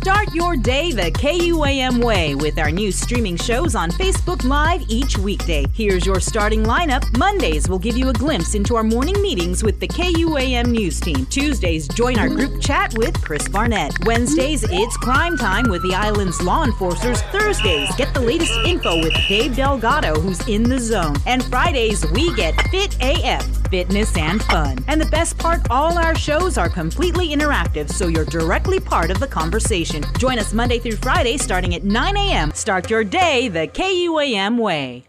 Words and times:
Start 0.00 0.32
your 0.34 0.56
day 0.56 0.92
the 0.92 1.10
KUAM 1.10 2.02
way 2.02 2.34
with 2.34 2.58
our 2.58 2.70
new 2.70 2.90
streaming 2.90 3.36
shows 3.36 3.74
on 3.74 3.90
Facebook 3.90 4.42
Live 4.44 4.82
each 4.88 5.18
weekday. 5.18 5.66
Here's 5.74 6.06
your 6.06 6.20
starting 6.20 6.64
lineup. 6.64 7.04
Mondays 7.18 7.68
will 7.68 7.78
give 7.78 7.98
you 7.98 8.08
a 8.08 8.12
glimpse 8.14 8.54
into 8.54 8.76
our 8.76 8.82
morning 8.82 9.20
meetings 9.20 9.62
with 9.62 9.78
the 9.78 9.86
KUAM 9.86 10.70
news 10.70 11.00
team. 11.00 11.26
Tuesdays, 11.26 11.86
join 11.86 12.18
our 12.18 12.30
group 12.30 12.62
chat 12.62 12.96
with 12.96 13.20
Chris 13.22 13.46
Barnett. 13.46 13.92
Wednesdays, 14.06 14.64
it's 14.70 14.96
crime 14.96 15.36
time 15.36 15.68
with 15.68 15.82
the 15.82 15.94
island's 15.94 16.40
law 16.40 16.64
enforcers. 16.64 17.20
Thursdays, 17.24 17.94
get 17.96 18.14
the 18.14 18.20
latest 18.20 18.54
info 18.64 19.02
with 19.02 19.12
Dave 19.28 19.54
Delgado, 19.54 20.18
who's 20.18 20.40
in 20.48 20.62
the 20.62 20.78
zone. 20.78 21.16
And 21.26 21.44
Fridays, 21.44 22.10
we 22.12 22.34
get 22.36 22.58
Fit 22.70 22.96
AF, 23.02 23.44
fitness 23.68 24.16
and 24.16 24.42
fun. 24.44 24.78
And 24.88 24.98
the 24.98 25.10
best 25.10 25.36
part, 25.36 25.60
all 25.68 25.98
our 25.98 26.14
shows 26.14 26.56
are 26.56 26.70
completely 26.70 27.28
interactive, 27.28 27.90
so 27.90 28.08
you're 28.08 28.24
directly 28.24 28.80
part 28.80 29.10
of 29.10 29.20
the 29.20 29.26
conversation. 29.26 29.89
Join 29.90 30.38
us 30.38 30.52
Monday 30.52 30.78
through 30.78 30.96
Friday 30.96 31.36
starting 31.36 31.74
at 31.74 31.82
9 31.82 32.16
a.m. 32.16 32.52
Start 32.52 32.88
your 32.90 33.02
day 33.02 33.48
the 33.48 33.66
KUAM 33.66 34.56
way. 34.56 35.04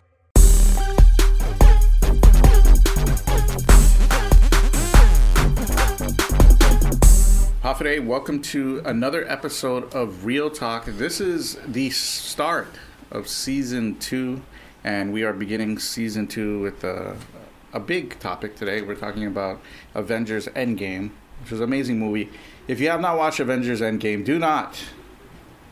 Hafaday, 7.62 8.04
welcome 8.04 8.42
to 8.42 8.82
another 8.86 9.30
episode 9.30 9.94
of 9.94 10.24
ReelTalk. 10.24 10.98
This 10.98 11.22
is 11.22 11.60
the 11.68 11.92
start 11.92 12.68
of 13.12 13.28
season 13.28 14.00
two, 14.00 14.42
and 14.84 15.14
we 15.14 15.22
are 15.24 15.32
beginning 15.32 15.78
season 15.78 16.26
two 16.28 16.60
with 16.60 16.84
a, 16.84 17.16
a 17.74 17.80
big 17.80 18.20
topic 18.20 18.56
today. 18.56 18.82
We're 18.82 18.96
talking 18.96 19.28
about 19.28 19.62
Avengers 19.94 20.48
Endgame, 20.48 21.12
which 21.44 21.52
is 21.52 21.60
an 21.60 21.66
amazing 21.66 22.00
movie. 22.00 22.32
If 22.68 22.80
you 22.80 22.90
have 22.90 23.02
not 23.02 23.18
watched 23.18 23.40
Avengers 23.40 23.82
Endgame, 23.82 24.24
do 24.24 24.40
not 24.40 24.82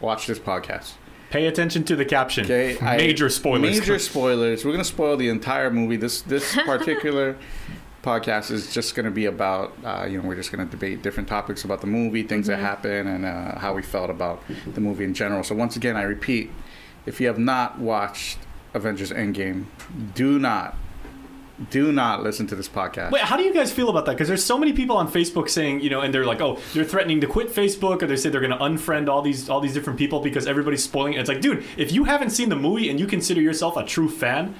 watch 0.01 0.27
this 0.27 0.39
podcast. 0.39 0.93
Pay 1.29 1.45
attention 1.45 1.83
to 1.83 1.95
the 1.95 2.05
caption. 2.05 2.45
Okay, 2.45 2.77
I- 2.79 2.97
Major 2.97 3.29
spoilers. 3.29 3.79
Major 3.79 3.99
spoilers. 4.09 4.65
We're 4.65 4.71
gonna 4.71 4.83
spoil 4.83 5.15
the 5.17 5.29
entire 5.29 5.69
movie. 5.69 5.97
This 5.97 6.21
this 6.21 6.55
particular 6.65 7.37
podcast 8.03 8.49
is 8.49 8.73
just 8.73 8.95
gonna 8.95 9.11
be 9.11 9.25
about 9.25 9.73
uh, 9.85 10.07
you 10.09 10.19
know 10.21 10.27
we're 10.27 10.35
just 10.35 10.51
gonna 10.51 10.65
debate 10.65 11.03
different 11.03 11.29
topics 11.29 11.63
about 11.63 11.81
the 11.81 11.87
movie, 11.87 12.23
things 12.23 12.47
that 12.47 12.57
happen, 12.57 13.05
and 13.07 13.25
uh, 13.25 13.59
how 13.59 13.73
we 13.73 13.83
felt 13.83 14.09
about 14.09 14.41
the 14.73 14.81
movie 14.81 15.03
in 15.03 15.13
general. 15.13 15.43
So 15.43 15.53
once 15.53 15.75
again, 15.75 15.95
I 15.95 16.01
repeat, 16.03 16.49
if 17.05 17.21
you 17.21 17.27
have 17.27 17.37
not 17.39 17.77
watched 17.77 18.39
Avengers 18.73 19.11
Endgame, 19.11 19.65
do 20.15 20.39
not 20.39 20.75
do 21.69 21.91
not 21.91 22.23
listen 22.23 22.47
to 22.47 22.55
this 22.55 22.69
podcast. 22.69 23.11
Wait, 23.11 23.21
how 23.21 23.35
do 23.35 23.43
you 23.43 23.53
guys 23.53 23.71
feel 23.71 23.89
about 23.89 24.05
that? 24.05 24.13
Because 24.13 24.27
there's 24.27 24.43
so 24.43 24.57
many 24.57 24.73
people 24.73 24.95
on 24.95 25.11
Facebook 25.11 25.49
saying, 25.49 25.81
you 25.81 25.89
know, 25.89 26.01
and 26.01 26.13
they're 26.13 26.25
like, 26.25 26.41
oh, 26.41 26.59
they're 26.73 26.85
threatening 26.85 27.19
to 27.21 27.27
quit 27.27 27.49
Facebook, 27.49 28.01
or 28.01 28.07
they 28.07 28.15
say 28.15 28.29
they're 28.29 28.41
going 28.41 28.51
to 28.51 28.57
unfriend 28.57 29.09
all 29.09 29.21
these 29.21 29.49
all 29.49 29.59
these 29.59 29.73
different 29.73 29.99
people 29.99 30.21
because 30.21 30.47
everybody's 30.47 30.83
spoiling 30.83 31.13
it. 31.13 31.19
It's 31.19 31.29
like, 31.29 31.41
dude, 31.41 31.65
if 31.77 31.91
you 31.91 32.05
haven't 32.05 32.29
seen 32.29 32.49
the 32.49 32.55
movie 32.55 32.89
and 32.89 32.99
you 32.99 33.07
consider 33.07 33.41
yourself 33.41 33.75
a 33.75 33.83
true 33.83 34.09
fan, 34.09 34.55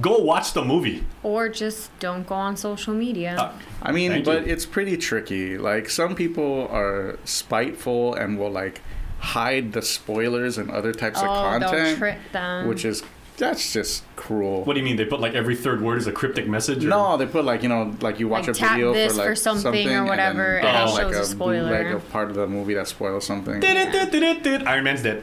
go 0.00 0.18
watch 0.18 0.52
the 0.52 0.64
movie. 0.64 1.04
Or 1.22 1.48
just 1.48 1.96
don't 2.00 2.26
go 2.26 2.34
on 2.34 2.56
social 2.56 2.94
media. 2.94 3.36
Uh, 3.36 3.52
I 3.82 3.92
mean, 3.92 4.10
Thank 4.10 4.24
but 4.24 4.46
you. 4.46 4.52
it's 4.52 4.66
pretty 4.66 4.96
tricky. 4.96 5.58
Like 5.58 5.88
some 5.88 6.14
people 6.14 6.68
are 6.68 7.18
spiteful 7.24 8.14
and 8.14 8.38
will 8.38 8.50
like 8.50 8.80
hide 9.18 9.72
the 9.72 9.82
spoilers 9.82 10.58
and 10.58 10.70
other 10.70 10.92
types 10.92 11.20
oh, 11.22 11.26
of 11.26 11.60
they'll 11.60 11.68
content, 11.70 11.98
trick 11.98 12.18
them. 12.32 12.66
which 12.66 12.84
is 12.84 13.02
that's 13.40 13.72
just 13.72 14.04
cruel. 14.16 14.62
what 14.64 14.74
do 14.74 14.78
you 14.80 14.84
mean? 14.84 14.96
They 14.96 15.04
put 15.04 15.20
like 15.20 15.34
every 15.34 15.56
third 15.56 15.80
word 15.82 15.98
is 15.98 16.06
a 16.06 16.12
cryptic 16.12 16.46
message? 16.46 16.84
Or? 16.84 16.88
no, 16.88 17.16
they 17.16 17.26
put 17.26 17.44
like 17.44 17.62
you 17.64 17.68
know, 17.68 17.96
like 18.00 18.20
you 18.20 18.28
watch 18.28 18.46
Like, 18.46 18.56
a 18.56 18.58
tap 18.60 18.70
video 18.72 18.92
this 18.92 19.12
for 19.12 19.18
like 19.18 19.28
for 19.28 19.34
something 19.34 19.72
or 19.72 19.76
and 19.76 19.88
then 19.90 20.04
whatever, 20.06 20.56
and 20.58 20.68
have, 20.68 20.88
it 20.88 20.92
like 20.92 21.12
shows 21.14 21.16
a 21.28 21.30
spoiler. 21.30 21.62
bootleg 21.62 21.86
of 21.94 22.08
part 22.10 22.30
of 22.30 22.36
the 22.36 22.46
movie 22.46 22.74
that 22.74 22.86
spoils 22.86 23.26
something. 23.26 23.58
Did-it-did-it-did. 23.58 24.62
Iron 24.68 24.84
Man's 24.84 25.02
dead. 25.02 25.22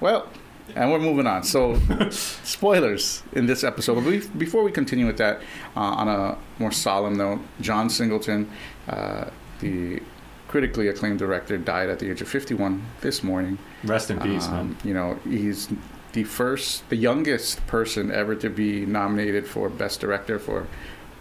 Well, 0.00 0.28
and 0.74 0.92
we're 0.92 0.98
moving 0.98 1.26
on. 1.26 1.42
So, 1.44 1.78
spoilers 2.10 3.22
in 3.32 3.46
this 3.46 3.64
episode. 3.64 3.94
But 3.96 4.04
we, 4.04 4.18
before 4.36 4.62
we 4.62 4.70
continue 4.70 5.06
with 5.06 5.18
that, 5.18 5.40
uh, 5.76 5.80
on 5.80 6.08
a 6.08 6.38
more 6.58 6.72
solemn 6.72 7.14
note, 7.16 7.40
John 7.60 7.88
Singleton, 7.90 8.50
uh, 8.88 9.30
the 9.60 10.00
critically 10.46 10.88
acclaimed 10.88 11.18
director, 11.18 11.58
died 11.58 11.90
at 11.90 11.98
the 11.98 12.10
age 12.10 12.20
of 12.22 12.28
51 12.28 12.82
this 13.00 13.22
morning. 13.22 13.58
Rest 13.84 14.10
in 14.10 14.18
peace, 14.20 14.46
Um, 14.46 14.52
man. 14.52 14.76
You 14.84 14.94
know, 14.94 15.18
he's 15.24 15.68
the 16.12 16.24
first, 16.24 16.88
the 16.88 16.96
youngest 16.96 17.66
person 17.66 18.10
ever 18.10 18.34
to 18.36 18.48
be 18.48 18.86
nominated 18.86 19.46
for 19.46 19.68
Best 19.68 20.00
Director 20.00 20.38
for 20.38 20.66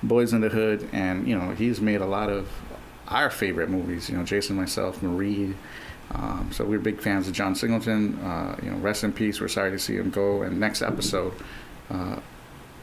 Boys 0.02 0.34
in 0.34 0.42
the 0.42 0.50
Hood, 0.50 0.88
and 0.92 1.28
you 1.28 1.38
know, 1.38 1.52
he's 1.52 1.82
made 1.82 2.02
a 2.02 2.06
lot 2.06 2.30
of 2.30 2.50
our 3.08 3.30
favorite 3.30 3.70
movies. 3.70 4.10
You 4.10 4.18
know, 4.18 4.24
Jason, 4.24 4.56
myself, 4.56 5.02
Marie. 5.02 5.56
Um, 6.12 6.50
so 6.54 6.64
we're 6.64 6.80
big 6.80 7.02
fans 7.02 7.28
of 7.28 7.34
John 7.34 7.56
Singleton. 7.56 8.18
Uh, 8.20 8.58
you 8.64 8.72
know, 8.72 8.78
rest 8.78 9.04
in 9.04 9.12
peace. 9.12 9.42
We're 9.42 9.48
sorry 9.48 9.72
to 9.72 9.80
see 9.80 9.96
him 9.96 10.10
go. 10.10 10.42
And 10.42 10.60
next 10.60 10.82
episode, 10.82 11.34
uh, 11.90 12.20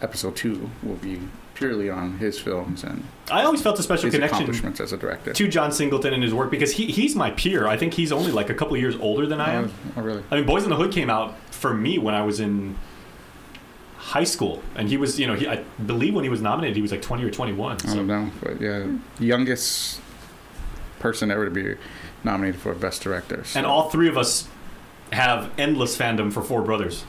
episode 0.03 0.37
two, 0.37 0.71
will 0.83 0.97
be 0.97 1.21
purely 1.55 1.89
on 1.89 2.19
his 2.19 2.39
films 2.39 2.83
and 2.83 3.05
I 3.31 3.45
always 3.45 3.63
felt 3.63 3.79
a 3.79 3.83
special 3.83 4.07
his 4.07 4.15
connection 4.15 4.43
accomplishments 4.43 4.81
as 4.81 4.93
a 4.93 4.97
director. 4.97 5.33
to 5.33 5.49
John 5.49 5.73
Singleton 5.73 6.13
and 6.13 6.23
his 6.23 6.35
work 6.35 6.51
because 6.51 6.73
he, 6.73 6.87
he's 6.87 7.15
my 7.15 7.31
peer. 7.31 7.67
I 7.67 7.77
think 7.77 7.95
he's 7.95 8.13
only 8.13 8.33
like 8.33 8.51
a 8.51 8.55
couple 8.55 8.77
years 8.77 8.97
older 8.97 9.27
than 9.27 9.41
I 9.41 9.55
oh, 9.55 9.59
am. 9.59 9.73
Oh, 9.73 9.93
oh, 9.97 10.03
really? 10.03 10.23
I 10.31 10.37
mean, 10.37 10.47
Boys 10.47 10.65
in 10.65 10.71
the 10.71 10.77
Hood 10.77 10.93
came 10.93 11.09
out 11.09 11.39
for 11.51 11.73
me 11.73 11.97
when 11.99 12.15
I 12.15 12.23
was 12.23 12.41
in 12.41 12.77
high 13.97 14.25
school, 14.25 14.63
and 14.77 14.89
he 14.89 14.97
was, 14.99 15.19
you 15.19 15.27
know, 15.27 15.35
he, 15.35 15.49
I 15.49 15.65
believe 15.87 16.15
when 16.15 16.25
he 16.25 16.31
was 16.31 16.43
nominated, 16.43 16.77
he 16.77 16.83
was 16.83 16.91
like 16.91 17.03
20 17.03 17.25
or 17.25 17.31
21. 17.31 17.79
I 17.89 17.95
don't 17.95 18.07
know, 18.07 18.31
but 18.43 18.61
yeah, 18.61 18.87
youngest 19.19 20.01
person 20.99 21.31
ever 21.31 21.47
to 21.47 21.51
be 21.51 21.77
nominated 22.23 22.61
for 22.61 22.75
Best 22.75 23.03
Director. 23.03 23.45
So. 23.45 23.59
And 23.59 23.67
all 23.67 23.89
three 23.89 24.09
of 24.09 24.19
us 24.19 24.49
have 25.13 25.51
endless 25.57 25.97
fandom 25.97 26.33
for 26.33 26.43
Four 26.43 26.63
Brothers. 26.63 27.05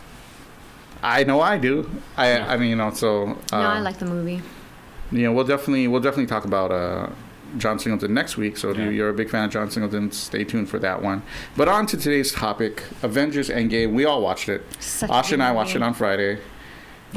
I 1.06 1.24
know 1.24 1.40
I 1.42 1.58
do. 1.58 1.90
I 2.18 2.32
Yeah. 2.34 2.52
I 2.52 2.58
mean, 2.58 2.70
you 2.70 2.76
know, 2.76 2.92
so 2.92 3.38
uh, 3.54 3.62
no, 3.62 3.70
I 3.78 3.80
like 3.80 3.98
the 4.00 4.06
movie. 4.06 4.42
you 5.12 5.24
know, 5.24 5.32
we'll 5.32 5.46
definitely 5.46 5.88
we'll 5.88 6.02
definitely 6.02 6.26
talk 6.28 6.46
about 6.46 6.72
uh, 6.72 7.08
John 7.58 7.78
Singleton 7.80 8.14
next 8.14 8.38
week. 8.38 8.58
So 8.58 8.72
if 8.72 8.78
you, 8.78 8.86
Yeah. 8.86 8.90
you're 8.90 9.10
a 9.10 9.14
big 9.14 9.30
fan 9.30 9.46
of 9.46 9.52
John 9.52 9.70
Singleton, 9.70 10.12
stay 10.12 10.44
tuned 10.44 10.68
for 10.70 10.80
that 10.80 11.02
one. 11.02 11.22
But 11.56 11.68
on 11.68 11.86
to 11.88 11.98
today's 11.98 12.32
topic: 12.32 12.84
Avengers 13.04 13.50
Endgame. 13.50 13.94
We 13.94 14.04
all 14.06 14.22
watched 14.22 14.50
it. 14.50 14.64
Such 14.80 15.10
Asha 15.10 15.34
and 15.34 15.44
I 15.44 15.52
watched 15.52 15.76
it 15.76 15.82
on 15.84 15.94
Friday. 15.94 16.40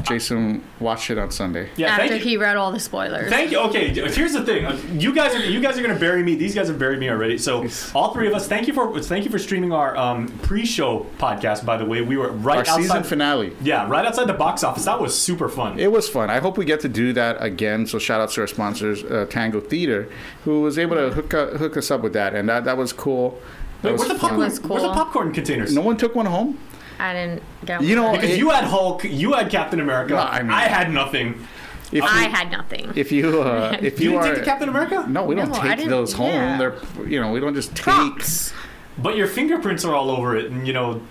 Jason 0.03 0.63
watched 0.79 1.09
it 1.11 1.17
on 1.17 1.29
Sunday. 1.31 1.69
Yeah, 1.75 1.87
After 1.91 2.07
thank 2.07 2.23
you. 2.23 2.29
he 2.31 2.37
read 2.37 2.57
all 2.57 2.71
the 2.71 2.79
spoilers. 2.79 3.29
Thank 3.29 3.51
you. 3.51 3.59
Okay, 3.59 3.89
here's 3.89 4.33
the 4.33 4.43
thing. 4.45 4.99
You 4.99 5.13
guys 5.13 5.35
are 5.35 5.45
you 5.45 5.59
guys 5.59 5.77
are 5.77 5.81
gonna 5.81 5.99
bury 5.99 6.23
me. 6.23 6.35
These 6.35 6.55
guys 6.55 6.67
have 6.67 6.79
buried 6.79 6.99
me 6.99 7.09
already. 7.09 7.37
So 7.37 7.67
all 7.93 8.13
three 8.13 8.27
of 8.27 8.33
us. 8.33 8.47
Thank 8.47 8.67
you 8.67 8.73
for 8.73 8.99
thank 9.01 9.25
you 9.25 9.31
for 9.31 9.39
streaming 9.39 9.71
our 9.73 9.95
um, 9.97 10.27
pre-show 10.43 11.05
podcast. 11.17 11.65
By 11.65 11.77
the 11.77 11.85
way, 11.85 12.01
we 12.01 12.17
were 12.17 12.31
right 12.31 12.55
Our 12.55 12.61
outside. 12.61 12.81
season 12.81 13.03
finale. 13.03 13.55
Yeah, 13.61 13.87
right 13.89 14.05
outside 14.05 14.27
the 14.27 14.33
box 14.33 14.63
office. 14.63 14.85
That 14.85 14.99
was 14.99 15.17
super 15.17 15.49
fun. 15.49 15.79
It 15.79 15.91
was 15.91 16.07
fun. 16.09 16.29
I 16.29 16.39
hope 16.39 16.57
we 16.57 16.65
get 16.65 16.79
to 16.81 16.89
do 16.89 17.13
that 17.13 17.37
again. 17.43 17.85
So 17.85 17.99
shout 17.99 18.21
out 18.21 18.31
to 18.31 18.41
our 18.41 18.47
sponsors, 18.47 19.03
uh, 19.03 19.25
Tango 19.29 19.59
Theater, 19.59 20.07
who 20.45 20.61
was 20.61 20.79
able 20.79 20.95
to 20.95 21.09
hook, 21.11 21.33
uh, 21.33 21.47
hook 21.57 21.77
us 21.77 21.91
up 21.91 22.01
with 22.01 22.13
that, 22.13 22.33
and 22.33 22.47
that, 22.49 22.63
that 22.65 22.77
was 22.77 22.93
cool. 22.93 23.39
That 23.81 23.89
Wait, 23.89 23.91
was 23.93 24.01
where's 24.01 24.11
the 24.13 24.19
popcorn? 24.19 24.39
was 24.39 24.61
Where's 24.61 24.83
the 24.83 24.89
popcorn 24.93 25.31
containers? 25.33 25.73
No 25.73 25.81
one 25.81 25.95
took 25.97 26.13
one 26.15 26.25
home. 26.25 26.57
I 26.99 27.13
didn't 27.13 27.43
get 27.65 27.81
You 27.81 27.95
know. 27.95 28.11
Because 28.11 28.31
it- 28.31 28.37
you 28.39 28.49
had 28.49 28.65
Hulk, 28.65 29.03
you 29.03 29.33
had 29.33 29.49
Captain 29.49 29.79
America. 29.79 30.13
No, 30.13 30.19
I 30.19 30.41
mean- 30.43 30.51
had 30.51 30.91
nothing. 30.91 31.45
If 31.91 32.03
I 32.03 32.25
you, 32.25 32.29
had 32.29 32.51
nothing. 32.51 32.91
if 32.95 33.11
you 33.11 33.41
uh, 33.41 33.75
if 33.81 33.99
You, 33.99 34.11
you, 34.11 34.11
didn't 34.11 34.15
are 34.23 34.27
take 34.35 34.43
the 34.43 34.45
Captain 34.45 34.69
America? 34.69 35.05
no, 35.09 35.23
we 35.25 35.33
don't 35.33 35.49
No, 35.49 35.59
take 35.61 35.87
those 35.89 36.13
home. 36.13 36.29
yeah. 36.29 36.57
They're 36.57 36.75
you 37.07 37.19
know 37.19 37.31
we 37.31 37.39
don't 37.39 37.55
just 37.55 37.75
take. 37.75 37.83
Props. 37.85 38.53
But 38.99 39.15
your 39.17 39.25
fingerprints 39.27 39.83
are 39.85 39.95
all 39.95 40.11
over 40.11 40.35
it, 40.37 40.51
and 40.51 40.67
you 40.67 40.73
know, 40.73 41.01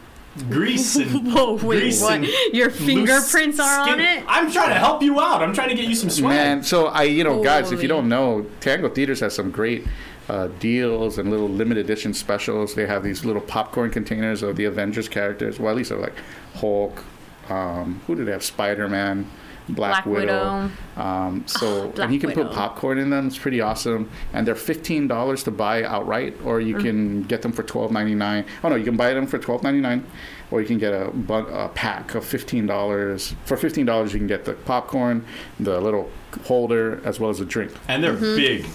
grease 0.51 0.95
and 0.95 1.27
Whoa, 1.35 1.55
wait, 1.55 1.81
grease 1.81 2.01
what? 2.01 2.15
and 2.15 2.27
Your 2.53 2.69
loose 2.69 2.79
fingerprints 2.79 3.59
are 3.59 3.89
on 3.89 3.99
it? 3.99 4.23
I'm 4.29 4.53
trying 4.53 4.69
to 4.69 4.75
help 4.77 5.03
you 5.03 5.19
out. 5.19 5.43
I'm 5.43 5.53
trying 5.53 5.71
to 5.71 5.75
get 5.75 5.87
you 5.87 5.97
some 5.97 6.11
swag. 6.11 6.29
Man, 6.37 6.63
so 6.63 6.87
I 6.87 7.05
you 7.05 7.25
know 7.25 7.43
guys, 7.43 7.73
if 7.73 7.83
you 7.83 7.89
don't 7.89 8.09
know, 8.09 8.47
Tango 8.61 8.89
Theaters 8.89 9.19
has 9.21 9.35
some 9.35 9.51
great 9.51 9.85
uh, 10.29 10.49
deals 10.61 11.19
and 11.19 11.31
little 11.31 11.49
limited 11.49 11.85
edition 11.85 12.13
specials. 12.15 12.75
They 12.75 12.87
have 12.87 13.03
these 13.03 13.25
little 13.25 13.43
popcorn 13.43 13.91
containers 13.91 14.43
of 14.43 14.57
the 14.57 14.65
Avengers 14.65 15.09
characters. 15.09 15.59
Well, 15.59 15.71
at 15.71 15.77
least 15.77 15.91
of 15.91 16.01
like 16.01 16.15
Hulk. 16.55 17.03
Um, 17.49 18.01
who 18.07 18.15
do 18.15 18.25
they 18.25 18.33
have? 18.33 18.45
Spider 18.45 18.89
Man. 18.89 19.31
Black, 19.71 20.05
Black 20.05 20.07
Widow. 20.07 20.71
Um, 20.97 21.45
so 21.47 21.89
Black 21.91 22.07
and 22.07 22.15
you 22.15 22.19
can 22.19 22.33
put 22.33 22.51
popcorn 22.53 22.97
in 22.99 23.11
them. 23.11 23.27
It's 23.27 23.37
pretty 23.37 23.61
awesome, 23.61 24.09
and 24.33 24.47
they're 24.47 24.55
fifteen 24.55 25.07
dollars 25.07 25.43
to 25.45 25.51
buy 25.51 25.83
outright, 25.85 26.37
or 26.43 26.59
you 26.59 26.77
can 26.79 27.23
get 27.25 27.43
them 27.43 27.53
for 27.53 27.63
twelve 27.63 27.93
ninety 27.93 28.15
nine. 28.15 28.47
Oh 28.65 28.71
no, 28.71 28.77
you 28.77 28.85
can 28.85 28.97
buy 28.97 29.13
them 29.13 29.27
for 29.27 29.37
twelve 29.39 29.63
ninety 29.63 29.81
nine, 29.83 30.07
or 30.51 30.63
you 30.63 30.67
can 30.67 30.79
get 30.79 30.95
a, 30.95 31.09
a 31.31 31.69
pack 31.69 32.15
of 32.15 32.25
fifteen 32.25 32.65
dollars. 32.65 33.35
For 33.45 33.59
fifteen 33.59 33.85
dollars, 33.85 34.15
you 34.15 34.19
can 34.21 34.27
get 34.27 34.47
the 34.47 34.55
popcorn, 34.55 35.27
the 35.61 35.79
little 35.83 36.11
holder, 36.47 37.03
as 37.05 37.21
well 37.21 37.29
as 37.29 37.41
a 37.41 37.45
drink. 37.45 37.73
and 37.89 38.03
they're 38.03 38.15
Mm-hmm. 38.15 38.37
big. 38.37 38.67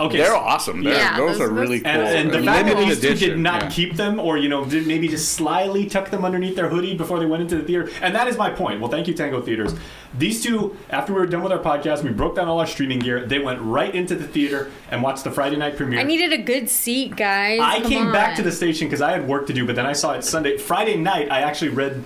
Okay, 0.00 0.16
They're 0.18 0.34
awesome. 0.34 0.82
They're, 0.82 0.94
Yeah, 0.94 1.16
those, 1.16 1.38
those- 1.38 1.48
are 1.48 1.52
really 1.52 1.80
cool. 1.80 1.90
And, 1.90 2.02
and 2.02 2.30
the 2.30 2.38
And 2.38 2.46
fact 2.46 2.66
that 2.68 2.76
these 2.78 3.00
two 3.00 3.14
did 3.14 3.38
not 3.38 3.62
yeah. 3.64 3.68
keep 3.70 3.94
them, 3.96 4.18
or 4.18 4.36
you 4.38 4.48
know, 4.48 4.64
did 4.64 4.86
maybe 4.86 5.06
just 5.08 5.32
slyly 5.32 5.86
tuck 5.86 6.10
them 6.10 6.24
underneath 6.24 6.56
their 6.56 6.68
hoodie 6.68 6.96
before 6.96 7.18
they 7.20 7.26
went 7.26 7.42
into 7.42 7.56
the 7.56 7.62
theater, 7.62 7.90
and 8.00 8.14
that 8.14 8.26
is 8.28 8.36
my 8.36 8.50
point. 8.50 8.80
Well, 8.80 8.90
thank 8.90 9.06
you, 9.06 9.14
Tango 9.14 9.40
Theaters. 9.40 9.74
These 10.18 10.42
two, 10.42 10.76
after 10.90 11.12
we 11.12 11.20
were 11.20 11.26
done 11.26 11.42
with 11.42 11.52
our 11.52 11.58
podcast, 11.58 12.02
we 12.02 12.10
broke 12.10 12.36
down 12.36 12.48
all 12.48 12.58
our 12.60 12.66
streaming 12.66 12.98
gear. 12.98 13.24
They 13.26 13.38
went 13.38 13.60
right 13.62 13.94
into 13.94 14.14
the 14.14 14.26
theater 14.26 14.70
and 14.90 15.02
watched 15.02 15.24
the 15.24 15.30
Friday 15.30 15.56
night 15.56 15.76
premiere. 15.76 16.00
I 16.00 16.04
needed 16.04 16.32
a 16.32 16.42
good 16.42 16.68
seat, 16.68 17.16
guys. 17.16 17.60
I 17.60 17.80
Come 17.80 17.90
came 17.90 18.12
back 18.12 18.36
to 18.36 18.42
the 18.42 18.52
station 18.52 18.88
because 18.88 19.02
I 19.02 19.12
had 19.12 19.26
work 19.28 19.46
to 19.48 19.52
do, 19.52 19.66
but 19.66 19.76
then 19.76 19.86
I 19.86 19.92
saw 19.92 20.12
it 20.14 20.24
Sunday, 20.24 20.56
Friday 20.58 20.96
night. 20.96 21.30
I 21.30 21.40
actually 21.40 21.70
read 21.70 22.02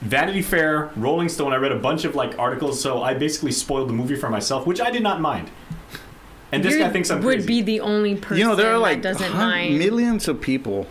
Vanity 0.00 0.42
Fair, 0.42 0.90
Rolling 0.96 1.28
Stone. 1.28 1.52
I 1.52 1.56
read 1.56 1.72
a 1.72 1.78
bunch 1.78 2.04
of 2.04 2.14
like 2.14 2.38
articles, 2.38 2.80
so 2.80 3.02
I 3.02 3.14
basically 3.14 3.52
spoiled 3.52 3.88
the 3.88 3.92
movie 3.92 4.16
for 4.16 4.28
myself, 4.28 4.66
which 4.66 4.80
I 4.80 4.90
did 4.90 5.02
not 5.02 5.20
mind. 5.20 5.50
And 6.52 6.62
this 6.62 6.74
You 6.74 6.80
guy 6.80 6.90
thinks 6.90 7.10
I'm 7.10 7.22
would 7.22 7.36
crazy. 7.38 7.46
be 7.46 7.62
the 7.62 7.80
only 7.80 8.14
person 8.16 8.36
you 8.38 8.44
know 8.44 8.54
there 8.54 8.70
are 8.72 8.78
like 8.78 9.00
doesn't 9.02 9.32
mind. 9.34 9.78
millions 9.78 10.28
of 10.28 10.40
people 10.40 10.86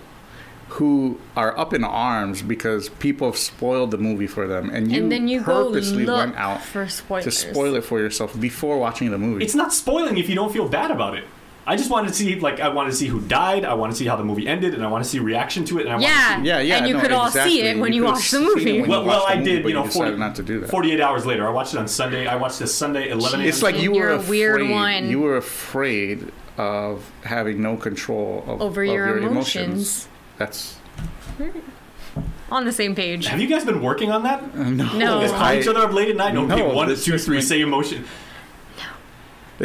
who 0.69 1.19
are 1.35 1.57
up 1.59 1.73
in 1.73 1.83
arms 1.83 2.41
because 2.41 2.89
people 2.89 3.27
have 3.27 3.37
spoiled 3.37 3.91
the 3.91 3.97
movie 3.97 4.25
for 4.27 4.47
them 4.47 4.69
and 4.69 4.91
you, 4.91 5.03
and 5.03 5.11
then 5.11 5.27
you 5.27 5.41
go 5.41 5.69
purposely 5.69 6.05
look 6.05 6.17
went 6.17 6.35
out 6.37 6.61
for 6.61 6.85
to 7.21 7.29
spoil 7.29 7.75
it 7.75 7.83
for 7.83 7.99
yourself 7.99 8.39
before 8.39 8.77
watching 8.79 9.11
the 9.11 9.17
movie 9.17 9.43
It's 9.43 9.53
not 9.55 9.73
spoiling 9.73 10.17
if 10.17 10.29
you 10.29 10.35
don't 10.35 10.51
feel 10.51 10.67
bad 10.69 10.89
about 10.89 11.15
it. 11.17 11.25
I 11.65 11.75
just 11.75 11.91
wanted 11.91 12.07
to 12.07 12.13
see, 12.15 12.39
like, 12.39 12.59
I 12.59 12.69
wanted 12.69 12.89
to 12.89 12.95
see 12.95 13.05
who 13.07 13.21
died. 13.21 13.65
I 13.65 13.75
want 13.75 13.91
to 13.91 13.97
see 13.97 14.05
how 14.07 14.15
the 14.15 14.23
movie 14.23 14.47
ended, 14.47 14.73
and 14.73 14.83
I 14.83 14.87
want 14.87 15.03
to 15.03 15.09
see 15.09 15.19
reaction 15.19 15.63
to 15.65 15.77
it. 15.79 15.85
And 15.85 15.93
I 15.93 15.99
Yeah. 15.99 16.07
to 16.37 16.41
see. 16.41 16.47
yeah 16.47 16.59
yeah 16.59 16.77
And 16.77 16.87
you 16.87 16.95
no, 16.95 17.01
could 17.01 17.11
all 17.11 17.27
exactly. 17.27 17.51
see 17.53 17.61
it 17.61 17.77
when 17.77 17.93
you 17.93 18.01
could've 18.01 18.15
watch 18.15 18.31
the 18.31 18.39
movie. 18.39 18.81
Well, 18.81 19.05
well, 19.05 19.25
I 19.27 19.35
did. 19.35 19.61
but 19.61 19.69
You 19.69 19.75
know, 19.75 19.85
40, 19.85 20.17
not 20.17 20.33
to 20.35 20.43
do 20.43 20.59
that 20.61 20.69
48 20.71 20.99
hours 20.99 21.25
later, 21.27 21.47
I 21.47 21.51
watched 21.51 21.75
it 21.75 21.77
on 21.77 21.87
Sunday. 21.87 22.25
I 22.25 22.35
watched 22.35 22.57
this 22.59 22.73
Sunday 22.73 23.09
11 23.09 23.41
it's 23.41 23.61
like 23.61 23.75
you 23.79 23.93
You're 23.93 24.17
were 24.17 24.23
a 24.23 24.27
weird 24.27 24.67
one. 24.69 25.09
you 25.09 25.19
were 25.21 25.37
afraid 25.37 26.31
of 26.57 27.09
having 27.23 27.61
no 27.61 27.77
control 27.77 28.43
of, 28.47 28.59
over 28.61 28.81
of 28.83 28.89
your, 28.89 29.17
emotions. 29.19 29.27
emotions. 29.27 30.07
that's 30.39 30.73
hmm. 31.37 31.49
On 32.51 32.65
the 32.65 32.71
same 32.73 32.95
page. 32.95 33.27
Have 33.27 33.39
you 33.39 33.47
guys 33.47 33.63
been 33.63 33.81
working 33.81 34.11
on 34.11 34.23
that? 34.23 34.43
Uh, 34.43 34.63
no, 34.63 34.97
No. 34.97 35.21
You 35.21 35.27
guys 35.27 35.31
call 35.31 35.53
each 35.53 35.67
other 35.67 35.79
up 35.79 35.93
late 35.93 36.09
at 36.09 36.17
night? 36.17 36.33
No, 36.33 36.45
No, 36.45 36.55
okay, 36.55 36.75
one, 36.75 36.89
this 36.89 37.05
two, 37.05 37.11
just 37.11 37.25
three, 37.25 37.37
makes- 37.37 37.47
say 37.47 37.61
emotion. 37.61 38.03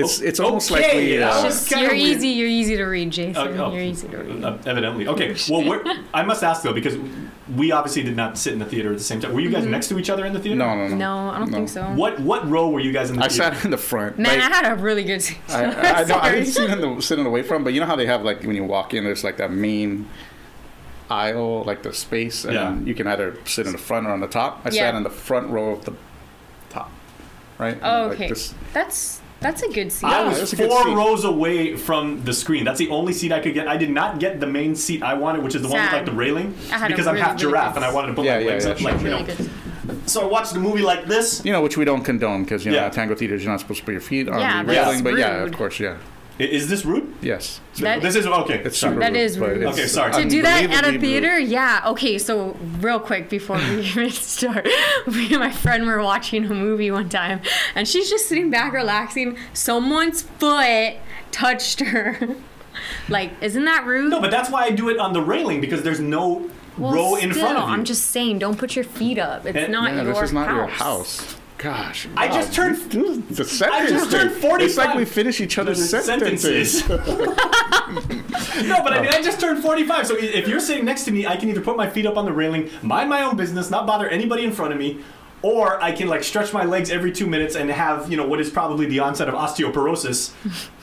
It's 0.01 0.21
it's 0.21 0.41
almost 0.41 0.71
like 0.71 0.93
we 0.93 1.17
that 1.17 1.33
uh, 1.33 1.45
was- 1.45 1.55
Just, 1.67 1.71
you're 1.71 1.81
weird. 1.91 1.97
easy. 1.99 2.29
You're 2.29 2.49
easy 2.49 2.77
to 2.77 2.85
read, 2.85 3.11
Jason. 3.11 3.37
Uh, 3.59 3.65
oh. 3.67 3.73
You're 3.73 3.83
easy 3.83 4.09
to 4.09 4.17
read. 4.19 4.45
Uh, 4.45 4.59
evidently. 4.67 5.09
Okay. 5.09 5.35
Well, 5.51 5.65
we're, 5.69 5.83
I 6.15 6.23
must 6.23 6.43
ask 6.45 6.63
though 6.63 6.73
because 6.73 6.97
we 7.57 7.71
obviously 7.73 8.03
did 8.03 8.17
not 8.17 8.37
sit 8.37 8.53
in 8.53 8.59
the 8.59 8.65
theater 8.65 8.91
at 8.93 8.99
the 8.99 9.05
same 9.05 9.21
time. 9.21 9.33
Were 9.33 9.41
you 9.41 9.51
guys 9.51 9.63
Mm-hmm. 9.63 9.71
next 9.73 9.89
to 9.89 9.99
each 9.99 10.11
other 10.11 10.25
in 10.27 10.33
the 10.33 10.41
theater? 10.41 10.57
no 10.57 10.75
no 10.77 10.89
no 10.89 10.97
No, 10.97 11.31
I 11.31 11.39
don't 11.39 11.51
No. 11.51 11.57
think 11.59 11.69
so. 11.69 11.85
What 11.95 12.19
what 12.21 12.49
row 12.49 12.69
were 12.71 12.81
you 12.81 12.93
guys 12.93 13.11
in 13.11 13.17
the 13.17 13.25
I 13.25 13.29
theater? 13.29 13.55
sat 13.55 13.65
in 13.65 13.71
the 13.71 13.77
front 13.79 14.19
Man, 14.19 14.39
like- 14.41 14.51
I 14.51 14.55
had 14.57 14.73
a 14.73 14.83
really 14.83 15.05
good 15.05 15.23
seat. 15.23 15.39
I, 15.49 15.65
I, 15.65 16.01
I, 16.01 16.05
know, 16.05 16.19
I 16.19 16.33
didn't 16.33 16.47
sit 16.59 16.71
in 16.71 16.81
the 16.81 17.01
sitting 17.03 17.25
away 17.27 17.43
from, 17.43 17.65
but 17.65 17.73
you 17.73 17.81
know 17.81 17.87
how 17.87 17.97
they 17.97 18.07
have 18.07 18.23
like 18.23 18.43
when 18.43 18.57
you 18.57 18.65
walk 18.65 18.95
in, 18.95 19.05
there's 19.05 19.23
like 19.25 19.37
that 19.39 19.51
main 19.53 20.09
aisle, 21.09 21.63
like 21.65 21.83
the 21.85 21.93
space, 21.93 22.45
and 22.45 22.55
Yeah. 22.55 22.77
you 22.81 22.95
can 22.95 23.07
either 23.07 23.37
sit 23.45 23.67
in 23.67 23.73
the 23.73 23.79
front 23.79 24.07
or 24.07 24.11
on 24.11 24.21
the 24.21 24.27
top. 24.27 24.63
I 24.65 24.71
Yeah. 24.71 24.91
sat 24.91 24.95
in 24.97 25.05
the 25.05 25.11
front 25.11 25.49
row 25.51 25.71
of 25.71 25.85
the 25.85 25.93
top, 26.69 26.91
right? 27.59 27.79
Oh, 27.81 28.03
And, 28.03 28.09
like, 28.11 28.17
okay. 28.19 28.29
this- 28.29 28.55
That's 28.73 29.21
that's 29.47 29.63
a 29.63 29.69
good 29.73 29.91
seat. 29.93 30.07
I 30.07 30.23
Yeah, 30.23 30.29
was 30.29 30.39
that's 30.39 30.53
a 30.53 30.57
good 30.57 30.71
four 30.71 30.83
seat. 30.85 30.95
rows 30.95 31.25
away 31.25 31.77
from 31.77 32.23
the 32.25 32.33
screen. 32.33 32.65
That's 32.65 32.79
the 32.79 32.89
only 32.91 33.13
seat 33.13 33.33
I 33.33 33.41
could 33.41 33.55
get. 33.55 33.69
I 33.69 33.77
did 33.77 33.91
not 33.91 34.19
get 34.19 34.41
the 34.41 34.47
main 34.47 34.75
seat 34.75 35.03
I 35.03 35.15
wanted, 35.15 35.43
which 35.45 35.55
is 35.55 35.63
the 35.63 35.69
one 35.69 35.81
with 35.81 35.91
Sad. 35.91 35.97
like 35.99 36.07
the 36.07 36.13
railing, 36.13 36.55
I 36.73 36.79
had 36.79 36.91
a 36.91 36.95
because 36.95 37.07
I'm 37.07 37.15
really, 37.15 37.23
half 37.27 37.33
really 37.41 37.53
giraffe 37.53 37.75
good 37.75 37.83
and 37.83 37.85
I 37.85 37.93
wanted 37.95 38.09
to 38.09 38.15
put 38.15 38.25
Yeah, 38.25 38.35
my 38.39 38.45
yeah, 38.45 38.51
legs 38.51 38.65
yeah, 38.65 38.71
up, 38.73 38.79
sure, 38.79 38.91
like 38.93 39.01
you 39.01 39.07
really 39.09 39.23
know. 39.23 39.35
good. 39.37 39.51
So 40.11 40.23
I 40.23 40.25
watched 40.27 40.53
the 40.53 40.61
movie 40.61 40.83
like 40.83 41.07
this. 41.07 41.45
you 41.45 41.53
know, 41.53 41.63
which 41.63 41.77
we 41.77 41.85
don't 41.85 42.03
condone 42.03 42.43
because 42.43 42.65
you 42.65 42.73
know, 42.73 42.79
Yeah. 42.79 42.87
at 42.87 42.93
Tango 42.93 43.15
theaters, 43.15 43.43
you're 43.45 43.53
not 43.53 43.61
supposed 43.61 43.81
to 43.81 43.85
put 43.85 43.93
your 43.93 44.01
feet 44.01 44.29
on 44.29 44.41
Yeah, 44.41 44.63
the 44.63 44.73
that's 44.73 44.87
railing. 44.89 45.05
But 45.05 45.17
yeah, 45.19 45.39
rude. 45.39 45.49
of 45.53 45.57
course, 45.57 45.79
yeah, 45.81 45.91
I- 45.93 45.97
Is 46.39 46.69
this 46.69 46.85
rude? 46.85 47.15
yes, 47.23 47.61
That- 47.79 48.03
this 48.03 48.15
is 48.15 48.27
okay. 48.27 48.61
it's 48.65 48.77
sorry. 48.77 48.93
super 48.93 49.01
That 49.01 49.13
rude, 49.13 49.19
is 49.21 49.39
rude. 49.39 49.63
it's 49.63 49.73
Okay, 49.79 49.87
sorry. 49.87 50.13
to 50.23 50.29
do 50.29 50.43
that 50.43 50.65
at 50.65 50.71
a 50.71 50.89
unbelievably 50.89 50.93
rude. 50.93 51.01
theater, 51.01 51.39
yeah. 51.39 51.83
Okay, 51.87 52.19
so 52.19 52.55
real 52.81 53.01
quick 53.01 53.31
before 53.31 53.57
we 53.57 53.81
even 53.87 54.11
start, 54.11 54.67
me 55.07 55.29
and 55.31 55.39
my 55.39 55.51
friend 55.51 55.87
were 55.87 56.03
watching 56.03 56.45
a 56.45 56.55
movie 56.55 56.91
one 56.91 57.09
time, 57.09 57.41
and 57.75 57.89
she's 57.89 58.11
just 58.11 58.29
sitting 58.29 58.51
back 58.51 58.73
relaxing. 58.75 59.39
Someone's 59.55 60.23
foot 60.23 60.95
touched 61.31 61.81
her. 61.81 62.19
like, 63.09 63.33
isn't 63.41 63.65
that 63.65 63.87
rude? 63.87 64.11
No, 64.11 64.21
but 64.21 64.31
that's 64.31 64.51
why 64.51 64.65
I 64.65 64.71
do 64.71 64.91
it 64.91 64.99
on 64.99 65.15
the 65.15 65.23
railing 65.23 65.63
because 65.63 65.83
there's 65.83 66.01
no 66.01 66.51
well, 66.77 66.93
row 66.93 67.15
still, 67.17 67.31
in 67.31 67.33
front 67.35 67.57
of 67.57 67.65
you. 67.67 67.71
I'm 67.75 67.85
just 67.85 68.07
saying, 68.11 68.41
don't 68.41 68.59
put 68.59 68.77
your 68.77 68.85
feet 68.85 69.19
up. 69.19 69.47
It's 69.47 69.57
Eh, 69.57 69.67
not 69.69 69.91
Yeah, 69.93 70.03
your 70.03 70.13
this 70.13 70.23
is 70.25 70.33
not 70.35 70.49
house. 70.49 70.57
your 70.57 70.67
house. 70.69 71.37
Gosh, 71.59 72.07
I 72.17 72.29
just 72.29 72.53
turned- 72.53 72.77
the 72.91 73.45
sentence 73.45 73.63
I 73.63 73.89
just 73.89 74.11
turned. 74.11 74.31
45. 74.33 74.61
It's 74.61 74.77
like 74.77 74.95
we 74.95 75.05
finish 75.07 75.41
each 75.41 75.57
other's 75.59 75.89
sentences. 76.05 76.87
no, 76.89 76.99
but 77.07 78.93
I 78.93 79.01
mean, 79.01 79.11
I 79.11 79.23
just 79.23 79.41
turned 79.41 79.63
45, 79.63 80.07
so 80.07 80.17
if 80.19 80.47
you're 80.49 80.61
sitting 80.61 80.85
next 80.85 81.05
to 81.05 81.13
me, 81.13 81.27
I 81.27 81.37
can 81.37 81.49
either 81.49 81.63
put 81.63 81.77
my 81.77 81.89
feet 81.89 82.05
up 82.05 82.17
on 82.19 82.27
the 82.27 82.33
railing, 82.33 82.69
mind 82.83 83.09
my 83.09 83.23
own 83.23 83.37
business, 83.37 83.71
not 83.71 83.87
bother 83.87 84.07
anybody 84.09 84.45
in 84.45 84.53
front 84.53 84.73
of 84.75 84.79
me, 84.79 85.01
or 85.41 85.83
I 85.83 85.93
can 85.93 86.09
like 86.09 86.25
stretch 86.25 86.53
my 86.53 86.65
legs 86.65 86.91
every 86.91 87.11
two 87.13 87.27
minutes 87.27 87.57
and 87.57 87.71
have 87.71 88.11
you 88.11 88.17
know 88.19 88.27
what 88.27 88.41
is 88.41 88.51
probably 88.51 88.85
the 88.87 88.99
onset 88.99 89.29
of 89.29 89.35
osteoporosis, 89.35 90.33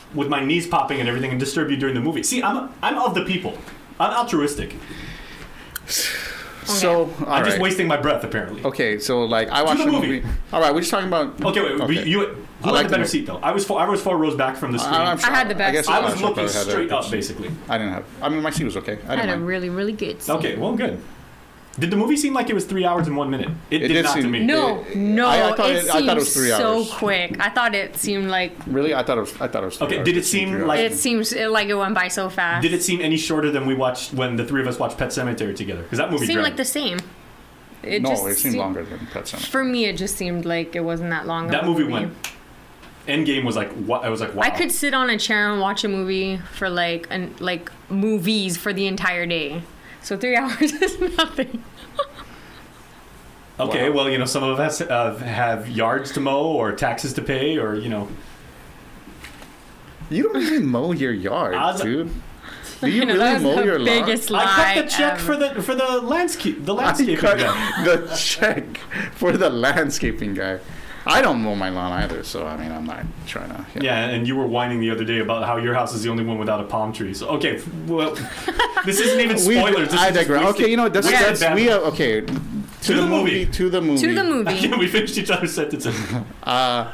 with 0.16 0.28
my 0.28 0.44
knees 0.44 0.66
popping 0.66 1.00
and 1.00 1.08
everything, 1.08 1.30
and 1.32 1.40
disturb 1.40 1.70
you 1.70 1.78
during 1.78 1.94
the 1.96 2.02
movie. 2.02 2.24
See, 2.24 2.42
I'm 2.42 2.72
I'm 2.82 2.98
of 2.98 3.14
the 3.14 3.26
people. 3.26 3.58
I'm 4.00 4.12
altruistic. 4.12 4.76
So, 6.66 7.04
all 7.06 7.10
I'm 7.28 7.44
just 7.46 7.58
right. 7.58 7.62
wasting 7.62 7.88
my 7.88 7.98
breath, 7.98 8.24
apparently. 8.24 8.64
Okay, 8.64 9.00
so 9.00 9.24
like 9.26 9.50
I 9.50 9.64
watched 9.64 9.80
the 9.80 9.86
the 9.86 9.92
movie. 9.92 10.08
movie. 10.22 10.28
All 10.52 10.62
right, 10.62 10.74
we're 10.74 10.82
just 10.82 10.92
talking 10.92 11.08
about. 11.08 11.44
Okay, 11.44 11.62
wait, 11.62 11.82
Okay. 11.82 12.08
you, 12.08 12.20
who 12.20 12.26
I 12.26 12.68
had 12.68 12.72
like 12.72 12.74
the 12.78 12.84
the 12.84 12.90
better 12.90 12.98
movie. 13.00 13.08
seat 13.10 13.26
though? 13.26 13.38
I 13.38 13.52
was 13.52 13.66
four, 13.66 13.80
I 13.80 13.88
was 13.88 14.02
four 14.02 14.18
rows 14.18 14.36
back 14.36 14.56
from 14.58 14.72
the 14.72 14.80
screen. 14.80 14.96
I, 14.96 15.12
I'm 15.12 15.18
sure, 15.18 15.30
I 15.32 15.36
had 15.36 15.50
the 15.50 15.56
best 15.56 15.74
guess. 15.74 15.88
I 15.88 15.98
I'm 15.98 16.04
was 16.06 16.14
sure 16.14 16.30
looking 16.30 16.36
probably 16.46 16.54
had 16.54 16.68
a 16.68 16.70
straight 16.72 16.92
up, 16.92 17.12
basically. 17.12 17.52
I 17.70 17.78
didn't 17.78 17.94
have. 17.94 18.06
I 18.22 18.30
mean, 18.30 18.42
my 18.42 18.50
seat 18.52 18.64
was 18.66 18.78
okay. 18.78 19.00
I 19.08 19.14
I 19.14 19.16
had 19.16 19.22
didn't 19.24 19.30
a 19.30 19.36
mind. 19.38 19.48
really, 19.48 19.70
really 19.70 19.94
good 19.94 20.22
seat. 20.22 20.32
Okay, 20.32 20.56
well, 20.58 20.74
good. 20.76 21.00
Did 21.80 21.90
the 21.90 21.96
movie 21.98 22.16
seem 22.18 22.36
like 22.36 22.52
it 22.52 22.54
was 22.54 22.66
three 22.66 22.86
hours 22.86 23.08
and 23.08 23.18
one 23.18 23.32
minute? 23.32 23.50
It, 23.72 23.82
It 23.82 23.88
did, 23.88 23.94
did 23.96 24.04
not 24.06 24.16
to 24.16 24.22
seem- 24.22 24.30
me. 24.32 24.44
No, 24.44 24.82
It- 24.88 24.96
no, 24.96 25.28
I- 25.28 25.50
I 25.52 25.56
thought 25.56 25.70
it 25.72 25.76
it- 25.78 25.90
I 25.90 25.94
seemed 25.94 26.06
thought 26.08 26.18
it 26.18 26.20
was 26.20 26.34
three 26.34 26.50
so 26.50 26.76
hours. 26.78 26.92
quick. 26.92 27.36
I 27.40 27.50
thought 27.50 27.74
it 27.74 27.98
seemed 27.98 28.30
like 28.30 28.52
Really, 28.68 28.94
I 28.94 29.02
thought 29.02 29.18
it 29.18 29.22
was. 29.22 29.34
I 29.42 29.48
thought 29.48 29.64
it 29.64 29.66
was. 29.66 29.78
three 29.78 29.88
Okay, 29.88 29.98
hours. 29.98 30.06
did 30.06 30.18
it 30.18 30.26
seem 30.26 30.68
like- 30.68 30.80
it 30.80 30.94
seems 30.94 31.36
like 31.36 31.70
it 31.70 31.74
went 31.76 31.96
by 31.96 32.10
so 32.10 32.30
fast. 32.30 32.62
Did 32.62 32.74
it 32.74 32.84
seem 32.84 33.02
any 33.02 33.18
shorter 33.18 33.50
than 33.50 33.66
we 33.66 33.74
watched 33.74 34.14
when 34.14 34.36
the 34.36 34.46
three 34.46 34.62
of 34.62 34.68
us 34.68 34.78
watched 34.78 35.00
Pet 35.00 35.10
Sematary 35.10 35.56
together? 35.56 35.82
Because 35.82 35.98
that 35.98 36.12
movie 36.12 36.26
it 36.26 36.28
seemed 36.28 36.42
dragged. 36.42 36.50
like 36.52 36.58
the 36.58 36.66
same? 36.66 37.00
It 37.82 38.02
No, 38.04 38.10
just 38.12 38.28
it 38.28 38.38
seemed 38.38 38.56
longer 38.56 38.84
than 38.84 39.08
Pet 39.12 39.24
Sematary. 39.24 39.48
For 39.48 39.64
me, 39.64 39.86
it 39.86 39.98
just 39.98 40.16
seemed 40.16 40.46
like 40.46 40.76
it 40.76 40.82
wasn't 40.84 41.10
that 41.10 41.26
long. 41.26 41.46
of 41.46 41.52
that 41.54 41.64
a 41.64 41.66
movie 41.66 41.84
went. 41.86 42.14
Endgame 43.08 43.44
was 43.44 43.56
like 43.58 43.70
what 43.74 44.06
I 44.06 44.10
was 44.10 44.22
like 44.22 44.34
wow. 44.36 44.44
I 44.44 44.50
could 44.52 44.72
sit 44.72 44.94
on 44.94 45.10
a 45.10 45.18
chair 45.18 45.52
and 45.52 45.60
watch 45.60 45.84
a 45.84 45.90
movie 45.90 46.38
for 46.54 46.70
like 46.70 47.08
an 47.10 47.34
like 47.40 47.70
movies 47.90 48.56
for 48.58 48.72
the 48.72 48.86
entire 48.88 49.26
day. 49.26 49.64
So 50.04 50.18
three 50.18 50.36
hours 50.42 50.62
is 50.62 51.00
nothing. 51.18 51.64
Okay, 53.60 53.90
Wow. 53.90 53.96
well 53.96 54.10
you 54.10 54.18
know 54.18 54.26
some 54.26 54.44
of 54.44 54.60
us 54.60 54.82
uh, 54.82 55.16
have 55.18 55.70
yards 55.70 56.12
to 56.14 56.20
mow 56.20 56.44
or 56.46 56.72
taxes 56.74 57.14
to 57.14 57.22
pay 57.22 57.58
or 57.58 57.76
you 57.76 57.88
know 57.90 58.08
You 60.10 60.24
don't 60.24 60.42
even 60.42 60.66
mow 60.66 60.92
your 60.92 61.14
yard, 61.14 61.56
I 61.56 61.72
was- 61.72 61.82
dude. 61.82 62.10
Do 62.82 62.88
you 62.90 62.94
You 63.02 63.06
know, 63.06 63.14
really 63.14 63.20
that 63.20 63.34
was 63.36 63.44
mow 63.44 63.56
the 63.58 63.64
your 63.66 63.80
lawn? 63.80 63.86
biggest 63.86 64.30
lie. 64.30 64.44
I 64.44 64.74
cut 64.74 64.86
the 64.86 64.90
check 64.92 65.14
ever. 65.14 65.24
for 65.24 65.36
the 65.38 65.62
for 65.62 65.76
the 65.76 66.02
landscape 66.02 66.66
the 66.66 66.74
I 66.76 66.78
landscaping 66.86 67.18
cut 67.18 67.38
guy. 67.40 67.84
the 67.86 68.16
check 68.18 68.78
for 69.14 69.32
the 69.38 69.50
landscaping 69.50 70.34
guy. 70.34 70.60
I 71.06 71.22
don't 71.22 71.42
mow 71.42 71.56
my 71.56 71.70
lawn 71.70 71.92
either, 72.04 72.24
so 72.24 72.48
I 72.48 72.56
mean, 72.56 72.72
I'm 72.72 72.86
not 72.86 73.04
trying 73.28 73.50
to. 73.50 73.66
you 73.74 73.82
know. 73.82 73.86
Yeah, 73.86 74.06
and 74.10 74.26
you 74.28 74.36
were 74.36 74.48
whining 74.48 74.80
the 74.80 74.90
other 74.90 75.04
day 75.04 75.20
about 75.20 75.44
how 75.46 75.58
your 75.58 75.74
house 75.74 75.94
is 75.94 76.04
the 76.04 76.10
only 76.10 76.24
one 76.24 76.38
without 76.38 76.62
a 76.62 76.64
palm 76.64 76.94
tree. 76.94 77.14
So 77.14 77.28
okay, 77.30 77.62
well, 77.88 78.12
this 78.86 79.00
isn't 79.00 79.20
even 79.20 79.36
We, 79.46 79.56
spoilers. 79.58 79.90
This 79.92 80.00
I 80.00 80.10
is 80.10 80.16
digress. 80.16 80.46
Okay, 80.54 80.70
you 80.70 80.78
know 80.78 80.84
what? 80.84 80.94
That's, 80.94 81.08
wasted 81.08 81.28
that's 81.28 81.40
bad- 81.42 81.56
we 81.56 81.70
are 81.70 81.80
okay. 81.82 82.22
To, 82.22 82.94
the 82.96 83.06
movie. 83.08 83.46
To 83.46 83.70
the 83.70 83.82
movie. 83.82 84.02
to 84.02 84.14
the 84.14 84.24
movie. 84.24 84.54
yeah, 84.68 84.78
we 84.78 84.88
finished 84.88 85.18
each 85.18 85.30
other's 85.32 85.54
sentences. 85.54 85.96
Uh, 86.44 86.94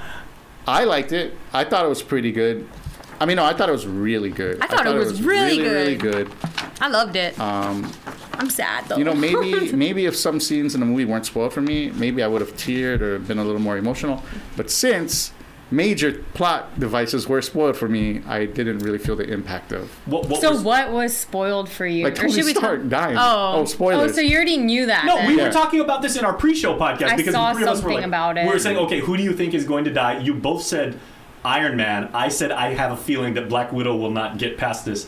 I 0.68 0.84
liked 0.84 1.12
it. 1.12 1.36
I 1.52 1.64
thought 1.64 1.84
it 1.84 1.90
was 1.90 2.04
pretty 2.04 2.32
good. 2.32 2.68
I 3.20 3.26
mean, 3.26 3.38
no, 3.38 3.44
I 3.44 3.54
thought 3.54 3.68
it 3.70 3.72
was 3.72 3.88
really 3.88 4.30
good. 4.30 4.62
I 4.62 4.68
thought 4.68 4.86
it 4.86 4.94
was 4.94 5.22
really 5.22 5.62
really 5.62 5.96
good. 5.96 6.30
good. 6.30 6.38
I 6.80 6.88
loved 6.88 7.16
it. 7.16 7.40
Um, 7.40 7.92
I'm 8.40 8.50
sad 8.50 8.86
though. 8.88 8.98
you 8.98 9.04
know, 9.04 9.14
maybe 9.14 9.72
maybe 9.86 10.06
if 10.06 10.16
some 10.16 10.40
scenes 10.40 10.74
in 10.74 10.80
the 10.80 10.86
movie 10.88 11.06
weren't 11.06 11.26
spoiled 11.26 11.54
for 11.54 11.62
me, 11.62 11.92
maybe 11.92 12.24
I 12.24 12.28
would 12.28 12.42
have 12.42 12.54
teared 12.54 13.02
or 13.02 13.20
been 13.20 13.38
a 13.38 13.44
little 13.44 13.62
more 13.62 13.78
emotional. 13.78 14.24
But 14.58 14.72
since 14.72 15.34
major 15.72 16.24
plot 16.34 16.80
devices 16.80 17.28
were 17.28 17.42
spoiled 17.44 17.78
for 17.78 17.88
me, 17.88 18.22
I 18.26 18.46
didn't 18.46 18.80
really 18.80 18.98
feel 18.98 19.16
the 19.16 19.30
impact 19.32 19.72
of 19.72 19.92
What, 20.08 20.28
what 20.28 20.42
so 20.42 20.52
was- 20.52 20.64
what 20.64 20.92
was 20.92 21.16
spoiled 21.16 21.70
for 21.70 21.86
you? 21.86 22.06
like 22.06 22.16
Tony 22.16 22.34
we 22.38 22.42
Stark 22.54 22.82
talk- 22.82 22.90
dying. 22.90 23.18
Oh, 23.20 23.58
oh, 23.58 23.66
spoilers. 23.66 24.12
Oh, 24.12 24.16
so 24.16 24.22
you 24.22 24.36
already 24.36 24.58
knew 24.58 24.88
that. 24.88 25.06
No, 25.06 25.18
then. 25.18 25.28
we 25.28 25.38
Yeah. 25.38 25.44
were 25.48 25.52
talking 25.54 25.80
about 25.82 26.02
this 26.02 26.16
in 26.18 26.26
our 26.26 26.34
pre-show 26.34 26.76
podcast 26.80 27.10
I 27.10 27.16
because 27.18 27.34
saw 27.36 27.50
the 27.50 27.60
three 27.60 27.64
of 27.68 27.70
us 27.70 27.84
were 27.84 27.94
like, 27.94 28.04
about 28.06 28.38
it. 28.40 28.46
we 28.48 28.52
were 28.54 28.58
saying, 28.58 28.78
okay, 28.78 29.00
who 29.00 29.16
do 29.16 29.22
you 29.22 29.34
think 29.34 29.54
is 29.54 29.66
going 29.66 29.84
to 29.84 29.92
die? 29.94 30.18
You 30.20 30.34
both 30.34 30.64
said 30.64 30.98
Iron 31.46 31.78
Man. 31.78 32.10
I 32.16 32.30
said 32.30 32.52
I 32.52 32.74
have 32.74 32.92
a 32.92 32.98
feeling 32.98 33.36
that 33.36 33.48
Black 33.48 33.72
Widow 33.72 33.96
will 33.96 34.12
not 34.12 34.40
get 34.40 34.58
past 34.58 34.86
this. 34.86 35.08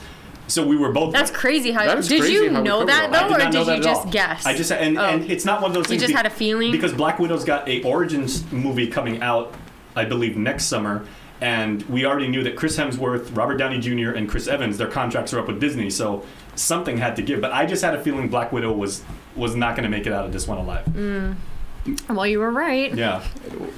So 0.51 0.65
we 0.67 0.75
were 0.75 0.91
both. 0.91 1.13
That's 1.13 1.31
crazy. 1.31 1.72
How 1.72 1.86
That 1.86 1.98
is 2.00 2.08
did 2.08 2.20
crazy 2.22 2.34
you 2.34 2.51
how 2.53 2.62
know 2.62 2.79
covered 2.79 2.89
that 2.89 3.10
all 3.10 3.15
I 3.15 3.22
though, 3.29 3.38
did 3.38 3.48
or 3.48 3.51
did 3.51 3.77
you 3.77 3.84
just 3.84 4.05
all. 4.05 4.12
guess? 4.12 4.46
I 4.46 4.53
just 4.55 4.72
and, 4.72 4.98
Oh. 4.98 5.01
and 5.03 5.31
it's 5.31 5.46
not 5.46 5.62
one 5.62 5.72
of 5.72 5.75
those 5.75 5.86
You 5.86 5.89
things. 5.98 6.01
just 6.01 6.12
be- 6.12 6.17
had 6.17 6.25
a 6.25 6.29
feeling? 6.29 6.72
because 6.72 6.93
Black 6.93 7.20
Widow's 7.20 7.46
got 7.46 7.67
a 7.70 7.81
Origins 7.84 8.43
movie 8.51 8.88
coming 8.88 9.22
out, 9.22 9.53
I 9.96 10.03
believe 10.05 10.36
next 10.36 10.65
summer, 10.65 11.05
and 11.39 11.84
we 11.84 12.05
already 12.05 12.27
knew 12.27 12.43
that 12.43 12.55
Chris 12.58 12.77
Hemsworth, 12.77 13.36
Robert 13.36 13.55
Downey 13.58 13.79
Jr., 13.79 14.12
and 14.12 14.27
Chris 14.29 14.48
Evans, 14.48 14.77
their 14.77 14.88
contracts 14.88 15.34
are 15.34 15.39
up 15.39 15.48
with 15.48 15.60
Disney, 15.62 15.89
so 15.89 16.24
something 16.55 16.98
had 16.98 17.15
to 17.15 17.22
give. 17.22 17.39
But 17.41 17.53
I 17.53 17.65
just 17.65 17.81
had 17.84 17.96
a 17.96 18.03
feeling 18.03 18.27
Black 18.27 18.51
Widow 18.51 18.74
was 18.74 19.03
was 19.36 19.55
not 19.55 19.75
going 19.77 19.84
to 19.84 19.89
make 19.89 20.05
it 20.05 20.12
out 20.12 20.25
of 20.25 20.34
this 20.34 20.48
one 20.48 20.58
alive. 20.58 20.86
Mm. 20.88 21.36
Well, 22.10 22.27
you 22.27 22.39
were 22.39 22.51
right. 22.51 22.93
Yeah. 22.93 23.24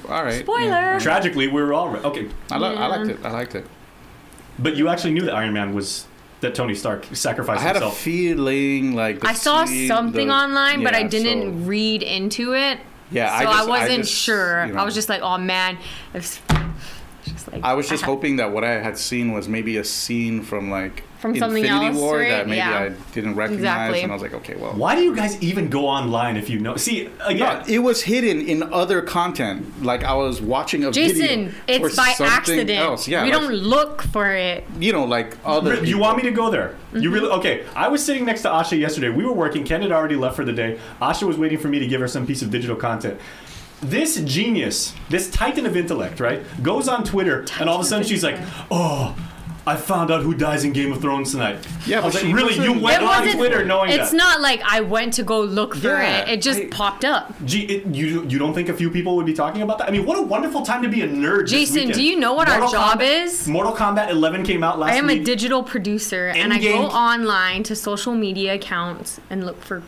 All 0.08 0.24
right. 0.24 0.40
Spoiler. 0.40 0.66
yeah. 0.68 0.98
Tragically, 0.98 1.46
we 1.48 1.62
were 1.62 1.72
all 1.72 1.88
right. 1.90 2.04
Okay, 2.04 2.28
I, 2.50 2.58
li- 2.58 2.76
I 2.76 2.86
liked 2.88 3.08
it. 3.10 3.18
I 3.24 3.30
liked 3.30 3.54
it. 3.54 3.64
but 4.58 4.76
you 4.76 4.88
actually 4.88 5.12
knew 5.12 5.22
that 5.22 5.34
Iron 5.34 5.52
Man 5.54 5.72
was 5.72 6.06
that 6.44 6.54
Tony 6.54 6.74
Stark 6.74 7.04
sacrificed 7.12 7.60
I 7.60 7.60
sacrificed 7.60 7.62
had 7.62 7.76
a 7.76 7.80
himself. 7.80 7.98
feeling 7.98 8.94
like 8.94 9.20
the 9.20 9.28
I 9.28 9.32
saw 9.34 9.64
scene- 9.64 9.88
something 9.88 10.28
the- 10.28 10.34
online, 10.34 10.82
but 10.84 10.94
I 10.94 11.02
didn't 11.02 11.62
so- 11.62 11.66
read 11.68 12.02
into 12.02 12.54
it. 12.54 12.78
yeah, 13.10 13.28
so 13.28 13.34
I, 13.34 13.44
just- 13.56 13.68
wasn't 13.68 13.98
just, 14.04 14.12
sure. 14.14 14.66
you 14.66 14.72
know, 14.72 14.80
I 14.80 14.84
was 14.84 14.94
just 14.94 15.08
like, 15.08 15.20
oh 15.22 15.38
man, 15.38 15.76
it's 16.14 16.40
just 17.24 17.50
like 17.52 17.62
I 17.64 17.74
was 17.74 17.88
just 17.88 18.02
had- 18.02 18.08
hoping 18.08 18.36
that 18.36 18.52
what 18.52 18.64
I 18.64 18.78
had 18.80 18.96
seen 18.98 19.32
was 19.32 19.48
maybe 19.48 19.76
a 19.76 19.84
scene 19.84 20.42
from 20.42 20.70
like 20.70 21.02
From 21.24 21.34
something 21.38 21.64
Infinity 21.64 21.86
else, 21.86 21.96
War 21.96 22.18
right? 22.18 22.28
that 22.28 22.46
maybe 22.46 22.58
Yeah. 22.58 22.78
I 22.78 22.88
didn't 23.14 23.34
recognize, 23.34 23.60
Exactly. 23.60 24.02
and 24.02 24.12
I 24.12 24.14
was 24.14 24.20
like, 24.22 24.34
okay, 24.34 24.56
well, 24.56 24.72
Why 24.74 24.94
do 24.94 25.00
you 25.00 25.16
guys 25.16 25.42
even 25.42 25.70
go 25.70 25.86
online 25.86 26.36
if 26.36 26.50
you 26.50 26.58
know? 26.58 26.76
See, 26.76 27.08
again, 27.24 27.38
No, 27.38 27.62
it 27.66 27.78
was 27.78 28.02
hidden 28.02 28.42
in 28.42 28.62
other 28.62 29.00
content. 29.00 29.82
Like 29.82 30.04
I 30.04 30.12
was 30.12 30.42
watching 30.42 30.84
a 30.84 30.90
Jason, 30.90 31.48
video 31.48 31.86
it's 31.86 31.96
by 31.96 32.14
accident. 32.20 32.68
Else. 32.68 33.08
Yeah, 33.08 33.24
we 33.24 33.32
like, 33.32 33.40
don't 33.40 33.54
look 33.54 34.02
for 34.02 34.32
it. 34.32 34.64
You 34.78 34.92
know, 34.92 35.04
like 35.06 35.38
other. 35.46 35.82
you 35.82 35.96
want 35.96 36.18
me 36.18 36.24
to 36.24 36.30
go 36.30 36.50
there? 36.50 36.74
Mm-hmm. 36.88 36.98
You 37.00 37.10
really 37.10 37.30
okay? 37.38 37.64
I 37.74 37.88
was 37.88 38.04
sitting 38.04 38.26
next 38.26 38.42
to 38.42 38.48
Asha 38.50 38.78
yesterday. 38.78 39.08
We 39.08 39.24
were 39.24 39.32
working. 39.32 39.64
Ken 39.64 39.80
had 39.80 39.92
already 39.92 40.16
left 40.16 40.36
for 40.36 40.44
the 40.44 40.52
day. 40.52 40.78
Asha 41.00 41.22
was 41.22 41.38
waiting 41.38 41.56
for 41.56 41.68
me 41.68 41.78
to 41.78 41.86
give 41.86 42.02
her 42.02 42.08
some 42.08 42.26
piece 42.26 42.42
of 42.42 42.50
digital 42.50 42.76
content. 42.76 43.18
This 43.80 44.20
genius, 44.20 44.94
this 45.08 45.30
titan 45.30 45.64
of 45.64 45.74
intellect, 45.74 46.20
right, 46.20 46.42
goes 46.62 46.86
on 46.86 47.02
Twitter, 47.02 47.46
and 47.58 47.68
all 47.70 47.76
of 47.76 47.82
a 47.82 47.88
sudden 47.88 48.06
she's 48.06 48.22
like, 48.24 48.36
"Oh, 48.70 49.14
I 49.66 49.76
found 49.76 50.10
out 50.10 50.22
who 50.22 50.34
dies 50.34 50.64
in 50.64 50.72
Game 50.72 50.92
of 50.92 51.00
Thrones 51.00 51.32
tonight." 51.32 51.58
Yeah, 51.86 52.00
I 52.00 52.04
was 52.04 52.14
like, 52.14 52.24
"Really? 52.34 52.54
You 52.54 52.78
went 52.78 53.02
on. 53.02 53.26
Twitter 53.34 53.64
knowing 53.64 53.90
it's 53.90 54.10
that?" 54.10 54.16
not 54.16 54.40
like 54.40 54.60
I 54.64 54.80
went 54.80 55.14
to 55.14 55.22
go 55.22 55.40
look 55.40 55.74
for 55.74 55.88
Yeah, 55.88 56.18
it. 56.22 56.28
It 56.28 56.42
just 56.42 56.60
I- 56.60 56.66
popped 56.66 57.04
up. 57.04 57.32
Gee, 57.44 57.62
it, 57.62 57.86
you 57.94 58.24
you 58.28 58.38
don't 58.38 58.54
think 58.54 58.68
a 58.68 58.74
few 58.74 58.90
people 58.90 59.16
would 59.16 59.26
be 59.26 59.32
talking 59.34 59.62
about 59.62 59.78
that? 59.78 59.88
I 59.88 59.90
mean, 59.90 60.04
what 60.06 60.18
a 60.18 60.22
wonderful 60.22 60.62
time 60.62 60.82
to 60.82 60.88
be 60.88 61.02
a 61.02 61.08
nerd. 61.08 61.42
this 61.42 61.50
Jason, 61.52 61.74
weekend. 61.76 61.94
do 61.94 62.02
you 62.04 62.18
know 62.18 62.34
what 62.34 62.48
our 62.48 62.60
job 62.70 63.00
Kombat- 63.00 63.24
is? 63.24 63.48
Mortal 63.48 63.72
Kombat 63.74 64.10
11 64.10 64.42
came 64.44 64.62
out 64.62 64.78
last 64.78 64.92
I 64.92 64.96
am 64.96 65.08
a 65.10 65.14
week. 65.14 65.24
digital 65.24 65.62
producer, 65.62 66.28
and 66.28 66.52
I 66.52 66.58
go 66.58 66.64
Endgame- 66.88 66.90
online 66.92 67.62
to 67.64 67.74
social 67.76 68.14
media 68.14 68.54
accounts 68.54 69.20
and 69.30 69.44
look 69.46 69.62
for 69.64 69.82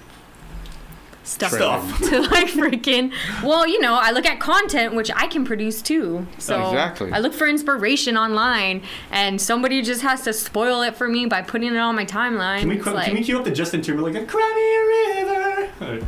stuff 1.26 1.52
Stuff. 1.52 1.98
to 2.08 2.20
like 2.22 2.46
freaking. 2.48 3.12
Well, 3.42 3.66
you 3.66 3.80
know, 3.80 3.94
I 3.94 4.12
look 4.12 4.24
at 4.26 4.38
content 4.40 4.94
which 4.94 5.10
I 5.14 5.26
can 5.26 5.44
produce 5.44 5.82
too. 5.82 6.26
So 6.38 6.68
Exactly. 6.70 7.12
I 7.12 7.18
look 7.18 7.34
for 7.34 7.46
inspiration 7.48 8.16
online, 8.16 8.82
and 9.10 9.40
somebody 9.40 9.82
just 9.82 10.02
has 10.02 10.22
to 10.22 10.32
spoil 10.32 10.82
it 10.82 10.94
for 10.96 11.08
me 11.08 11.26
by 11.26 11.42
putting 11.42 11.74
it 11.74 11.78
on 11.78 11.96
my 11.96 12.04
timeline. 12.04 12.60
Can 12.60 12.68
we, 12.68 12.76
It's 12.76 12.84
can 12.84 12.94
like- 12.94 13.12
we 13.12 13.22
cue 13.24 13.38
up 13.38 13.44
the 13.44 13.50
Justin 13.50 13.82
Timberlake? 13.82 14.26
Cry 14.28 15.68
me 15.80 15.90
river. 15.90 16.06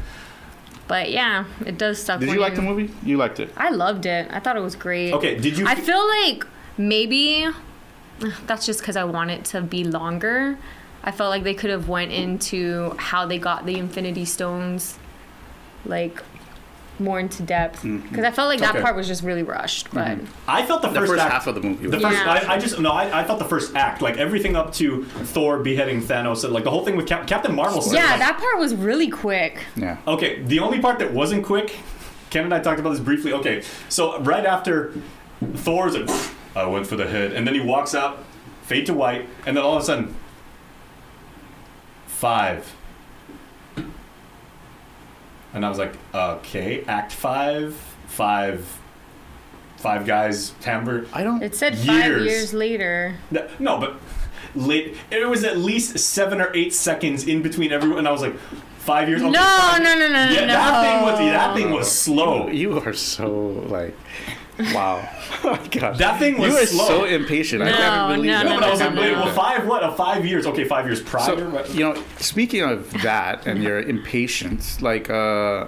but 0.86 1.10
yeah, 1.10 1.44
it 1.66 1.76
does 1.78 2.00
suck. 2.02 2.20
Did 2.20 2.28
when 2.28 2.36
you 2.36 2.40
like 2.40 2.54
the 2.54 2.62
movie? 2.62 2.90
You 3.02 3.16
liked 3.16 3.40
it. 3.40 3.52
I 3.56 3.70
loved 3.70 4.06
it. 4.06 4.28
I 4.30 4.38
thought 4.40 4.56
it 4.56 4.60
was 4.62 4.76
great. 4.76 5.12
Okay, 5.12 5.36
did 5.36 5.58
you? 5.58 5.66
I 5.66 5.74
feel 5.74 6.06
like 6.22 6.46
maybe 6.78 7.46
that's 8.46 8.66
just 8.66 8.80
because 8.80 8.96
I 8.96 9.04
want 9.04 9.30
it 9.30 9.44
to 9.46 9.60
be 9.62 9.84
longer. 9.84 10.58
I 11.04 11.10
felt 11.12 11.30
like 11.30 11.44
they 11.44 11.54
could 11.54 11.70
have 11.70 11.88
went 11.88 12.12
into 12.12 12.94
how 12.98 13.24
they 13.26 13.38
got 13.38 13.66
the 13.66 13.78
Infinity 13.78 14.24
Stones, 14.24 14.98
like 15.86 16.22
more 17.00 17.20
into 17.20 17.44
depth. 17.44 17.84
Mm-hmm. 17.84 18.08
Because 18.08 18.24
I 18.24 18.32
felt 18.32 18.48
like 18.48 18.58
that 18.58 18.74
Okay. 18.74 18.82
part 18.82 18.96
was 18.96 19.06
just 19.06 19.22
really 19.22 19.44
rushed. 19.44 19.88
But 19.92 20.18
mm-hmm. 20.18 20.26
I 20.50 20.66
felt 20.66 20.82
the 20.82 20.88
The 20.88 20.94
first, 21.00 21.12
first 21.12 21.22
act, 21.22 21.32
half 21.32 21.46
of 21.46 21.54
the 21.54 21.60
movie. 21.60 21.86
The 21.86 21.96
was- 21.96 22.02
first, 22.02 22.16
Yeah. 22.24 22.30
I, 22.32 22.54
I 22.54 22.58
just 22.58 22.80
no, 22.80 22.90
I, 22.90 23.20
I 23.20 23.22
thought 23.24 23.38
the 23.38 23.44
first 23.44 23.76
act, 23.76 24.02
like 24.02 24.16
everything 24.16 24.56
up 24.56 24.72
to 24.74 25.04
Thor 25.04 25.60
beheading 25.60 26.02
Thanos, 26.02 26.42
and 26.44 26.52
like 26.52 26.64
the 26.64 26.70
whole 26.70 26.84
thing 26.84 26.96
with 26.96 27.06
Cap- 27.06 27.26
Captain 27.28 27.54
Marvel. 27.54 27.80
stuff, 27.82 27.94
yeah, 27.94 28.10
like- 28.10 28.18
that 28.18 28.38
part 28.38 28.58
was 28.58 28.74
really 28.74 29.08
quick. 29.08 29.64
yeah. 29.76 29.98
Okay, 30.08 30.42
the 30.42 30.58
only 30.58 30.80
part 30.80 30.98
that 30.98 31.12
wasn't 31.12 31.44
quick, 31.44 31.76
Ken 32.30 32.44
and 32.44 32.52
I 32.52 32.58
talked 32.58 32.80
about 32.80 32.90
this 32.90 33.00
briefly. 33.00 33.32
Okay, 33.32 33.62
so 33.88 34.18
right 34.22 34.44
after 34.44 34.92
Thor's 35.54 35.96
like, 35.96 36.10
I 36.56 36.66
went 36.66 36.88
for 36.88 36.96
the 36.96 37.06
head, 37.06 37.32
and 37.32 37.46
then 37.46 37.54
he 37.54 37.60
walks 37.60 37.94
out, 37.94 38.24
fade 38.62 38.86
to 38.86 38.94
white, 38.94 39.28
and 39.46 39.56
then 39.56 39.62
all 39.62 39.76
of 39.76 39.82
a 39.82 39.86
sudden, 39.86 40.16
five. 42.06 42.74
And 45.54 45.64
I 45.64 45.68
was 45.68 45.78
like, 45.78 45.94
okay, 46.14 46.84
Act 46.86 47.12
five, 47.12 47.74
five, 48.06 48.78
five 49.76 50.06
guys, 50.06 50.52
hamburger. 50.62 51.06
Uh, 51.06 51.10
I 51.18 51.22
don't. 51.24 51.42
It 51.42 51.54
said 51.54 51.76
five 51.78 52.04
Years. 52.04 52.26
years 52.26 52.54
later. 52.54 53.16
No, 53.30 53.48
no, 53.58 53.78
but 53.80 53.96
late. 54.54 54.96
It 55.10 55.26
was 55.28 55.44
at 55.44 55.56
least 55.58 55.98
seven 55.98 56.40
or 56.40 56.54
eight 56.54 56.74
seconds 56.74 57.26
in 57.26 57.42
between 57.42 57.72
everyone, 57.72 57.98
and 57.98 58.08
I 58.08 58.12
was 58.12 58.20
like, 58.22 58.36
five 58.78 59.08
years. 59.08 59.22
Okay, 59.22 59.30
No, 59.30 59.40
fine. 59.42 59.82
no, 59.82 59.94
no, 59.94 60.08
no, 60.08 60.28
Yeah, 60.30 60.40
no. 60.42 60.46
that 60.48 60.82
thing 60.84 61.02
was 61.02 61.18
that 61.18 61.54
thing 61.56 61.70
was 61.70 61.90
slow. 61.90 62.48
You 62.48 62.78
are 62.80 62.92
so 62.92 63.28
like, 63.68 63.96
wow. 64.58 65.08
oh 65.44 65.66
gosh. 65.70 65.98
That 65.98 66.18
thing 66.18 66.38
was 66.38 66.52
You 66.52 66.58
are 66.58 66.66
slow. 66.66 66.86
so 66.86 67.04
impatient. 67.04 67.62
I 67.62 67.70
No, 67.70 67.76
can't 67.76 68.14
believe 68.16 68.30
no, 68.32 68.38
that. 68.38 68.44
No, 68.44 68.54
but 68.60 68.64
I 68.64 68.70
was 68.70 68.80
no, 68.80 68.86
like, 68.86 68.94
no, 68.94 69.00
wait, 69.02 69.12
no. 69.12 69.22
well, 69.24 69.34
five 69.34 69.66
what? 69.66 69.82
A 69.84 69.92
five 69.92 70.26
years? 70.26 70.46
Okay, 70.46 70.64
five 70.64 70.86
years 70.86 71.00
prior. 71.02 71.24
So 71.24 71.50
but- 71.50 71.72
you 71.74 71.80
know, 71.80 72.02
speaking 72.18 72.62
of 72.62 72.90
that 73.02 73.46
and 73.46 73.62
your 73.62 73.80
impatience, 73.80 74.80
like, 74.82 75.08
uh, 75.10 75.66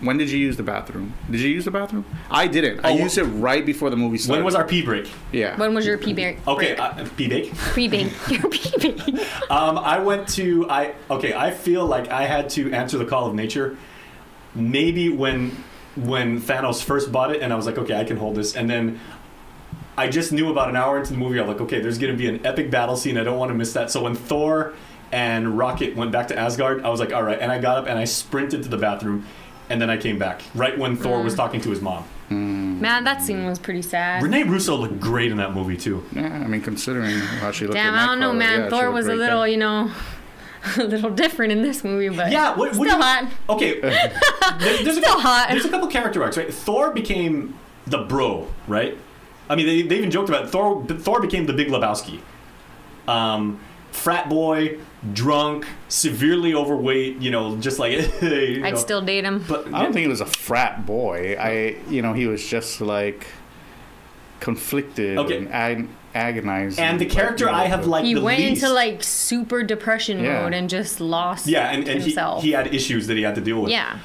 when 0.00 0.18
did 0.18 0.30
you 0.30 0.38
use 0.38 0.58
the 0.58 0.62
bathroom? 0.62 1.14
Did 1.30 1.40
you 1.40 1.48
use 1.48 1.64
the 1.64 1.70
bathroom? 1.70 2.04
I 2.30 2.46
didn't. 2.48 2.84
I 2.84 2.90
Oh, 2.90 2.96
used 2.98 3.16
it 3.16 3.24
right 3.24 3.64
before 3.64 3.88
the 3.88 3.96
movie 3.96 4.18
started. 4.18 4.40
when 4.40 4.44
was 4.44 4.54
our 4.54 4.64
pee 4.64 4.82
break? 4.82 5.08
Yeah. 5.32 5.56
When 5.56 5.72
was 5.72 5.86
your 5.86 5.96
pee 5.96 6.12
break? 6.12 6.46
Okay, 6.46 6.76
uh, 6.76 7.06
pee 7.16 7.28
break. 7.28 7.54
Pre 7.54 7.88
bake. 7.88 8.12
Your 8.28 8.50
pee 8.50 8.92
break. 8.92 9.26
Um, 9.50 9.78
I 9.78 9.98
went 10.00 10.28
to 10.30 10.68
I. 10.68 10.92
Okay, 11.10 11.32
I 11.32 11.50
feel 11.50 11.86
like 11.86 12.08
I 12.10 12.24
had 12.26 12.50
to 12.50 12.70
answer 12.72 12.98
the 12.98 13.06
call 13.06 13.26
of 13.26 13.34
nature. 13.34 13.78
Maybe 14.54 15.08
when 15.08 15.56
when 15.96 16.40
Thanos 16.40 16.82
first 16.82 17.10
bought 17.10 17.34
it, 17.34 17.42
and 17.42 17.52
I 17.52 17.56
was 17.56 17.66
like, 17.66 17.78
okay, 17.78 17.98
I 17.98 18.04
can 18.04 18.16
hold 18.16 18.36
this, 18.36 18.56
and 18.56 18.68
then. 18.68 19.00
I 19.98 20.08
just 20.08 20.30
knew 20.30 20.50
about 20.50 20.68
an 20.68 20.76
hour 20.76 20.98
into 20.98 21.14
the 21.14 21.18
movie. 21.18 21.40
I'm 21.40 21.46
like, 21.48 21.62
okay, 21.62 21.80
there's 21.80 21.96
gonna 21.96 22.12
be 22.12 22.28
an 22.28 22.44
epic 22.44 22.70
battle 22.70 22.98
scene. 22.98 23.16
I 23.16 23.24
don't 23.24 23.38
want 23.38 23.48
to 23.48 23.54
miss 23.54 23.72
that. 23.72 23.90
So 23.90 24.02
when 24.02 24.14
Thor 24.14 24.74
and 25.10 25.56
Rocket 25.56 25.96
went 25.96 26.12
back 26.12 26.28
to 26.28 26.38
Asgard, 26.38 26.84
I 26.84 26.90
was 26.90 27.00
like, 27.00 27.14
all 27.14 27.22
right. 27.22 27.38
And 27.40 27.50
I 27.50 27.58
got 27.58 27.78
up 27.78 27.86
and 27.86 27.98
I 27.98 28.04
sprinted 28.04 28.62
to 28.64 28.68
the 28.68 28.76
bathroom, 28.76 29.26
and 29.70 29.80
then 29.80 29.88
I 29.88 29.96
came 29.96 30.18
back 30.18 30.42
right 30.54 30.76
when 30.76 30.96
Thor 30.96 31.22
was 31.22 31.32
mm. 31.32 31.38
talking 31.38 31.62
to 31.62 31.70
his 31.70 31.80
mom. 31.80 32.04
Mm. 32.30 32.80
Man, 32.80 33.04
that 33.04 33.22
scene 33.22 33.46
was 33.46 33.58
pretty 33.58 33.82
sad. 33.82 34.22
Rene 34.22 34.42
Russo 34.42 34.76
looked 34.76 35.00
great 35.00 35.30
in 35.30 35.38
that 35.38 35.54
movie 35.54 35.76
too. 35.76 36.04
Yeah, 36.12 36.26
I 36.26 36.46
mean, 36.46 36.60
considering 36.60 37.18
how 37.18 37.52
she 37.52 37.64
looked. 37.64 37.74
Damn, 37.74 37.94
in 37.94 38.00
I 38.00 38.06
don't 38.06 38.20
know, 38.20 38.32
man. 38.32 38.62
yeah, 38.62 38.68
Thor 38.68 38.90
was 38.90 39.06
a 39.06 39.14
little, 39.14 39.40
there. 39.40 39.48
you 39.48 39.56
know, 39.56 39.90
a 40.78 40.84
little 40.84 41.10
different 41.10 41.52
in 41.52 41.62
this 41.62 41.82
movie, 41.84 42.08
but 42.14 42.30
Yeah, 42.32 42.50
what, 42.50 42.74
what 42.76 42.88
still 42.88 42.96
you, 42.98 43.02
hot. 43.02 43.30
Okay, 43.50 43.80
there- 43.80 44.10
there's, 44.58 44.96
a, 44.96 45.00
Still 45.02 45.20
hot. 45.20 45.48
there's 45.50 45.64
a 45.64 45.68
couple 45.70 45.88
character 45.88 46.22
arcs, 46.22 46.36
right? 46.36 46.52
Thor 46.52 46.90
became 46.92 47.58
the 47.86 47.98
bro, 47.98 48.46
right? 48.66 48.96
I 49.48 49.54
mean, 49.56 49.66
they, 49.66 49.82
they 49.82 49.98
even 49.98 50.10
joked 50.10 50.28
about 50.28 50.44
it. 50.46 50.48
Thor. 50.50 50.84
Thor 50.86 51.20
became 51.20 51.46
the 51.46 51.52
Big 51.52 51.68
Lebowski, 51.68 52.18
um, 53.06 53.60
frat 53.92 54.28
boy, 54.28 54.78
drunk, 55.12 55.66
severely 55.88 56.52
overweight. 56.52 57.18
You 57.20 57.30
know, 57.30 57.56
just 57.58 57.78
like 57.78 57.92
you 58.22 58.64
I'd 58.64 58.76
still 58.78 59.00
date 59.02 59.24
him. 59.24 59.44
But 59.46 59.66
I 59.72 59.82
don't 59.84 59.92
think 59.92 60.02
he 60.02 60.08
was 60.08 60.20
a 60.20 60.26
frat 60.26 60.84
boy. 60.84 61.36
I, 61.38 61.76
you 61.88 62.02
know, 62.02 62.12
he 62.12 62.26
was 62.26 62.44
just 62.44 62.80
like 62.80 63.26
conflicted 64.40 65.18
Okay. 65.18 65.38
and 65.38 65.48
ag- 65.52 65.88
agonized. 66.16 66.78
and 66.78 66.98
the 67.00 67.06
character 67.06 67.48
I 67.48 67.66
have 67.66 67.86
liked 67.86 68.06
he 68.06 68.14
the 68.14 68.22
went 68.22 68.40
least. 68.40 68.62
into 68.62 68.74
like 68.74 69.02
super 69.02 69.62
depression 69.62 70.20
Yeah. 70.24 70.42
mode 70.42 70.54
and 70.54 70.68
just 70.68 71.00
lost 71.00 71.46
yeah, 71.46 71.70
and, 71.70 71.86
and 71.88 71.98
he, 72.00 72.06
himself. 72.10 72.42
he 72.42 72.52
had 72.52 72.74
issues 72.74 73.06
that 73.06 73.16
he 73.16 73.22
had 73.22 73.34
to 73.36 73.40
deal 73.40 73.60
with. 73.62 73.70
yeah, 73.70 73.98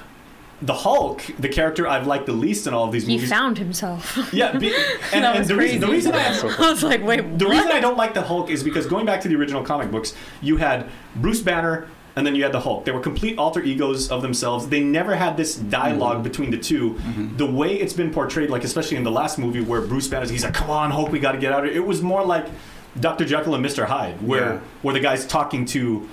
The 0.62 0.74
Hulk, 0.74 1.24
the 1.40 1.50
character 1.50 1.88
I've 1.88 2.06
liked 2.06 2.26
the 2.28 2.34
least 2.34 2.68
in 2.68 2.74
all 2.74 2.86
of 2.86 2.92
these 2.92 3.08
he 3.08 3.14
movies. 3.16 3.30
He 3.30 3.36
found 3.36 3.58
himself. 3.58 4.18
yeah, 4.34 4.56
be, 4.58 4.68
and, 5.14 5.24
That 5.24 5.36
and 5.36 5.40
was 5.40 5.48
the 5.48 5.56
reason 5.56 5.80
the 5.80 5.88
reason 5.88 6.14
I 6.14 6.28
I 6.60 6.70
was 6.70 6.84
like, 6.84 7.04
wait, 7.04 7.40
The 7.40 7.46
what? 7.46 7.54
reason 7.56 7.72
I 7.72 7.80
don't 7.80 7.98
like 7.98 8.14
the 8.14 8.22
Hulk 8.22 8.50
is 8.52 8.64
because 8.64 8.86
going 8.86 9.06
back 9.06 9.22
to 9.22 9.28
the 9.28 9.36
original 9.36 9.64
comic 9.64 9.90
books, 9.90 10.14
you 10.42 10.58
had 10.58 10.88
Bruce 11.16 11.42
Banner 11.42 11.88
and 12.16 12.26
then 12.28 12.36
you 12.36 12.44
had 12.44 12.52
the 12.52 12.60
Hulk. 12.60 12.86
They 12.86 12.92
were 12.92 13.00
complete 13.00 13.38
alter 13.38 13.62
egos 13.62 14.10
of 14.12 14.22
themselves. 14.22 14.68
They 14.68 14.82
never 14.82 15.16
had 15.16 15.38
this 15.38 15.56
dialog 15.56 16.16
Mm-hmm. 16.16 16.24
between 16.24 16.52
the 16.52 16.58
2 16.58 17.00
The 17.38 17.46
way 17.46 17.76
it's 17.76 17.94
been 17.94 18.12
portrayed, 18.12 18.50
like 18.50 18.64
especially 18.64 18.98
in 18.98 19.04
the 19.04 19.12
last 19.12 19.38
movie 19.40 19.62
where 19.62 19.82
Bruce 19.82 20.08
Banner's 20.08 20.30
he's 20.30 20.44
like, 20.44 20.54
"Come 20.54 20.70
on, 20.70 20.92
Hulk, 20.92 21.12
we 21.12 21.20
got 21.20 21.32
to 21.34 21.38
get 21.38 21.52
out 21.54 21.64
of 21.64 21.70
here." 21.72 21.82
It 21.82 21.86
was 21.86 22.02
more 22.02 22.24
like 22.26 22.48
Dr. 23.00 23.24
Jekyll 23.26 23.56
and 23.56 23.66
Mr. 23.66 23.86
Hyde, 23.86 24.22
where 24.22 24.56
Yeah. 24.56 24.60
where 24.82 24.94
the 24.94 25.00
guy's 25.00 25.26
talking 25.26 25.66
to 25.68 26.08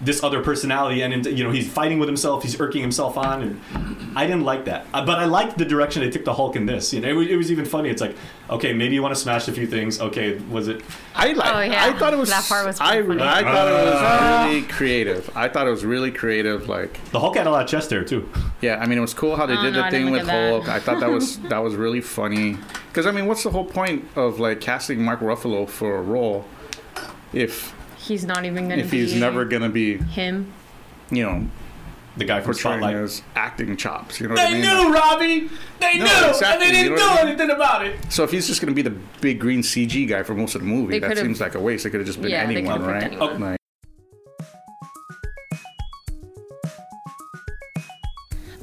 this 0.00 0.22
other 0.22 0.42
personality, 0.42 1.02
and 1.02 1.26
you 1.26 1.42
know 1.42 1.50
he's 1.50 1.68
fighting 1.68 1.98
with 1.98 2.08
himself, 2.08 2.42
he's 2.44 2.58
irking 2.60 2.80
himself 2.82 3.16
on, 3.16 3.42
and 3.42 4.16
I 4.16 4.26
didn't 4.26 4.44
like 4.44 4.64
that. 4.66 4.86
Uh, 4.94 5.04
But 5.04 5.18
I 5.18 5.24
liked 5.24 5.58
the 5.58 5.64
direction 5.64 6.02
they 6.02 6.10
took 6.10 6.24
the 6.24 6.34
Hulk 6.34 6.54
in 6.54 6.66
this. 6.66 6.92
You 6.92 7.00
know, 7.00 7.08
it 7.08 7.12
was, 7.14 7.26
it 7.28 7.36
was 7.36 7.50
even 7.50 7.64
funny. 7.64 7.88
It's 7.88 8.00
like, 8.00 8.14
okay, 8.48 8.72
maybe 8.72 8.94
you 8.94 9.02
want 9.02 9.14
to 9.14 9.20
smash 9.20 9.48
a 9.48 9.52
few 9.52 9.66
things. 9.66 10.00
Okay, 10.00 10.38
was 10.50 10.68
it? 10.68 10.82
I 11.16 11.32
like. 11.32 11.52
Oh, 11.54 11.60
yeah. 11.60 11.84
I 11.86 11.98
thought 11.98 12.12
it 12.12 12.16
was. 12.18 12.28
That 12.30 12.44
part 12.44 12.64
was 12.66 12.78
I, 12.80 13.02
funny. 13.02 13.20
I 13.22 13.42
thought 13.42 13.68
it 13.68 13.72
was 13.72 14.46
really 14.46 14.62
creative. 14.68 15.36
I 15.36 15.48
thought 15.48 15.66
it 15.66 15.70
was 15.70 15.84
really 15.84 16.12
creative. 16.12 16.68
Like, 16.68 17.00
The 17.10 17.18
Hulk 17.18 17.36
had 17.36 17.46
a 17.48 17.50
lot 17.50 17.64
of 17.64 17.68
chest 17.68 17.90
there 17.90 18.04
too. 18.04 18.28
yeah, 18.60 18.76
I 18.76 18.86
mean, 18.86 18.98
it 18.98 19.02
was 19.02 19.14
cool 19.14 19.34
how 19.34 19.46
they 19.46 19.56
Oh, 19.56 19.62
did 19.62 19.72
no, 19.72 19.80
the 19.80 19.86
I 19.86 19.90
thing 19.90 20.04
with 20.10 20.12
look 20.12 20.20
at 20.22 20.26
that. 20.28 20.50
Hulk. 20.50 20.68
I 20.68 20.78
thought 20.78 21.00
that 21.00 21.10
was 21.10 21.38
that 21.48 21.58
was 21.58 21.74
really 21.74 22.00
funny. 22.00 22.56
Because 22.88 23.04
I 23.06 23.10
mean, 23.10 23.26
what's 23.26 23.42
the 23.42 23.50
whole 23.50 23.64
point 23.64 24.04
of 24.14 24.38
like 24.38 24.60
casting 24.60 25.02
Mark 25.02 25.18
Ruffalo 25.20 25.68
for 25.68 25.96
a 25.96 26.02
role 26.02 26.44
if 27.32 27.74
He's 28.08 28.24
not 28.24 28.44
even 28.46 28.68
gonna 28.68 28.82
if 28.82 28.90
be 28.90 28.98
he's 29.00 29.14
never 29.14 29.44
gonna 29.44 29.68
be 29.68 29.98
him. 29.98 30.52
you 31.10 31.22
know 31.24 31.46
The 32.16 32.24
guy 32.24 32.40
from 32.40 32.54
portraying 32.54 32.78
Spotlight. 32.80 32.96
his 32.96 33.22
acting 33.36 33.76
chops? 33.76 34.18
You 34.20 34.26
know 34.28 34.34
what 34.34 34.40
I 34.42 34.50
They 34.50 34.60
mean? 34.60 34.62
knew, 34.62 34.92
Robbie. 34.94 35.50
They 35.78 35.98
No, 35.98 36.04
knew, 36.06 36.28
exactly, 36.30 36.46
and 36.48 36.60
they 36.62 36.70
didn't 36.82 36.84
you 36.84 36.90
know 36.90 36.96
do 36.96 37.02
I 37.04 37.16
mean? 37.22 37.26
anything 37.28 37.50
about 37.50 37.86
it. 37.86 37.96
So 38.08 38.24
if 38.24 38.30
he's 38.32 38.46
just 38.48 38.60
going 38.60 38.74
to 38.74 38.74
be 38.74 38.82
the 38.82 38.96
big 39.20 39.38
green 39.38 39.60
CG 39.62 40.08
guy 40.08 40.22
for 40.24 40.34
most 40.34 40.54
of 40.56 40.62
the 40.62 40.66
movie, 40.66 40.98
They 40.98 41.06
that 41.06 41.16
seems 41.18 41.40
like 41.40 41.54
a 41.54 41.60
waste. 41.60 41.86
It 41.86 41.90
could 41.90 42.00
have 42.00 42.06
just 42.08 42.20
been 42.20 42.30
Yeah, 42.32 42.42
anyone, 42.42 42.82
right? 42.82 43.04
anyone. 43.04 43.40
Like, 43.40 43.57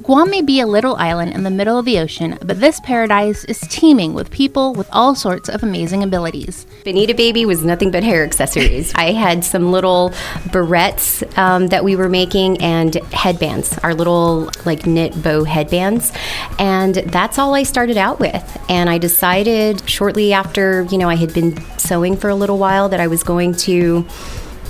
Guam 0.06 0.30
may 0.30 0.40
be 0.40 0.60
a 0.60 0.68
little 0.68 0.94
island 0.94 1.32
in 1.32 1.42
the 1.42 1.50
middle 1.50 1.80
of 1.80 1.84
the 1.84 1.98
ocean, 1.98 2.38
but 2.40 2.60
this 2.60 2.78
paradise 2.78 3.44
is 3.46 3.58
teeming 3.62 4.14
with 4.14 4.30
people 4.30 4.72
with 4.72 4.88
all 4.92 5.16
sorts 5.16 5.48
of 5.48 5.64
amazing 5.64 6.04
abilities. 6.04 6.64
Benita 6.84 7.12
Baby 7.12 7.44
was 7.44 7.64
nothing 7.64 7.90
but 7.90 8.04
hair 8.04 8.22
accessories. 8.22 8.92
I 8.94 9.10
had 9.10 9.44
some 9.44 9.72
little 9.72 10.10
barrettes 10.50 11.36
um, 11.36 11.66
that 11.68 11.82
we 11.82 11.96
were 11.96 12.08
making 12.08 12.62
and 12.62 12.94
headbands, 13.12 13.76
our 13.78 13.94
little 13.94 14.48
like 14.64 14.86
knit 14.86 15.20
bow 15.24 15.42
headbands. 15.42 16.12
And 16.60 16.94
that's 16.94 17.36
all 17.36 17.56
I 17.56 17.64
started 17.64 17.96
out 17.96 18.20
with. 18.20 18.64
And 18.68 18.88
I 18.88 18.98
decided 18.98 19.90
shortly 19.90 20.32
after, 20.32 20.82
you 20.84 20.98
know, 20.98 21.08
I 21.08 21.16
had 21.16 21.34
been 21.34 21.60
sewing 21.78 22.16
for 22.16 22.30
a 22.30 22.36
little 22.36 22.58
while 22.58 22.88
that 22.90 23.00
I 23.00 23.08
was 23.08 23.24
going 23.24 23.56
to 23.56 24.06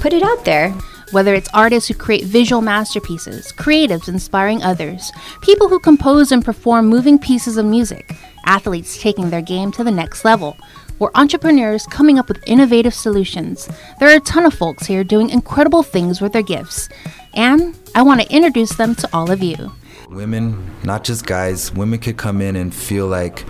put 0.00 0.14
it 0.14 0.22
out 0.22 0.46
there. 0.46 0.74
Whether 1.12 1.34
it's 1.34 1.48
artists 1.54 1.88
who 1.88 1.94
create 1.94 2.24
visual 2.24 2.60
masterpieces, 2.60 3.52
creatives 3.52 4.08
inspiring 4.08 4.62
others, 4.64 5.12
people 5.40 5.68
who 5.68 5.78
compose 5.78 6.32
and 6.32 6.44
perform 6.44 6.88
moving 6.88 7.16
pieces 7.16 7.56
of 7.56 7.64
music, 7.64 8.16
athletes 8.44 9.00
taking 9.00 9.30
their 9.30 9.40
game 9.40 9.70
to 9.72 9.84
the 9.84 9.90
next 9.90 10.24
level, 10.24 10.56
or 10.98 11.12
entrepreneurs 11.14 11.86
coming 11.86 12.18
up 12.18 12.26
with 12.26 12.42
innovative 12.48 12.92
solutions, 12.92 13.68
there 14.00 14.08
are 14.08 14.16
a 14.16 14.20
ton 14.20 14.46
of 14.46 14.54
folks 14.54 14.86
here 14.86 15.04
doing 15.04 15.30
incredible 15.30 15.84
things 15.84 16.20
with 16.20 16.32
their 16.32 16.42
gifts. 16.42 16.88
And 17.34 17.78
I 17.94 18.02
want 18.02 18.22
to 18.22 18.34
introduce 18.34 18.74
them 18.74 18.96
to 18.96 19.08
all 19.12 19.30
of 19.30 19.42
you. 19.44 19.72
Women, 20.08 20.68
not 20.82 21.04
just 21.04 21.24
guys, 21.24 21.72
women 21.72 22.00
could 22.00 22.16
come 22.16 22.40
in 22.40 22.56
and 22.56 22.74
feel 22.74 23.06
like 23.06 23.44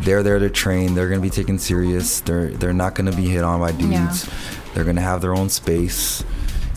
they're 0.00 0.22
there 0.24 0.40
to 0.40 0.50
train. 0.50 0.94
They're 0.94 1.08
gonna 1.08 1.20
be 1.20 1.30
taken 1.30 1.58
serious. 1.58 2.20
They're 2.20 2.50
they're 2.50 2.72
not 2.72 2.94
gonna 2.94 3.14
be 3.14 3.28
hit 3.28 3.44
on 3.44 3.60
by 3.60 3.72
dudes. 3.72 4.28
They're 4.74 4.84
gonna 4.84 5.00
have 5.00 5.20
their 5.20 5.34
own 5.34 5.48
space. 5.48 6.24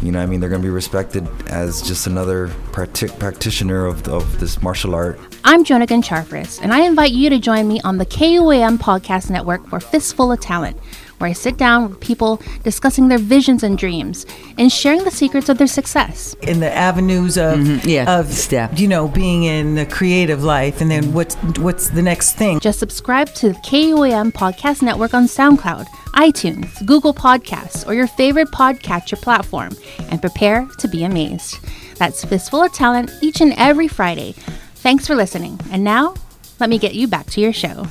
You 0.02 0.14
know, 0.14 0.20
I 0.22 0.26
mean, 0.26 0.40
they're 0.40 0.50
gonna 0.50 0.64
be 0.64 0.70
respected 0.70 1.28
as 1.48 1.82
just 1.82 2.08
another 2.08 2.48
practi- 2.72 3.18
practitioner 3.20 3.86
of, 3.86 4.08
of 4.08 4.40
this 4.40 4.62
martial 4.62 4.96
art. 4.96 5.20
I'm 5.44 5.66
Jonagan 5.66 6.02
Charfris, 6.02 6.60
and 6.62 6.74
I 6.74 6.82
invite 6.86 7.12
you 7.12 7.30
to 7.30 7.38
join 7.38 7.68
me 7.68 7.82
on 7.82 7.98
the 7.98 8.06
KUAM 8.06 8.78
Podcast 8.78 9.30
Network 9.30 9.68
for 9.68 9.82
Fistful 9.82 10.32
of 10.32 10.40
Talent, 10.40 10.78
where 11.20 11.30
I 11.30 11.34
sit 11.34 11.58
down 11.58 11.90
with 11.90 12.00
people 12.00 12.42
discussing 12.64 13.08
their 13.08 13.20
visions 13.20 13.64
and 13.64 13.78
dreams 13.78 14.26
and 14.58 14.72
sharing 14.72 15.04
the 15.04 15.12
secrets 15.12 15.50
of 15.50 15.58
their 15.58 15.68
success. 15.68 16.36
in 16.42 16.60
the 16.60 16.74
avenues 16.74 17.38
of 17.38 17.60
mm-hmm. 17.60 17.88
yeah, 17.88 18.20
of 18.20 18.32
step. 18.32 18.80
you 18.80 18.88
know 18.88 19.08
being 19.08 19.44
in 19.44 19.76
the 19.76 19.86
creative 19.86 20.44
life 20.44 20.82
and 20.82 20.90
then 20.90 21.14
what's 21.14 21.36
what's 21.60 21.90
the 21.90 22.02
next 22.02 22.34
thing 22.34 22.60
Just 22.60 22.80
subscribe 22.80 23.34
to 23.36 23.50
the 23.50 23.60
KUAM 23.60 24.32
Podcast 24.32 24.82
Network 24.82 25.14
on 25.14 25.26
SoundCloud, 25.26 25.86
iTunes, 26.14 26.86
Google 26.86 27.14
Podcasts, 27.14 27.88
or 27.88 27.94
your 27.94 28.08
favorite 28.08 28.50
podcatcher 28.50 29.22
platform, 29.22 29.72
and 30.10 30.22
prepare 30.22 30.68
to 30.78 30.88
be 30.88 31.04
amazed. 31.04 31.60
That's 31.98 32.24
Fistful 32.24 32.64
of 32.64 32.74
Talent 32.74 33.12
each 33.22 33.42
and 33.42 33.54
every 33.58 33.88
Friday. 33.88 34.34
Thanks 34.76 35.06
for 35.06 35.16
listening. 35.16 35.60
And 35.72 35.84
now, 35.84 36.16
let 36.60 36.70
me 36.70 36.80
get 36.80 36.96
you 36.96 37.08
back 37.08 37.28
to 37.32 37.42
your 37.42 37.54
show. 37.54 37.88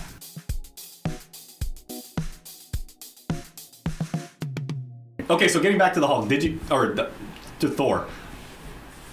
Okay, 5.31 5.49
so 5.49 5.61
getting 5.61 5.79
back 5.79 5.93
to 5.95 6.01
the 6.01 6.07
Hulk, 6.07 6.29
did 6.29 6.43
you 6.43 6.59
or 6.71 6.89
the, 6.89 7.11
to 7.61 7.69
Thor? 7.69 8.07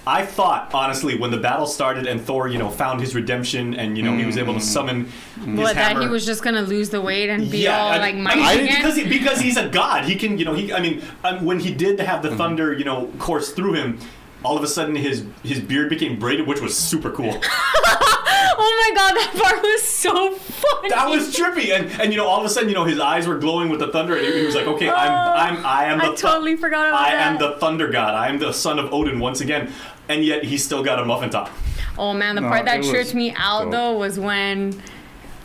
I 0.07 0.23
thought 0.23 0.71
honestly 0.71 1.17
when 1.17 1.31
the 1.31 1.37
battle 1.37 1.65
started 1.65 2.05
and 2.05 2.21
Thor, 2.21 2.47
you 2.47 2.59
know, 2.59 2.69
found 2.69 3.01
his 3.01 3.15
redemption 3.15 3.73
and 3.73 3.97
you 3.97 4.03
know 4.03 4.15
he 4.15 4.23
was 4.23 4.37
able 4.37 4.53
to 4.53 4.59
summon 4.59 5.05
his 5.43 5.57
What 5.57 5.73
that 5.75 5.93
hammer. 5.93 6.01
he 6.03 6.07
was 6.07 6.27
just 6.27 6.43
gonna 6.43 6.61
lose 6.61 6.91
the 6.91 7.01
weight 7.01 7.29
and 7.31 7.49
be 7.49 7.57
yeah, 7.59 7.79
all 7.81 7.89
I- 7.91 7.97
like 7.97 8.15
I- 8.15 8.19
mighty 8.19 8.41
I- 8.41 8.53
again? 8.53 8.75
because 8.81 8.95
he, 8.95 9.03
because 9.07 9.39
he's 9.41 9.57
a 9.57 9.67
god. 9.81 10.05
He 10.05 10.15
can, 10.15 10.37
you 10.37 10.45
know, 10.45 10.53
he. 10.53 10.71
I 10.71 10.79
mean, 10.79 11.01
um, 11.23 11.43
when 11.43 11.59
he 11.59 11.73
did 11.73 11.99
have 11.99 12.21
the 12.21 12.35
thunder, 12.35 12.71
you 12.71 12.85
know, 12.85 13.07
course 13.17 13.51
through 13.53 13.73
him, 13.73 13.97
all 14.43 14.55
of 14.55 14.63
a 14.63 14.67
sudden 14.67 14.95
his 14.95 15.25
his 15.43 15.59
beard 15.59 15.89
became 15.89 16.19
braided, 16.19 16.45
which 16.45 16.61
was 16.61 16.77
super 16.77 17.09
cool. 17.09 17.41
oh 18.57 18.89
my 18.89 18.95
god, 18.95 19.13
that 19.15 19.43
part 19.43 19.61
was 19.61 19.83
so 19.83 20.31
funny. 20.35 20.89
That 20.89 21.09
was 21.09 21.35
trippy, 21.35 21.75
and 21.75 21.89
and 22.01 22.11
you 22.11 22.17
know, 22.17 22.27
all 22.27 22.39
of 22.39 22.45
a 22.45 22.49
sudden, 22.49 22.69
you 22.69 22.75
know, 22.75 22.85
his 22.85 22.99
eyes 22.99 23.27
were 23.27 23.37
glowing 23.37 23.69
with 23.69 23.79
the 23.79 23.87
thunder, 23.91 24.15
and 24.15 24.25
he, 24.25 24.39
he 24.39 24.45
was 24.45 24.55
like, 24.55 24.67
"Okay, 24.67 24.89
I'm 24.89 25.11
oh, 25.11 25.33
I'm 25.33 25.65
I 25.65 25.85
am 25.85 25.97
the 25.99 26.05
I 26.05 26.15
totally 26.15 26.55
forgot 26.55 26.87
about 26.89 27.01
I 27.01 27.13
am 27.15 27.37
the 27.37 27.57
thunder 27.59 27.89
god. 27.89 28.13
I 28.13 28.29
am 28.29 28.39
the 28.39 28.51
son 28.51 28.79
of 28.79 28.93
Odin 28.93 29.19
once 29.19 29.41
again." 29.41 29.71
And 30.07 30.23
yet, 30.23 30.43
he 30.43 30.57
still 30.57 30.83
got 30.83 30.99
a 30.99 31.05
muffin 31.05 31.29
top. 31.31 31.49
Oh 31.97 32.13
man, 32.13 32.35
the 32.35 32.41
No, 32.41 32.49
part 32.49 32.65
that 32.65 32.75
it 32.75 32.79
was 32.79 32.89
tripped 32.89 33.13
me 33.15 33.33
out 33.37 33.63
dope. 33.63 33.71
though 33.71 33.97
was 33.97 34.19
when 34.19 34.81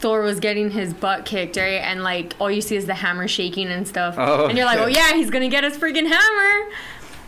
Thor 0.01 0.23
was 0.23 0.41
getting 0.41 0.71
his 0.71 0.93
butt 0.93 1.25
kicked, 1.25 1.57
right? 1.57 1.81
And 1.81 2.03
like 2.03 2.35
all 2.39 2.51
you 2.51 2.61
see 2.61 2.77
is 2.77 2.87
the 2.87 2.95
hammer 2.95 3.29
shaking 3.29 3.69
and 3.69 3.87
stuff. 3.87 4.17
Oh, 4.19 4.47
and 4.47 4.57
you're 4.59 4.67
like, 4.67 4.79
shit. 4.79 4.85
oh 4.85 4.89
yeah, 4.89 5.15
he's 5.15 5.31
gonna 5.31 5.49
get 5.49 5.65
his 5.65 5.77
freaking 5.77 6.07
hammer. 6.09 6.71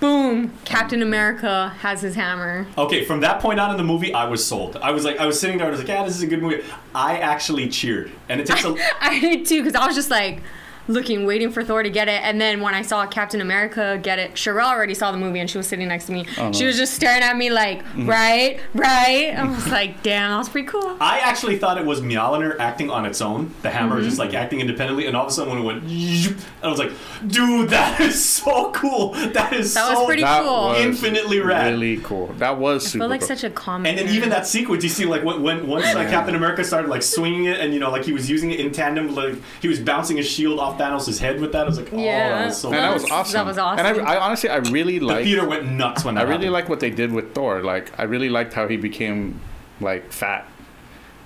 Boom! 0.03 0.53
Captain 0.65 1.01
America 1.01 1.69
has 1.79 2.03
his 2.03 2.17
hammer. 2.17 2.67
Okay, 2.77 3.05
from 3.05 3.21
that 3.21 3.41
point 3.41 3.61
on 3.61 3.71
in 3.71 3.77
the 3.77 3.85
movie, 3.85 4.13
I 4.13 4.25
was 4.25 4.45
sold. 4.45 4.77
I 4.79 4.91
was 4.91 5.05
like, 5.05 5.19
I 5.21 5.27
was 5.27 5.39
sitting 5.39 5.59
there, 5.59 5.69
I 5.69 5.71
was 5.71 5.79
like, 5.79 5.87
"Yeah, 5.87 6.05
this 6.05 6.17
is 6.17 6.23
a 6.23 6.27
good 6.27 6.43
movie." 6.43 6.65
I 6.93 7.19
actually 7.19 7.69
cheered, 7.69 8.11
and 8.29 8.41
it 8.41 8.49
takes 8.49 8.65
a. 8.65 8.75
I 9.01 9.21
did 9.21 9.47
too, 9.47 9.63
because 9.63 9.81
I 9.81 9.87
was 9.87 9.95
just 9.95 10.11
like 10.11 10.43
looking, 10.89 11.27
waiting 11.27 11.51
for 11.51 11.63
Thor 11.65 11.83
to 11.83 11.91
get 11.91 12.09
it. 12.09 12.21
And 12.23 12.41
then 12.41 12.61
when 12.61 12.75
I 12.75 12.83
saw 12.83 13.07
Captain 13.07 13.41
America 13.41 13.99
get 14.03 14.19
it, 14.19 14.35
Sherelle 14.35 14.67
already 14.67 14.95
saw 14.95 15.13
the 15.13 15.19
movie 15.19 15.39
and 15.39 15.49
she 15.49 15.59
was 15.59 15.67
sitting 15.67 15.89
next 15.89 16.07
to 16.07 16.13
me. 16.13 16.27
Oh, 16.39 16.53
She 16.53 16.65
was 16.65 16.77
just 16.77 16.95
staring 16.95 17.23
at 17.23 17.37
me 17.37 17.51
like, 17.51 17.83
Mm-hmm. 17.83 18.09
right, 18.09 18.61
right. 18.75 19.35
I 19.37 19.45
was 19.45 19.69
like, 19.69 20.03
damn, 20.03 20.31
that 20.31 20.39
was 20.39 20.49
pretty 20.49 20.67
cool. 20.69 20.97
I 21.01 21.19
actually 21.21 21.59
thought 21.59 21.79
it 21.79 21.85
was 21.87 22.01
Mjolnir 22.01 22.59
acting 22.59 22.91
on 22.91 23.05
its 23.07 23.21
own. 23.21 23.55
The 23.63 23.71
hammer 23.71 23.97
Mm-hmm. 23.97 24.05
just 24.05 24.19
like 24.19 24.35
acting 24.35 24.61
independently, 24.61 25.07
and 25.07 25.17
all 25.17 25.25
of 25.25 25.31
a 25.31 25.33
sudden 25.33 25.53
when 25.53 25.63
it 25.63 25.65
went, 25.67 25.83
and 25.85 26.37
I 26.63 26.69
was 26.69 26.79
like, 26.79 26.93
"Dude, 27.27 27.71
that 27.71 28.01
is 28.01 28.23
so 28.25 28.71
cool! 28.73 29.13
That 29.13 29.53
is 29.53 29.75
That 29.75 29.89
was 29.91 29.99
so 29.99 30.07
pretty 30.07 30.23
That 30.23 30.43
cool. 30.43 30.69
was 30.69 30.81
Infinitely 30.81 31.41
rad. 31.41 31.73
Really 31.73 31.99
cool. 31.99 32.29
That 32.39 32.59
was 32.59 32.85
I 32.85 32.89
super 32.89 33.03
feel 33.05 33.09
like 33.11 33.21
cool. 33.21 33.29
such 33.29 33.45
a 33.45 33.51
comic. 33.51 33.91
And 33.91 33.99
then 34.09 34.15
even 34.15 34.29
that 34.31 34.47
sequence, 34.47 34.83
you 34.85 34.91
see, 34.91 35.05
like 35.07 35.23
when, 35.25 35.43
when 35.43 35.67
once 35.67 35.85
like, 35.95 36.09
Captain 36.09 36.35
America 36.35 36.65
started 36.65 36.89
like 36.89 37.03
swinging 37.03 37.45
it, 37.47 37.61
and 37.61 37.73
you 37.75 37.81
know, 37.81 37.91
like 37.91 38.05
he 38.05 38.13
was 38.13 38.29
using 38.31 38.51
it 38.51 38.61
in 38.61 38.73
tandem, 38.73 39.15
like 39.15 39.35
he 39.61 39.69
was 39.69 39.79
bouncing 39.81 40.17
his 40.17 40.29
shield 40.29 40.59
off 40.59 40.72
Thanos' 40.79 41.19
head 41.19 41.41
with 41.41 41.53
that. 41.53 41.63
I 41.63 41.65
was 41.69 41.79
like, 41.79 41.93
oh, 41.93 41.99
Yeah. 41.99 42.29
that 42.39 42.47
was 42.47 42.57
so. 42.61 42.71
Man, 42.71 42.81
that 42.83 42.95
was 42.95 43.03
That 43.05 43.13
awesome. 43.13 43.49
And 43.87 44.01
I. 44.01 44.15
I 44.15 44.21
honestly, 44.21 44.49
I 44.51 44.57
really 44.57 44.99
like. 45.01 45.09
the 45.09 45.15
like. 45.17 45.25
theater 45.25 45.49
went 45.49 45.71
nuts 45.71 46.05
when 46.05 46.15
that 46.17 46.21
I 46.21 46.25
really 46.25 46.35
happened. 46.47 46.53
like 46.55 46.69
what 46.69 46.81
they 46.81 46.91
did 46.91 47.13
with 47.13 47.35
Thor. 47.35 47.63
Like, 47.63 47.99
I 47.99 48.05
really 48.05 48.29
liked 48.29 48.53
how 48.55 48.69
he 48.69 48.77
became 48.77 49.41
like 49.81 50.13
fat. 50.13 50.47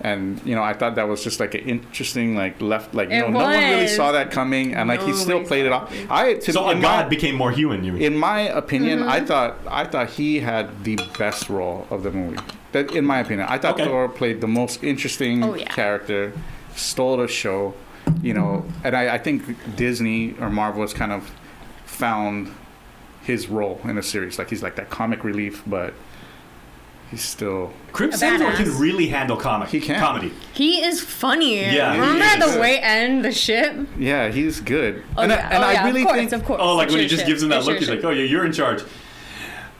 And 0.02 0.40
you 0.44 0.54
know, 0.54 0.62
I 0.62 0.74
thought 0.74 0.94
that 0.96 1.08
was 1.08 1.24
just 1.24 1.40
like 1.40 1.54
an 1.54 1.62
interesting, 1.62 2.36
like 2.36 2.60
left, 2.60 2.94
like 2.94 3.08
you 3.08 3.16
It 3.16 3.20
know, 3.22 3.28
no 3.30 3.38
one 3.44 3.50
really 3.58 3.86
saw 3.88 4.12
that 4.12 4.30
coming, 4.30 4.74
and 4.74 4.88
like 4.90 5.00
he 5.00 5.14
still 5.14 5.42
played 5.42 5.64
it 5.64 5.72
off. 5.72 5.90
I 6.10 6.34
to, 6.34 6.52
So 6.52 6.68
a 6.68 6.78
god 6.78 7.08
became 7.08 7.34
more 7.34 7.50
human. 7.50 7.82
You 7.82 7.92
mean? 7.92 8.02
in 8.02 8.14
my 8.16 8.40
opinion, 8.42 9.02
I 9.02 9.16
Mm-hmm. 9.18 9.26
thought 9.26 9.56
I 9.66 9.84
thought 9.84 10.10
he 10.10 10.40
had 10.40 10.84
the 10.84 10.96
best 11.18 11.48
role 11.48 11.86
of 11.90 12.02
the 12.02 12.10
movie. 12.10 12.36
That, 12.72 12.90
in 12.94 13.06
my 13.06 13.20
opinion, 13.20 13.46
I 13.48 13.56
thought 13.56 13.74
Okay. 13.80 13.86
Thor 13.86 14.06
played 14.10 14.42
the 14.42 14.46
most 14.46 14.84
interesting 14.84 15.42
Oh, 15.42 15.54
yeah. 15.54 15.64
character, 15.68 16.34
stole 16.74 17.16
the 17.16 17.26
show, 17.26 17.72
you 18.22 18.34
know, 18.34 18.64
and 18.84 18.96
I, 18.96 19.14
I 19.14 19.18
think 19.18 19.76
Disney 19.76 20.34
or 20.40 20.50
Marvel 20.50 20.82
has 20.82 20.92
kind 20.94 21.12
of 21.12 21.30
found 21.84 22.52
his 23.22 23.48
role 23.48 23.80
in 23.84 23.96
the 23.96 24.02
series. 24.02 24.38
Like 24.38 24.50
he's 24.50 24.62
like 24.62 24.76
that 24.76 24.90
comic 24.90 25.24
relief, 25.24 25.62
but 25.66 25.94
he's 27.10 27.22
still 27.22 27.72
Chris 27.92 28.20
A 28.22 28.26
Hemsworth 28.26 28.38
badass. 28.52 28.56
can 28.56 28.78
really 28.78 29.08
handle 29.08 29.36
comic. 29.36 29.68
He 29.68 29.80
can. 29.80 29.98
comedy. 30.00 30.32
he 30.52 30.82
is 30.82 31.00
funny. 31.00 31.60
Yeah, 31.60 31.92
Remember 32.12 32.52
the 32.52 32.60
way 32.60 32.78
end 32.80 33.24
the 33.24 33.32
ship? 33.32 33.74
yeah, 33.98 34.28
he's 34.30 34.60
good. 34.60 35.02
Oh, 35.16 35.22
and 35.22 35.32
I, 35.32 35.36
and 35.36 35.64
oh, 35.64 35.66
I 35.66 35.72
yeah, 35.72 35.84
really 35.86 36.02
of 36.02 36.06
course, 36.08 36.18
think 36.18 36.32
of 36.32 36.44
course. 36.44 36.60
Oh, 36.62 36.76
like 36.76 36.86
It's 36.86 36.92
when 36.94 37.02
he 37.02 37.08
just 37.08 37.20
ship. 37.22 37.26
gives 37.28 37.42
him 37.42 37.48
that 37.50 37.58
It's 37.58 37.66
look, 37.66 37.78
he's 37.78 37.86
ship. 37.88 37.96
like, 37.96 38.04
"Oh 38.04 38.10
yeah, 38.10 38.24
you're 38.24 38.44
in 38.44 38.52
charge." 38.52 38.82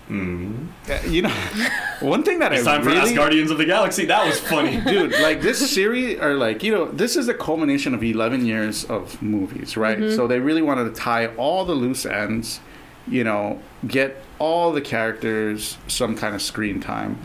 Uh, 0.08 0.98
you 1.08 1.22
know 1.22 1.28
one 2.00 2.22
thing 2.22 2.38
that 2.38 2.52
It's 2.52 2.66
I 2.66 2.76
time 2.76 2.82
for 2.84 2.90
really 2.90 3.12
Asgardians 3.12 3.50
of 3.50 3.58
the 3.58 3.64
Galaxy. 3.64 4.04
That 4.06 4.24
was 4.26 4.38
funny. 4.38 4.80
dude 4.86 5.12
like 5.20 5.40
this 5.42 5.58
series 5.72 6.18
are 6.20 6.34
like 6.34 6.62
you 6.62 6.72
know 6.72 6.84
this 6.86 7.16
is 7.16 7.26
the 7.26 7.34
culmination 7.34 7.92
of 7.94 8.02
11 8.04 8.46
years 8.46 8.84
of 8.84 9.20
movies 9.20 9.76
right 9.76 9.98
Mm-hmm. 9.98 10.14
so 10.16 10.26
they 10.26 10.38
really 10.40 10.62
wanted 10.62 10.84
to 10.84 10.90
tie 11.00 11.26
all 11.36 11.64
the 11.64 11.74
loose 11.74 12.06
ends 12.06 12.60
you 13.08 13.22
know, 13.22 13.62
get 13.86 14.16
all 14.40 14.72
the 14.72 14.80
characters 14.80 15.78
some 15.86 16.16
kind 16.16 16.34
of 16.34 16.42
screen 16.42 16.80
time. 16.80 17.16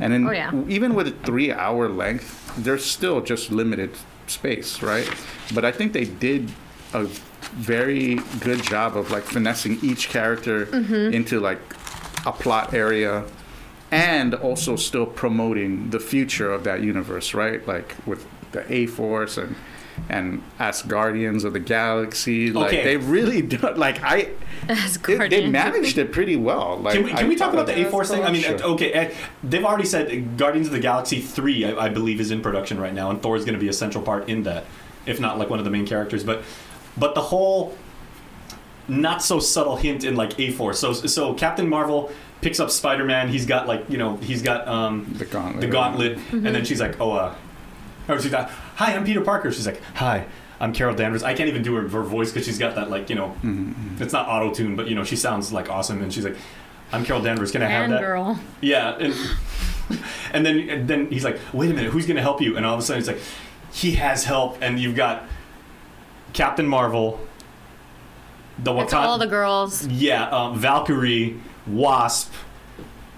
And 0.00 0.10
then 0.10 0.26
Oh, 0.26 0.30
yeah. 0.30 0.50
even 0.66 0.94
with 0.94 1.08
a 1.08 1.10
three 1.10 1.52
hour 1.52 1.90
length, 1.90 2.54
there's 2.56 2.82
still 2.86 3.20
just 3.20 3.52
limited 3.52 3.90
space, 4.28 4.80
right? 4.82 5.06
But 5.54 5.66
I 5.66 5.72
think 5.72 5.92
they 5.92 6.06
did 6.06 6.50
a 6.94 7.04
very 7.52 8.14
good 8.40 8.62
job 8.62 8.96
of 8.96 9.10
like 9.10 9.24
finessing 9.24 9.78
each 9.82 10.08
character 10.08 10.64
Mm-hmm. 10.66 11.12
into 11.14 11.38
like 11.38 11.60
a 12.26 12.32
plot 12.32 12.74
area 12.74 13.24
and 13.90 14.34
also 14.34 14.76
still 14.76 15.06
promoting 15.06 15.90
the 15.90 16.00
future 16.00 16.50
of 16.52 16.64
that 16.64 16.82
universe, 16.82 17.32
right? 17.34 17.66
Like 17.66 17.94
with 18.04 18.26
the 18.52 18.70
A 18.72 18.86
Force 18.86 19.38
and 19.38 19.54
and 20.10 20.42
Asgardians 20.60 21.42
of 21.44 21.54
the 21.54 21.58
Galaxy, 21.60 22.52
like 22.52 22.66
Okay. 22.68 22.84
they 22.84 22.96
really 22.98 23.40
do. 23.40 23.56
Like 23.76 24.02
I, 24.02 24.28
they, 25.06 25.28
they 25.28 25.46
managed 25.48 25.96
it 25.96 26.12
pretty 26.12 26.36
well. 26.36 26.76
Like 26.78 26.94
Can 26.94 27.04
we, 27.04 27.12
can 27.12 27.28
we 27.28 27.34
talk 27.36 27.54
about 27.54 27.66
the 27.66 27.86
A 27.86 27.90
Force 27.90 28.10
thing? 28.10 28.22
I 28.22 28.30
mean, 28.30 28.42
sure. 28.42 28.62
okay, 28.62 28.92
uh, 28.92 29.14
they've 29.42 29.64
already 29.64 29.86
said 29.86 30.36
Guardians 30.36 30.66
of 30.66 30.74
the 30.74 30.80
Galaxy 30.80 31.20
3, 31.22 31.64
I, 31.64 31.86
I 31.86 31.88
believe, 31.88 32.20
is 32.20 32.30
in 32.30 32.42
production 32.42 32.78
right 32.78 32.92
now, 32.92 33.08
and 33.08 33.22
Thor 33.22 33.36
is 33.36 33.44
going 33.46 33.54
to 33.54 33.60
be 33.60 33.68
a 33.68 33.72
central 33.72 34.04
part 34.04 34.28
in 34.28 34.42
that, 34.42 34.64
if 35.06 35.18
not 35.18 35.38
like 35.38 35.48
one 35.48 35.58
of 35.58 35.64
the 35.64 35.70
main 35.70 35.86
characters. 35.86 36.22
But 36.24 36.42
but 36.98 37.14
the 37.14 37.22
whole 37.22 37.74
not 38.88 39.22
so 39.22 39.38
subtle 39.40 39.76
hint 39.76 40.04
in 40.04 40.16
like 40.16 40.38
A 40.38 40.50
Force. 40.52 40.78
So, 40.78 40.92
so 40.92 41.34
Captain 41.34 41.68
Marvel 41.68 42.10
picks 42.40 42.60
up 42.60 42.70
Spider 42.70 43.04
Man, 43.04 43.28
he's 43.28 43.46
got 43.46 43.66
like, 43.66 43.88
you 43.90 43.98
know, 43.98 44.16
he's 44.18 44.42
got 44.42 44.66
um, 44.68 45.12
the 45.18 45.24
gauntlet. 45.24 45.60
the 45.60 45.66
gauntlet, 45.68 46.18
and 46.32 46.46
then 46.46 46.64
she's 46.64 46.80
like, 46.80 47.00
"Oh, 47.00 47.12
uh," 47.12 47.34
or 48.08 48.20
she's 48.20 48.32
like, 48.32 48.48
"Hi, 48.76 48.94
I'm 48.94 49.04
Peter 49.04 49.20
Parker." 49.22 49.50
She's 49.50 49.66
like, 49.66 49.80
"Hi, 49.94 50.26
I'm 50.60 50.72
Carol 50.72 50.94
Danvers." 50.94 51.22
I 51.22 51.34
can't 51.34 51.48
even 51.48 51.62
do 51.62 51.74
her, 51.74 51.88
her 51.88 52.02
voice 52.02 52.30
because 52.32 52.46
she's 52.46 52.58
got 52.58 52.74
that 52.76 52.90
like, 52.90 53.08
you 53.10 53.16
know, 53.16 53.34
it's 53.98 54.12
not 54.12 54.28
auto 54.28 54.52
tune, 54.52 54.76
but 54.76 54.88
you 54.88 54.94
know, 54.94 55.04
she 55.04 55.16
sounds 55.16 55.52
like 55.52 55.68
awesome, 55.70 56.02
and 56.02 56.12
she's 56.12 56.24
like, 56.24 56.36
"I'm 56.92 57.04
Carol 57.04 57.22
Danvers. 57.22 57.50
Can 57.52 57.62
I 57.62 57.66
have 57.66 57.84
And 57.84 57.92
that?" 57.94 58.00
girl. 58.00 58.38
Yeah, 58.60 58.96
and 58.98 59.14
and 60.32 60.46
then 60.46 60.68
and 60.70 60.88
then 60.88 61.10
he's 61.10 61.24
like, 61.24 61.40
"Wait 61.52 61.70
a 61.70 61.74
minute, 61.74 61.90
who's 61.90 62.06
gonna 62.06 62.22
help 62.22 62.40
you?" 62.40 62.56
And 62.56 62.64
all 62.66 62.74
of 62.74 62.80
a 62.80 62.82
sudden, 62.82 63.00
he's 63.00 63.08
like, 63.08 63.20
"He 63.72 63.92
has 63.92 64.24
help," 64.24 64.58
and 64.60 64.78
you've 64.78 64.94
got 64.96 65.24
Captain 66.32 66.66
Marvel, 66.66 67.18
the 68.58 68.74
It's 68.78 68.92
all 68.92 69.18
the 69.18 69.26
girls. 69.26 69.86
yeah, 69.86 70.28
um, 70.30 70.58
Valkyrie, 70.58 71.40
Wasp. 71.66 72.32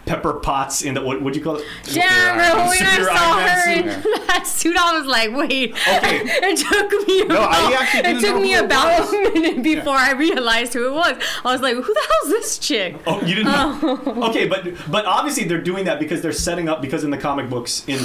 Pepper 0.07 0.33
Potts 0.33 0.81
in 0.81 0.95
the 0.95 1.03
what 1.03 1.21
would 1.21 1.37
you 1.37 1.43
call 1.43 1.57
it? 1.57 1.67
Damn, 1.85 2.37
bro, 2.39 2.67
when 2.69 2.83
I 2.83 3.03
saw 3.05 3.41
her 3.41 3.71
in 3.71 3.87
that 4.27 4.47
suit, 4.47 4.75
I 4.75 4.99
was 4.99 5.07
like, 5.07 5.37
wait. 5.37 5.73
Okay. 5.73 6.21
it 6.25 6.57
took 6.57 7.07
me 7.07 7.25
No, 7.27 7.41
I 7.43 7.77
actually 7.79 8.01
it 8.01 8.03
didn't 8.05 8.23
took 8.23 8.35
know 8.37 8.41
me 8.41 8.55
it 8.55 8.65
about 8.65 9.01
was. 9.01 9.13
a 9.13 9.33
minute 9.35 9.63
before 9.63 9.97
I 9.97 10.13
realized 10.13 10.73
who 10.73 10.87
it 10.87 10.95
was. 10.95 11.23
I 11.45 11.53
was 11.53 11.61
like, 11.61 11.75
who 11.75 11.83
the 11.83 12.07
hell's 12.23 12.31
this 12.33 12.57
chick? 12.57 12.97
Oh, 13.07 13.21
you 13.21 13.35
didn't 13.35 13.53
know? 13.53 14.03
Okay, 14.31 14.49
but 14.49 14.67
but 14.91 15.05
obviously 15.05 15.45
they're 15.45 15.61
doing 15.61 15.85
that 15.85 15.99
because 15.99 16.23
they're 16.23 16.33
setting 16.33 16.71
up 16.71 16.81
because 16.81 17.05
in 17.05 17.11
the 17.11 17.19
comic 17.19 17.51
books 17.51 17.85
in 17.87 18.01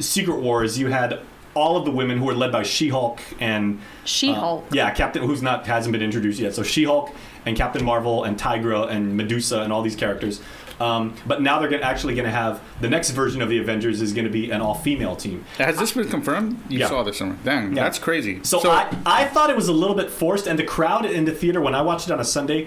Secret 0.00 0.40
Wars 0.40 0.76
you 0.76 0.88
had 0.88 1.20
all 1.54 1.76
of 1.76 1.84
the 1.84 1.90
women 1.90 2.18
who 2.18 2.28
are 2.28 2.34
led 2.34 2.50
by 2.52 2.62
She-Hulk 2.62 3.20
and 3.40 3.80
She-Hulk. 4.04 4.64
uh, 4.64 4.68
yeah, 4.72 4.90
Captain 4.90 5.22
who's 5.22 5.42
not 5.42 5.66
hasn't 5.66 5.92
been 5.92 6.02
introduced 6.02 6.40
yet. 6.40 6.54
So 6.54 6.62
She-Hulk 6.62 7.10
and 7.46 7.56
Captain 7.56 7.84
Marvel 7.84 8.24
and 8.24 8.38
Tigra 8.38 8.90
and 8.90 9.16
Medusa 9.16 9.60
and 9.62 9.72
all 9.72 9.82
these 9.82 9.96
characters. 9.96 10.40
Um, 10.80 11.14
but 11.24 11.40
now 11.40 11.60
they're 11.60 11.68
gonna, 11.68 11.84
actually 11.84 12.16
going 12.16 12.24
to 12.24 12.32
have 12.32 12.60
the 12.80 12.88
next 12.88 13.10
version 13.10 13.40
of 13.40 13.48
the 13.48 13.58
Avengers 13.58 14.02
is 14.02 14.12
going 14.12 14.24
to 14.24 14.30
be 14.30 14.50
an 14.50 14.60
all-female 14.60 15.14
team. 15.14 15.44
Has 15.58 15.78
this 15.78 15.92
been 15.92 16.08
confirmed? 16.08 16.60
You 16.68 16.80
Yeah. 16.80 16.88
saw 16.88 17.04
this 17.04 17.18
somewhere. 17.18 17.38
Dang, 17.44 17.76
Yeah. 17.76 17.84
that's 17.84 18.00
crazy. 18.00 18.40
So, 18.42 18.68
I, 18.68 18.88
I 19.06 19.24
thought 19.26 19.50
it 19.50 19.56
was 19.56 19.68
a 19.68 19.72
little 19.72 19.94
bit 19.94 20.10
forced, 20.10 20.48
and 20.48 20.58
the 20.58 20.64
crowd 20.64 21.06
in 21.06 21.26
the 21.26 21.32
theater 21.32 21.60
when 21.60 21.76
I 21.76 21.82
watched 21.82 22.08
it 22.08 22.12
on 22.12 22.18
a 22.18 22.24
Sunday 22.24 22.66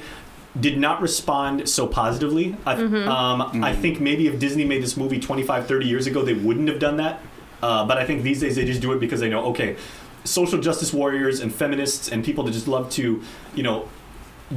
did 0.58 0.78
not 0.80 1.02
respond 1.02 1.68
so 1.68 1.86
positively. 1.86 2.56
I, 2.66 2.76
um, 2.76 3.62
I 3.64 3.76
think 3.76 4.00
maybe 4.00 4.26
if 4.28 4.40
Disney 4.40 4.64
made 4.64 4.82
this 4.82 4.96
movie 4.96 5.20
25, 5.20 5.68
30 5.68 5.86
years 5.86 6.08
ago, 6.08 6.24
they 6.24 6.34
wouldn't 6.34 6.70
have 6.70 6.80
done 6.80 6.96
that. 6.98 7.20
Uh, 7.62 7.86
but 7.86 7.98
I 7.98 8.06
think 8.06 8.24
these 8.24 8.40
days 8.40 8.56
they 8.56 8.66
just 8.66 8.82
do 8.82 8.92
it 8.94 9.00
because 9.00 9.20
they 9.20 9.30
know, 9.30 9.46
okay, 9.48 9.78
social 10.24 10.60
justice 10.60 10.94
warriors 10.94 11.40
and 11.40 11.54
feminists 11.54 12.10
and 12.10 12.24
people 12.24 12.44
that 12.44 12.52
just 12.52 12.68
love 12.68 12.90
to, 12.92 13.24
you 13.56 13.64
know, 13.64 13.88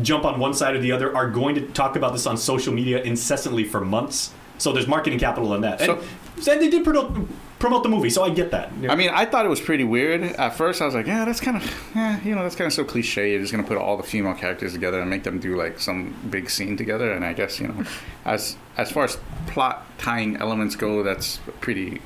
jump 0.02 0.24
on 0.24 0.38
one 0.38 0.54
side 0.54 0.76
or 0.76 0.80
the 0.80 0.92
other 0.92 1.14
are 1.16 1.28
going 1.28 1.54
to 1.54 1.62
talk 1.68 1.96
about 1.96 2.12
this 2.12 2.26
on 2.26 2.36
social 2.36 2.72
media 2.72 3.02
incessantly 3.02 3.64
for 3.64 3.80
months. 3.80 4.32
So 4.58 4.72
there's 4.72 4.86
marketing 4.86 5.18
capital 5.18 5.54
in 5.54 5.62
that. 5.62 5.80
And, 5.80 5.90
and 6.36 6.60
they 6.60 6.68
did 6.68 6.84
promote, 6.84 7.28
promote 7.58 7.82
the 7.82 7.88
movie, 7.88 8.10
so 8.10 8.22
I 8.22 8.30
get 8.30 8.50
that. 8.50 8.70
I 8.88 8.94
mean, 8.94 9.10
I 9.10 9.24
thought 9.24 9.46
it 9.46 9.48
was 9.48 9.60
pretty 9.60 9.84
weird. 9.84 10.22
At 10.22 10.54
first, 10.54 10.82
I 10.82 10.86
was 10.86 10.94
like, 10.94 11.06
yeah, 11.06 11.24
that's 11.24 11.40
kind 11.40 11.56
of, 11.56 11.90
yeah, 11.94 12.22
you 12.22 12.34
know, 12.34 12.42
that's 12.42 12.56
kind 12.56 12.66
of 12.66 12.72
so 12.72 12.84
cliche. 12.84 13.32
You're 13.32 13.40
just 13.40 13.52
going 13.52 13.64
to 13.64 13.68
put 13.68 13.78
all 13.78 13.96
the 13.96 14.02
female 14.02 14.34
characters 14.34 14.72
together 14.72 15.00
and 15.00 15.08
make 15.08 15.22
them 15.22 15.38
do 15.40 15.56
like 15.56 15.80
some 15.80 16.14
big 16.28 16.50
scene 16.50 16.76
together. 16.76 17.12
And 17.12 17.24
I 17.24 17.32
guess, 17.32 17.58
you 17.58 17.68
know, 17.68 17.84
as 18.24 18.56
as 18.76 18.90
far 18.90 19.04
as 19.04 19.18
plot 19.46 19.86
tying 19.98 20.36
elements 20.36 20.76
go, 20.76 21.02
that's 21.02 21.40
pretty 21.60 22.00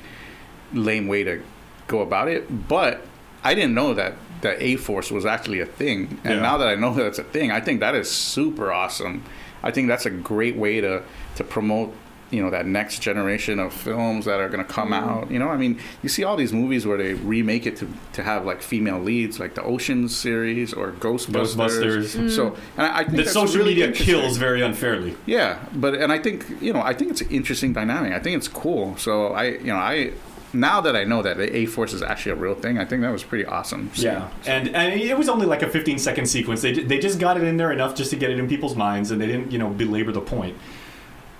lame 0.73 1.07
way 1.07 1.23
to 1.23 1.41
go 1.87 2.01
about 2.01 2.27
it. 2.27 2.67
But 2.67 3.05
I 3.43 3.53
didn't 3.53 3.73
know 3.75 3.93
that 3.93 4.13
the 4.41 4.61
A 4.63 4.75
Force 4.75 5.11
was 5.11 5.25
actually 5.25 5.59
a 5.59 5.65
thing. 5.65 6.19
And 6.23 6.35
Yeah. 6.35 6.41
now 6.41 6.57
that 6.57 6.67
I 6.67 6.75
know 6.75 6.93
that's 6.93 7.19
a 7.19 7.23
thing, 7.23 7.51
I 7.51 7.59
think 7.59 7.79
that 7.79 7.95
is 7.95 8.09
super 8.09 8.71
awesome. 8.71 9.23
I 9.63 9.71
think 9.71 9.87
that's 9.87 10.05
a 10.05 10.11
great 10.11 10.55
way 10.55 10.81
to, 10.81 11.01
to 11.35 11.43
promote 11.43 11.95
you 12.31 12.41
know 12.41 12.49
that 12.49 12.65
next 12.65 12.99
generation 12.99 13.59
of 13.59 13.71
films 13.71 14.25
that 14.25 14.39
are 14.39 14.49
going 14.49 14.65
to 14.65 14.71
come 14.71 14.89
mm-hmm. 14.91 15.09
out 15.09 15.31
you 15.31 15.37
know 15.37 15.47
i 15.49 15.57
mean 15.57 15.79
you 16.01 16.09
see 16.09 16.23
all 16.23 16.35
these 16.35 16.51
movies 16.51 16.85
where 16.85 16.97
they 16.97 17.13
remake 17.13 17.67
it 17.67 17.77
to, 17.77 17.87
to 18.13 18.23
have 18.23 18.45
like 18.45 18.61
female 18.61 18.99
leads 18.99 19.39
like 19.39 19.53
the 19.53 19.61
oceans 19.61 20.15
series 20.15 20.73
or 20.73 20.91
ghostbusters, 20.93 21.55
Ghostbusters. 21.55 22.15
Mm. 22.15 22.35
so 22.35 22.55
and 22.77 22.87
I, 22.87 22.99
I 22.99 23.03
think 23.03 23.17
the 23.17 23.17
that's 23.23 23.33
social 23.33 23.57
really 23.59 23.75
media 23.75 23.91
kills 23.91 24.37
very 24.37 24.61
unfairly. 24.61 25.15
yeah 25.25 25.59
but 25.75 25.93
and 25.93 26.11
i 26.11 26.17
think 26.17 26.45
you 26.61 26.73
know 26.73 26.81
i 26.81 26.93
think 26.93 27.11
it's 27.11 27.21
an 27.21 27.29
interesting 27.29 27.73
dynamic 27.73 28.11
i 28.11 28.19
think 28.19 28.35
it's 28.35 28.47
cool 28.47 28.97
so 28.97 29.27
i 29.27 29.43
you 29.43 29.67
know 29.67 29.77
i 29.77 30.11
now 30.59 30.81
that 30.81 30.95
i 30.95 31.03
know 31.03 31.21
that 31.21 31.37
the 31.37 31.55
a 31.55 31.65
force 31.65 31.93
is 31.93 32.01
actually 32.01 32.31
a 32.31 32.35
real 32.35 32.55
thing 32.55 32.77
i 32.77 32.85
think 32.85 33.01
that 33.01 33.11
was 33.11 33.23
pretty 33.23 33.45
awesome 33.45 33.89
So- 33.93 34.03
Yeah, 34.07 34.29
and 34.45 34.69
and 34.75 34.99
it 34.99 35.17
was 35.17 35.29
only 35.29 35.45
like 35.45 35.61
a 35.61 35.69
15 35.69 35.99
second 35.99 36.25
sequence. 36.27 36.61
They 36.61 36.73
they 36.73 36.97
just 36.99 37.19
got 37.19 37.37
it 37.37 37.43
in 37.43 37.57
there 37.57 37.71
enough 37.71 37.95
just 37.95 38.09
to 38.11 38.15
get 38.15 38.29
it 38.31 38.39
in 38.39 38.47
people's 38.47 38.75
minds, 38.75 39.11
and 39.11 39.19
they 39.21 39.27
didn't 39.27 39.51
you 39.51 39.59
know 39.59 39.69
belabor 39.69 40.11
the 40.11 40.21
point. 40.21 40.55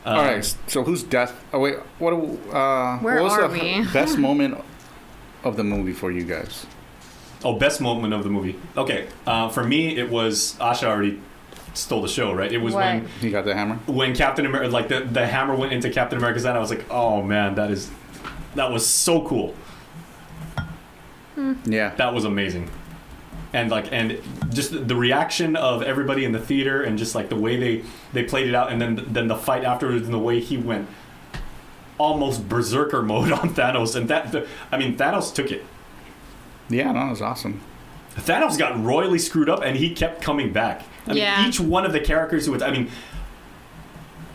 Uh, 0.05 0.09
all 0.09 0.23
right 0.23 0.55
so 0.67 0.83
who's 0.83 1.01
death 1.01 1.33
oh 1.51 1.59
wait 1.59 1.77
what 1.97 2.13
uh 2.13 2.97
Where 2.99 3.15
what 3.15 3.23
was 3.23 3.33
are 3.33 3.47
the 3.47 3.53
we? 3.59 3.85
best 3.93 4.17
moment 4.19 4.63
of 5.43 5.55
the 5.57 5.63
movie 5.63 5.93
for 5.93 6.11
you 6.11 6.23
guys 6.23 6.65
Oh, 7.43 7.53
best 7.59 7.79
moment 7.79 8.11
of 8.13 8.23
the 8.23 8.29
movie. 8.29 8.55
Okay, 8.75 9.07
uh, 9.27 9.49
for 9.49 9.63
me 9.63 9.97
it 9.97 10.09
was 10.09 10.55
Asha 10.59 10.87
already 10.87 11.19
stole 11.75 12.01
the 12.01 12.07
show. 12.07 12.33
Right, 12.33 12.51
it 12.51 12.57
was 12.59 12.73
What? 12.73 12.85
when 12.85 13.07
he 13.21 13.29
got 13.29 13.45
the 13.45 13.53
hammer 13.53 13.75
when 13.87 14.15
Captain 14.15 14.45
America 14.47 14.71
like 14.71 14.87
the 14.87 15.01
the 15.01 15.27
hammer 15.27 15.53
went 15.55 15.71
into 15.73 15.89
Captain 15.91 16.17
America's 16.17 16.43
hand. 16.45 16.57
I 16.57 16.61
was 16.61 16.69
like, 16.71 16.85
oh 16.89 17.21
man, 17.21 17.53
that 17.55 17.69
is 17.69 17.89
that 18.55 18.71
was 18.71 18.85
so 18.85 19.21
cool. 19.27 19.53
Hmm. 21.35 21.53
yeah 21.65 21.93
That 21.95 22.13
was 22.13 22.23
amazing. 22.25 22.69
And 23.53 23.69
like 23.71 23.91
and 23.91 24.19
just 24.53 24.87
the 24.87 24.95
reaction 24.95 25.55
of 25.55 25.81
everybody 25.81 26.25
in 26.25 26.31
the 26.31 26.39
theater 26.39 26.83
and 26.83 26.97
just 26.97 27.15
like 27.15 27.29
the 27.29 27.35
way 27.35 27.57
they 27.57 27.83
they 28.13 28.23
played 28.23 28.47
it 28.47 28.55
out 28.55 28.71
and 28.71 28.81
then 28.81 29.05
then 29.07 29.27
the 29.27 29.35
fight 29.35 29.63
afterwards 29.63 30.03
and 30.05 30.13
the 30.13 30.19
way 30.19 30.39
he 30.39 30.57
went 30.57 30.87
almost 31.97 32.49
berserker 32.49 33.01
mode 33.11 33.31
on 33.31 33.53
Thanos 33.53 33.95
and 33.95 34.09
that 34.09 34.31
the, 34.31 34.47
I 34.71 34.77
mean 34.77 34.97
Thanos 34.97 35.33
took 35.33 35.51
it. 35.51 35.63
yeah 36.69 36.91
no 36.91 37.07
it 37.07 37.09
was 37.11 37.21
awesome 37.21 37.61
Thanos 38.17 38.57
got 38.57 38.81
royally 38.83 39.19
screwed 39.19 39.49
up 39.49 39.61
and 39.61 39.75
he 39.75 39.93
kept 39.93 40.21
coming 40.21 40.53
back. 40.53 40.83
I 41.05 41.13
Yeah. 41.13 41.37
mean 41.39 41.49
each 41.49 41.59
one 41.59 41.85
of 41.85 41.91
the 41.91 41.99
characters 41.99 42.45
who 42.45 42.53
was 42.53 42.61
I 42.61 42.71
mean 42.71 42.89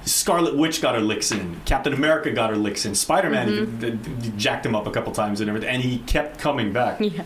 Scarlet 0.05 0.57
Witch 0.57 0.81
got 0.81 0.95
her 0.95 1.01
licks 1.01 1.31
in. 1.33 1.61
Captain 1.67 1.93
America 1.93 2.31
got 2.31 2.51
her 2.51 2.57
licks 2.57 2.85
in. 2.87 2.95
Spider 2.95 3.31
Man 3.31 3.49
Mm-hmm. 3.49 4.37
jacked 4.39 4.65
him 4.67 4.75
up 4.75 4.87
a 4.87 4.91
couple 4.91 5.13
times 5.13 5.41
and 5.41 5.49
everything, 5.49 5.69
and 5.69 5.83
he 5.83 5.99
kept 5.99 6.39
coming 6.39 6.73
back. 6.73 7.01
Yeah. 7.01 7.25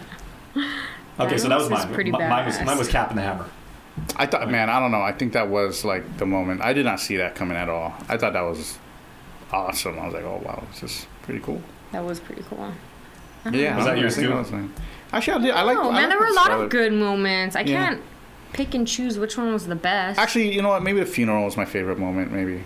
Okay, 1.20 1.38
so 1.38 1.48
that 1.48 1.58
was 1.58 1.70
mine. 1.70 1.94
pretty 1.94 2.10
Mi- 2.10 2.18
mine 2.18 2.44
was 2.46 2.56
badass. 2.58 2.66
mine 2.66 2.78
was 2.78 2.88
Cap 2.88 3.10
and 3.10 3.18
the 3.18 3.22
Hammer. 3.22 3.46
I 4.16 4.26
thought, 4.26 4.50
man, 4.50 4.68
I 4.68 4.80
don't 4.80 4.90
know. 4.90 5.00
I 5.02 5.12
think 5.12 5.32
that 5.34 5.48
was 5.48 5.84
like 5.84 6.18
the 6.18 6.26
moment. 6.26 6.60
I 6.62 6.72
did 6.72 6.84
not 6.84 6.98
see 6.98 7.16
that 7.18 7.36
coming 7.36 7.56
at 7.56 7.68
all. 7.68 7.94
I 8.08 8.16
thought 8.16 8.32
that 8.32 8.40
was 8.42 8.78
awesome. 9.52 9.98
I 9.98 10.06
was 10.06 10.14
like, 10.14 10.24
oh 10.24 10.42
wow, 10.44 10.64
this 10.72 10.82
is 10.82 11.06
pretty 11.22 11.38
cool. 11.40 11.62
That 11.92 12.04
was 12.04 12.18
pretty 12.18 12.42
cool. 12.50 12.72
Yeah, 13.52 13.76
Was 13.76 13.84
that 13.84 13.92
don't 13.92 14.00
yours 14.00 14.16
too? 14.16 14.28
that 14.28 14.36
was, 14.52 14.70
Actually, 15.12 15.34
I 15.34 15.38
did. 15.42 15.50
I 15.54 15.62
like. 15.62 15.76
Oh 15.78 15.90
I 15.90 15.92
man, 15.92 15.94
like 15.94 16.08
there 16.08 16.18
were 16.18 16.26
a 16.26 16.32
lot 16.32 16.44
Scarlet- 16.46 16.64
of 16.64 16.70
good 16.70 16.92
moments. 16.92 17.54
I 17.54 17.60
Yeah. 17.60 17.86
can't 17.88 18.00
pick 18.54 18.74
and 18.74 18.88
choose 18.88 19.18
which 19.18 19.36
one 19.36 19.52
was 19.52 19.66
the 19.66 19.74
best. 19.74 20.18
Actually, 20.18 20.54
you 20.54 20.62
know 20.62 20.70
what? 20.70 20.82
Maybe 20.82 21.00
the 21.00 21.06
funeral 21.06 21.44
was 21.44 21.56
my 21.56 21.66
favorite 21.66 21.98
moment. 21.98 22.32
Maybe. 22.32 22.62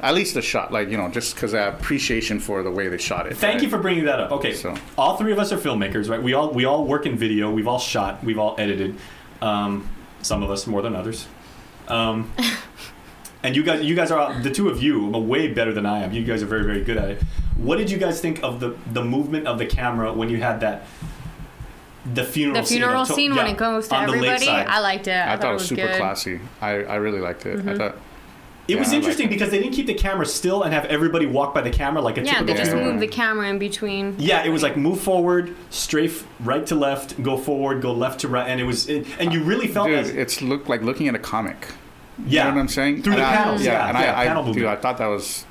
At 0.00 0.14
least 0.14 0.34
the 0.34 0.42
shot, 0.42 0.72
like 0.72 0.88
you 0.88 0.96
know, 0.96 1.08
just 1.08 1.34
because 1.34 1.54
I 1.54 1.60
appreciation 1.60 2.40
for 2.40 2.62
the 2.62 2.70
way 2.70 2.88
they 2.88 2.98
shot 2.98 3.26
it. 3.26 3.36
Thank 3.36 3.54
right? 3.54 3.62
you 3.62 3.68
for 3.70 3.78
bringing 3.78 4.04
that 4.06 4.18
up. 4.18 4.32
Okay, 4.32 4.52
So- 4.52 4.74
all 4.98 5.16
three 5.16 5.32
of 5.32 5.38
us 5.38 5.52
are 5.52 5.56
filmmakers, 5.56 6.10
right? 6.10 6.20
We 6.22 6.34
all 6.34 6.50
we 6.50 6.64
all 6.64 6.84
work 6.84 7.06
in 7.06 7.16
video. 7.16 7.50
We've 7.50 7.68
all 7.68 7.78
shot. 7.78 8.24
We've 8.24 8.38
all 8.38 8.56
edited. 8.58 8.96
Um, 9.40 9.88
some 10.20 10.42
of 10.42 10.50
us 10.50 10.66
more 10.66 10.82
than 10.82 10.96
others. 10.96 11.26
Um, 11.86 12.32
and 13.42 13.54
you 13.54 13.62
guys, 13.62 13.84
you 13.84 13.94
guys 13.94 14.10
are 14.10 14.40
the 14.40 14.50
two 14.50 14.68
of 14.68 14.82
you 14.82 15.14
are 15.14 15.20
way 15.20 15.48
better 15.52 15.72
than 15.72 15.86
I 15.86 16.02
am. 16.02 16.12
You 16.12 16.24
guys 16.24 16.42
are 16.42 16.46
very 16.46 16.64
very 16.64 16.82
good 16.82 16.96
at 16.96 17.10
it. 17.10 17.22
What 17.56 17.76
did 17.76 17.90
you 17.90 17.98
guys 17.98 18.20
think 18.20 18.42
of 18.42 18.60
the 18.60 18.76
the 18.92 19.04
movement 19.04 19.46
of 19.46 19.58
the 19.58 19.66
camera 19.66 20.12
when 20.12 20.28
you 20.28 20.38
had 20.38 20.60
that 20.60 20.86
the 22.12 22.24
funeral 22.24 22.60
The 22.60 22.66
funeral 22.68 23.04
scene, 23.06 23.16
scene 23.16 23.30
to- 23.30 23.36
when 23.36 23.46
yeah, 23.46 23.52
it 23.52 23.58
goes 23.58 23.88
to 23.88 23.98
everybody. 23.98 24.48
I 24.48 24.80
liked 24.80 25.08
it. 25.08 25.12
I, 25.12 25.34
I, 25.34 25.36
thought 25.36 25.50
it 25.50 25.52
was, 25.54 25.62
was 25.62 25.68
super 25.70 25.82
good. 25.82 25.90
Mm-hmm. 25.92 26.00
classy. 26.00 26.40
I, 26.60 26.70
I 26.84 26.94
really 26.96 27.20
liked 27.20 27.46
it. 27.46 27.66
I 27.66 27.76
thought 27.76 27.96
It 28.68 28.74
Yeah, 28.74 28.78
was 28.80 28.92
interesting 28.92 29.26
it. 29.26 29.30
because 29.30 29.50
they 29.50 29.58
didn't 29.58 29.74
keep 29.74 29.86
the 29.86 29.94
camera 29.94 30.26
still 30.26 30.62
and 30.64 30.72
have 30.74 30.84
everybody 30.86 31.24
walk 31.26 31.54
by 31.54 31.60
the 31.62 31.70
camera 31.70 32.02
like 32.02 32.18
a 32.18 32.22
Yeah, 32.22 32.32
typical 32.34 32.46
they 32.46 32.54
just 32.60 32.72
moved 32.74 33.00
the 33.00 33.06
camera 33.08 33.48
in 33.48 33.58
between. 33.58 34.16
Yeah, 34.18 34.44
it 34.44 34.50
was 34.50 34.62
like 34.62 34.76
move 34.76 35.00
forward, 35.00 35.54
strafe 35.70 36.26
right 36.40 36.66
to 36.66 36.74
left, 36.74 37.22
go 37.22 37.36
forward, 37.38 37.80
go 37.82 37.92
left 37.92 38.20
to 38.20 38.28
right, 38.28 38.48
and 38.48 38.60
it 38.60 38.64
was, 38.64 38.88
it, 38.88 39.06
and 39.18 39.32
you 39.32 39.42
really 39.42 39.66
felt 39.68 39.88
dude, 39.88 39.98
as, 39.98 40.10
it's 40.10 40.42
looked 40.42 40.68
like 40.68 40.82
looking 40.82 41.08
at 41.08 41.14
a 41.14 41.18
comic. 41.18 41.68
yeah, 42.26 42.44
You 42.44 42.50
know 42.50 42.54
what 42.56 42.60
I'm 42.62 42.68
saying? 42.68 43.02
through 43.02 43.14
And 43.14 43.22
the 43.22 43.26
I- 43.26 43.36
panels. 43.36 43.62
Yeah, 43.64 43.88
and 43.88 43.98
yeah, 43.98 44.18
I, 44.18 44.24
panel 44.26 44.42
I, 44.42 44.46
movement. 44.46 44.56
dude, 44.58 44.66
I 44.66 44.76
thought 44.76 44.98
that 44.98 45.06
was, 45.06 45.44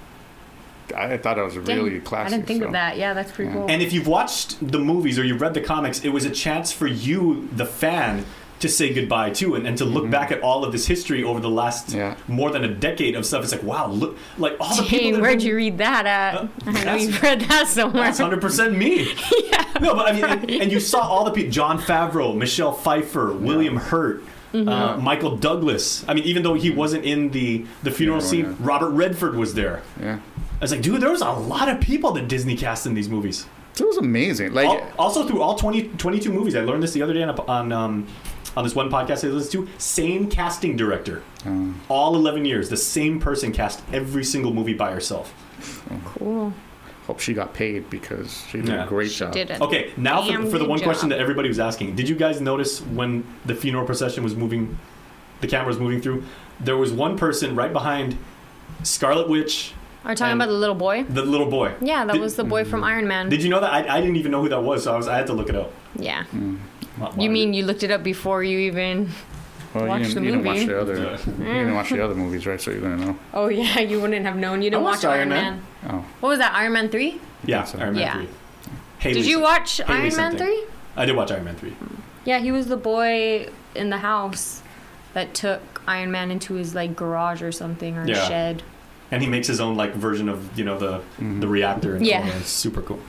I 0.94 1.18
thought 1.18 1.36
that 1.38 1.46
was 1.46 1.58
really 1.58 1.90
Dang, 1.92 2.02
classy. 2.02 2.34
I 2.34 2.38
didn't 2.38 2.48
think 2.48 2.62
so. 2.62 2.68
of 2.68 2.74
that. 2.74 2.98
Yeah, 2.98 3.14
that's 3.14 3.32
pretty 3.32 3.50
Yeah. 3.52 3.58
cool. 3.58 3.68
And 3.70 3.82
if 3.82 3.94
you've 3.94 4.08
watched 4.08 4.66
the 4.66 4.80
movies 4.80 5.18
or 5.20 5.24
you've 5.24 5.42
read 5.42 5.54
the 5.54 5.62
comics, 5.62 6.04
it 6.04 6.10
was 6.10 6.26
a 6.26 6.30
chance 6.32 6.72
for 6.72 6.88
you, 6.88 7.50
the 7.56 7.66
fan, 7.66 8.26
to 8.60 8.70
say 8.70 8.94
goodbye 8.94 9.30
too, 9.30 9.56
and, 9.56 9.68
and 9.68 9.78
to 9.78 9.84
look 9.84 10.10
back 10.10 10.32
at 10.32 10.42
all 10.42 10.64
of 10.64 10.72
this 10.72 10.86
history 10.88 11.22
over 11.22 11.42
the 11.42 11.50
last 11.50 11.88
Mm-hmm. 11.90 11.98
Yeah. 11.98 12.16
more 12.30 12.50
than 12.50 12.64
a 12.64 12.70
decade 12.74 13.14
of 13.16 13.26
stuff. 13.26 13.44
It's 13.44 13.52
like, 13.52 13.64
wow, 13.64 13.88
look, 13.88 14.18
like 14.38 14.56
all 14.60 14.74
the 14.78 14.84
people. 14.84 15.00
Dang, 15.00 15.14
that 15.16 15.22
where'd 15.22 15.34
have 15.42 15.44
you 15.44 15.56
read 15.58 15.78
that 15.80 16.06
at? 16.06 16.36
Uh, 16.36 16.48
I 16.68 16.72
know 16.72 16.80
that's- 16.80 17.04
you've 17.04 17.22
read 17.22 17.42
that 17.42 17.68
somewhere. 17.68 18.04
That's 18.06 18.20
hundred 18.20 18.40
percent 18.40 18.78
me. 18.78 19.14
yeah. 19.52 19.66
No, 19.82 19.96
but 19.96 20.08
I 20.08 20.12
mean, 20.14 20.24
and, 20.24 20.50
and 20.50 20.72
you 20.72 20.80
saw 20.80 21.00
all 21.02 21.26
the 21.26 21.32
people: 21.32 21.52
Jon 21.52 21.78
Favreau, 21.78 22.34
Michelle 22.38 22.72
Pfeiffer, 22.72 23.34
William 23.34 23.76
Hurt. 23.76 24.24
Mm-hmm. 24.54 24.70
Uh, 24.70 24.98
Michael 24.98 25.36
Douglas. 25.36 26.06
I 26.08 26.14
mean, 26.14 26.26
even 26.26 26.44
though 26.44 26.54
he 26.54 26.70
wasn't 26.70 27.06
in 27.06 27.32
the 27.32 27.66
the 27.82 27.90
funeral 27.90 28.20
Yeah, 28.22 28.28
scene, 28.28 28.46
yeah. 28.46 28.56
Robert 28.60 28.92
Redford 28.92 29.36
was 29.36 29.56
there. 29.56 29.82
Yeah, 30.00 30.20
I 30.33 30.33
was 30.64 30.72
like, 30.72 30.82
dude, 30.82 31.02
there 31.02 31.12
was 31.12 31.22
a 31.22 31.30
lot 31.32 31.70
of 31.70 31.80
people 31.80 32.12
that 32.14 32.28
Disney 32.28 32.56
cast 32.56 32.86
in 32.86 32.94
these 32.94 33.10
movies. 33.10 33.46
it 33.80 33.84
was 33.86 33.98
amazing. 33.98 34.54
Like, 34.54 34.68
Al- 34.68 34.92
also, 34.98 35.28
through 35.28 35.42
all 35.42 35.56
20, 35.56 35.90
22 35.98 36.32
movies, 36.32 36.56
I 36.56 36.62
learned 36.62 36.84
this 36.84 36.94
the 36.94 37.02
other 37.02 37.14
day 37.14 37.24
on 37.24 37.30
a, 37.30 37.42
on, 37.44 37.72
um, 37.72 38.08
on 38.56 38.64
this 38.64 38.76
one 38.76 38.90
podcast 38.90 39.24
I 39.28 39.32
listened 39.32 39.68
to. 39.68 39.72
Same 39.80 40.30
casting 40.30 40.76
director, 40.78 41.24
um, 41.46 41.80
all 41.90 42.16
eleven 42.16 42.46
years. 42.46 42.70
The 42.70 42.78
same 42.78 43.20
person 43.20 43.52
cast 43.52 43.82
every 43.92 44.24
single 44.24 44.54
movie 44.54 44.74
by 44.76 44.92
herself. 44.92 45.34
Cool. 46.06 46.54
hope 47.08 47.20
she 47.20 47.34
got 47.34 47.54
paid 47.54 47.90
because 47.90 48.44
she 48.50 48.60
did 48.60 48.70
Yeah. 48.70 48.86
a 48.86 48.88
great 48.88 49.12
She 49.12 49.20
job. 49.20 49.34
did. 49.34 49.52
Okay, 49.52 49.92
now 49.98 50.22
for, 50.22 50.32
for 50.44 50.46
the 50.52 50.60
good 50.60 50.68
one 50.70 50.80
question 50.80 51.10
that 51.10 51.20
everybody 51.20 51.50
was 51.50 51.60
asking. 51.60 51.96
Did 51.96 52.08
you 52.08 52.16
guys 52.16 52.40
notice 52.42 52.80
when 52.82 53.26
the 53.46 53.54
funeral 53.56 53.86
procession 53.86 54.24
was 54.24 54.36
moving, 54.36 54.78
the 55.42 55.48
camera 55.48 55.68
was 55.68 55.80
moving 55.80 56.00
through? 56.00 56.24
There 56.62 56.78
was 56.78 56.94
one 56.94 57.18
person 57.18 57.56
right 57.56 57.74
behind 57.74 58.18
Scarlet 58.84 59.28
Witch, 59.28 59.74
Are 60.06 60.12
you 60.12 60.16
talking 60.18 60.34
And- 60.34 60.42
about 60.42 60.52
the 60.52 60.58
little 60.58 60.76
boy? 60.76 61.04
the 61.08 61.22
little 61.24 61.50
boy. 61.50 61.74
Yeah, 61.82 62.06
that 62.06 62.14
Did- 62.14 62.22
was 62.22 62.36
the 62.36 62.44
boy 62.44 62.66
from 62.66 62.82
mm. 62.82 62.86
Iron 62.88 63.08
Man. 63.08 63.30
Did 63.30 63.42
you 63.44 63.50
know 63.50 63.60
that? 63.62 63.72
I, 63.74 63.98
I 63.98 64.02
didn't 64.02 64.18
even 64.18 64.32
know 64.32 64.42
who 64.42 64.50
that 64.50 64.62
was, 64.62 64.84
so 64.84 64.94
I 64.94 64.98
was 64.98 65.08
I 65.08 65.16
had 65.18 65.28
to 65.28 65.34
look 65.34 65.50
it 65.50 65.56
up. 65.56 65.72
yeah. 65.96 66.24
Mm. 66.34 66.58
Wow. 67.00 67.12
You 67.18 67.30
mean 67.32 67.54
you 67.56 67.66
looked 67.66 67.82
it 67.84 67.90
up 67.90 68.04
before 68.04 68.44
you 68.44 68.60
even? 68.60 69.10
Well, 69.74 69.88
Watch 69.88 70.02
you 70.02 70.06
didn't, 70.10 70.16
the 70.16 70.30
you 70.30 70.32
didn't 70.34 70.46
watch 70.46 70.66
the 70.68 70.80
other. 70.82 70.96
Yeah. 70.96 71.12
You 71.48 71.54
didn't 71.54 71.74
watch 71.74 71.90
the 71.90 72.04
other 72.06 72.14
movies, 72.14 72.46
right? 72.46 72.62
So 72.62 72.70
you 72.70 72.82
didn't 72.82 73.00
know. 73.02 73.18
Oh 73.34 73.48
yeah, 73.48 73.80
you 73.92 74.00
wouldn't 74.00 74.24
have 74.26 74.36
known. 74.36 74.62
You 74.62 74.70
didn't 74.70 74.84
I 74.84 74.92
watch 74.92 75.04
Iron 75.06 75.18
Iron 75.20 75.30
Man. 75.30 75.64
Man. 75.84 75.92
Oh, 75.96 76.06
What 76.20 76.30
was 76.30 76.40
that? 76.40 76.54
Iron 76.54 76.74
Man 76.74 76.90
three? 76.90 77.20
Yeah, 77.46 77.64
so. 77.64 77.80
Iron 77.80 77.94
Man 77.96 78.02
Yeah. 78.04 78.14
three. 78.18 78.30
Haley 79.00 79.14
Did 79.16 79.26
you 79.26 79.40
watch 79.42 79.78
Haley 79.78 79.94
Iron 80.12 80.16
Man 80.16 80.38
three? 80.38 80.64
I 80.96 81.06
did 81.06 81.16
watch 81.16 81.32
Iron 81.32 81.46
Man 81.46 81.56
three. 81.56 81.76
Yeah, 82.26 82.38
he 82.40 82.52
was 82.52 82.68
the 82.68 82.78
boy 82.78 83.50
in 83.74 83.90
the 83.90 83.98
house 83.98 84.62
that 85.14 85.34
took 85.34 85.82
Iron 85.88 86.12
Man 86.12 86.30
into 86.30 86.54
his 86.54 86.76
like 86.76 86.96
garage 86.96 87.42
or 87.42 87.52
something 87.52 87.98
or 87.98 88.06
Yeah. 88.08 88.28
shed. 88.28 88.62
And 89.14 89.22
he 89.22 89.30
makes 89.30 89.48
his 89.48 89.62
own 89.62 89.76
like 89.76 89.94
version 89.94 90.28
of 90.28 90.58
you 90.58 90.66
know 90.66 90.78
the 90.78 90.98
mm-hmm. 90.98 91.40
the 91.40 91.48
reactor. 91.48 91.96
And 91.96 92.06
Yeah. 92.06 92.26
It's 92.38 92.50
super 92.50 92.82
cool. 92.82 93.00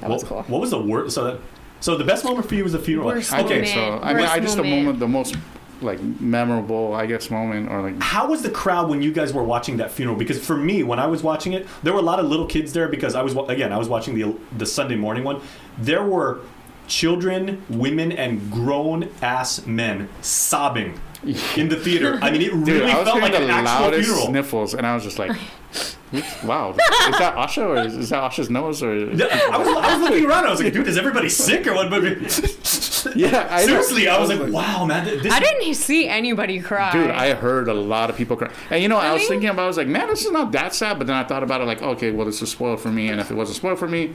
That 0.00 0.10
was 0.10 0.22
what, 0.22 0.28
cool. 0.28 0.42
What 0.42 0.60
was 0.60 0.70
the 0.70 0.80
worst? 0.80 1.14
So 1.14 1.24
that 1.24 1.40
so 1.80 1.96
the 1.96 2.04
best 2.04 2.24
moment 2.24 2.46
for 2.46 2.54
you 2.54 2.62
was 2.62 2.72
the 2.72 2.78
funeral. 2.78 3.08
Worst 3.08 3.32
okay, 3.32 3.62
think 3.62 3.66
so. 3.68 3.76
moment. 3.80 4.04
I 4.04 4.14
mean, 4.14 4.26
I 4.26 4.38
Worst 4.38 4.42
just 4.42 4.56
the 4.56 4.62
moment. 4.62 4.82
moment, 4.82 5.00
the 5.00 5.08
most 5.08 5.36
like 5.80 6.00
memorable, 6.00 6.94
I 6.94 7.06
guess, 7.06 7.30
moment, 7.30 7.70
or 7.70 7.80
like 7.80 8.02
how 8.02 8.28
was 8.28 8.42
the 8.42 8.50
crowd 8.50 8.90
when 8.90 9.00
you 9.00 9.12
guys 9.12 9.32
were 9.32 9.44
watching 9.44 9.78
that 9.78 9.90
funeral? 9.90 10.18
Because 10.18 10.44
for 10.44 10.58
me, 10.58 10.82
when 10.82 10.98
I 10.98 11.06
was 11.06 11.22
watching 11.22 11.54
it, 11.54 11.66
there 11.82 11.94
were 11.94 12.00
a 12.00 12.02
lot 12.02 12.20
of 12.20 12.26
little 12.26 12.46
kids 12.46 12.74
there 12.74 12.88
because 12.88 13.14
I 13.14 13.22
was 13.22 13.34
again 13.48 13.72
I 13.72 13.78
was 13.78 13.88
watching 13.88 14.14
the 14.14 14.36
the 14.58 14.66
Sunday 14.66 14.96
morning 14.96 15.24
one. 15.24 15.40
There 15.78 16.04
were 16.04 16.40
children, 16.86 17.62
women, 17.70 18.12
and 18.12 18.52
grown 18.52 19.08
ass 19.22 19.66
men 19.66 20.10
sobbing 20.20 21.00
in 21.56 21.68
the 21.68 21.76
theater. 21.76 22.18
I 22.22 22.30
mean, 22.30 22.42
it 22.42 22.50
Dude, 22.50 22.66
really 22.68 22.90
I 22.92 22.98
was 22.98 23.04
felt 23.08 23.18
hearing 23.20 23.32
like 23.32 23.40
the 23.40 23.44
an 23.46 23.50
actual 23.50 23.80
loudest 23.82 24.06
funeral. 24.08 24.26
sniffles, 24.28 24.74
and 24.74 24.86
I 24.86 24.94
was 24.94 25.02
just 25.04 25.18
like, 25.18 25.30
"Wow, 26.44 26.70
is 26.72 27.18
that 27.18 27.34
Asha 27.36 27.66
or 27.66 27.76
is, 27.78 27.94
is 27.96 28.10
that 28.10 28.22
Asha's 28.30 28.50
nose 28.50 28.82
or?" 28.82 28.94
Yeah, 28.96 29.26
I 29.52 29.58
was, 29.58 29.68
I 29.68 29.96
was 29.98 30.08
looking 30.10 30.26
around. 30.26 30.46
I 30.46 30.50
was 30.50 30.62
like, 30.62 30.72
dude, 30.74 30.86
is 30.86 30.96
everybody 30.98 31.28
sick 31.28 31.66
or 31.66 31.74
what? 31.74 31.90
Yeah, 33.14 33.46
I 33.50 33.60
know. 33.60 33.66
seriously, 33.66 34.08
I 34.08 34.18
was 34.18 34.28
like, 34.28 34.52
wow, 34.52 34.84
man, 34.84 35.04
this 35.04 35.32
I 35.32 35.38
didn't 35.38 35.74
see 35.74 36.08
anybody 36.08 36.60
cry. 36.60 36.90
Dude, 36.92 37.10
I 37.10 37.34
heard 37.34 37.68
a 37.68 37.74
lot 37.74 38.10
of 38.10 38.16
people 38.16 38.36
cry. 38.36 38.50
And 38.70 38.82
you 38.82 38.88
know, 38.88 38.96
I 38.96 39.12
was 39.12 39.20
Really? 39.22 39.28
thinking 39.34 39.48
about, 39.50 39.62
I 39.62 39.66
was 39.68 39.76
like, 39.76 39.86
man, 39.86 40.08
this 40.08 40.24
is 40.24 40.32
not 40.32 40.50
that 40.52 40.74
sad. 40.74 40.98
But 40.98 41.06
then 41.06 41.14
I 41.16 41.22
thought 41.24 41.42
about 41.44 41.60
it, 41.60 41.64
like, 41.66 41.82
okay, 41.82 42.10
well, 42.10 42.26
this 42.26 42.42
is 42.42 42.50
spoiled 42.50 42.80
for 42.80 42.90
me. 42.90 43.08
And 43.08 43.20
if 43.20 43.30
it 43.30 43.34
wasn't 43.34 43.56
spoiled 43.58 43.78
for 43.78 43.86
me, 43.88 44.12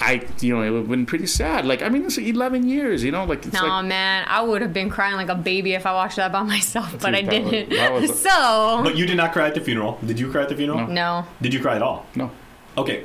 I, 0.00 0.26
you 0.40 0.54
know, 0.54 0.62
it 0.62 0.70
would 0.70 0.78
have 0.80 0.88
been 0.88 1.06
pretty 1.06 1.26
sad. 1.26 1.66
Like, 1.66 1.82
I 1.82 1.88
mean, 1.88 2.04
it's 2.04 2.18
11 2.18 2.68
years, 2.68 3.04
you 3.04 3.12
know, 3.12 3.24
like, 3.24 3.44
it's 3.46 3.54
Nah, 3.54 3.78
like, 3.78 3.86
man, 3.86 4.24
I 4.28 4.42
would 4.42 4.60
have 4.62 4.72
been 4.72 4.90
crying 4.90 5.14
like 5.16 5.28
a 5.28 5.34
baby 5.34 5.74
if 5.74 5.86
I 5.86 5.92
watched 5.92 6.16
that 6.16 6.32
by 6.32 6.42
myself, 6.54 6.96
but 7.00 7.14
I 7.14 7.22
Dude, 7.22 7.30
that 7.30 7.50
didn't. 7.50 7.70
that 7.70 7.92
was- 7.92 8.18
so 8.28 8.80
But 8.82 8.96
you 8.96 9.06
did 9.06 9.16
not 9.16 9.32
cry 9.32 9.46
at 9.48 9.54
the 9.54 9.60
funeral. 9.60 9.98
Did 10.04 10.18
you 10.18 10.30
cry 10.30 10.42
at 10.42 10.48
the 10.48 10.56
funeral? 10.56 10.80
No. 10.80 10.86
no. 11.22 11.26
Did 11.40 11.54
you 11.54 11.60
cry 11.60 11.76
at 11.76 11.82
all? 11.82 12.06
no. 12.14 12.30
Okay. 12.76 13.04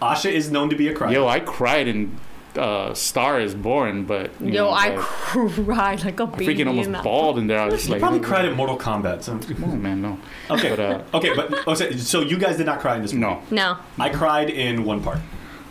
Asha 0.00 0.30
is 0.30 0.48
known 0.50 0.70
to 0.70 0.76
be 0.76 0.86
a 0.88 0.94
crier. 0.94 1.12
Yo, 1.12 1.26
I 1.26 1.40
cried 1.40 1.88
in 1.88 2.16
uh, 2.56 2.94
Star 2.94 3.40
is 3.40 3.52
Born, 3.54 4.04
but, 4.04 4.30
you 4.40 4.52
Yo, 4.52 4.64
know, 4.66 4.70
I 4.70 4.90
like, 4.94 4.98
cried 5.00 6.04
like 6.04 6.20
a 6.20 6.26
baby. 6.28 6.46
freaking 6.54 6.68
almost 6.68 6.86
in 6.86 6.92
that- 6.92 7.02
bawled 7.02 7.38
in 7.38 7.48
there. 7.48 7.58
I 7.58 7.64
was 7.66 7.74
just 7.74 7.86
you 7.86 7.92
like, 7.94 8.00
probably 8.00 8.20
cried 8.20 8.44
at 8.44 8.54
Mortal 8.54 8.78
Kombat. 8.78 9.24
So. 9.24 9.38
Oh, 9.64 9.66
man, 9.74 10.00
no. 10.00 10.18
Okay. 10.50 10.70
But, 10.70 10.80
uh, 10.80 11.02
okay, 11.14 11.34
but 11.34 11.52
oh, 11.66 11.74
so- 11.74 11.90
so 11.92 12.20
you 12.20 12.38
guys 12.38 12.56
did 12.56 12.66
not 12.66 12.78
cry 12.78 12.94
in 12.94 13.02
this 13.02 13.12
movie. 13.12 13.26
no. 13.26 13.42
No. 13.50 13.76
I 13.98 14.08
cried 14.10 14.50
in 14.50 14.84
one 14.84 15.02
part. 15.02 15.18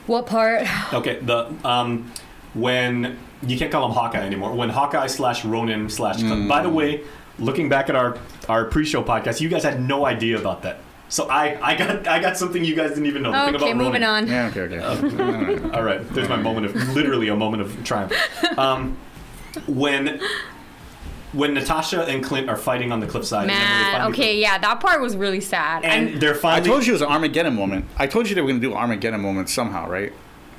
What 0.07 0.25
part? 0.25 0.63
Okay, 0.93 1.19
the 1.19 1.53
um, 1.63 2.11
when 2.53 3.17
you 3.45 3.57
can't 3.57 3.71
call 3.71 3.85
him 3.87 3.91
Hawkeye 3.93 4.25
anymore. 4.25 4.53
When 4.55 4.69
Hawkeye 4.69 5.07
slash 5.07 5.45
Ronin 5.45 5.89
slash. 5.89 6.21
By 6.47 6.63
the 6.63 6.69
way, 6.69 7.03
looking 7.39 7.69
back 7.69 7.89
at 7.89 7.95
our 7.95 8.17
our 8.49 8.65
pre-show 8.65 9.03
podcast, 9.03 9.41
you 9.41 9.49
guys 9.49 9.63
had 9.63 9.81
no 9.81 10.05
idea 10.05 10.37
about 10.39 10.63
that. 10.63 10.79
So 11.09 11.29
I 11.29 11.57
I 11.61 11.75
got 11.75 12.07
I 12.07 12.19
got 12.19 12.37
something 12.37 12.63
you 12.63 12.75
guys 12.75 12.89
didn't 12.89 13.05
even 13.05 13.21
know. 13.21 13.31
The 13.31 13.55
Okay, 13.57 13.71
about 13.71 13.77
moving 13.77 14.01
Ronin. 14.01 14.03
on. 14.03 14.27
Yeah, 14.27 14.47
okay, 14.47 14.61
okay. 14.61 14.79
All 14.83 14.95
right. 15.41 15.73
All 15.75 15.83
right, 15.83 16.09
there's 16.13 16.29
my 16.29 16.35
moment 16.37 16.65
of 16.67 16.75
literally 16.95 17.27
a 17.29 17.35
moment 17.35 17.61
of 17.61 17.83
triumph. 17.83 18.13
Um, 18.57 18.97
when 19.67 20.19
when 21.33 21.53
Natasha 21.53 22.03
and 22.05 22.23
Clint 22.23 22.49
are 22.49 22.55
fighting 22.55 22.91
on 22.91 22.99
the 22.99 23.07
cliffside. 23.07 23.41
and 23.43 23.49
then 23.49 23.57
when 23.59 23.67
they 23.67 23.73
Man, 23.83 23.91
finally- 23.93 24.13
okay, 24.13 24.39
yeah, 24.39 24.57
that 24.57 24.79
part 24.79 25.01
was 25.01 25.15
really 25.15 25.41
sad. 25.41 25.83
And 25.83 26.21
they're 26.21 26.33
finally. 26.35 26.61
I 26.69 26.71
told 26.73 26.85
you 26.85 26.93
it 26.93 26.95
was 26.95 27.01
an 27.01 27.09
Armageddon 27.09 27.55
moment. 27.55 27.85
I 27.97 28.07
told 28.07 28.29
you 28.29 28.35
they 28.35 28.41
were 28.41 28.47
going 28.47 28.61
to 28.61 28.67
do 28.67 28.73
Armageddon 28.73 29.19
moment 29.21 29.49
somehow, 29.49 29.89
right? 29.89 30.13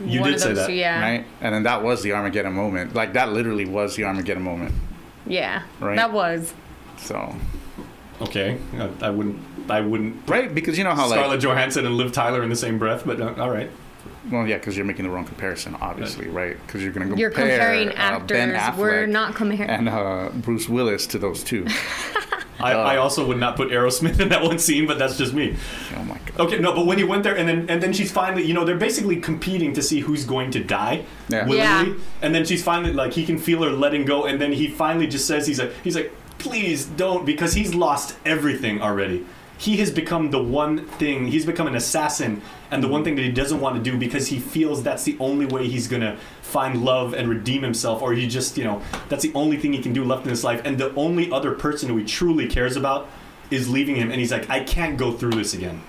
You 0.04 0.20
one 0.20 0.28
did 0.30 0.36
of 0.36 0.42
say 0.42 0.52
that, 0.52 0.66
two, 0.68 0.74
yeah. 0.74 1.00
Right? 1.00 1.26
And 1.40 1.54
then 1.54 1.62
that 1.64 1.82
was 1.82 2.02
the 2.02 2.12
Armageddon 2.12 2.52
moment. 2.52 2.94
Like, 2.94 3.14
that 3.14 3.32
literally 3.32 3.64
was 3.64 3.96
the 3.96 4.04
Armageddon 4.04 4.42
moment. 4.42 4.72
Yeah, 5.26 5.62
Right. 5.80 5.96
that 5.96 6.12
was. 6.12 6.54
So, 6.98 7.34
Okay, 8.20 8.58
I, 8.76 8.90
I 9.06 9.10
wouldn't. 9.10 9.38
I 9.70 9.80
wouldn't. 9.80 10.28
right? 10.28 10.52
Because 10.52 10.76
you 10.78 10.82
know 10.84 10.94
how, 10.94 11.08
like, 11.08 11.18
Scarlett 11.18 11.40
Johansson 11.40 11.86
and 11.86 11.96
Liv 11.96 12.10
Tyler 12.12 12.42
in 12.42 12.48
the 12.48 12.56
same 12.56 12.78
breath, 12.78 13.04
but 13.06 13.20
uh, 13.20 13.34
all 13.38 13.50
right. 13.50 13.70
Well, 14.30 14.46
yeah, 14.46 14.56
because 14.58 14.76
you're 14.76 14.86
making 14.86 15.04
the 15.04 15.10
wrong 15.10 15.24
comparison, 15.24 15.74
obviously, 15.80 16.28
right? 16.28 16.56
Because 16.66 16.82
you're 16.82 16.92
going 16.92 17.08
to 17.10 17.16
You're 17.18 17.30
compare 17.30 17.58
comparing 17.58 17.88
uh, 17.96 18.18
Ben. 18.20 18.50
Affleck 18.54 18.76
We're 18.76 19.06
not 19.06 19.34
comparing. 19.34 19.70
and 19.70 19.88
uh, 19.88 20.30
Bruce 20.34 20.68
Willis 20.68 21.06
to 21.08 21.18
those 21.18 21.42
two. 21.42 21.66
I, 22.60 22.72
Uh. 22.74 22.78
I 22.78 22.96
also 22.96 23.24
would 23.24 23.38
not 23.38 23.54
put 23.54 23.68
Aerosmith 23.70 24.18
in 24.24 24.30
that 24.30 24.42
one 24.42 24.58
scene, 24.58 24.86
but 24.86 24.98
that's 24.98 25.16
just 25.16 25.32
me. 25.32 25.56
oh 25.96 26.02
my 26.04 26.18
god. 26.26 26.40
Okay, 26.46 26.58
no, 26.58 26.74
but 26.74 26.86
when 26.86 26.98
you 26.98 27.06
went 27.06 27.22
there, 27.22 27.36
and 27.36 27.48
then 27.48 27.70
and 27.70 27.80
then 27.82 27.92
she's 27.92 28.10
finally, 28.10 28.42
you 28.44 28.52
know, 28.52 28.64
they're 28.64 28.76
basically 28.76 29.16
competing 29.20 29.72
to 29.74 29.82
see 29.82 30.00
who's 30.00 30.24
going 30.24 30.50
to 30.50 30.64
die. 30.64 31.04
Yeah. 31.28 31.46
willingly. 31.46 31.92
Yeah. 31.92 32.04
And 32.20 32.34
then 32.34 32.44
she's 32.44 32.62
finally 32.64 32.92
like 32.92 33.12
he 33.12 33.24
can 33.24 33.38
feel 33.38 33.62
her 33.62 33.70
letting 33.70 34.04
go, 34.06 34.24
and 34.26 34.40
then 34.40 34.52
he 34.52 34.66
finally 34.68 35.06
just 35.06 35.26
says 35.26 35.46
he's 35.46 35.60
like 35.60 35.72
he's 35.84 35.94
like 35.94 36.12
please 36.38 36.86
don't 36.86 37.26
because 37.26 37.52
he's 37.54 37.74
lost 37.74 38.16
everything 38.24 38.80
already. 38.80 39.24
He 39.58 39.76
has 39.78 39.90
become 39.90 40.30
the 40.30 40.42
one 40.42 40.86
thing. 40.86 41.26
He's 41.26 41.44
become 41.44 41.66
an 41.66 41.74
assassin, 41.74 42.42
and 42.70 42.82
the 42.82 42.86
one 42.88 43.02
thing 43.02 43.16
that 43.16 43.22
he 43.22 43.32
doesn't 43.32 43.60
want 43.60 43.76
to 43.76 43.90
do 43.90 43.98
because 43.98 44.28
he 44.28 44.38
feels 44.38 44.84
that's 44.84 45.02
the 45.02 45.16
only 45.18 45.46
way 45.46 45.66
he's 45.66 45.88
gonna 45.88 46.16
find 46.42 46.84
love 46.84 47.12
and 47.12 47.28
redeem 47.28 47.62
himself, 47.62 48.00
or 48.00 48.12
he 48.12 48.28
just 48.28 48.56
you 48.56 48.64
know 48.64 48.80
that's 49.08 49.24
the 49.24 49.32
only 49.34 49.56
thing 49.56 49.72
he 49.72 49.82
can 49.82 49.92
do 49.92 50.04
left 50.04 50.24
in 50.24 50.30
his 50.30 50.44
life, 50.44 50.62
and 50.64 50.78
the 50.78 50.94
only 50.94 51.30
other 51.32 51.52
person 51.52 51.88
who 51.88 51.96
he 51.96 52.04
truly 52.04 52.46
cares 52.46 52.76
about 52.76 53.08
is 53.50 53.68
leaving 53.68 53.96
him, 53.96 54.10
and 54.10 54.20
he's 54.20 54.30
like 54.30 54.48
I 54.48 54.62
can't 54.62 54.96
go 54.96 55.12
through 55.12 55.32
this 55.32 55.54
again. 55.54 55.82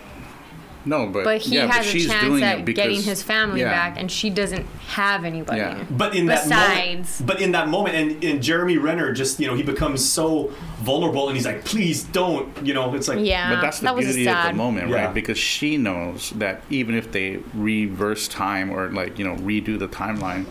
No, 0.90 1.06
but 1.08 1.24
but 1.24 1.42
he 1.42 1.56
yeah, 1.56 1.68
but 1.68 1.76
has 1.76 1.86
a 1.88 1.90
she's 1.90 2.08
chance 2.08 2.24
doing 2.24 2.44
at 2.44 2.60
it 2.60 2.66
because, 2.66 2.84
getting 2.84 3.02
his 3.02 3.22
family 3.22 3.60
yeah. 3.62 3.70
back, 3.72 4.00
and 4.00 4.12
she 4.12 4.30
doesn't 4.30 4.66
have 4.88 5.24
anybody. 5.24 5.60
Yeah. 5.60 5.86
But 5.90 6.16
in 6.16 6.26
that 6.26 6.44
Besides- 6.46 7.20
moment, 7.22 7.28
but 7.28 7.42
in 7.42 7.52
that 7.52 7.68
moment, 7.70 7.96
and, 7.96 8.24
and 8.24 8.42
Jeremy 8.44 8.78
Renner 8.78 9.14
just 9.14 9.40
you 9.40 9.48
know 9.48 9.54
he 9.56 9.64
becomes 9.64 10.04
so 10.04 10.52
vulnerable, 10.80 11.28
and 11.28 11.38
he's 11.38 11.46
like, 11.46 11.64
please 11.64 12.04
don't, 12.04 12.50
you 12.66 12.74
know, 12.74 12.94
it's 12.96 13.08
like 13.08 13.20
Yeah, 13.20 13.54
But 13.54 13.62
that's 13.62 13.80
the 13.80 13.86
that 13.86 13.96
was 13.96 14.06
beauty 14.06 14.28
of 14.28 14.34
sad. 14.34 14.54
the 14.54 14.58
moment, 14.58 14.90
Yeah. 14.90 15.06
right? 15.06 15.14
Because 15.14 15.38
she 15.38 15.78
knows 15.78 16.32
that 16.32 16.62
even 16.70 16.96
if 16.96 17.12
they 17.12 17.38
reverse 17.54 18.28
time 18.28 18.72
or 18.72 18.90
like 18.90 19.20
you 19.20 19.26
know 19.26 19.36
redo 19.36 19.78
the 19.78 19.88
timeline, 19.88 20.46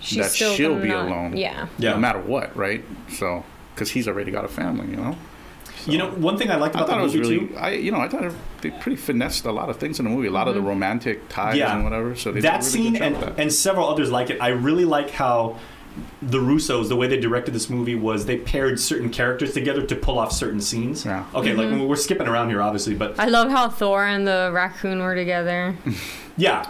She's 0.00 0.18
that 0.18 0.30
still 0.30 0.54
she'll 0.54 0.78
be 0.80 0.88
not- 0.88 1.06
alone. 1.06 1.36
Yeah. 1.36 1.68
Yeah. 1.78 1.90
No 1.92 1.98
matter 1.98 2.20
what, 2.20 2.56
right? 2.56 2.82
So, 3.10 3.44
because 3.74 3.90
he's 3.90 4.08
already 4.08 4.30
got 4.30 4.44
a 4.44 4.48
family, 4.48 4.88
you 4.90 4.96
know. 4.96 5.16
You 5.86 5.98
know, 5.98 6.10
one 6.10 6.36
thing 6.38 6.50
I 6.50 6.56
liked 6.56 6.74
I 6.76 6.80
about 6.80 6.88
thought 6.88 6.96
the 6.96 7.00
it 7.00 7.04
was 7.04 7.14
movie 7.14 7.28
really, 7.36 7.48
too. 7.48 7.56
I 7.56 7.70
you 7.72 7.90
know, 7.92 8.00
I 8.00 8.08
thought 8.08 8.24
it, 8.24 8.32
they 8.62 8.70
pretty 8.70 8.96
finessed 8.96 9.44
a 9.44 9.52
lot 9.52 9.68
of 9.68 9.76
things 9.78 9.98
in 9.98 10.04
the 10.04 10.10
movie, 10.10 10.28
a 10.28 10.30
lot 10.30 10.48
of 10.48 10.54
the 10.54 10.60
romantic 10.62 11.28
ties 11.28 11.56
Yeah. 11.56 11.74
and 11.74 11.84
whatever. 11.84 12.14
So 12.16 12.32
they 12.32 12.40
that 12.40 12.58
really 12.60 12.62
scene 12.62 12.96
and, 12.96 13.16
that. 13.16 13.38
and 13.38 13.52
several 13.52 13.88
others 13.88 14.10
like 14.10 14.30
it. 14.30 14.40
I 14.40 14.48
really 14.48 14.84
like 14.84 15.10
how 15.10 15.58
the 16.22 16.38
Russos, 16.38 16.88
the 16.88 16.96
way 16.96 17.06
they 17.06 17.20
directed 17.20 17.54
this 17.54 17.70
movie 17.70 17.94
was 17.94 18.26
they 18.26 18.36
paired 18.38 18.80
certain 18.80 19.10
characters 19.10 19.52
together 19.52 19.86
to 19.86 19.94
pull 19.94 20.18
off 20.18 20.32
certain 20.32 20.60
scenes. 20.60 21.04
Yeah. 21.04 21.24
Okay, 21.34 21.50
Mm-hmm. 21.54 21.78
like 21.78 21.88
we're 21.88 21.94
skipping 21.96 22.26
around 22.26 22.48
here, 22.48 22.60
obviously, 22.60 22.94
but 22.94 23.18
I 23.20 23.26
love 23.26 23.48
how 23.50 23.68
Thor 23.68 24.04
and 24.04 24.26
the 24.26 24.50
raccoon 24.52 25.00
were 25.00 25.14
together. 25.14 25.76
yeah, 26.36 26.68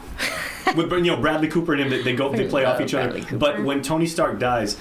with 0.77 0.93
you 0.93 1.01
know 1.03 1.17
Bradley 1.17 1.49
Cooper 1.49 1.73
and 1.73 1.83
him, 1.83 1.89
they, 1.91 2.03
they 2.03 2.15
go 2.15 2.31
they 2.31 2.47
play 2.49 2.65
off 2.65 2.75
love 2.81 2.83
each 2.89 2.95
other. 2.95 3.19
Cooper. 3.21 3.37
But 3.39 3.63
when 3.65 3.81
Tony 3.81 4.07
Stark 4.07 4.39
dies, 4.39 4.77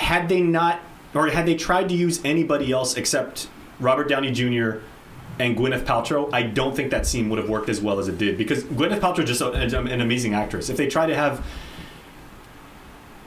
had 0.00 0.28
they 0.28 0.40
not 0.40 0.80
or 1.14 1.28
had 1.28 1.46
they 1.46 1.54
tried 1.54 1.88
to 1.88 1.94
use 1.94 2.20
anybody 2.24 2.72
else 2.72 2.96
except 2.96 3.48
Robert 3.80 4.08
Downey 4.08 4.30
Jr. 4.30 4.78
and 5.38 5.56
Gwyneth 5.56 5.84
Paltrow, 5.84 6.28
I 6.32 6.42
don't 6.42 6.74
think 6.76 6.90
that 6.90 7.06
scene 7.06 7.28
would 7.30 7.38
have 7.38 7.48
worked 7.48 7.68
as 7.68 7.80
well 7.80 7.98
as 7.98 8.08
it 8.08 8.18
did 8.18 8.36
because 8.36 8.64
Gwyneth 8.64 9.00
Paltrow 9.00 9.20
is 9.20 9.38
just 9.38 9.40
a, 9.40 9.52
an 9.52 10.00
amazing 10.00 10.34
actress. 10.34 10.68
If 10.68 10.76
they 10.76 10.86
try 10.88 11.06
to 11.06 11.14
have 11.14 11.44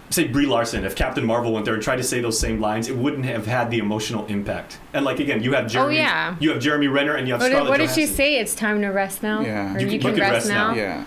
say 0.09 0.27
Brie 0.27 0.45
Larson, 0.45 0.83
if 0.83 0.95
Captain 0.95 1.25
Marvel 1.25 1.53
went 1.53 1.63
there 1.65 1.73
and 1.73 1.81
tried 1.81 1.95
to 1.97 2.03
say 2.03 2.19
those 2.19 2.37
same 2.37 2.59
lines, 2.59 2.89
it 2.89 2.97
wouldn't 2.97 3.25
have 3.25 3.45
had 3.47 3.71
the 3.71 3.77
emotional 3.79 4.25
impact. 4.25 4.79
And 4.93 5.05
like 5.05 5.19
again, 5.19 5.41
you 5.41 5.53
have 5.53 5.65
oh, 5.65 5.69
Jeremy, 5.69 5.97
Oh, 5.97 6.01
yeah. 6.01 6.35
you 6.39 6.51
have 6.51 6.59
Jeremy 6.61 6.87
Renner, 6.87 7.15
and 7.15 7.27
you 7.27 7.33
have 7.33 7.41
What 7.41 7.47
did, 7.47 7.53
Scarlett 7.53 7.69
what 7.69 7.77
did 7.77 7.89
she 7.91 8.05
say? 8.05 8.37
It's 8.37 8.53
time 8.53 8.81
to 8.81 8.87
rest 8.89 9.23
now? 9.23 9.41
Yeah. 9.41 9.75
Or 9.75 9.79
You 9.79 9.87
you, 9.87 9.99
can- 9.99 10.11
can, 10.15 10.19
rest, 10.19 10.49
now? 10.49 10.73
Yeah. 10.73 11.05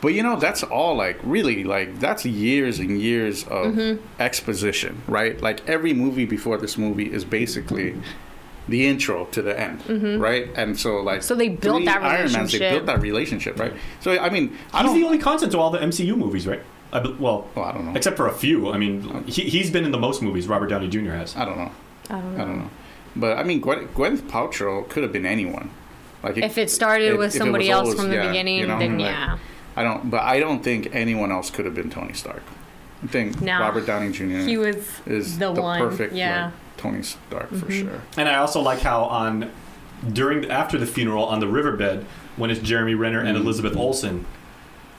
But 0.00 0.14
you 0.14 0.22
know, 0.22 0.36
that's 0.36 0.62
all 0.62 0.96
like 0.96 1.18
really 1.22 1.64
like 1.64 2.00
that's 2.00 2.24
years 2.24 2.78
and 2.78 3.00
years 3.00 3.44
of 3.44 3.74
Mm-hmm. 3.74 4.02
exposition, 4.20 5.02
right? 5.06 5.40
Like 5.40 5.68
every 5.68 5.92
movie 5.92 6.24
before 6.24 6.58
this 6.58 6.76
movie 6.78 7.12
is 7.12 7.24
basically 7.24 7.94
the 8.68 8.86
intro 8.86 9.24
to 9.26 9.42
the 9.42 9.58
end, 9.58 10.20
right? 10.20 10.48
And 10.56 10.78
so 10.78 10.96
like 11.00 11.18
Mm-hmm. 11.20 11.26
So 11.26 11.34
they 11.34 11.48
built 11.48 11.76
three 11.78 11.84
that 11.86 12.02
Iron 12.02 12.32
Mans, 12.32 12.32
they 12.32 12.38
relationship. 12.58 12.70
built 12.72 12.86
that 12.86 13.00
relationship, 13.00 13.58
right? 13.60 13.72
So 14.00 14.18
I 14.18 14.30
mean, 14.30 14.56
I 14.72 14.78
He's 14.78 14.86
don't 14.86 15.00
the 15.00 15.06
only 15.06 15.18
constant 15.18 15.52
to 15.52 15.58
all 15.58 15.70
the 15.70 15.78
MCU 15.78 16.16
movies, 16.16 16.46
right? 16.46 16.62
I, 16.92 17.00
be- 17.00 17.16
well, 17.18 17.48
Well, 17.54 17.64
I 17.64 17.72
don't 17.72 17.86
know. 17.86 17.94
except 17.96 18.16
for 18.18 18.26
a 18.28 18.32
few. 18.34 18.70
I 18.70 18.76
mean, 18.78 19.24
he, 19.26 19.42
he's 19.48 19.70
been 19.70 19.84
in 19.84 19.92
the 19.92 19.98
most 19.98 20.20
movies. 20.22 20.46
Robert 20.46 20.68
Downey 20.68 20.88
Jr. 20.88 21.12
has. 21.12 21.34
I 21.36 21.44
don't 21.46 21.56
know. 21.56 21.70
I 22.10 22.20
don't 22.20 22.36
know. 22.36 22.42
I 22.42 22.46
know. 22.46 22.46
don't 22.46 22.58
know. 22.58 22.70
But 23.16 23.38
I 23.38 23.42
mean, 23.44 23.60
Gwen, 23.60 23.88
Gwyneth 23.88 24.22
Paltrow 24.28 24.88
could 24.88 25.02
have 25.02 25.12
been 25.12 25.24
anyone. 25.26 25.70
Like 26.22 26.38
If 26.38 26.58
it 26.58 26.70
started 26.70 27.12
if- 27.14 27.18
with 27.18 27.32
somebody 27.32 27.70
else 27.70 27.86
always- 27.88 28.00
from 28.00 28.10
the 28.10 28.16
yeah, 28.16 28.28
beginning, 28.28 28.56
you 28.58 28.66
know, 28.66 28.78
then 28.78 28.98
like, 28.98 29.06
yeah. 29.10 29.38
I 29.76 29.82
don't. 29.82 30.10
But 30.10 30.22
I 30.22 30.38
don't 30.40 30.62
think 30.62 30.88
anyone 30.94 31.32
else 31.32 31.50
could 31.50 31.64
have 31.64 31.74
been 31.74 31.90
Tony 31.90 32.12
Stark. 32.12 32.42
I 33.02 33.06
think 33.08 33.40
No. 33.40 33.58
Robert 33.58 33.86
Downey 33.86 34.12
Jr. 34.12 34.24
He 34.46 34.56
was 34.56 34.76
is 35.06 35.38
the 35.38 35.50
one, 35.50 35.80
perfect 35.80 36.12
yeah. 36.14 36.44
like, 36.46 36.54
Tony 36.76 37.02
Stark 37.02 37.48
for 37.48 37.56
Mm-hmm. 37.66 37.88
sure. 37.88 38.00
And 38.16 38.28
I 38.28 38.36
also 38.36 38.60
like 38.60 38.80
how 38.80 39.04
on 39.04 39.50
during 40.12 40.50
after 40.50 40.78
the 40.78 40.86
funeral 40.86 41.24
on 41.24 41.40
the 41.40 41.48
riverbed 41.48 42.04
when 42.36 42.50
it's 42.50 42.60
Jeremy 42.60 42.94
Renner 42.94 43.20
and 43.20 43.36
Elizabeth 43.36 43.76
Olsen. 43.76 44.24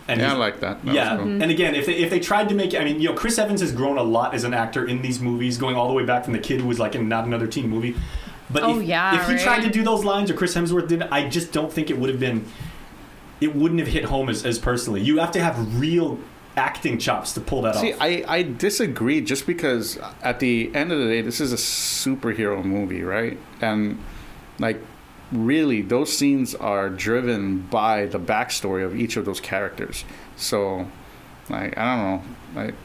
And 0.08 0.20
Yeah, 0.20 0.26
I 0.26 0.30
he's- 0.32 0.40
like 0.40 0.60
that. 0.60 0.84
That 0.86 0.94
yeah, 0.96 1.16
cool. 1.16 1.28
Mm-hmm. 1.28 1.42
and 1.44 1.52
again, 1.52 1.76
if 1.76 1.86
they, 1.86 1.94
if 1.96 2.10
they 2.10 2.20
tried 2.20 2.50
to 2.50 2.56
make 2.56 2.76
I 2.76 2.84
mean, 2.84 3.00
you 3.00 3.10
know, 3.10 3.16
Chris 3.16 3.38
Evans 3.40 3.62
has 3.62 3.72
grown 3.72 3.98
a 3.98 4.04
lot 4.04 4.34
as 4.34 4.44
an 4.44 4.54
actor 4.54 4.86
in 4.86 5.02
these 5.02 5.22
movies, 5.22 5.58
going 5.58 5.76
all 5.78 5.88
the 5.88 5.94
way 5.94 6.04
back 6.04 6.26
from 6.26 6.34
the 6.34 6.40
kid 6.40 6.60
who 6.60 6.68
was 6.68 6.80
like 6.80 6.96
in 6.96 7.08
not 7.08 7.26
another 7.26 7.48
teen 7.48 7.70
movie. 7.70 7.96
But 8.50 8.64
Oh, 8.64 8.80
if, 8.80 8.86
yeah, 8.88 9.20
if 9.20 9.28
he 9.28 9.34
right. 9.34 9.42
tried 9.42 9.62
to 9.62 9.70
do 9.70 9.84
those 9.84 10.04
lines 10.04 10.30
or 10.30 10.34
Chris 10.34 10.56
Hemsworth 10.56 10.88
did, 10.88 11.02
I 11.04 11.28
just 11.30 11.52
don't 11.52 11.72
think 11.72 11.90
it 11.90 11.98
would 11.98 12.10
have 12.10 12.20
been. 12.20 12.46
It 13.42 13.56
wouldn't 13.56 13.80
have 13.80 13.90
hit 13.90 14.06
home 14.06 14.30
as, 14.30 14.46
as 14.46 14.60
personally. 14.60 15.02
You 15.02 15.20
have 15.20 15.32
to 15.32 15.44
have 15.44 15.80
real 15.80 16.20
acting 16.56 16.98
chops 17.00 17.34
to 17.34 17.42
pull 17.42 17.64
that 17.64 17.76
See, 17.76 17.94
off. 17.94 18.00
I, 18.02 18.24
I 18.28 18.44
disagree 18.44 19.22
just 19.22 19.48
because 19.48 19.98
at 20.22 20.40
the 20.40 20.74
end 20.76 20.92
of 20.92 21.00
the 21.00 21.06
day, 21.06 21.22
this 21.22 21.42
is 21.42 21.52
a 21.52 21.56
superhero 21.58 22.64
movie, 22.64 23.04
right? 23.04 23.38
And 23.60 24.00
like, 24.60 24.80
really, 25.32 25.82
those 25.82 26.16
scenes 26.16 26.54
are 26.54 26.90
driven 26.90 27.62
by 27.62 28.06
the 28.06 28.20
backstory 28.20 28.86
of 28.86 28.96
each 28.96 29.18
of 29.18 29.26
those 29.26 29.40
characters. 29.40 30.06
So, 30.36 30.88
like, 31.50 31.78
I 31.78 31.96
don't 31.96 32.04
know, 32.56 32.62
like, 32.62 32.76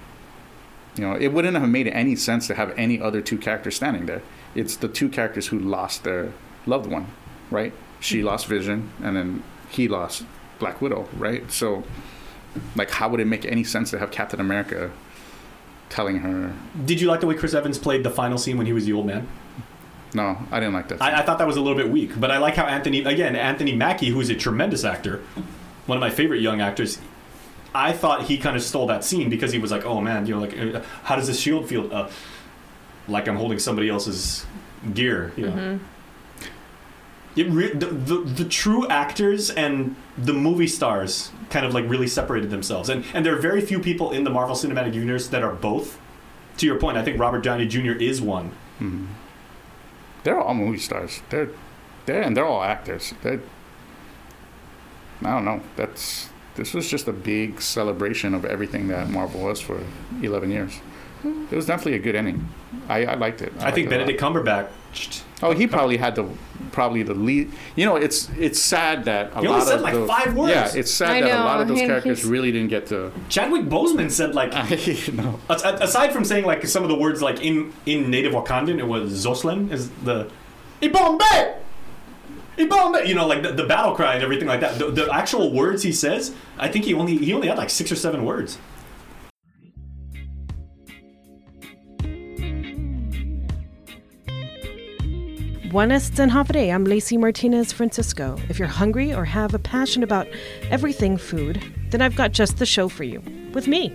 you 0.97 1.05
know, 1.05 1.15
it 1.15 1.29
wouldn't 1.29 1.57
have 1.57 1.69
made 1.69 1.89
any 1.89 2.17
sense 2.17 2.47
to 2.49 2.55
have 2.55 2.73
any 2.77 3.01
other 3.01 3.21
two 3.21 3.39
characters 3.39 3.77
standing 3.77 4.07
there. 4.07 4.23
It's 4.55 4.77
the 4.77 4.89
two 4.89 5.09
characters 5.09 5.49
who 5.49 5.59
lost 5.59 6.05
their 6.05 6.33
loved 6.67 6.91
one, 6.91 7.07
right? 7.51 7.73
She 8.01 8.23
lost 8.23 8.47
Vision, 8.47 8.91
and 9.03 9.17
then 9.17 9.43
he 9.71 9.89
lost 9.89 10.25
Black 10.59 10.81
Widow, 10.81 11.09
right? 11.17 11.51
So, 11.51 11.85
like, 12.77 12.91
how 12.91 13.09
would 13.09 13.21
it 13.21 13.27
make 13.27 13.45
any 13.45 13.65
sense 13.65 13.91
to 13.91 13.99
have 13.99 14.11
Captain 14.11 14.41
America 14.41 14.91
telling 15.89 16.19
her? 16.19 16.55
Did 16.85 17.01
you 17.01 17.09
like 17.09 17.21
the 17.21 17.27
way 17.27 17.35
Chris 17.35 17.55
Evans 17.55 17.79
played 17.79 18.05
the 18.05 18.11
final 18.11 18.39
scene 18.39 18.57
when 18.57 18.67
he 18.67 18.73
was 18.73 18.87
the 18.87 18.93
old 18.93 19.07
man? 19.07 19.29
No, 20.15 20.39
I 20.51 20.61
didn't 20.61 20.75
like 20.75 20.89
that. 20.89 21.03
I, 21.03 21.21
I 21.21 21.23
thought 21.23 21.39
that 21.39 21.47
was 21.47 21.57
a 21.57 21.61
little 21.61 21.77
bit 21.77 21.91
weak, 21.91 22.19
but 22.19 22.31
I 22.31 22.39
like 22.39 22.55
how 22.55 22.65
Anthony 22.65 23.01
again 23.01 23.37
Anthony 23.37 23.75
Mackie, 23.75 24.09
who's 24.09 24.31
a 24.31 24.35
tremendous 24.35 24.85
actor, 24.85 25.23
one 25.87 25.99
of 25.99 26.01
my 26.01 26.11
favorite 26.11 26.41
young 26.41 26.61
actors. 26.61 26.99
I 27.75 27.93
thought 27.93 28.23
he 28.23 28.39
kind 28.39 28.57
of 28.57 28.63
stole 28.63 28.87
that 28.87 29.05
scene 29.05 29.29
because 29.29 29.53
he 29.53 29.59
was 29.59 29.71
like, 29.71 29.85
"Oh 29.85 30.01
man, 30.01 30.25
you 30.25 30.35
know, 30.35 30.41
like, 30.41 30.59
uh, 30.59 30.83
how 31.05 31.17
does 31.17 31.27
this 31.27 31.39
shield 31.39 31.69
feel? 31.69 31.93
Uh, 31.93 32.09
like 33.09 33.29
I'm 33.29 33.37
holding 33.37 33.59
somebody 33.59 33.89
else's 33.89 34.47
gear." 34.95 35.33
You 35.37 35.47
know. 35.47 35.53
Mm-hmm. 35.53 35.85
It 37.37 37.49
re- 37.51 37.73
the, 37.73 37.87
the 37.87 38.17
the 38.19 38.45
true 38.45 38.89
actors 38.89 39.51
and 39.51 39.95
the 40.17 40.33
movie 40.33 40.67
stars 40.67 41.31
kind 41.51 41.65
of 41.65 41.73
like 41.73 41.89
really 41.89 42.09
separated 42.09 42.51
themselves, 42.51 42.89
and 42.89 43.05
and 43.15 43.25
there 43.25 43.35
are 43.35 43.41
very 43.41 43.61
few 43.61 43.79
people 43.79 44.11
in 44.11 44.25
the 44.25 44.31
Marvel 44.31 44.57
Cinematic 44.57 44.95
Universe 44.95 45.29
that 45.29 45.43
are 45.43 45.55
both. 45.55 45.99
To 46.59 46.67
your 46.67 46.81
point, 46.81 46.97
I 46.97 47.05
think 47.05 47.21
Robert 47.21 47.45
Downey 47.45 47.69
Jr. 47.69 47.93
is 47.93 48.21
one. 48.21 48.51
Mm-hmm. 48.81 49.07
they're 50.25 50.41
all 50.41 50.55
movie 50.55 50.79
stars. 50.79 51.21
They're, 51.31 51.51
they're 52.07 52.23
and 52.23 52.37
they're 52.37 52.47
all 52.47 52.63
actors. 52.65 53.15
They're, 53.23 53.41
I 55.23 55.31
don't 55.31 55.45
know. 55.45 55.63
That's 55.77 56.31
this 56.57 56.75
was 56.75 56.89
just 56.91 57.07
a 57.07 57.13
big 57.13 57.61
celebration 57.61 58.35
of 58.35 58.45
everything 58.45 58.89
that 58.89 59.09
Marvel 59.09 59.43
was 59.43 59.61
for 59.61 59.81
11 60.23 60.51
years. 60.51 60.81
It 61.25 61.55
was 61.55 61.67
definitely 61.67 61.95
a 61.95 61.99
good 61.99 62.15
ending. 62.15 62.49
I, 62.89 63.05
I 63.05 63.15
liked 63.15 63.43
it. 63.43 63.53
I, 63.59 63.65
liked 63.65 63.75
think 63.75 63.87
it. 63.89 63.91
Benedict 63.91 64.21
Cumberbatch. 64.21 65.23
Oh, 65.43 65.53
he 65.53 65.67
probably 65.67 65.97
had 65.99 66.15
the 66.15 66.29
probably 66.73 67.03
the 67.03 67.15
lead. 67.15 67.51
You 67.77 67.85
know, 67.87 67.97
it's 67.97 68.29
it's 68.31 68.59
sad 68.59 69.05
that 69.05 69.33
a 69.35 69.41
He 69.41 69.47
only 69.47 69.61
lot 69.61 69.67
said 69.69 69.77
of 69.77 69.81
like 69.83 69.95
those, 69.95 70.09
five 70.09 70.35
words. 70.35 70.51
Yeah, 70.53 70.71
it's 70.75 70.91
sad 70.91 71.11
I 71.11 71.21
that 71.21 71.41
a 71.41 71.45
lot 71.45 71.61
of 71.61 71.69
those 71.69 71.81
characters 71.81 72.21
he's- 72.21 72.31
really 72.31 72.51
didn't 72.51 72.69
get 72.69 72.87
to. 72.89 73.13
Chadwick 73.29 73.63
Boseman 73.65 74.11
said 74.11 74.35
like 74.35 74.53
you 75.09 75.13
know, 75.13 75.39
aside 75.49 76.13
from 76.13 76.25
saying 76.25 76.45
like 76.45 76.67
some 76.67 76.83
of 76.83 76.89
the 76.89 76.97
words 76.99 77.23
like 77.23 77.41
in 77.43 77.73
in 77.87 78.11
native 78.11 78.33
Wakandan, 78.33 78.79
it 78.79 78.87
was 78.87 79.13
Zoslen 79.25 79.71
is 79.71 79.91
the 80.05 80.31
Yibambe. 80.81 81.57
Yibambe, 82.57 83.07
you 83.07 83.15
know, 83.15 83.27
like 83.27 83.43
the, 83.43 83.53
the 83.53 83.65
battle 83.65 83.95
cry 83.95 84.15
and 84.15 84.25
everything 84.25 84.49
like 84.49 84.61
that. 84.61 84.79
The, 84.81 84.91
the 84.91 85.13
actual 85.13 85.53
words 85.53 85.85
he 85.85 85.93
says, 85.93 86.35
I 86.59 86.67
think 86.69 86.85
he 86.87 86.95
only 86.95 87.17
he 87.17 87.33
only 87.33 87.47
had 87.49 87.57
like 87.59 87.71
six 87.71 87.93
or 87.93 87.97
seven 87.97 88.25
words. 88.25 88.59
Buenas 95.71 96.09
Hafide. 96.09 96.73
I'm 96.73 96.85
Lacey 96.85 97.19
Martinez 97.19 97.73
Francisco. 97.73 98.39
If 98.49 98.59
you're 98.59 98.67
hungry 98.67 99.13
or 99.13 99.27
have 99.27 99.53
a 99.53 99.59
passion 99.59 100.03
about 100.03 100.27
everything 100.71 101.19
food, 101.19 101.63
then 101.91 102.01
I've 102.01 102.17
got 102.17 102.33
just 102.33 102.57
the 102.57 102.65
show 102.65 102.89
for 102.89 103.05
you. 103.05 103.23
With 103.53 103.69
me. 103.69 103.95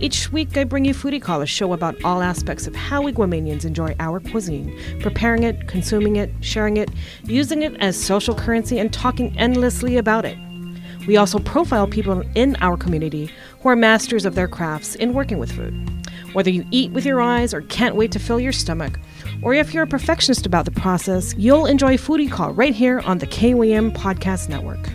Each 0.00 0.32
week, 0.32 0.56
I 0.56 0.64
bring 0.64 0.84
you 0.84 0.94
Foodie 0.94 1.22
Call, 1.22 1.42
a 1.42 1.46
show 1.46 1.72
about 1.72 2.02
all 2.02 2.22
aspects 2.22 2.66
of 2.66 2.74
how 2.74 3.02
we 3.02 3.12
Guamanians 3.12 3.64
enjoy 3.64 3.94
our 4.00 4.18
cuisine, 4.18 4.76
preparing 4.98 5.44
it, 5.44 5.68
consuming 5.68 6.16
it, 6.16 6.32
sharing 6.40 6.76
it, 6.76 6.90
using 7.22 7.62
it 7.62 7.76
as 7.76 7.96
social 7.96 8.34
currency, 8.34 8.80
and 8.80 8.92
talking 8.92 9.32
endlessly 9.38 9.98
about 9.98 10.24
it. 10.24 10.36
We 11.06 11.18
also 11.18 11.38
profile 11.38 11.86
people 11.86 12.24
in 12.34 12.56
our 12.56 12.76
community 12.76 13.30
who 13.60 13.68
are 13.68 13.76
masters 13.76 14.24
of 14.24 14.34
their 14.34 14.48
crafts 14.48 14.96
in 14.96 15.14
working 15.14 15.38
with 15.38 15.52
food. 15.52 15.88
Whether 16.32 16.50
you 16.50 16.66
eat 16.72 16.90
with 16.90 17.06
your 17.06 17.20
eyes 17.20 17.54
or 17.54 17.62
can't 17.62 17.94
wait 17.94 18.10
to 18.12 18.18
fill 18.18 18.40
your 18.40 18.52
stomach, 18.52 18.98
or 19.42 19.54
if 19.54 19.72
you're 19.72 19.84
a 19.84 19.86
perfectionist 19.86 20.46
about 20.46 20.64
the 20.64 20.70
process, 20.70 21.34
you'll 21.36 21.66
enjoy 21.66 21.96
Foodie 21.96 22.30
Call 22.30 22.52
right 22.52 22.74
here 22.74 23.00
on 23.00 23.18
the 23.18 23.26
KWM 23.26 23.92
Podcast 23.92 24.48
Network. 24.48 24.88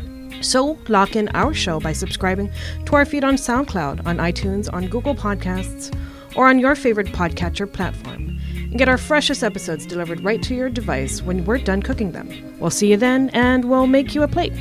So, 0.43 0.77
lock 0.87 1.15
in 1.15 1.29
our 1.29 1.53
show 1.53 1.79
by 1.79 1.93
subscribing 1.93 2.51
to 2.85 2.95
our 2.95 3.05
feed 3.05 3.23
on 3.23 3.35
SoundCloud, 3.35 4.05
on 4.05 4.17
iTunes, 4.17 4.71
on 4.73 4.87
Google 4.87 5.15
Podcasts, 5.15 5.95
or 6.35 6.47
on 6.47 6.59
your 6.59 6.75
favorite 6.75 7.07
podcatcher 7.07 7.71
platform. 7.71 8.39
And 8.55 8.77
get 8.77 8.89
our 8.89 8.97
freshest 8.97 9.43
episodes 9.43 9.85
delivered 9.85 10.23
right 10.23 10.41
to 10.43 10.55
your 10.55 10.69
device 10.69 11.21
when 11.21 11.45
we're 11.45 11.59
done 11.59 11.83
cooking 11.83 12.11
them. 12.11 12.55
We'll 12.59 12.69
see 12.69 12.89
you 12.91 12.97
then, 12.97 13.29
and 13.29 13.65
we'll 13.65 13.87
make 13.87 14.15
you 14.15 14.23
a 14.23 14.27
plate. 14.27 14.53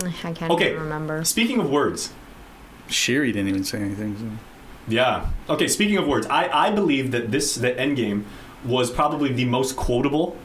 Mm, 0.00 0.24
I 0.24 0.32
can't 0.32 0.52
Okay. 0.52 0.70
even 0.70 0.82
remember. 0.82 1.24
Speaking 1.24 1.60
of 1.60 1.70
words, 1.70 2.12
Shiri 2.88 3.32
didn't 3.32 3.48
even 3.48 3.64
say 3.64 3.78
anything. 3.80 4.16
So. 4.18 4.26
yeah. 4.92 5.26
Okay, 5.48 5.68
speaking 5.68 5.96
of 5.96 6.06
words, 6.06 6.26
I 6.28 6.48
I 6.68 6.70
believe 6.70 7.10
that 7.12 7.30
this 7.30 7.54
the 7.54 7.72
Endgame 7.72 8.24
was 8.64 8.90
probably 8.90 9.32
the 9.32 9.44
most 9.44 9.76
quotable 9.76 10.36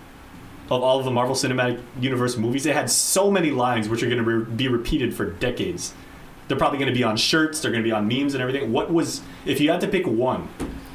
of 0.69 0.81
all 0.81 0.97
of 0.99 1.05
the 1.05 1.11
Marvel 1.11 1.35
Cinematic 1.35 1.79
Universe 1.99 2.37
movies. 2.37 2.63
They 2.63 2.73
had 2.73 2.89
so 2.89 3.29
many 3.29 3.51
lines 3.51 3.87
which 3.89 4.01
are 4.03 4.07
going 4.09 4.23
to 4.23 4.29
re- 4.29 4.45
be 4.45 4.67
repeated 4.67 5.13
for 5.15 5.25
decades. 5.25 5.93
They're 6.47 6.57
probably 6.57 6.77
going 6.79 6.89
to 6.91 6.95
be 6.97 7.03
on 7.03 7.17
shirts. 7.17 7.59
They're 7.59 7.71
going 7.71 7.83
to 7.83 7.87
be 7.87 7.91
on 7.91 8.07
memes 8.07 8.33
and 8.35 8.41
everything. 8.41 8.71
What 8.71 8.91
was 8.91 9.21
if 9.45 9.59
you 9.59 9.69
had 9.71 9.81
to 9.81 9.87
pick 9.87 10.05
one? 10.07 10.47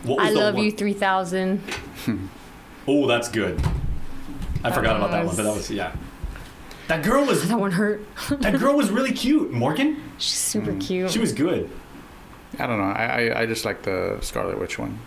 What 0.05 0.18
was 0.18 0.28
I 0.28 0.32
the 0.32 0.39
love 0.41 0.55
one? 0.55 0.64
you 0.64 0.70
3000. 0.72 1.61
Oh, 2.89 3.07
that's 3.07 3.28
good. 3.28 3.61
I 4.64 4.70
forgot 4.72 4.97
about 4.97 5.11
that 5.11 5.26
one, 5.26 5.37
but 5.37 5.43
that 5.45 5.55
was 5.55 5.70
yeah. 5.70 5.93
That 6.91 7.05
girl 7.05 7.24
was 7.24 7.49
That 7.49 7.61
one 7.61 7.70
hurt. 7.70 8.05
that 8.41 8.59
girl 8.59 8.76
was 8.76 8.91
really 8.91 9.12
cute. 9.12 9.53
Morgan, 9.53 10.03
She's 10.18 10.38
super 10.38 10.72
mm. 10.72 10.80
cute. 10.80 11.11
she 11.12 11.20
was 11.20 11.32
good. 11.32 11.70
I 12.59 12.66
don't 12.66 12.78
know. 12.78 12.84
I, 12.84 13.28
I, 13.28 13.43
I 13.43 13.47
just 13.47 13.64
like 13.64 13.82
the 13.82 14.18
Scarlet 14.22 14.59
Witch 14.59 14.76
one 14.76 14.99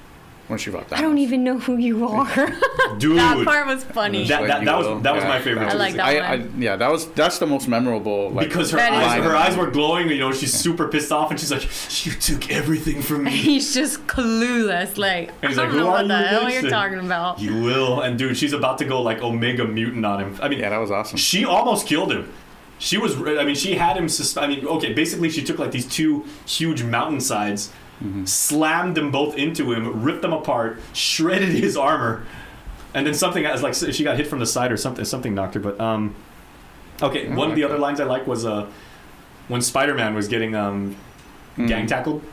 when 0.54 0.60
she 0.60 0.72
fought 0.72 0.88
that. 0.90 1.00
I 1.00 1.02
don't 1.02 1.18
even 1.18 1.44
know 1.44 1.58
who 1.60 1.78
you 1.78 2.08
are. 2.08 2.26
Dude, 2.98 3.18
that 3.18 3.44
part 3.46 3.68
was 3.68 3.84
funny. 3.84 4.28
That- 4.28 4.48
that- 4.48 4.66
that 4.66 4.78
was- 4.78 5.04
that 5.04 5.14
was 5.16 5.24
my 5.26 5.40
favorite. 5.42 5.68
I 5.70 5.74
like 5.74 5.96
that 5.96 6.06
I, 6.06 6.18
I, 6.20 6.38
one. 6.38 6.62
yeah, 6.62 6.76
that 6.76 6.90
was 6.92 7.08
that's 7.12 7.40
the 7.40 7.46
most 7.48 7.68
memorable. 7.68 8.30
Like, 8.30 8.48
because 8.50 8.72
her 8.72 8.78
That 8.78 8.94
is- 8.94 9.00
eyes, 9.00 9.24
her 9.24 9.36
eyes 9.36 9.56
were 9.58 9.70
glowing. 9.70 10.10
You 10.10 10.20
know, 10.20 10.32
she's 10.32 10.54
super 10.54 10.88
pissed 10.88 11.12
off, 11.12 11.32
and 11.32 11.40
she's 11.40 11.52
like, 11.52 11.64
"You 12.06 12.12
took 12.14 12.50
everything 12.52 13.02
from 13.02 13.24
me." 13.26 13.32
He's 13.54 13.74
just 13.74 14.06
clueless. 14.08 14.98
Like, 14.98 15.30
And 15.42 15.50
he's 15.50 15.58
I 15.60 15.64
don't 15.64 15.72
"Who 15.72 15.80
know 15.80 15.88
what 15.88 16.08
the 16.08 16.18
hell 16.18 16.50
you're 16.50 16.70
talking 16.70 17.00
about. 17.00 17.40
You 17.40 17.62
will, 17.62 18.02
and 18.02 18.18
dude, 18.18 18.38
she's 18.38 18.54
about 18.54 18.78
to 18.80 18.86
go 18.86 19.02
like 19.02 19.22
Omega 19.22 19.66
Mutant 19.66 20.06
on 20.06 20.20
him. 20.22 20.40
I 20.42 20.50
mean, 20.50 20.60
yeah, 20.60 20.70
that 20.70 20.78
was 20.78 20.92
awesome. 20.92 21.18
she 21.18 21.46
almost 21.46 21.88
killed 21.88 22.12
him. 22.12 22.32
She 22.80 22.98
was, 22.98 23.16
I 23.16 23.44
mean, 23.46 23.56
she 23.56 23.76
had 23.76 23.96
him. 23.96 24.10
Sus- 24.10 24.36
I 24.36 24.46
mean, 24.48 24.66
okay, 24.66 24.92
basically, 24.94 25.30
she 25.30 25.44
took 25.44 25.58
like 25.60 25.72
these 25.72 25.86
two 25.88 26.26
huge 26.46 26.84
mountainsides, 26.84 27.72
slammed 28.26 28.96
them 28.96 29.12
both 29.12 29.38
into 29.38 29.72
him, 29.72 30.04
ripped 30.04 30.22
them 30.22 30.34
apart, 30.34 30.80
shredded 30.94 31.50
his 31.50 31.78
armor, 31.78 32.26
and 32.94 33.08
then 33.08 33.14
something 33.14 33.46
as 33.46 33.64
like 33.64 33.74
she 33.74 34.04
got 34.04 34.18
hit 34.18 34.28
from 34.28 34.40
the 34.40 34.46
side 34.46 34.72
or 34.72 34.78
something. 34.78 35.06
Something 35.06 35.34
knocked 35.34 35.56
her. 35.56 35.60
But 35.60 35.80
um, 35.80 36.16
okay, 37.02 37.34
one 37.34 37.50
of 37.50 37.56
the 37.56 37.64
other 37.64 37.78
lines 37.78 38.00
I 38.00 38.06
like 38.06 38.28
was 38.28 38.46
uh, 38.46 38.68
when 39.48 39.62
Spider 39.62 39.94
Man 39.96 40.14
was 40.14 40.28
getting 40.28 40.56
um, 40.56 40.96
gang 41.56 41.88
tackled. 41.88 42.24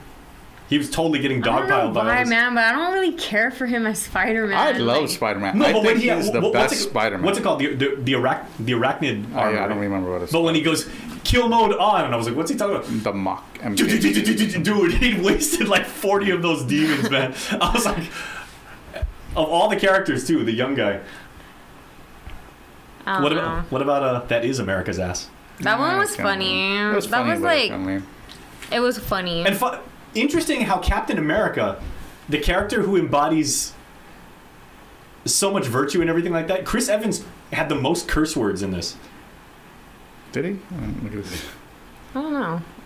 He 0.70 0.78
was 0.78 0.88
totally 0.88 1.18
getting 1.18 1.42
I 1.42 1.58
don't 1.58 1.68
know 1.68 1.74
dogpiled 1.90 1.94
by 1.94 2.00
all 2.00 2.06
why, 2.06 2.20
this- 2.20 2.28
man, 2.30 2.54
but 2.54 2.62
I 2.64 2.72
don't 2.72 2.92
really 2.94 3.12
care 3.14 3.50
for 3.50 3.66
him 3.66 3.86
as 3.86 4.00
Spider 4.00 4.46
Man. 4.46 4.56
I 4.56 4.78
love 4.78 5.10
Spider 5.10 5.40
Man. 5.40 5.58
No, 5.58 5.64
I 5.66 5.72
but 5.72 5.82
think 5.82 5.84
when 5.86 6.00
he 6.00 6.10
he's 6.10 6.30
the 6.30 6.40
what- 6.40 6.52
best 6.52 6.72
it, 6.74 6.76
Spider 6.76 7.18
Man. 7.18 7.24
What's 7.26 7.38
it 7.38 7.42
called? 7.42 7.58
The 7.58 7.74
the 7.74 7.96
the, 7.98 8.12
arach, 8.14 8.46
the 8.60 8.72
arachnid 8.72 9.26
Oh, 9.34 9.50
yeah, 9.50 9.64
I 9.64 9.68
don't 9.68 9.78
remember 9.80 10.12
what 10.12 10.22
it's 10.22 10.32
But 10.32 10.42
when 10.42 10.54
he 10.54 10.62
goes 10.62 10.88
kill 11.24 11.48
mode 11.48 11.74
on, 11.76 12.04
and 12.06 12.14
I 12.14 12.16
was 12.16 12.26
like, 12.28 12.36
what's 12.36 12.50
he 12.50 12.56
talking 12.56 12.76
about? 12.76 13.02
the 13.04 13.12
mock 13.12 13.58
MK. 13.58 14.62
Dude, 14.64 14.92
he 14.94 15.20
wasted 15.20 15.68
like 15.68 15.84
40 15.84 16.30
of 16.30 16.40
those 16.42 16.62
demons, 16.62 17.10
man. 17.10 17.34
I 17.60 17.72
was 17.74 17.84
like, 17.84 18.04
of 19.36 19.48
all 19.48 19.68
the 19.68 19.76
characters, 19.76 20.26
too, 20.26 20.44
the 20.44 20.52
young 20.52 20.74
guy. 20.74 21.00
I 23.06 23.14
don't 23.14 23.22
What 23.22 23.32
know. 23.32 23.38
about 23.38 23.72
what 23.72 23.82
about 23.82 24.02
uh, 24.02 24.20
that 24.28 24.44
is 24.44 24.58
America's 24.58 24.98
ass? 24.98 25.28
that 25.60 25.78
one 25.78 25.98
was 25.98 26.14
funny. 26.16 26.76
It 26.78 26.94
was 26.94 27.08
that 27.08 27.26
was 27.26 27.40
but 27.40 27.44
like 27.46 27.70
it's 27.72 28.04
it 28.72 28.80
was 28.80 28.98
funny. 28.98 29.44
And 29.44 29.56
fu- 29.56 29.76
interesting 30.14 30.62
how 30.62 30.78
Captain 30.78 31.18
America, 31.18 31.80
the 32.28 32.38
character 32.38 32.82
who 32.82 32.96
embodies 32.96 33.72
so 35.24 35.50
much 35.50 35.66
virtue 35.66 36.00
and 36.00 36.08
everything 36.10 36.32
like 36.32 36.46
that, 36.48 36.64
Chris 36.64 36.88
Evans 36.88 37.24
had 37.52 37.68
the 37.68 37.74
most 37.74 38.08
curse 38.08 38.36
words 38.36 38.62
in 38.62 38.70
this. 38.70 38.96
Did 40.32 40.44
he? 40.44 40.50
Look 41.02 41.14
at 41.14 41.24
this. 41.24 41.46
I 42.14 42.22
don't 42.22 42.32
know. 42.32 42.40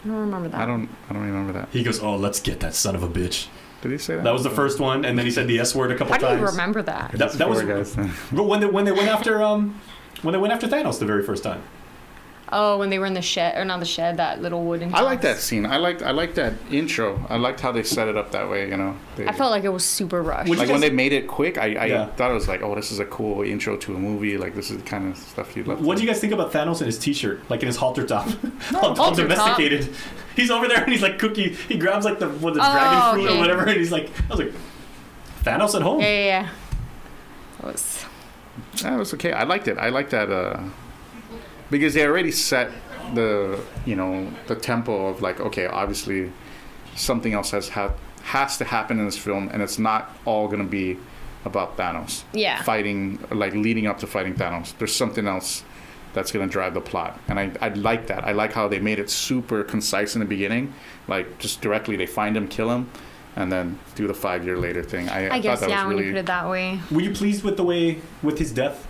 I 0.04 0.06
don't 0.08 0.16
remember 0.16 0.48
that. 0.48 0.60
I 0.60 0.66
don't. 0.66 0.88
I 1.08 1.12
don't 1.12 1.22
remember 1.22 1.52
that. 1.54 1.68
He 1.70 1.82
goes, 1.82 2.00
"Oh, 2.02 2.16
let's 2.16 2.40
get 2.40 2.60
that 2.60 2.74
son 2.74 2.94
of 2.94 3.02
a 3.02 3.08
bitch." 3.08 3.48
Did 3.82 3.92
he 3.92 3.98
say 3.98 4.16
that? 4.16 4.24
That 4.24 4.32
was 4.32 4.42
the 4.42 4.50
first 4.50 4.80
one, 4.80 5.04
and 5.04 5.18
then 5.18 5.26
he 5.26 5.30
said 5.30 5.46
the 5.46 5.58
S 5.60 5.74
word 5.74 5.90
a 5.90 5.94
couple 5.96 6.12
How 6.14 6.18
do 6.18 6.26
times. 6.26 6.40
you 6.40 6.46
remember 6.46 6.82
that? 6.82 7.12
That, 7.12 7.32
that 7.32 7.48
was 7.48 7.60
Four 7.62 7.68
guys. 7.76 7.96
But 8.32 8.44
when 8.44 8.60
they 8.60 8.66
when 8.66 8.84
they 8.86 8.92
went 8.92 9.08
after 9.08 9.42
um 9.42 9.80
when 10.22 10.32
they 10.32 10.38
went 10.38 10.52
after 10.54 10.66
Thanos 10.66 10.98
the 10.98 11.06
very 11.06 11.22
first 11.22 11.42
time. 11.42 11.62
Oh, 12.52 12.78
when 12.78 12.90
they 12.90 12.98
were 12.98 13.06
in 13.06 13.14
the 13.14 13.22
shed, 13.22 13.56
or 13.58 13.64
not 13.64 13.80
the 13.80 13.86
shed, 13.86 14.18
that 14.18 14.42
little 14.42 14.62
wooden. 14.64 14.94
I 14.94 15.00
like 15.00 15.22
that 15.22 15.38
scene. 15.38 15.64
I 15.64 15.78
liked. 15.78 16.02
I 16.02 16.10
liked 16.10 16.34
that 16.36 16.52
intro. 16.70 17.24
I 17.30 17.36
liked 17.36 17.60
how 17.60 17.72
they 17.72 17.82
set 17.82 18.06
it 18.06 18.16
up 18.16 18.32
that 18.32 18.48
way. 18.50 18.68
You 18.68 18.76
know. 18.76 18.96
They, 19.16 19.26
I 19.26 19.32
felt 19.32 19.50
like 19.50 19.64
it 19.64 19.70
was 19.70 19.84
super 19.84 20.22
rushed. 20.22 20.48
Would 20.50 20.58
you 20.58 20.64
like 20.64 20.70
when 20.70 20.80
they 20.82 20.90
made 20.90 21.12
it 21.14 21.26
quick, 21.26 21.56
I, 21.56 21.74
I 21.74 21.86
Yeah. 21.86 22.06
thought 22.06 22.30
it 22.30 22.34
was 22.34 22.46
like, 22.46 22.62
oh, 22.62 22.74
this 22.74 22.92
is 22.92 22.98
a 22.98 23.06
cool 23.06 23.42
intro 23.42 23.76
to 23.78 23.96
a 23.96 23.98
movie. 23.98 24.36
Like 24.36 24.54
this 24.54 24.70
is 24.70 24.76
the 24.76 24.82
kind 24.84 25.10
of 25.10 25.16
stuff 25.16 25.56
you'd 25.56 25.66
love. 25.66 25.80
What 25.84 25.94
to 25.94 26.00
do 26.00 26.06
you 26.06 26.12
guys 26.12 26.20
think 26.20 26.32
about 26.34 26.52
Thanos 26.52 26.80
in 26.80 26.86
his 26.86 26.98
T-shirt, 26.98 27.40
like 27.48 27.60
in 27.62 27.66
his 27.66 27.76
halter 27.76 28.06
top, 28.06 28.28
all, 28.74 28.90
all 28.90 28.94
halter 28.94 29.26
top. 29.26 29.36
domesticated? 29.56 29.94
He's 30.36 30.50
over 30.50 30.68
there 30.68 30.82
and 30.82 30.92
he's 30.92 31.02
like 31.02 31.18
cookie. 31.18 31.54
He 31.54 31.78
grabs 31.78 32.04
like 32.04 32.18
the 32.18 32.28
what, 32.28 32.54
the 32.54 32.60
Oh, 32.60 32.72
dragon 32.72 33.14
fruit 33.14 33.26
okay. 33.30 33.36
or 33.36 33.40
whatever, 33.40 33.62
and 33.62 33.78
he's 33.78 33.90
like, 33.92 34.10
I 34.30 34.36
was 34.36 34.38
like, 34.40 34.52
Thanos 35.44 35.74
at 35.74 35.82
home. 35.82 36.00
Yeah, 36.00 36.06
yeah, 36.08 36.24
yeah. 36.42 36.48
That 37.62 37.72
was. 37.72 38.04
Yeah, 38.82 38.94
it 38.96 38.98
was 38.98 39.14
okay. 39.14 39.32
I 39.32 39.44
liked 39.44 39.66
it. 39.68 39.78
I 39.78 39.88
liked 39.88 40.10
that 40.10 40.30
uh, 40.30 40.60
because 41.74 41.94
they 41.94 42.06
already 42.06 42.30
set 42.30 42.70
the 43.14 43.60
you 43.84 43.96
know 43.96 44.30
the 44.46 44.54
tempo 44.54 45.08
of 45.08 45.20
like 45.20 45.40
okay, 45.40 45.66
obviously 45.66 46.30
something 46.94 47.32
else 47.34 47.50
has 47.50 47.68
ha- 47.68 47.92
has 48.22 48.56
to 48.58 48.64
happen 48.64 48.98
in 49.00 49.04
this 49.04 49.18
film, 49.18 49.48
and 49.52 49.60
it's 49.60 49.78
not 49.78 50.16
all 50.24 50.46
gonna 50.46 50.62
be 50.62 50.96
about 51.44 51.76
Thanos 51.76 52.22
Yeah. 52.32 52.62
fighting 52.62 53.18
like 53.30 53.54
leading 53.54 53.86
up 53.88 53.98
to 53.98 54.06
fighting 54.06 54.34
Thanos. 54.34 54.72
There's 54.78 54.94
something 54.94 55.26
else 55.26 55.64
that's 56.14 56.30
gonna 56.30 56.46
drive 56.46 56.74
the 56.74 56.80
plot, 56.80 57.18
and 57.28 57.40
I 57.40 57.50
I 57.60 57.68
like 57.70 58.06
that. 58.06 58.24
I 58.24 58.32
like 58.32 58.52
how 58.52 58.68
they 58.68 58.78
made 58.78 59.00
it 59.00 59.10
super 59.10 59.64
concise 59.64 60.14
in 60.14 60.20
the 60.20 60.30
beginning, 60.36 60.72
like 61.08 61.26
just 61.38 61.60
directly 61.60 61.96
they 61.96 62.06
find 62.06 62.36
him, 62.36 62.46
kill 62.48 62.70
him. 62.70 62.88
And 63.36 63.50
then 63.50 63.80
do 63.96 64.06
the 64.06 64.14
five 64.14 64.44
year 64.46 64.56
later 64.56 64.84
thing. 64.84 65.08
I, 65.08 65.18
I 65.28 65.38
guess 65.40 65.58
thought 65.58 65.66
that 65.66 65.70
yeah, 65.70 65.84
was 65.84 65.88
when 65.88 65.96
really 65.96 66.06
you 66.06 66.12
put 66.14 66.20
it 66.20 66.26
that 66.26 66.48
way. 66.48 66.78
Were 66.92 67.00
you 67.00 67.10
pleased 67.10 67.42
with 67.42 67.56
the 67.56 67.64
way 67.64 67.98
with 68.22 68.38
his 68.38 68.52
death? 68.52 68.86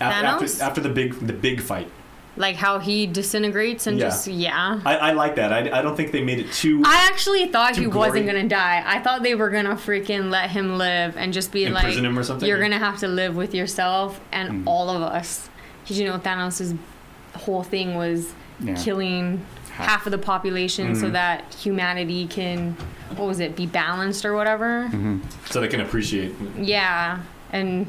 Thanos? 0.00 0.42
After, 0.42 0.62
after 0.68 0.80
the 0.80 0.88
big 0.88 1.14
the 1.26 1.32
big 1.32 1.60
fight, 1.60 1.90
Like 2.36 2.56
how 2.56 2.78
he 2.78 3.06
disintegrates 3.06 3.86
and 3.86 3.98
Yeah. 3.98 4.06
just 4.06 4.26
yeah. 4.26 4.80
I, 4.86 4.96
I 4.96 5.12
like 5.12 5.36
that. 5.36 5.52
I, 5.52 5.78
I 5.78 5.82
don't 5.82 5.96
think 5.96 6.12
they 6.12 6.22
made 6.22 6.38
it 6.38 6.50
too. 6.52 6.82
I 6.84 7.06
actually 7.10 7.46
thought 7.48 7.76
he 7.76 7.86
wasn't 7.86 8.26
gonna 8.26 8.48
die. 8.48 8.82
I 8.86 9.00
thought 9.00 9.22
they 9.22 9.34
were 9.34 9.50
gonna 9.50 9.76
freaking 9.76 10.30
let 10.30 10.50
him 10.50 10.78
live 10.78 11.16
and 11.16 11.32
just 11.32 11.52
be 11.52 11.68
like, 11.68 11.84
Imprison 11.84 12.04
him 12.06 12.18
or 12.18 12.22
something? 12.22 12.48
"You're 12.48 12.60
gonna 12.60 12.78
have 12.78 12.98
to 13.00 13.08
live 13.08 13.36
with 13.36 13.54
yourself 13.54 14.18
and 14.32 14.48
mm-hmm. 14.50 14.68
all 14.68 14.88
of 14.88 15.02
us." 15.02 15.50
Because 15.82 15.98
you 15.98 16.06
know 16.06 16.18
Thanos' 16.18 16.76
whole 17.34 17.62
thing 17.62 17.96
was 17.96 18.32
Yeah. 18.60 18.74
killing 18.76 19.44
Half. 19.72 19.86
half 19.86 20.06
of 20.06 20.12
the 20.12 20.18
population 20.18 20.94
so 20.94 21.04
mm-hmm. 21.04 21.12
that 21.12 21.54
humanity 21.54 22.26
can, 22.26 22.76
what 23.16 23.26
was 23.26 23.40
it, 23.40 23.56
be 23.56 23.66
balanced 23.66 24.24
or 24.24 24.34
whatever. 24.34 24.84
Mm-hmm. 24.86 25.18
so 25.46 25.60
they 25.60 25.68
can 25.68 25.80
appreciate. 25.80 26.34
Yeah, 26.58 27.20
and 27.52 27.86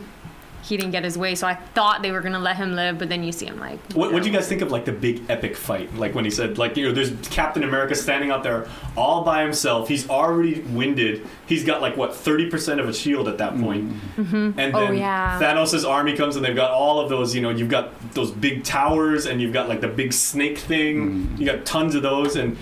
he 0.64 0.78
didn't 0.78 0.91
get 0.91 1.03
his 1.03 1.18
way, 1.18 1.36
so 1.36 1.45
I 1.45 1.55
thought 1.55 2.01
they 2.01 2.11
were 2.11 2.22
gonna 2.22 2.39
let 2.39 2.55
him 2.55 2.74
live, 2.74 2.97
but 2.97 3.09
then 3.09 3.22
you 3.22 3.34
see 3.34 3.45
him 3.45 3.59
like. 3.59 3.80
What 3.93 4.14
what 4.14 4.24
do 4.24 4.30
you 4.30 4.36
guys 4.36 4.47
think 4.47 4.61
of 4.61 4.72
like 4.72 4.86
the 4.86 4.93
big 4.93 5.22
epic 5.30 5.57
fight? 5.57 5.93
Like 5.95 6.16
when 6.16 6.24
he 6.24 6.32
said 6.32 6.57
like 6.57 6.78
you 6.78 6.88
know 6.88 6.93
there's 6.93 7.11
Captain 7.30 7.64
America 7.64 7.95
standing 7.95 8.32
out 8.32 8.43
there 8.43 8.68
all 8.95 9.24
by 9.24 9.43
himself. 9.43 9.89
He's 9.89 10.09
already 10.09 10.61
winded. 10.61 11.28
He's 11.47 11.66
got 11.66 11.82
like 11.82 11.97
what 11.97 12.16
thirty 12.16 12.49
percent 12.49 12.80
of 12.80 12.88
a 12.88 12.93
shield 12.93 13.28
at 13.28 13.38
that 13.39 13.53
mm-hmm. 13.53 13.64
point. 13.64 13.93
Mm-hmm. 14.16 14.59
And 14.59 14.76
oh, 14.76 14.80
then 14.80 14.89
Oh, 14.89 14.91
yeah. 14.91 15.39
Thanos' 15.39 15.88
army 15.88 16.16
comes 16.16 16.38
and 16.38 16.45
they've 16.45 16.55
got 16.55 16.72
all 16.72 17.01
of 17.01 17.09
those. 17.09 17.36
You 17.36 17.41
know 17.41 17.49
you've 17.49 17.70
got 17.70 18.14
those 18.14 18.32
big 18.32 18.64
towers 18.64 19.26
and 19.26 19.41
you've 19.41 19.53
got 19.53 19.68
like 19.68 19.82
the 19.82 19.89
big 19.89 20.14
snake 20.14 20.57
thing. 20.57 21.09
Mm-hmm. 21.09 21.41
You 21.41 21.45
got 21.45 21.66
tons 21.66 21.95
of 21.95 22.03
those 22.03 22.36
and. 22.36 22.57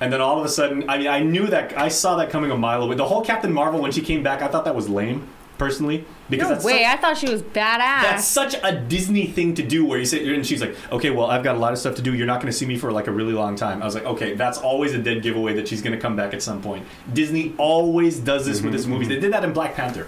And 0.00 0.12
then 0.12 0.20
all 0.20 0.38
of 0.38 0.44
a 0.44 0.48
sudden, 0.48 0.88
I 0.88 0.96
mean, 0.96 1.08
I 1.08 1.18
knew 1.18 1.48
that 1.48 1.76
I 1.76 1.88
saw 1.88 2.14
that 2.18 2.30
coming 2.30 2.52
a 2.52 2.56
mile 2.56 2.84
away. 2.84 2.94
The 2.94 3.04
whole 3.04 3.24
Captain 3.24 3.52
Marvel 3.52 3.80
when 3.80 3.90
she 3.90 4.00
came 4.00 4.22
back, 4.22 4.42
I 4.42 4.46
thought 4.46 4.64
that 4.64 4.76
was 4.76 4.88
lame, 4.88 5.28
personally, 5.58 6.04
because 6.30 6.48
No 6.48 6.54
that's 6.54 6.64
way! 6.64 6.84
such- 6.84 6.86
I 6.86 6.96
thought 6.96 7.18
she 7.18 7.28
was 7.28 7.42
badass. 7.42 8.02
that's 8.02 8.24
such 8.24 8.54
a 8.62 8.72
Disney 8.80 9.26
thing 9.26 9.54
to 9.56 9.62
do 9.62 9.84
where 9.84 9.98
you 9.98 10.04
say, 10.06 10.32
and 10.34 10.46
she's 10.46 10.60
like, 10.60 10.76
okay, 10.92 11.10
well, 11.10 11.26
I've 11.26 11.42
got 11.42 11.56
a 11.56 11.58
lot 11.58 11.72
of 11.72 11.78
stuff 11.78 11.96
to 11.96 12.02
do. 12.02 12.14
You're 12.14 12.26
not 12.28 12.40
going 12.40 12.50
to 12.52 12.56
see 12.56 12.64
me 12.66 12.78
for 12.78 12.92
like 12.92 13.08
a 13.08 13.12
really 13.12 13.32
long 13.32 13.56
time. 13.56 13.82
I 13.82 13.84
was 13.84 13.94
like, 13.94 14.04
okay, 14.04 14.34
that's 14.34 14.58
always 14.58 14.94
a 14.94 14.98
dead 14.98 15.22
giveaway 15.22 15.54
that 15.54 15.66
she's 15.68 15.82
going 15.82 15.94
to 15.94 16.00
come 16.00 16.14
back 16.16 16.32
at 16.32 16.42
some 16.42 16.62
point. 16.62 16.86
Disney 17.12 17.54
always 17.58 18.18
does 18.18 18.46
this 18.46 18.62
with 18.62 18.74
its 18.74 18.86
movies. 18.86 19.08
They 19.08 19.18
did 19.20 19.32
that 19.32 19.44
in 19.44 19.52
Black 19.52 19.74
Panther. 19.74 20.06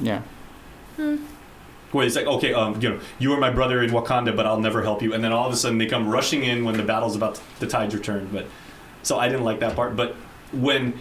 yeah. 0.00 0.22
Hmm. 0.96 1.16
Where 1.92 2.06
it's 2.06 2.16
like, 2.16 2.26
okay, 2.26 2.54
um, 2.54 2.80
you 2.80 2.88
know, 2.88 3.00
you 3.18 3.32
are 3.34 3.38
my 3.38 3.50
brother 3.50 3.82
in 3.82 3.90
Wakanda, 3.90 4.34
but 4.34 4.46
I'll 4.46 4.58
never 4.60 4.82
help 4.82 5.02
you. 5.02 5.12
And 5.12 5.22
then 5.22 5.30
all 5.30 5.46
of 5.46 5.52
a 5.52 5.56
sudden 5.56 5.76
they 5.76 5.84
come 5.86 6.08
rushing 6.08 6.42
in 6.42 6.64
when 6.64 6.76
the 6.78 6.82
battle's 6.82 7.14
about 7.14 7.34
to, 7.34 7.42
the 7.60 7.66
tides 7.66 7.94
are 7.94 7.98
turned. 7.98 8.32
But 8.32 8.46
so 9.02 9.18
I 9.18 9.28
didn't 9.28 9.44
like 9.44 9.60
that 9.60 9.76
part. 9.76 9.94
But 9.94 10.16
when 10.52 10.98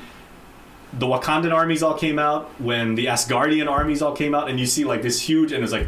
the 0.94 1.06
Wakandan 1.08 1.54
armies 1.54 1.82
all 1.84 1.94
came 1.98 2.20
out, 2.20 2.50
when 2.60 2.96
the 2.96 3.06
Asgardian 3.06 3.70
armies 3.70 4.02
all 4.02 4.16
came 4.16 4.36
out, 4.36 4.50
and 4.50 4.60
you 4.60 4.66
see 4.66 4.84
like 4.86 5.02
this 5.02 5.22
huge, 5.22 5.52
and 5.52 5.64
it's 5.64 5.72
like, 5.74 5.88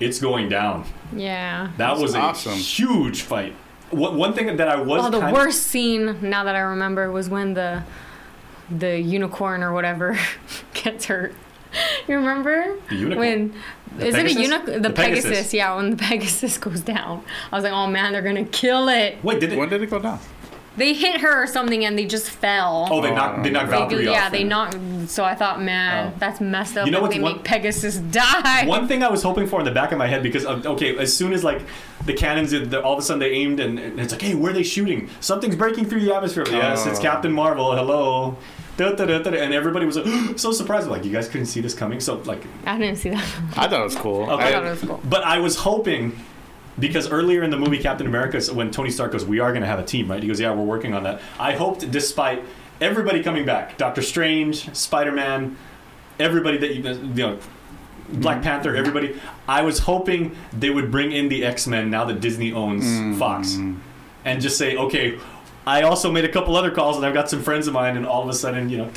it's 0.00 0.18
going 0.18 0.48
down. 0.48 0.84
yeah. 1.14 1.70
That 1.76 1.98
was 1.98 2.14
awesome. 2.14 2.52
a 2.52 2.56
huge 2.56 3.22
fight. 3.22 3.54
One 3.90 4.16
one 4.16 4.32
thing 4.34 4.56
that 4.56 4.68
I 4.68 4.80
was 4.80 5.04
Oh, 5.06 5.10
the 5.10 5.20
kind 5.20 5.34
worst 5.34 5.64
scene 5.64 6.16
now 6.22 6.44
that 6.44 6.54
I 6.54 6.60
remember 6.60 7.10
was 7.10 7.28
when 7.28 7.54
the 7.54 7.82
the 8.70 8.98
unicorn 9.00 9.62
or 9.64 9.72
whatever 9.72 10.16
gets 10.74 11.06
hurt. 11.06 11.34
You 12.08 12.16
remember? 12.16 12.76
The 12.88 12.94
unicorn? 12.96 13.18
When 13.18 13.54
The 13.98 14.06
is 14.06 14.14
it 14.14 14.26
a 14.26 14.32
unicorn? 14.32 14.82
The, 14.82 14.88
The 14.88 14.94
Pegasus. 14.94 15.24
Pegasus. 15.24 15.54
Yeah, 15.54 15.74
when 15.76 15.90
the 15.90 15.96
Pegasus 16.08 16.56
goes 16.58 16.80
down, 16.80 17.24
I 17.52 17.56
was 17.56 17.64
like, 17.64 17.72
oh 17.72 17.88
man, 17.88 18.12
they're 18.12 18.22
gonna 18.22 18.44
kill 18.44 18.88
it. 18.88 19.18
Wait, 19.24 19.40
did 19.40 19.52
it? 19.52 19.58
When 19.58 19.68
did 19.68 19.82
it 19.82 19.90
go 19.90 19.98
down? 19.98 20.20
They 20.80 20.94
hit 20.94 21.20
her 21.20 21.42
or 21.42 21.46
something 21.46 21.84
and 21.84 21.96
they 21.98 22.06
just 22.06 22.30
fell. 22.30 22.88
Oh, 22.90 23.02
they 23.02 23.10
knocked 23.14 23.42
they 23.44 23.50
knocked 23.50 23.70
They- 23.70 23.76
Valkyrie 23.76 24.04
yeah, 24.06 24.26
off. 24.26 24.32
they 24.32 24.44
knocked. 24.44 24.78
So 25.10 25.24
I 25.24 25.34
thought, 25.34 25.60
man, 25.60 26.12
Oh. 26.14 26.16
that's 26.18 26.40
messed 26.40 26.78
up. 26.78 26.86
You 26.86 26.92
know 26.92 26.98
that 26.98 27.02
what's 27.02 27.14
they 27.16 27.20
one- 27.20 27.32
make 27.34 27.44
Pegasus 27.44 27.96
die. 27.98 28.64
One 28.66 28.88
thing 28.88 29.02
I 29.02 29.10
was 29.10 29.22
hoping 29.22 29.46
for 29.46 29.58
in 29.60 29.66
the 29.66 29.70
back 29.72 29.92
of 29.92 29.98
my 29.98 30.06
head 30.06 30.22
because 30.22 30.46
of, 30.46 30.64
okay, 30.66 30.96
as 30.96 31.14
soon 31.14 31.34
as 31.34 31.44
like 31.44 31.60
the 32.06 32.14
cannons, 32.14 32.52
the, 32.52 32.82
all 32.82 32.94
of 32.94 32.98
a 32.98 33.02
sudden 33.02 33.20
they 33.20 33.30
aimed 33.32 33.60
and, 33.60 33.78
and 33.78 34.00
it's 34.00 34.12
like, 34.12 34.22
hey, 34.22 34.34
where 34.34 34.52
are 34.52 34.54
they 34.54 34.62
shooting? 34.62 35.10
Something's 35.20 35.54
breaking 35.54 35.84
through 35.84 36.00
the 36.00 36.14
atmosphere. 36.14 36.44
Yes, 36.50 36.86
it's 36.86 36.98
Oh. 36.98 37.02
Captain 37.02 37.30
Marvel. 37.32 37.76
Hello. 37.76 38.38
Da, 38.78 38.92
da, 38.92 39.04
da, 39.04 39.18
da, 39.18 39.30
da. 39.32 39.36
And 39.38 39.52
everybody 39.52 39.84
was 39.84 39.96
like, 39.98 40.06
so 40.38 40.50
surprised. 40.52 40.88
Like, 40.88 41.04
you 41.04 41.12
guys 41.12 41.28
couldn't 41.28 41.46
see 41.48 41.60
this 41.60 41.74
coming. 41.74 42.00
So 42.00 42.14
like, 42.24 42.42
I 42.64 42.78
didn't 42.78 42.96
see 42.96 43.10
that. 43.10 43.22
I 43.54 43.68
thought 43.68 43.80
it 43.80 43.84
was 43.84 43.96
cool. 43.96 44.22
Okay. 44.30 44.44
I 44.44 44.52
thought 44.52 44.64
it 44.64 44.70
was 44.70 44.80
cool. 44.80 45.00
But 45.04 45.24
I 45.24 45.40
was 45.40 45.56
hoping 45.56 46.18
because 46.80 47.08
earlier 47.08 47.42
in 47.42 47.50
the 47.50 47.58
movie 47.58 47.78
Captain 47.78 48.06
America, 48.06 48.40
when 48.52 48.70
Tony 48.70 48.90
Stark 48.90 49.12
goes, 49.12 49.24
"We 49.24 49.38
are 49.38 49.50
going 49.52 49.62
to 49.62 49.68
have 49.68 49.78
a 49.78 49.84
team," 49.84 50.10
right? 50.10 50.22
He 50.22 50.28
goes, 50.28 50.40
"Yeah, 50.40 50.52
we're 50.52 50.64
working 50.64 50.94
on 50.94 51.04
that." 51.04 51.20
I 51.38 51.52
hoped, 51.52 51.90
despite 51.90 52.42
everybody 52.80 53.22
coming 53.22 53.44
back, 53.44 53.76
Doctor 53.76 54.02
Strange, 54.02 54.74
Spider 54.74 55.12
Man, 55.12 55.56
everybody 56.18 56.58
that 56.58 56.74
you, 56.74 56.82
you 56.82 57.26
know. 57.26 57.38
Black 58.12 58.38
mm-hmm. 58.38 58.44
Panther, 58.44 58.74
everybody. 58.74 59.20
I 59.46 59.62
was 59.62 59.78
hoping 59.78 60.34
they 60.52 60.70
would 60.70 60.90
bring 60.90 61.12
in 61.12 61.28
the 61.28 61.44
X 61.44 61.68
Men 61.68 61.90
now 61.90 62.04
that 62.06 62.20
Disney 62.20 62.52
owns 62.52 62.82
mm-hmm. 62.84 63.18
Fox, 63.20 63.54
and 64.24 64.40
just 64.40 64.58
say, 64.58 64.76
okay, 64.76 65.16
I 65.64 65.82
also 65.82 66.10
made 66.10 66.24
a 66.24 66.28
couple 66.28 66.56
other 66.56 66.72
calls, 66.72 66.96
and 66.96 67.06
I've 67.06 67.14
got 67.14 67.30
some 67.30 67.40
friends 67.40 67.68
of 67.68 67.74
mine, 67.74 67.96
and 67.96 68.04
all 68.04 68.20
of 68.22 68.28
a 68.28 68.32
sudden, 68.32 68.68
you 68.68 68.78
know, 68.78 68.90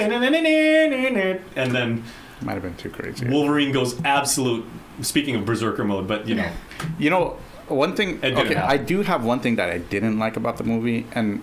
and 1.56 1.72
then 1.76 2.04
Might 2.42 2.54
have 2.54 2.64
been 2.64 2.76
too 2.76 2.90
crazy. 2.90 3.28
Wolverine 3.28 3.72
goes 3.72 4.02
absolute. 4.04 4.66
Speaking 5.02 5.36
of 5.36 5.46
Berserker 5.46 5.84
mode, 5.84 6.08
but 6.08 6.28
you 6.28 6.34
know, 6.34 6.50
You 6.98 7.10
know, 7.12 7.38
one 7.74 7.96
thing. 7.96 8.16
It 8.18 8.22
didn't 8.22 8.38
Okay, 8.40 8.54
happen. 8.56 8.72
I 8.72 8.78
do 8.78 9.02
have 9.02 9.24
one 9.24 9.40
thing 9.40 9.56
that 9.58 9.70
I 9.70 9.78
didn't 9.78 10.20
like 10.20 10.38
about 10.38 10.58
the 10.58 10.64
movie, 10.64 11.06
and 11.14 11.42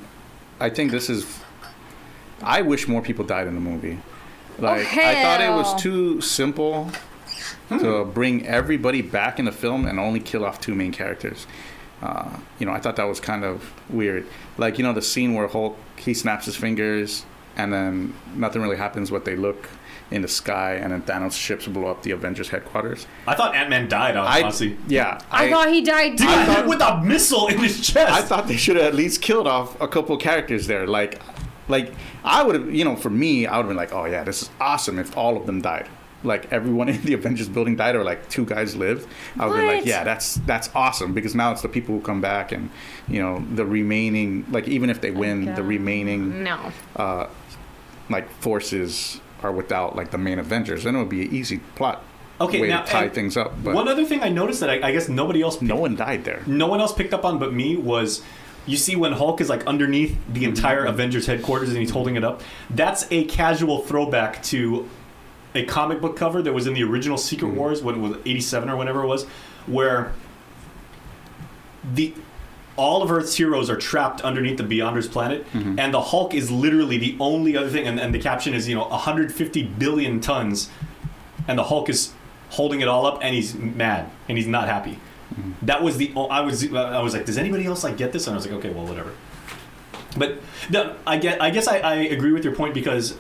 I 0.59 0.71
think 0.71 0.91
this 0.91 1.09
is. 1.11 1.41
I 2.43 2.63
wish 2.63 2.89
more 2.89 3.03
people 3.03 3.25
died 3.25 3.47
in 3.47 3.55
the 3.55 3.61
movie. 3.61 3.99
Like 4.59 4.87
I 4.97 5.23
thought 5.23 5.41
it 5.41 5.51
was 5.51 5.81
too 5.81 6.21
simple 6.21 6.91
to 7.69 8.05
bring 8.05 8.47
everybody 8.47 9.03
back 9.03 9.39
in 9.39 9.45
the 9.45 9.53
film 9.53 9.87
and 9.87 9.99
only 9.99 10.21
kill 10.21 10.45
off 10.45 10.61
two 10.61 10.75
main 10.75 10.93
characters. 10.93 11.47
Uh, 12.03 12.39
you 12.59 12.67
know, 12.67 12.73
I 12.73 12.81
thought 12.81 12.97
that 12.97 13.05
was 13.05 13.21
kind 13.21 13.45
of 13.45 13.73
weird. 13.91 14.27
Like 14.59 14.79
you 14.79 14.85
know, 14.85 14.93
the 14.93 15.03
scene 15.03 15.35
where 15.35 15.47
Hulk 15.49 15.79
he 15.97 16.15
snaps 16.15 16.47
his 16.47 16.57
fingers 16.57 17.25
and 17.57 17.73
then 17.73 18.15
nothing 18.35 18.63
really 18.63 18.77
happens, 18.77 19.11
What 19.11 19.25
they 19.25 19.37
look 19.37 19.69
in 20.11 20.23
the 20.23 20.29
sky 20.29 20.75
and 20.75 20.93
then 20.93 21.03
Thanos' 21.03 21.33
ships 21.33 21.67
blow 21.67 21.87
up 21.87 22.03
the 22.03 22.11
Avengers 22.11 22.49
headquarters. 22.49 23.07
I 23.27 23.35
thought 23.35 23.55
Ant 23.55 23.71
Man 23.71 23.89
died. 23.89 24.17
I 24.17 24.43
Honestly, 24.43 24.77
yeah, 24.89 25.21
I, 25.31 25.51
thought 25.51 25.73
he 25.73 25.83
died 25.83 26.19
too. 26.19 26.25
He 26.25 26.31
got 26.31 26.57
hit 26.59 26.67
with 26.67 26.81
a 26.81 27.01
missile 27.03 27.47
in 27.49 27.59
his 27.59 27.81
chest. 27.87 28.13
I 28.13 28.23
thought 28.23 28.49
they 28.49 28.57
should 28.57 28.77
have 28.77 28.87
at 28.87 28.95
least 28.95 29.23
killed 29.23 29.47
off 29.47 29.81
a 29.81 29.89
couple 29.89 30.17
characters 30.17 30.67
there. 30.67 30.87
Like, 30.87 31.21
like 31.69 31.95
I 32.25 32.43
would 32.43 32.55
have, 32.55 32.75
you 32.75 32.85
know, 32.85 32.97
for 32.97 33.11
me, 33.11 33.47
I 33.47 33.57
would 33.57 33.65
have 33.65 33.69
been 33.69 33.77
like, 33.77 33.93
oh 33.93 34.07
yeah, 34.07 34.25
this 34.25 34.43
is 34.43 34.51
awesome 34.61 34.99
if 34.99 35.17
all 35.17 35.37
of 35.37 35.47
them 35.47 35.61
died. 35.61 35.89
Like 36.23 36.53
everyone 36.53 36.89
in 36.91 37.03
the 37.03 37.15
Avengers 37.15 37.49
building 37.49 37.77
died, 37.77 37.95
or 37.95 38.03
like 38.03 38.29
two 38.29 38.45
guys 38.45 38.75
lived. 38.75 39.09
I 39.39 39.47
would 39.47 39.61
be 39.61 39.67
like, 39.67 39.87
yeah, 39.87 40.03
that's 40.03 40.35
that's 40.47 40.71
awesome 40.75 41.15
because 41.15 41.35
now 41.35 41.53
it's 41.53 41.63
the 41.63 41.69
people 41.69 41.95
who 41.95 42.01
come 42.01 42.21
back 42.21 42.51
and 42.51 42.69
you 43.09 43.23
know 43.23 43.45
the 43.55 43.65
remaining, 43.65 44.45
like 44.51 44.67
even 44.67 44.91
if 44.91 45.01
they 45.01 45.13
win, 45.13 45.55
the 45.55 45.63
remaining 45.63 46.43
no. 46.43 46.73
uh, 46.97 47.29
like 48.11 48.29
forces 48.41 49.21
are 49.43 49.53
without 49.53 49.97
like 49.97 50.11
the 50.11 50.19
main 50.19 50.39
Avengers. 50.39 50.85
Then 50.85 50.97
it 50.97 50.99
would 50.99 51.09
be 51.09 51.23
an 51.23 51.35
easy 51.35 51.59
plot 51.75 52.03
Okay, 52.41 52.61
way 52.63 52.69
now, 52.69 52.83
to 52.83 52.91
tie 52.91 53.09
things 53.09 53.37
up. 53.37 53.53
But 53.63 53.75
One 53.75 53.87
other 53.87 54.05
thing 54.05 54.23
I 54.23 54.31
noticed 54.31 54.61
that 54.61 54.71
I, 54.71 54.89
I 54.89 54.93
guess 54.93 55.09
nobody 55.09 55.43
else, 55.43 55.61
no 55.61 55.77
one 55.77 55.95
died 55.95 56.25
there. 56.25 56.43
no 56.47 56.67
one 56.67 56.81
else 56.81 56.93
picked 56.93 57.13
up 57.13 57.25
on 57.25 57.39
but 57.39 57.53
me 57.53 57.77
was. 57.77 58.23
You 58.67 58.77
see, 58.77 58.95
when 58.95 59.13
Hulk 59.13 59.41
is 59.41 59.49
like 59.49 59.67
underneath 59.67 60.19
the 60.29 60.41
mm-hmm. 60.41 60.51
entire 60.51 60.85
Avengers 60.85 61.27
headquarters 61.27 61.71
and 61.71 61.79
he's 61.79 61.91
holding 61.91 62.17
it 62.17 62.23
up, 62.23 62.43
that's 62.69 63.07
a 63.11 63.25
casual 63.25 63.81
throwback 63.81 64.43
to 64.45 64.89
a 65.55 65.65
comic 65.65 66.01
book 66.01 66.15
cover 66.15 66.43
that 66.43 66.53
was 66.53 66.67
in 66.67 66.75
the 66.75 66.85
original 66.85 67.17
Secret 67.17 67.49
mm-hmm. 67.49 67.57
Wars, 67.57 67.83
when 67.83 67.97
it 67.97 67.99
was 67.99 68.19
'87 68.25 68.69
or 68.69 68.77
whenever 68.77 69.03
it 69.03 69.07
was, 69.07 69.25
where 69.67 70.13
the 71.95 72.15
all 72.81 73.03
of 73.03 73.13
Earth's 73.13 73.37
heroes 73.37 73.69
are 73.69 73.77
trapped 73.77 74.23
underneath 74.23 74.57
the 74.57 74.65
Beyonders 74.65 75.11
planet, 75.11 75.47
mm-hmm. 75.53 75.79
and 75.79 75.93
the 75.93 76.01
Hulk 76.01 76.33
is 76.35 76.51
literally 76.51 76.97
the 76.97 77.17
only 77.21 77.57
other 77.57 77.69
thing. 77.69 77.87
And, 77.87 78.01
and 78.01 78.15
the 78.15 78.19
caption 78.19 78.55
is, 78.55 78.67
you 78.67 78.75
know, 78.75 78.89
150 78.89 79.63
billion 79.63 80.21
tons, 80.21 80.71
and 81.47 81.59
the 81.59 81.65
Hulk 81.65 81.91
is 81.91 82.13
holding 82.51 82.81
it 82.81 82.89
all 82.89 83.05
up, 83.07 83.19
and 83.23 83.35
he's 83.35 83.55
mad 83.55 84.11
and 84.29 84.39
he's 84.39 84.47
not 84.47 84.67
happy. 84.67 84.99
Mm-hmm. 85.35 85.67
That 85.67 85.83
was 85.83 85.99
the 85.99 86.13
I 86.17 86.41
was 86.41 86.73
I 86.73 87.01
was 87.01 87.15
like, 87.15 87.27
does 87.27 87.39
anybody 87.39 87.67
else 87.67 87.85
like 87.85 87.97
get 87.97 88.13
this? 88.13 88.27
And 88.27 88.35
I 88.35 88.37
was 88.37 88.47
like, 88.47 88.55
okay, 88.57 88.71
well, 88.71 88.87
whatever. 88.87 89.13
But 90.17 90.41
no, 90.71 90.97
I 91.07 91.19
get 91.19 91.41
I 91.41 91.51
guess 91.51 91.69
I, 91.69 91.79
I 91.79 91.95
agree 91.95 92.33
with 92.33 92.45
your 92.45 92.55
point 92.55 92.75
because 92.75 93.17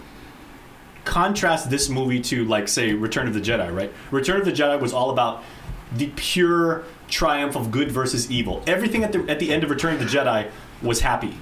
contrast 1.04 1.70
this 1.70 1.88
movie 1.88 2.20
to 2.20 2.44
like 2.44 2.66
say 2.66 2.94
Return 2.94 3.28
of 3.28 3.34
the 3.34 3.40
Jedi, 3.40 3.74
right? 3.74 3.92
Return 4.10 4.40
of 4.40 4.46
the 4.46 4.52
Jedi 4.52 4.80
was 4.80 4.92
all 4.92 5.10
about 5.10 5.44
the 5.92 6.10
pure 6.16 6.84
triumph 7.10 7.56
of 7.56 7.70
good 7.70 7.90
versus 7.90 8.30
evil. 8.30 8.62
Everything 8.66 9.04
at 9.04 9.12
the 9.12 9.28
at 9.28 9.38
the 9.38 9.52
end 9.52 9.64
of 9.64 9.70
Return 9.70 9.94
of 9.94 10.00
the 10.00 10.06
Jedi 10.06 10.50
was 10.82 11.00
happy. 11.00 11.36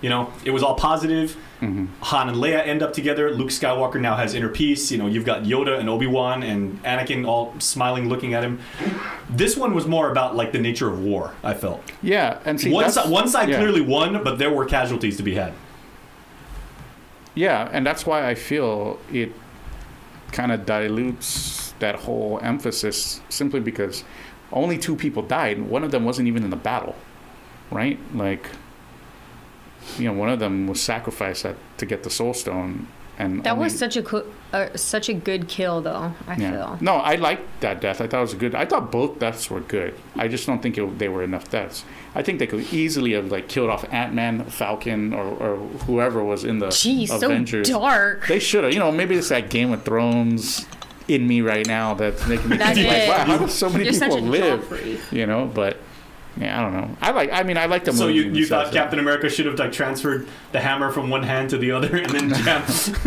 You 0.00 0.10
know, 0.10 0.32
it 0.44 0.50
was 0.50 0.62
all 0.62 0.74
positive. 0.74 1.36
Mm-hmm. 1.62 1.86
Han 2.00 2.28
and 2.28 2.36
Leia 2.36 2.66
end 2.66 2.82
up 2.82 2.92
together. 2.92 3.30
Luke 3.30 3.48
Skywalker 3.48 3.98
now 3.98 4.16
has 4.16 4.34
inner 4.34 4.50
peace. 4.50 4.92
You 4.92 4.98
know, 4.98 5.06
you've 5.06 5.24
got 5.24 5.44
Yoda 5.44 5.78
and 5.78 5.88
Obi 5.88 6.06
Wan 6.06 6.42
and 6.42 6.82
Anakin 6.82 7.26
all 7.26 7.54
smiling, 7.58 8.10
looking 8.10 8.34
at 8.34 8.42
him. 8.42 8.60
This 9.30 9.56
one 9.56 9.74
was 9.74 9.86
more 9.86 10.10
about 10.10 10.36
like 10.36 10.52
the 10.52 10.58
nature 10.58 10.90
of 10.90 11.02
war. 11.02 11.34
I 11.42 11.54
felt 11.54 11.82
Yeah, 12.02 12.38
and 12.44 12.60
see, 12.60 12.70
one 12.70 12.90
side, 12.90 13.08
one 13.08 13.28
side 13.28 13.48
yeah. 13.48 13.56
clearly 13.56 13.80
won, 13.80 14.22
but 14.22 14.38
there 14.38 14.52
were 14.52 14.66
casualties 14.66 15.16
to 15.16 15.22
be 15.22 15.34
had. 15.36 15.54
Yeah, 17.34 17.68
and 17.72 17.86
that's 17.86 18.04
why 18.04 18.28
I 18.28 18.34
feel 18.34 18.98
it 19.10 19.32
kind 20.32 20.52
of 20.52 20.66
dilutes 20.66 21.72
that 21.78 21.96
whole 21.96 22.40
emphasis 22.42 23.20
simply 23.28 23.60
because 23.60 24.04
only 24.54 24.78
two 24.78 24.96
people 24.96 25.22
died. 25.22 25.60
One 25.62 25.84
of 25.84 25.90
them 25.90 26.04
wasn't 26.04 26.28
even 26.28 26.44
in 26.44 26.50
the 26.50 26.56
battle, 26.56 26.94
right? 27.70 27.98
Like, 28.14 28.48
you 29.98 30.04
know, 30.06 30.12
one 30.14 30.30
of 30.30 30.38
them 30.38 30.66
was 30.66 30.80
sacrificed 30.80 31.44
at, 31.44 31.56
to 31.78 31.84
get 31.86 32.02
the 32.04 32.10
Soul 32.10 32.32
Stone, 32.32 32.86
and 33.18 33.44
That 33.44 33.52
only- 33.52 33.64
was 33.64 33.78
such 33.78 33.96
a 33.96 34.02
co- 34.02 34.24
uh, 34.52 34.68
such 34.76 35.08
a 35.08 35.12
good 35.14 35.46
kill, 35.48 35.80
though. 35.82 36.14
I 36.26 36.36
yeah. 36.36 36.50
feel. 36.50 36.78
No, 36.80 36.94
I 36.94 37.16
liked 37.16 37.60
that 37.60 37.80
death. 37.80 38.00
I 38.00 38.06
thought 38.06 38.18
it 38.18 38.22
was 38.22 38.34
good. 38.34 38.54
I 38.54 38.64
thought 38.64 38.90
both 38.90 39.18
deaths 39.18 39.50
were 39.50 39.60
good. 39.60 39.94
I 40.16 40.26
just 40.28 40.46
don't 40.46 40.62
think 40.62 40.78
it, 40.78 40.98
they 40.98 41.08
were 41.08 41.22
enough 41.22 41.50
deaths. 41.50 41.84
I 42.14 42.22
think 42.22 42.38
they 42.38 42.46
could 42.46 42.72
easily 42.72 43.12
have 43.12 43.30
like 43.30 43.48
killed 43.48 43.70
off 43.70 43.84
Ant 43.92 44.14
Man, 44.14 44.44
Falcon, 44.46 45.12
or, 45.12 45.24
or 45.26 45.56
whoever 45.86 46.24
was 46.24 46.44
in 46.44 46.60
the 46.60 46.68
Jeez, 46.68 47.10
Avengers. 47.14 47.68
so 47.68 47.80
dark. 47.80 48.26
They 48.28 48.38
should 48.38 48.64
have. 48.64 48.72
You 48.72 48.78
know, 48.78 48.90
maybe 48.90 49.14
it's 49.16 49.28
that 49.28 49.50
Game 49.50 49.72
of 49.72 49.82
Thrones 49.84 50.66
in 51.08 51.26
me 51.26 51.40
right 51.42 51.66
now 51.66 51.94
that's 51.94 52.26
making 52.26 52.48
me 52.48 52.56
That's 52.56 52.78
think 52.78 52.88
like, 52.88 53.08
wow, 53.08 53.24
how 53.24 53.38
do 53.38 53.48
so 53.48 53.68
many 53.68 53.84
You're 53.84 53.92
people 53.92 54.20
live? 54.20 54.60
Joffrey. 54.64 55.12
You 55.12 55.26
know, 55.26 55.46
but 55.52 55.76
yeah, 56.36 56.58
I 56.58 56.62
don't 56.62 56.72
know. 56.72 56.96
I 57.00 57.10
like. 57.12 57.30
I 57.32 57.42
mean, 57.44 57.56
I 57.56 57.66
like 57.66 57.84
the 57.84 57.92
So 57.92 58.06
movie. 58.06 58.14
you, 58.18 58.22
you 58.32 58.46
thought 58.46 58.64
sense 58.66 58.74
that- 58.74 58.80
Captain 58.80 58.98
America 58.98 59.28
should 59.30 59.46
have 59.46 59.58
like 59.58 59.70
transferred 59.72 60.26
the 60.52 60.60
hammer 60.60 60.90
from 60.90 61.08
one 61.10 61.22
hand 61.22 61.50
to 61.50 61.58
the 61.58 61.70
other 61.70 61.96
and 61.96 62.10
then 62.10 62.28
jam, 62.44 62.62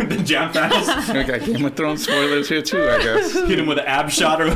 then 0.08 0.24
jam 0.24 0.52
Thanos, 0.52 0.88
I 1.14 1.22
got 1.24 1.44
Game 1.44 1.64
of 1.64 1.74
Thrones 1.76 2.04
spoilers 2.04 2.48
here 2.48 2.62
too, 2.62 2.78
I 2.88 3.02
guess. 3.02 3.32
hit 3.48 3.58
him 3.58 3.66
with 3.66 3.78
an 3.78 3.84
ab 3.86 4.10
shot 4.10 4.40
or 4.40 4.54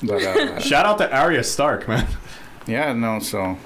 But 0.00 0.22
uh, 0.22 0.60
shout 0.60 0.86
out 0.86 0.98
to 0.98 1.12
Arya 1.12 1.42
Stark, 1.42 1.88
man. 1.88 2.06
yeah, 2.68 2.92
no. 2.92 3.18
So 3.18 3.58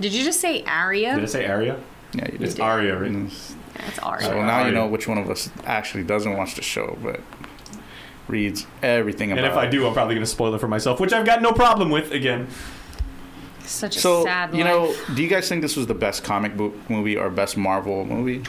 Did 0.00 0.14
you 0.14 0.24
just 0.24 0.40
say 0.40 0.62
Arya? 0.64 1.16
Did 1.16 1.24
I 1.24 1.26
say 1.26 1.46
Arya? 1.46 1.78
yeah, 2.14 2.24
you 2.26 2.38
did. 2.38 2.42
It's 2.42 2.54
did. 2.54 2.62
Arya, 2.62 2.98
right? 2.98 3.30
That's 3.78 3.98
Arya. 3.98 4.22
So 4.22 4.28
Sorry, 4.30 4.42
now 4.42 4.66
you 4.66 4.72
know 4.72 4.86
which 4.86 5.06
one 5.08 5.18
of 5.18 5.28
us 5.30 5.50
actually 5.64 6.04
doesn't 6.04 6.36
watch 6.36 6.54
the 6.54 6.62
show, 6.62 6.96
but 7.02 7.20
reads 8.28 8.66
everything 8.82 9.32
about. 9.32 9.44
It. 9.44 9.46
And 9.46 9.52
if 9.52 9.58
I 9.58 9.66
do, 9.68 9.86
I'm 9.86 9.92
probably 9.92 10.14
going 10.14 10.24
to 10.24 10.30
spoil 10.30 10.54
it 10.54 10.60
for 10.60 10.68
myself, 10.68 10.98
which 11.00 11.12
I've 11.12 11.26
got 11.26 11.42
no 11.42 11.52
problem 11.52 11.90
with. 11.90 12.10
Again, 12.12 12.48
Such 13.64 13.96
a 13.96 14.00
So 14.00 14.24
sad 14.24 14.54
you 14.54 14.64
life. 14.64 15.08
know, 15.08 15.14
do 15.14 15.22
you 15.22 15.28
guys 15.28 15.48
think 15.48 15.62
this 15.62 15.76
was 15.76 15.86
the 15.86 15.94
best 15.94 16.24
comic 16.24 16.56
book 16.56 16.74
movie 16.90 17.16
or 17.16 17.30
best 17.30 17.56
Marvel 17.56 18.04
movie? 18.04 18.42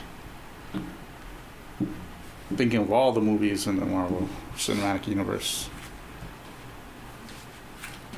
Thinking 2.55 2.80
of 2.82 2.91
all 2.91 3.11
the 3.11 3.21
movies 3.21 3.67
in 3.67 3.78
the 3.80 3.86
Marvel 3.86 4.30
Cinematic 4.55 5.07
Universe. 5.07 5.69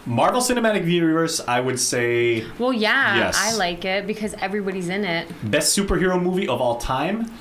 Marvel 0.10 0.42
Cinematic 0.42 0.86
Universe, 0.88 1.40
I 1.48 1.60
would 1.60 1.80
say 1.80 2.44
Well, 2.58 2.74
yeah, 2.74 3.16
Yes. 3.16 3.38
I 3.40 3.56
like 3.56 3.86
it 3.86 4.08
because 4.08 4.34
everybody's 4.42 4.90
in 4.90 5.06
it. 5.06 5.28
best 5.50 5.78
superhero 5.78 6.22
movie 6.22 6.48
of 6.48 6.60
all 6.60 6.78
time. 6.78 7.32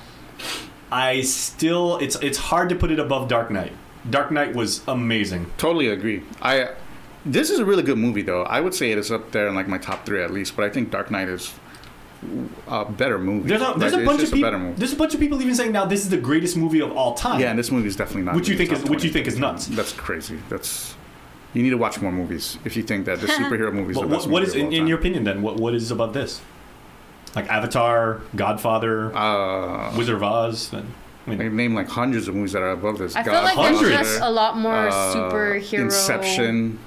I 0.93 1.23
still, 1.23 1.97
it's 1.99 2.17
it's 2.17 2.39
hard 2.39 2.69
to 2.71 2.75
put 2.77 2.91
it 2.91 2.99
above 2.99 3.29
Dark 3.29 3.51
Knight. 3.51 3.73
Dark 4.09 4.31
Knight 4.31 4.55
was 4.55 4.83
amazing. 4.89 5.51
Totally 5.59 5.89
agree. 5.89 6.23
I. 6.41 6.71
This 7.27 7.51
is 7.51 7.59
a 7.59 7.65
really 7.65 7.83
good 7.83 7.99
movie, 7.99 8.23
though. 8.23 8.43
I 8.45 8.61
would 8.61 8.75
say 8.75 8.91
it 8.93 8.97
is 8.99 9.11
up 9.13 9.33
there 9.33 9.49
in 9.49 9.55
like 9.55 9.69
my 9.69 9.77
top 9.77 10.07
three 10.07 10.23
at 10.23 10.31
least. 10.31 10.57
But 10.57 10.65
I 10.65 10.71
think 10.71 10.91
Dark 10.91 11.11
Knight 11.11 11.29
is 11.29 11.53
a 12.69 12.85
better 12.87 13.19
movie. 13.19 13.49
There's 13.51 13.61
a, 13.61 13.75
there's 13.77 13.93
Like, 13.93 14.03
a 14.03 14.07
bunch 14.07 14.23
of 14.23 14.31
people. 14.33 14.41
better 14.47 14.59
movie. 14.59 14.79
There's 14.79 14.93
a 14.95 14.97
bunch 14.97 15.13
of 15.15 15.21
people 15.21 15.41
even 15.43 15.55
saying 15.55 15.73
now 15.73 15.85
this 15.85 16.01
is 16.03 16.09
the 16.09 16.17
greatest 16.17 16.57
movie 16.57 16.81
of 16.81 16.93
all 16.97 17.15
time. 17.15 17.39
Yeah, 17.41 17.51
and 17.51 17.59
this 17.59 17.71
movie 17.71 17.89
is 17.89 17.97
definitely 17.97 18.23
not. 18.23 18.35
which 18.35 18.49
you 18.49 18.57
think 18.57 18.73
is 18.73 18.81
top 18.81 18.89
which 18.91 19.05
you 19.05 19.11
think 19.11 19.27
is 19.27 19.39
nuts. 19.39 19.67
That's 19.67 19.93
crazy. 19.93 20.39
That's 20.49 20.95
you 21.59 21.65
need 21.65 21.71
to 21.71 21.77
watch 21.77 22.01
more 22.01 22.13
movies 22.13 22.57
if 22.65 22.77
you 22.77 22.85
think 22.85 23.07
that 23.07 23.21
the 23.21 23.27
superhero 23.39 23.73
movies. 23.73 23.97
But 23.97 24.03
the 24.03 24.07
what, 24.07 24.17
best 24.19 24.29
what 24.29 24.43
movie 24.43 24.51
is 24.51 24.55
of 24.55 24.63
all 24.63 24.67
in, 24.69 24.73
in 24.75 24.87
your 24.87 24.99
opinion 24.99 25.25
then? 25.25 25.43
What 25.43 25.57
what 25.57 25.75
is 25.75 25.91
about 25.91 26.13
this? 26.13 26.41
Like 27.35 27.49
Avatar, 27.49 28.23
Godfather, 28.37 29.15
Uh, 29.15 29.93
Wizard 29.97 30.15
of 30.15 30.23
Oz. 30.23 30.73
And, 30.73 30.87
I 31.27 31.31
I 31.31 31.31
mean, 31.31 31.39
can 31.49 31.57
name 31.57 31.75
like 31.75 31.89
hundreds 31.89 32.29
of 32.29 32.37
movies 32.37 32.53
that 32.53 32.63
are 32.63 32.71
above 32.71 32.99
this. 32.99 33.17
I 33.17 33.25
feel 33.25 33.33
like 33.33 33.57
there's 33.57 33.91
just 33.91 34.21
a 34.21 34.31
lot 34.31 34.57
more 34.57 34.89
uh, 34.89 35.15
superhero 35.15 35.81
Inception, 35.81 36.79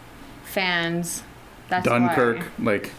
fans. 0.45 1.23
That's 1.67 1.85
Dunkirk, 1.85 2.39
why, 2.57 2.71
like 2.71 2.91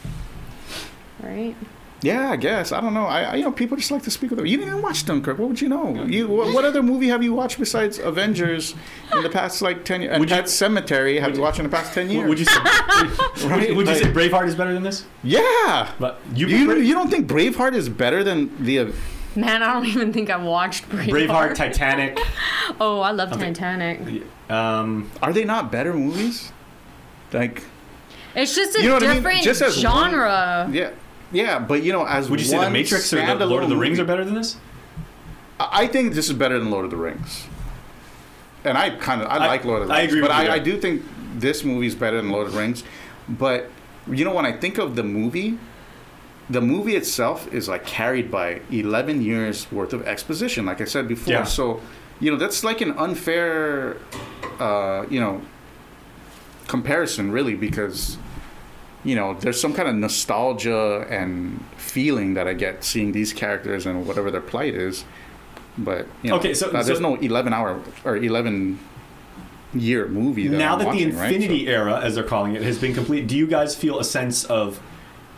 right? 1.23 1.57
Yeah, 2.03 2.31
I 2.31 2.37
guess 2.37 2.73
I 2.73 2.81
don't 2.81 2.95
know. 2.95 3.07
I, 3.07 3.23
I 3.23 3.35
you 3.37 3.45
know 3.45 3.53
people 3.53 3.77
just 3.77 3.91
like 3.93 4.03
to 4.03 4.11
speak 4.11 4.31
with 4.31 4.39
them. 4.39 4.47
You 4.47 4.57
didn't 4.57 4.71
even 4.71 4.83
watch 4.83 5.07
Dunkirk. 5.07 5.39
What 5.39 5.49
would 5.49 5.61
you 5.61 5.69
know? 5.69 6.05
You 6.05 6.27
what, 6.29 6.53
what 6.53 6.65
other 6.65 6.83
movie 6.83 7.07
have 7.09 7.23
you 7.23 7.33
watched 7.33 7.59
besides 7.61 7.99
Avengers 7.99 8.75
in 9.15 9.23
the 9.23 9.31
past 9.31 9.63
like 9.63 9.85
ten 9.85 10.01
years? 10.03 10.13
And 10.13 10.21
Would 10.21 10.31
you- 10.31 10.37
Pet 10.37 10.47
Sematary 10.47 11.21
have 11.21 11.35
you 11.37 11.41
watched 11.43 11.61
in 11.61 11.65
the 11.65 11.71
past 11.71 11.95
ten 11.95 12.11
years? 12.11 12.29
would 12.29 12.39
you 12.41 12.45
say, 12.45 12.61
would, 13.47 13.69
you- 13.69 13.75
would 13.77 13.87
you 13.89 13.95
say 13.95 14.11
Braveheart 14.11 14.49
is 14.49 14.55
better 14.57 14.75
than 14.75 14.83
this? 14.83 15.05
yeah. 15.23 15.93
But 16.01 16.21
you, 16.35 16.49
You, 16.49 16.77
you 16.79 16.93
don't 16.95 17.09
think 17.11 17.29
Braveheart 17.29 17.75
is 17.75 17.89
better 17.89 18.25
than 18.25 18.51
the 18.65 18.93
Man, 19.35 19.63
I 19.63 19.73
don't 19.73 19.87
even 19.87 20.13
think 20.13 20.29
I've 20.29 20.43
watched 20.43 20.89
Braveheart. 20.91 21.29
Braveheart, 21.29 21.55
Titanic. 21.55 22.19
Oh, 22.81 23.01
I 23.01 23.11
love 23.13 23.33
Okay. 23.33 23.47
Titanic. 23.47 24.25
Um, 24.51 25.11
Are 25.23 25.33
they 25.33 25.45
not 25.45 25.71
better 25.73 25.93
movies? 25.95 26.53
Like 27.33 27.63
It's 28.35 28.55
just 28.55 28.77
a 28.77 28.83
You 28.83 28.89
know 28.89 28.95
what 28.95 29.03
I 29.05 29.07
mean? 29.07 29.15
different 29.17 29.43
Just 29.43 29.63
as 29.63 29.77
one- 29.85 30.11
genre. 30.11 30.69
yeah, 30.73 30.91
yeah, 31.33 31.59
but 31.59 31.83
you 31.83 31.93
know, 31.93 32.05
as 32.07 32.31
would 32.31 32.41
you 32.41 32.47
say 32.47 32.59
The 32.59 32.71
Matrix 32.71 33.13
or 33.13 33.37
the 33.37 33.47
Lord 33.47 33.63
of 33.63 33.69
the 33.71 33.77
Rings 33.77 33.99
are 33.99 34.05
better 34.05 34.25
than 34.25 34.35
this? 34.35 34.57
I 35.59 35.87
think 35.87 36.15
this 36.15 36.29
is 36.29 36.35
better 36.35 36.59
than 36.59 36.71
Lord 36.71 36.85
of 36.85 36.91
the 36.91 36.97
Rings. 36.97 37.47
And 38.65 38.77
I 38.79 38.91
kind 38.91 39.23
of 39.23 39.29
I, 39.29 39.37
I- 39.37 39.47
like 39.47 39.65
Lord 39.65 39.83
of 39.83 39.89
the 39.89 39.95
Rings, 39.95 40.05
I 40.05 40.09
agree 40.09 40.21
but 40.21 40.31
I. 40.31 40.55
I 40.55 40.59
do 40.59 40.79
think 40.81 41.03
this 41.37 41.65
movie 41.65 41.87
is 41.87 41.95
better 41.95 42.17
than 42.17 42.31
Lord 42.31 42.47
of 42.47 42.53
the 42.53 42.59
Rings. 42.59 42.85
But 43.29 43.71
you 44.11 44.25
know, 44.25 44.35
when 44.35 44.47
I 44.47 44.53
think 44.53 44.79
of 44.79 44.97
the 44.97 45.03
movie, 45.05 45.59
the 46.51 46.61
movie 46.61 46.97
itself 46.97 47.53
is 47.53 47.69
like 47.69 47.87
carried 47.87 48.31
by 48.31 48.61
11 48.71 49.23
years 49.23 49.71
worth 49.71 49.93
of 49.93 50.07
exposition, 50.07 50.67
like 50.67 50.81
I 50.81 50.85
said 50.85 51.07
before. 51.07 51.33
Yeah. 51.33 51.45
So, 51.45 51.81
you 52.21 52.31
know, 52.31 52.37
that's 52.37 52.65
like 52.65 52.81
an 52.81 52.93
unfair, 52.99 53.97
uh, 54.59 55.07
you 55.09 55.21
know, 55.21 55.43
comparison, 56.67 57.31
really, 57.31 57.55
because 57.55 58.19
you 59.05 59.15
know, 59.17 59.35
there's 59.35 59.61
some 59.61 59.73
kind 59.75 59.89
of 59.89 59.95
nostalgia 59.97 61.07
and 61.11 61.63
feeling 61.77 62.35
that 62.35 62.47
I 62.47 62.53
get 62.55 62.85
seeing 62.85 63.13
these 63.13 63.33
characters 63.33 63.85
and 63.87 64.07
whatever 64.07 64.31
their 64.31 64.41
plight 64.41 64.75
is. 64.75 65.05
But 65.79 66.07
you 66.23 66.31
know, 66.31 66.37
Okay, 66.37 66.55
so- 66.55 66.69
uh, 66.71 66.83
there's 66.83 66.99
so- 66.99 67.15
no 67.15 67.17
11 67.17 67.53
hour 67.53 67.81
or 68.05 68.17
11 68.17 68.79
year 69.75 70.07
movie. 70.07 70.49
That 70.49 70.57
now 70.59 70.75
I'm 70.75 70.79
that 70.81 70.87
watching, 70.89 71.11
the 71.13 71.17
right? 71.17 71.33
Infinity 71.35 71.65
So- 71.67 71.73
era, 71.73 72.01
as 72.01 72.15
they're 72.15 72.25
calling 72.25 72.55
it, 72.55 72.63
has 72.63 72.79
been 72.79 72.95
complete, 72.95 73.27
do 73.27 73.37
you 73.37 73.47
guys 73.47 73.75
feel 73.75 73.99
a 73.99 74.05
sense 74.05 74.45
of 74.45 74.81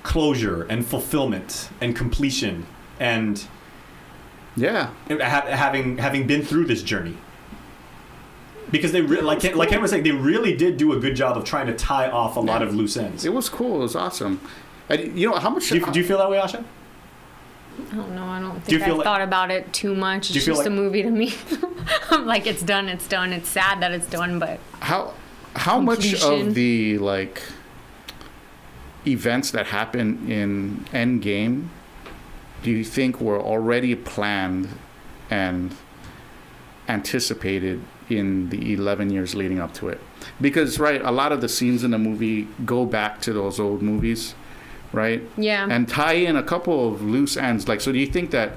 closure 0.02 0.66
and 0.68 0.84
fulfillment 0.84 1.68
and 1.80 1.96
completion 1.96 2.66
and 3.00 3.44
yeah, 4.56 4.90
ha- 5.08 5.46
having 5.48 5.98
having 5.98 6.26
been 6.26 6.42
through 6.42 6.66
this 6.66 6.82
journey? 6.82 7.16
Because 8.70 8.92
they 8.92 9.02
re- 9.02 9.20
like 9.20 9.40
Ken, 9.40 9.56
like 9.56 9.68
Ken 9.68 9.80
was 9.82 9.90
saying, 9.90 10.02
they 10.04 10.10
really 10.12 10.56
did 10.56 10.76
do 10.76 10.92
a 10.94 10.98
good 10.98 11.14
job 11.16 11.36
of 11.36 11.44
trying 11.44 11.66
to 11.66 11.74
tie 11.74 12.10
off 12.10 12.36
a 12.36 12.40
lot 12.40 12.62
of 12.62 12.74
loose 12.74 12.96
ends. 12.96 13.24
it 13.24 13.32
was 13.32 13.48
cool. 13.48 13.76
It 13.76 13.82
was 13.82 13.96
awesome. 13.96 14.40
I, 14.90 14.94
you 14.94 15.28
know 15.30 15.36
how 15.36 15.50
much? 15.50 15.68
Do 15.68 15.78
you, 15.78 15.92
do 15.92 15.98
you 15.98 16.04
feel 16.04 16.18
that 16.18 16.30
way, 16.30 16.38
Asha? 16.38 16.64
I 17.90 17.94
don't 17.96 18.14
know. 18.14 18.24
I 18.24 18.40
don't 18.40 18.64
Do 18.64 18.72
you 18.72 18.78
think 18.78 18.82
feel 18.82 18.92
I've 18.94 18.98
like- 18.98 19.04
thought 19.04 19.20
about 19.22 19.50
it 19.50 19.72
too 19.72 19.94
much. 19.94 20.34
It's 20.34 20.44
feel 20.44 20.54
just 20.56 20.66
a 20.66 20.70
movie 20.70 21.02
to 21.02 21.10
me. 21.10 21.34
I'm 22.10 22.24
like, 22.26 22.46
it's 22.46 22.62
done. 22.62 22.88
It's 22.88 23.06
done. 23.08 23.32
It's 23.32 23.48
sad 23.48 23.80
that 23.80 23.92
it's 23.92 24.06
done, 24.06 24.38
but 24.38 24.60
how 24.80 25.14
how 25.56 25.78
much 25.80 26.22
of 26.22 26.54
the 26.54 26.98
like 26.98 27.42
events 29.06 29.50
that 29.50 29.66
happen 29.66 30.30
in 30.30 30.84
Endgame 30.92 31.68
do 32.62 32.70
you 32.70 32.82
think 32.84 33.20
were 33.20 33.40
already 33.40 33.94
planned 33.94 34.68
and 35.30 35.74
anticipated 36.88 37.80
in 38.10 38.50
the 38.50 38.74
11 38.74 39.10
years 39.10 39.34
leading 39.34 39.58
up 39.58 39.72
to 39.74 39.88
it 39.88 39.98
because 40.40 40.78
right 40.78 41.00
a 41.02 41.10
lot 41.10 41.32
of 41.32 41.40
the 41.40 41.48
scenes 41.48 41.82
in 41.82 41.90
the 41.90 41.98
movie 41.98 42.46
go 42.66 42.84
back 42.84 43.20
to 43.20 43.32
those 43.32 43.58
old 43.58 43.80
movies 43.82 44.34
right 44.92 45.22
yeah. 45.38 45.66
and 45.70 45.88
tie 45.88 46.12
in 46.12 46.36
a 46.36 46.42
couple 46.42 46.88
of 46.88 47.02
loose 47.02 47.36
ends 47.36 47.66
like 47.66 47.80
so 47.80 47.90
do 47.92 47.98
you 47.98 48.06
think 48.06 48.30
that 48.30 48.52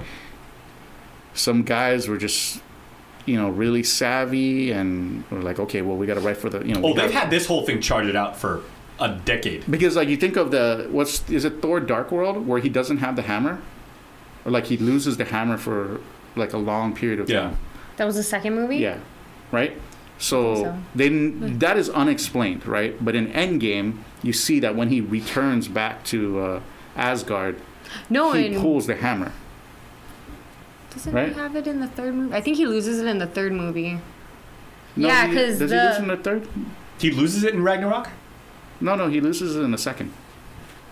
some 1.34 1.62
guys 1.62 2.08
were 2.08 2.16
just 2.18 2.60
you 3.26 3.36
know 3.36 3.48
really 3.50 3.82
savvy 3.82 4.70
and 4.70 5.24
were 5.30 5.40
like 5.42 5.58
okay 5.58 5.82
well 5.82 5.96
we 5.96 6.06
got 6.06 6.14
to 6.14 6.20
write 6.20 6.36
for 6.36 6.48
the 6.50 6.60
you 6.66 6.74
know 6.74 6.80
Oh, 6.84 6.88
they've 6.94 7.04
gotta- 7.10 7.12
had 7.12 7.30
this 7.30 7.46
whole 7.46 7.64
thing 7.64 7.80
charted 7.80 8.16
out 8.16 8.36
for 8.36 8.62
a 9.00 9.14
decade. 9.24 9.64
because 9.70 9.94
like 9.96 10.08
you 10.08 10.16
think 10.16 10.36
of 10.36 10.50
the 10.50 10.88
what's 10.90 11.28
is 11.30 11.44
it 11.44 11.62
Thor 11.62 11.78
Dark 11.80 12.10
World 12.10 12.46
where 12.46 12.60
he 12.60 12.68
doesn't 12.68 12.98
have 12.98 13.14
the 13.16 13.22
hammer 13.22 13.60
or 14.44 14.50
like 14.50 14.66
he 14.66 14.76
loses 14.76 15.16
the 15.16 15.24
hammer 15.24 15.56
for 15.56 16.00
like 16.36 16.52
a 16.52 16.58
long 16.58 16.94
period 16.94 17.20
of 17.20 17.30
Yeah. 17.30 17.40
time 17.42 17.58
that 17.96 18.04
was 18.04 18.16
the 18.16 18.22
second 18.22 18.54
movie. 18.54 18.76
yeah 18.78 18.98
right 19.52 19.80
so, 20.20 20.54
so. 20.56 20.78
they 20.94 21.08
that 21.08 21.76
is 21.76 21.88
unexplained 21.90 22.66
right 22.66 23.02
but 23.04 23.14
in 23.14 23.28
Endgame 23.28 23.98
you 24.22 24.32
see 24.32 24.58
that 24.60 24.74
when 24.74 24.88
he 24.88 25.00
returns 25.00 25.68
back 25.68 26.04
to 26.04 26.40
uh, 26.40 26.60
Asgard 26.96 27.60
No, 28.10 28.32
he 28.32 28.46
and 28.46 28.56
pulls 28.60 28.86
the 28.86 28.96
hammer 28.96 29.32
doesn't 30.90 31.14
right? 31.14 31.28
he 31.28 31.34
have 31.34 31.54
it 31.56 31.66
in 31.66 31.80
the 31.80 31.86
third 31.86 32.14
movie? 32.14 32.34
I 32.34 32.40
think 32.40 32.56
he 32.56 32.66
loses 32.66 32.98
it 32.98 33.06
in 33.06 33.18
the 33.18 33.26
third 33.26 33.52
movie. 33.52 34.00
No, 34.96 35.08
yeah, 35.08 35.26
because 35.28 35.58
does 35.58 35.70
he 35.70 35.76
lose 35.76 35.96
it 35.96 36.02
in 36.02 36.08
the 36.08 36.16
the 36.16 36.22
third 36.22 36.48
He 36.98 37.10
loses 37.10 37.44
it 37.44 37.54
in 37.54 37.62
Ragnarok. 37.62 38.08
No, 38.80 38.94
no, 38.94 39.08
he 39.08 39.20
loses 39.20 39.56
it 39.56 39.60
in 39.60 39.70
the 39.70 39.78
second. 39.78 40.12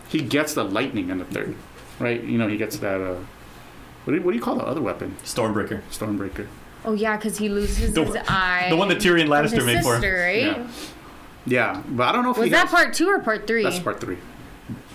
He 0.08 0.20
gets 0.20 0.54
the 0.54 0.64
lightning 0.64 1.10
in 1.10 1.18
the 1.18 1.24
third, 1.24 1.56
right? 1.98 2.22
You 2.22 2.38
know, 2.38 2.46
he 2.46 2.56
gets 2.56 2.78
that. 2.78 3.00
Uh, 3.00 3.16
what 4.04 4.12
do 4.12 4.18
you, 4.18 4.22
what 4.22 4.32
do 4.32 4.36
you 4.36 4.42
call 4.42 4.56
the 4.56 4.64
other 4.64 4.80
weapon? 4.80 5.16
Stormbreaker. 5.24 5.82
Stormbreaker. 5.90 6.46
Oh 6.86 6.92
yeah, 6.92 7.16
because 7.16 7.36
he 7.38 7.48
loses 7.48 7.92
The- 7.92 8.04
his 8.04 8.16
eye. 8.28 8.66
The 8.70 8.76
one 8.76 8.88
that 8.88 8.98
Tyrion 8.98 9.22
from 9.22 9.30
Lannister 9.30 9.56
his 9.56 9.66
made 9.66 9.82
for 9.82 9.96
him. 9.96 10.00
sister, 10.02 10.16
right? 10.16 10.42
Yeah. 10.58 10.66
Yeah, 11.48 11.82
but 11.88 12.08
I 12.08 12.12
don't 12.12 12.24
know 12.24 12.30
if 12.32 12.38
Was 12.38 12.44
he 12.46 12.50
that 12.50 12.62
has- 12.68 12.70
part 12.70 12.94
two 12.94 13.08
or 13.08 13.18
part 13.20 13.46
three? 13.46 13.62
That's 13.62 13.78
part 13.78 14.00
three. 14.00 14.18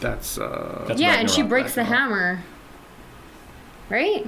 That's 0.01 0.37
uh. 0.37 0.85
That's 0.87 0.99
yeah, 0.99 1.13
and 1.15 1.29
she 1.29 1.43
breaks 1.43 1.75
the 1.75 1.83
hammer. 1.85 2.43
Right? 3.89 4.27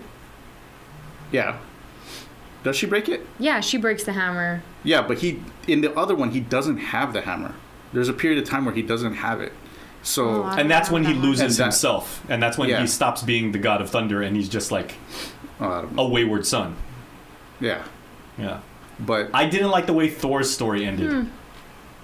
Yeah. 1.32 1.58
Does 2.64 2.76
she 2.78 2.86
break 2.86 3.10
it? 3.10 3.26
Yeah, 3.40 3.60
she 3.60 3.78
breaks 3.78 4.04
the 4.04 4.14
hammer. 4.14 4.64
Yeah, 4.84 5.02
but 5.02 5.18
he 5.20 5.42
in 5.68 5.82
the 5.82 5.94
other 5.98 6.16
one 6.16 6.32
he 6.32 6.40
doesn't 6.40 6.78
have 6.78 7.12
the 7.14 7.22
hammer. 7.22 7.56
There's 7.92 8.10
a 8.10 8.14
period 8.14 8.42
of 8.42 8.48
time 8.50 8.66
where 8.66 8.74
he 8.74 8.82
doesn't 8.82 9.16
have 9.16 9.42
it. 9.42 9.52
So 10.02 10.44
Oh, 10.44 10.48
And 10.58 10.70
that's 10.70 10.90
when 10.92 11.04
he 11.06 11.12
And 11.12 11.22
loses 11.22 11.58
that- 11.58 11.64
himself, 11.66 12.22
and 12.30 12.42
that's 12.42 12.58
when 12.58 12.70
Yeah. 12.70 12.82
he 12.82 12.88
stops 12.88 13.22
being 13.22 13.52
the 13.52 13.58
god 13.60 13.82
of 13.82 13.90
thunder, 13.90 14.22
and 14.22 14.36
he's 14.36 14.50
just 14.50 14.72
like 14.72 14.96
uh, 15.62 15.84
a 15.98 16.08
wayward 16.08 16.46
son. 16.46 16.76
Yeah, 17.64 17.84
Yeah. 18.38 18.60
but 19.00 19.30
I 19.34 19.46
didn't 19.48 19.72
like 19.72 19.86
the 19.86 19.94
way 19.94 20.10
Thor's 20.10 20.50
story 20.52 20.86
ended. 20.86 21.10
Hmm. 21.12 21.24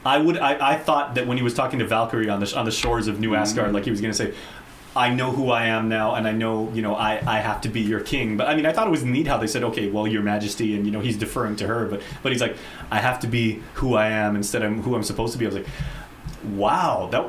I 0.06 0.18
would. 0.18 0.38
I, 0.38 0.74
I 0.74 0.78
thought 0.78 1.16
that 1.16 1.28
when 1.28 1.36
he 1.38 1.44
was 1.44 1.54
talking 1.54 1.80
to 1.80 1.86
Valkyrie 1.86 2.30
on 2.30 2.40
the 2.40 2.58
on 2.58 2.64
the 2.66 2.72
shores 2.72 3.08
of 3.08 3.20
New 3.20 3.36
Asgard, 3.36 3.74
like 3.74 3.84
he 3.84 3.92
was 3.92 4.00
going 4.00 4.14
to 4.14 4.18
say, 4.18 4.34
"I 4.96 5.10
know 5.14 5.32
who 5.32 5.52
I 5.52 5.66
am 5.66 5.90
now, 5.90 6.16
and 6.16 6.26
I 6.26 6.32
know 6.32 6.72
you 6.74 6.82
know 6.82 6.96
I, 6.96 7.22
I 7.28 7.40
have 7.42 7.60
to 7.62 7.70
be 7.70 7.82
your 7.82 8.00
king." 8.00 8.38
But 8.38 8.48
I 8.48 8.56
mean, 8.56 8.66
I 8.66 8.72
thought 8.72 8.88
it 8.88 8.92
was 8.92 9.04
neat 9.04 9.28
how 9.28 9.38
they 9.38 9.46
said, 9.48 9.62
"Okay, 9.64 9.90
well, 9.90 10.08
Your 10.08 10.22
Majesty," 10.24 10.74
and 10.76 10.86
you 10.86 10.92
know 10.94 11.02
he's 11.02 11.18
deferring 11.18 11.58
to 11.58 11.68
her, 11.68 11.86
but 11.86 12.02
but 12.24 12.32
he's 12.32 12.40
like, 12.42 12.56
"I 12.90 13.00
have 13.00 13.20
to 13.20 13.28
be 13.28 13.62
who 13.76 13.96
I 13.96 14.08
am 14.08 14.38
instead 14.38 14.62
of 14.64 14.72
who 14.86 14.96
I'm 14.96 15.04
supposed 15.04 15.34
to 15.34 15.38
be." 15.40 15.46
I 15.46 15.50
was 15.50 15.56
like, 15.58 15.68
"Wow, 16.56 17.10
that 17.12 17.26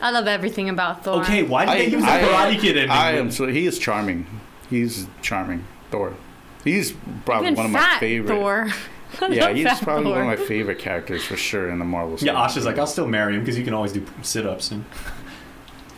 I 0.00 0.10
love 0.12 0.28
everything 0.28 0.68
about 0.68 1.02
Thor. 1.04 1.20
okay." 1.22 1.42
Why 1.42 1.66
did 1.66 1.74
they 1.88 1.96
use 1.96 2.02
the 2.04 2.08
Karate 2.08 2.58
Kid 2.60 2.76
ending? 2.76 2.90
I 2.90 3.12
am 3.16 3.30
so 3.32 3.46
he 3.48 3.66
is 3.66 3.78
charming. 3.78 4.24
He's 4.70 5.08
charming. 5.20 5.64
Thor. 5.90 6.14
He's 6.64 6.92
probably 7.24 7.48
Even 7.48 7.56
one 7.56 7.66
of 7.66 7.72
my 7.72 7.78
fat 7.80 8.00
favorite. 8.00 8.28
Thor. 8.34 8.68
Yeah, 9.28 9.52
he's 9.52 9.64
fat 9.68 9.82
probably 9.82 10.04
Thor. 10.04 10.12
one 10.12 10.32
of 10.32 10.38
my 10.38 10.46
favorite 10.46 10.78
characters 10.78 11.24
for 11.24 11.36
sure 11.36 11.68
in 11.68 11.80
the 11.80 11.84
Marvel. 11.84 12.12
Yeah, 12.20 12.46
series. 12.46 12.56
Asha's 12.58 12.64
like, 12.64 12.78
I'll 12.78 12.86
still 12.86 13.08
marry 13.08 13.34
him 13.34 13.40
because 13.40 13.58
you 13.58 13.64
can 13.64 13.74
always 13.74 13.92
do 13.92 14.06
sit 14.22 14.46
ups 14.46 14.70
and. 14.70 14.84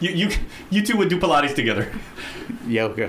You, 0.01 0.11
you 0.11 0.31
you 0.71 0.83
two 0.85 0.97
would 0.97 1.09
do 1.11 1.17
Pilates 1.21 1.55
together. 1.55 1.93
yoga. 2.67 3.09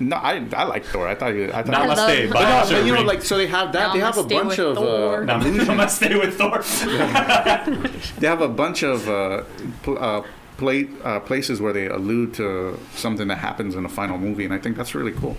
no, 0.00 0.16
I 0.16 0.44
I 0.54 0.64
like 0.64 0.84
Thor. 0.86 1.06
I 1.06 1.14
thought 1.14 1.34
you. 1.34 1.50
I 1.52 1.62
thought. 1.62 1.74
I 1.74 1.86
love- 1.86 1.98
Namaste. 1.98 2.32
By 2.32 2.32
But 2.32 2.40
no, 2.42 2.48
Asha 2.48 2.70
but 2.80 2.86
you 2.86 2.94
know, 2.94 3.02
like 3.02 3.22
so 3.22 3.36
they 3.36 3.46
have 3.46 3.72
that. 3.72 3.92
They 3.92 4.00
have 4.00 4.16
a 4.18 4.22
Namaste 4.24 4.28
bunch 4.30 4.48
with 4.58 4.58
of. 4.60 4.76
Thor. 4.76 5.20
Uh, 5.22 5.24
Nam- 5.24 5.42
Namaste 5.42 6.18
with 6.18 6.38
Thor. 6.38 8.18
they 8.20 8.26
have 8.26 8.40
a 8.40 8.48
bunch 8.48 8.82
of 8.82 9.08
uh, 9.08 9.42
pl- 9.82 9.98
uh, 10.02 10.22
play, 10.56 10.88
uh, 11.02 11.20
places 11.20 11.60
where 11.60 11.72
they 11.72 11.86
allude 11.86 12.34
to 12.34 12.78
something 12.94 13.28
that 13.28 13.38
happens 13.38 13.74
in 13.74 13.82
the 13.82 13.88
final 13.88 14.18
movie, 14.18 14.44
and 14.44 14.54
I 14.54 14.58
think 14.58 14.76
that's 14.76 14.94
really 14.94 15.12
cool. 15.12 15.36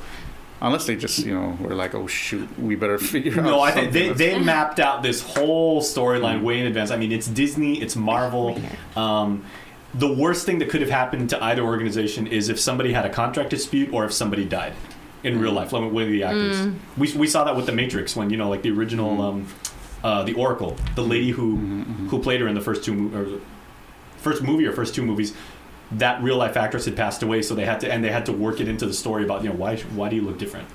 Unless 0.62 0.88
they 0.88 0.96
just, 0.96 1.20
you 1.20 1.34
know, 1.34 1.58
were 1.60 1.76
like, 1.76 1.94
"Oh 1.94 2.08
shoot, 2.08 2.48
we 2.60 2.76
better 2.76 2.98
figure 3.14 3.40
out." 3.40 3.44
No, 3.46 3.60
I 3.62 3.72
think 3.72 3.92
they, 3.92 4.10
they 4.10 4.40
mapped 4.40 4.80
out 4.80 5.04
this 5.04 5.22
whole 5.22 5.82
storyline 5.82 6.42
way 6.44 6.60
in 6.60 6.66
advance. 6.66 6.92
I 6.92 6.98
mean, 6.98 7.12
it's 7.12 7.28
Disney, 7.28 7.82
it's 7.82 7.96
Marvel. 7.96 8.60
Um, 8.96 9.44
the 9.94 10.12
worst 10.12 10.46
thing 10.46 10.60
that 10.60 10.70
could 10.70 10.82
have 10.82 10.90
happened 10.90 11.30
to 11.30 11.44
either 11.44 11.62
organization 11.62 12.28
is 12.28 12.50
if 12.50 12.60
somebody 12.60 12.92
had 12.94 13.06
a 13.06 13.10
contract 13.10 13.50
dispute 13.50 13.94
or 13.94 14.06
if 14.06 14.12
somebody 14.14 14.44
died 14.46 14.74
in 15.24 15.40
real 15.40 15.54
life, 15.54 15.72
like 15.74 15.92
one 15.92 16.04
of 16.04 16.10
the 16.10 16.24
actors. 16.24 16.68
We, 16.98 17.12
we 17.14 17.28
saw 17.28 17.46
that 17.46 17.56
with 17.56 17.66
The 17.66 17.72
Matrix 17.72 18.16
when, 18.16 18.30
you 18.30 18.38
know, 18.38 18.50
like 18.50 18.62
the 18.62 18.72
original, 18.72 19.22
um, 19.22 19.48
uh, 20.04 20.24
the 20.24 20.34
Oracle, 20.34 20.76
the 20.96 21.02
lady 21.02 21.32
who 21.32 21.56
who 22.10 22.20
played 22.22 22.42
her 22.42 22.48
in 22.48 22.54
the 22.56 22.62
first 22.62 22.84
two, 22.84 22.94
mo- 22.94 23.18
or 23.18 23.40
first 24.26 24.42
movie 24.42 24.66
or 24.66 24.74
first 24.74 24.96
two 24.96 25.06
movies, 25.06 25.34
that 25.92 26.22
real 26.24 26.36
life 26.36 26.58
actress 26.58 26.86
had 26.86 26.96
passed 26.98 27.22
away, 27.22 27.44
so 27.44 27.54
they 27.54 27.64
had 27.64 27.80
to 27.82 27.92
and 27.92 28.04
they 28.04 28.12
had 28.12 28.26
to 28.26 28.34
work 28.34 28.60
it 28.60 28.68
into 28.68 28.86
the 28.88 28.94
story 28.94 29.24
about 29.24 29.44
you 29.44 29.50
know 29.50 29.56
why 29.56 29.78
why 29.98 30.10
do 30.10 30.16
you 30.16 30.24
look 30.24 30.40
different. 30.40 30.68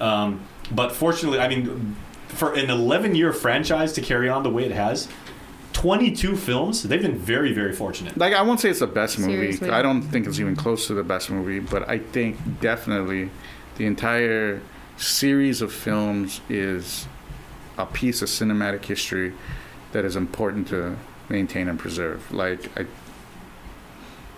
Um, 0.00 0.40
but 0.70 0.92
fortunately, 0.92 1.40
I 1.40 1.48
mean, 1.48 1.96
for 2.28 2.54
an 2.54 2.70
11 2.70 3.14
year 3.16 3.32
franchise 3.32 3.92
to 3.94 4.00
carry 4.00 4.28
on 4.28 4.44
the 4.44 4.50
way 4.50 4.64
it 4.64 4.70
has, 4.70 5.08
22 5.72 6.36
films, 6.36 6.84
they've 6.84 7.02
been 7.02 7.18
very 7.18 7.52
very 7.52 7.72
fortunate. 7.72 8.16
Like 8.16 8.34
I 8.34 8.42
won't 8.42 8.60
say 8.60 8.70
it's 8.70 8.78
the 8.78 8.86
best 8.86 9.18
movie. 9.18 9.32
Seriously. 9.32 9.70
I 9.70 9.82
don't 9.82 10.02
think 10.02 10.28
it's 10.28 10.38
even 10.38 10.54
close 10.54 10.86
to 10.86 10.94
the 10.94 11.02
best 11.02 11.28
movie, 11.28 11.58
but 11.58 11.88
I 11.88 11.98
think 11.98 12.36
definitely 12.60 13.30
the 13.78 13.86
entire 13.86 14.62
series 14.96 15.60
of 15.60 15.72
films 15.72 16.40
is 16.48 17.08
a 17.76 17.86
piece 17.86 18.22
of 18.22 18.28
cinematic 18.28 18.84
history 18.84 19.32
that 19.90 20.04
is 20.04 20.14
important 20.14 20.68
to 20.68 20.96
maintain 21.28 21.68
and 21.68 21.78
preserve. 21.78 22.32
Like 22.32 22.76
I, 22.78 22.86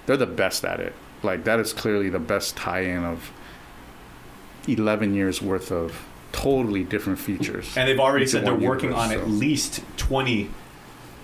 they're 0.07 0.17
the 0.17 0.27
best 0.27 0.65
at 0.65 0.81
it. 0.81 0.95
Like 1.23 1.45
that 1.45 1.59
is 1.61 1.73
clearly 1.73 2.11
the 2.11 2.19
best 2.19 2.57
tie-in 2.57 3.05
of 3.05 3.33
11 4.69 5.15
years 5.15 5.41
worth 5.41 5.73
of 5.73 6.07
totally 6.33 6.85
different 6.85 7.19
features. 7.19 7.77
And 7.77 7.89
they've 7.89 8.01
already 8.01 8.27
said 8.27 8.45
they're 8.45 8.55
working 8.55 8.91
universe, 8.91 9.11
on 9.11 9.13
at 9.13 9.29
least 9.29 9.83
20 9.97 10.51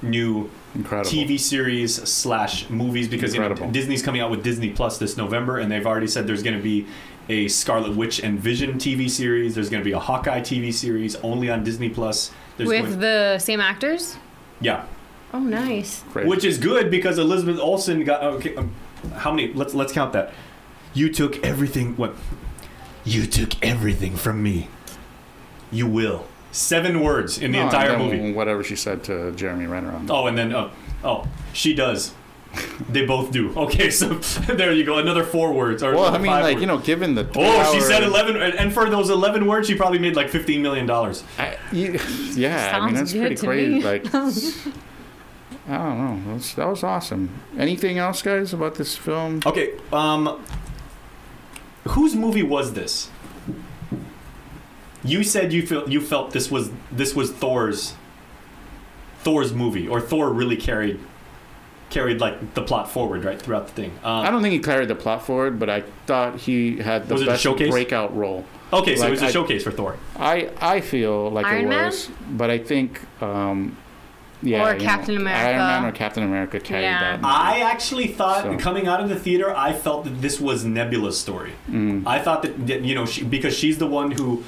new 0.02 0.50
incredible. 0.74 1.10
TV 1.10 1.38
series 1.38 1.96
slash 2.08 2.70
movies 2.70 3.08
because 3.08 3.34
you 3.34 3.40
know, 3.40 3.54
Disney's 3.70 4.02
coming 4.02 4.20
out 4.20 4.30
with 4.30 4.42
Disney 4.42 4.70
Plus 4.70 4.98
this 4.98 5.16
November, 5.16 5.58
and 5.58 5.70
they've 5.70 5.86
already 5.86 6.06
said 6.06 6.26
there's 6.26 6.42
going 6.42 6.56
to 6.56 6.62
be 6.62 6.86
a 7.28 7.48
Scarlet 7.48 7.96
Witch 7.96 8.20
and 8.20 8.38
Vision 8.38 8.74
TV 8.74 9.10
series. 9.10 9.54
There's 9.54 9.68
going 9.68 9.82
to 9.82 9.84
be 9.84 9.92
a 9.92 9.98
Hawkeye 9.98 10.40
TV 10.40 10.72
series 10.72 11.16
only 11.16 11.50
on 11.50 11.64
Disney 11.64 11.88
Plus. 11.88 12.30
There's 12.56 12.68
With 12.68 12.84
going- 12.86 13.00
the 13.00 13.38
same 13.38 13.60
actors? 13.60 14.16
yeah, 14.60 14.84
Oh, 15.32 15.38
nice. 15.40 16.02
Great. 16.12 16.26
which 16.26 16.44
is 16.44 16.58
good 16.58 16.90
because 16.90 17.18
Elizabeth 17.18 17.58
Olsen 17.60 18.04
got 18.04 18.22
okay. 18.22 18.54
Um, 18.56 18.72
how 19.16 19.30
many? 19.32 19.52
Let's 19.52 19.74
let's 19.74 19.92
count 19.92 20.12
that. 20.12 20.32
You 20.94 21.10
took 21.12 21.44
everything. 21.44 21.96
What? 21.96 22.14
You 23.04 23.26
took 23.26 23.50
everything 23.64 24.16
from 24.16 24.42
me. 24.42 24.68
You 25.70 25.86
will. 25.86 26.26
Seven 26.52 27.00
words 27.00 27.38
in 27.38 27.52
the 27.52 27.58
No, 27.58 27.64
entire 27.66 27.96
movie. 27.96 28.32
Whatever 28.32 28.64
she 28.64 28.74
said 28.74 29.04
to 29.04 29.30
Jeremy 29.32 29.66
Renner 29.66 29.92
on 29.92 30.10
Oh, 30.10 30.26
and 30.26 30.36
then 30.36 30.52
uh, 30.52 30.70
oh, 31.04 31.28
she 31.52 31.74
does. 31.74 32.12
they 32.88 33.06
both 33.06 33.30
do. 33.30 33.56
Okay, 33.56 33.88
so 33.90 34.14
there 34.54 34.72
you 34.72 34.82
go. 34.84 34.98
Another 34.98 35.22
four 35.22 35.52
words. 35.52 35.84
Or 35.84 35.94
Well, 35.94 36.12
I 36.12 36.18
mean, 36.18 36.26
like 36.26 36.42
words. 36.56 36.60
you 36.60 36.66
know, 36.66 36.78
given 36.78 37.14
the 37.14 37.30
Oh, 37.36 37.72
she 37.72 37.80
said 37.80 38.02
eleven, 38.02 38.34
and 38.36 38.52
and 38.54 38.72
for 38.74 38.90
those 38.90 39.08
eleven 39.10 39.46
words, 39.46 39.68
she 39.68 39.76
probably 39.76 40.00
made 40.00 40.16
like 40.16 40.28
fifteen 40.28 40.60
million 40.60 40.86
dollars. 40.86 41.22
I, 41.38 41.56
you- 41.70 42.00
yeah, 42.34 42.76
I 42.82 42.84
mean 42.86 42.94
that's 42.96 43.12
good 43.12 43.20
pretty 43.20 43.36
to 43.36 43.46
crazy. 43.46 43.74
me. 43.74 43.80
Like, 43.84 44.04
I 45.68 45.76
don't 45.78 45.98
know. 45.98 46.24
That 46.28 46.34
was, 46.34 46.54
that 46.54 46.68
was 46.68 46.82
awesome. 46.84 47.30
Anything 47.58 47.98
else, 47.98 48.22
guys, 48.22 48.52
about 48.52 48.74
this 48.76 48.96
film? 48.96 49.42
Okay, 49.46 49.74
um, 49.92 50.42
whose 51.88 52.14
movie 52.16 52.42
was 52.42 52.72
this? 52.72 53.10
You 55.02 55.22
said 55.22 55.52
you 55.52 55.66
felt 55.66 55.88
you 55.88 56.00
felt 56.00 56.32
this 56.32 56.50
was 56.50 56.70
this 56.92 57.14
was 57.14 57.30
Thor's 57.32 57.94
Thor's 59.20 59.52
movie, 59.54 59.88
or 59.88 60.00
Thor 60.00 60.30
really 60.30 60.56
carried 60.56 61.00
carried 61.88 62.20
like 62.20 62.54
the 62.54 62.62
plot 62.62 62.90
forward 62.90 63.24
right 63.24 63.40
throughout 63.40 63.66
the 63.66 63.72
thing. 63.72 63.90
Um, 64.04 64.24
I 64.26 64.30
don't 64.30 64.42
think 64.42 64.52
he 64.52 64.58
carried 64.60 64.88
the 64.88 64.94
plot 64.94 65.24
forward, 65.24 65.58
but 65.58 65.68
I 65.70 65.82
thought 66.06 66.36
he 66.36 66.76
had 66.78 67.08
the 67.08 67.14
Was 67.14 67.24
best 67.24 67.42
showcase? 67.42 67.70
breakout 67.70 68.14
role. 68.16 68.44
okay, 68.72 68.94
so 68.96 69.06
it 69.06 69.10
was 69.10 69.22
a 69.22 69.26
I- 69.26 69.30
showcase 69.30 69.62
for 69.64 69.70
Thor. 69.70 69.96
I 70.18 70.50
I 70.60 70.80
feel 70.82 71.30
like 71.30 71.46
Iron 71.46 71.64
it 71.64 71.68
Man? 71.68 71.86
was, 71.86 72.10
but 72.32 72.50
I 72.50 72.58
think, 72.58 73.00
um, 73.22 73.76
yeah, 74.42 74.64
Or 74.66 74.72
you 74.72 74.78
know, 74.78 74.84
Captain 74.84 75.16
America. 75.16 75.48
Iron 75.48 75.58
Man 75.58 75.84
or 75.84 75.92
Captain 75.92 76.22
America 76.22 76.58
carried 76.60 76.82
Yeah. 76.84 77.16
that. 77.16 77.20
I 77.24 77.60
actually 77.60 78.06
thought 78.08 78.42
So- 78.44 78.56
coming 78.58 78.86
out 78.86 79.00
of 79.00 79.08
the 79.08 79.16
theater, 79.16 79.54
I 79.56 79.72
felt 79.72 80.04
that 80.04 80.22
this 80.22 80.40
was 80.40 80.64
Nebula's 80.64 81.18
story. 81.18 81.52
Mm. 81.70 82.02
I 82.06 82.18
thought 82.20 82.42
that, 82.42 82.66
that 82.66 82.82
you 82.82 82.94
know 82.94 83.06
she, 83.06 83.22
because 83.24 83.56
she's 83.56 83.78
the 83.78 83.86
one 83.86 84.12
who 84.12 84.42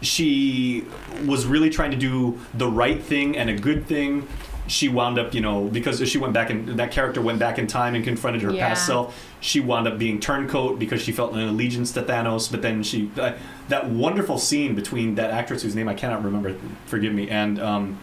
she 0.00 0.84
was 1.26 1.46
really 1.46 1.70
trying 1.70 1.90
to 1.90 1.96
do 1.96 2.38
the 2.54 2.68
right 2.68 3.02
thing 3.02 3.36
and 3.36 3.50
a 3.50 3.54
good 3.56 3.86
thing. 3.86 4.28
She 4.68 4.88
wound 4.88 5.18
up, 5.18 5.32
you 5.34 5.40
know, 5.40 5.64
because 5.64 6.06
she 6.08 6.18
went 6.18 6.34
back 6.34 6.50
and 6.50 6.78
that 6.78 6.90
character 6.92 7.22
went 7.22 7.38
back 7.38 7.58
in 7.58 7.66
time 7.66 7.94
and 7.94 8.04
confronted 8.04 8.42
her 8.42 8.52
Yeah. 8.52 8.68
past 8.68 8.86
self. 8.86 9.18
She 9.40 9.60
wound 9.60 9.88
up 9.88 9.98
being 9.98 10.20
turncoat 10.20 10.78
because 10.78 11.00
she 11.00 11.10
felt 11.10 11.32
an 11.32 11.40
allegiance 11.40 11.90
to 11.92 12.02
Thanos. 12.02 12.50
But 12.50 12.60
then 12.60 12.82
she, 12.82 13.10
uh, 13.18 13.32
that 13.70 13.88
wonderful 13.88 14.36
scene 14.38 14.74
between 14.74 15.14
that 15.14 15.30
actress 15.30 15.62
whose 15.62 15.74
name 15.74 15.88
I 15.88 15.94
cannot 15.94 16.22
remember, 16.22 16.54
forgive 16.86 17.14
me, 17.14 17.30
and 17.30 17.58
um, 17.58 17.98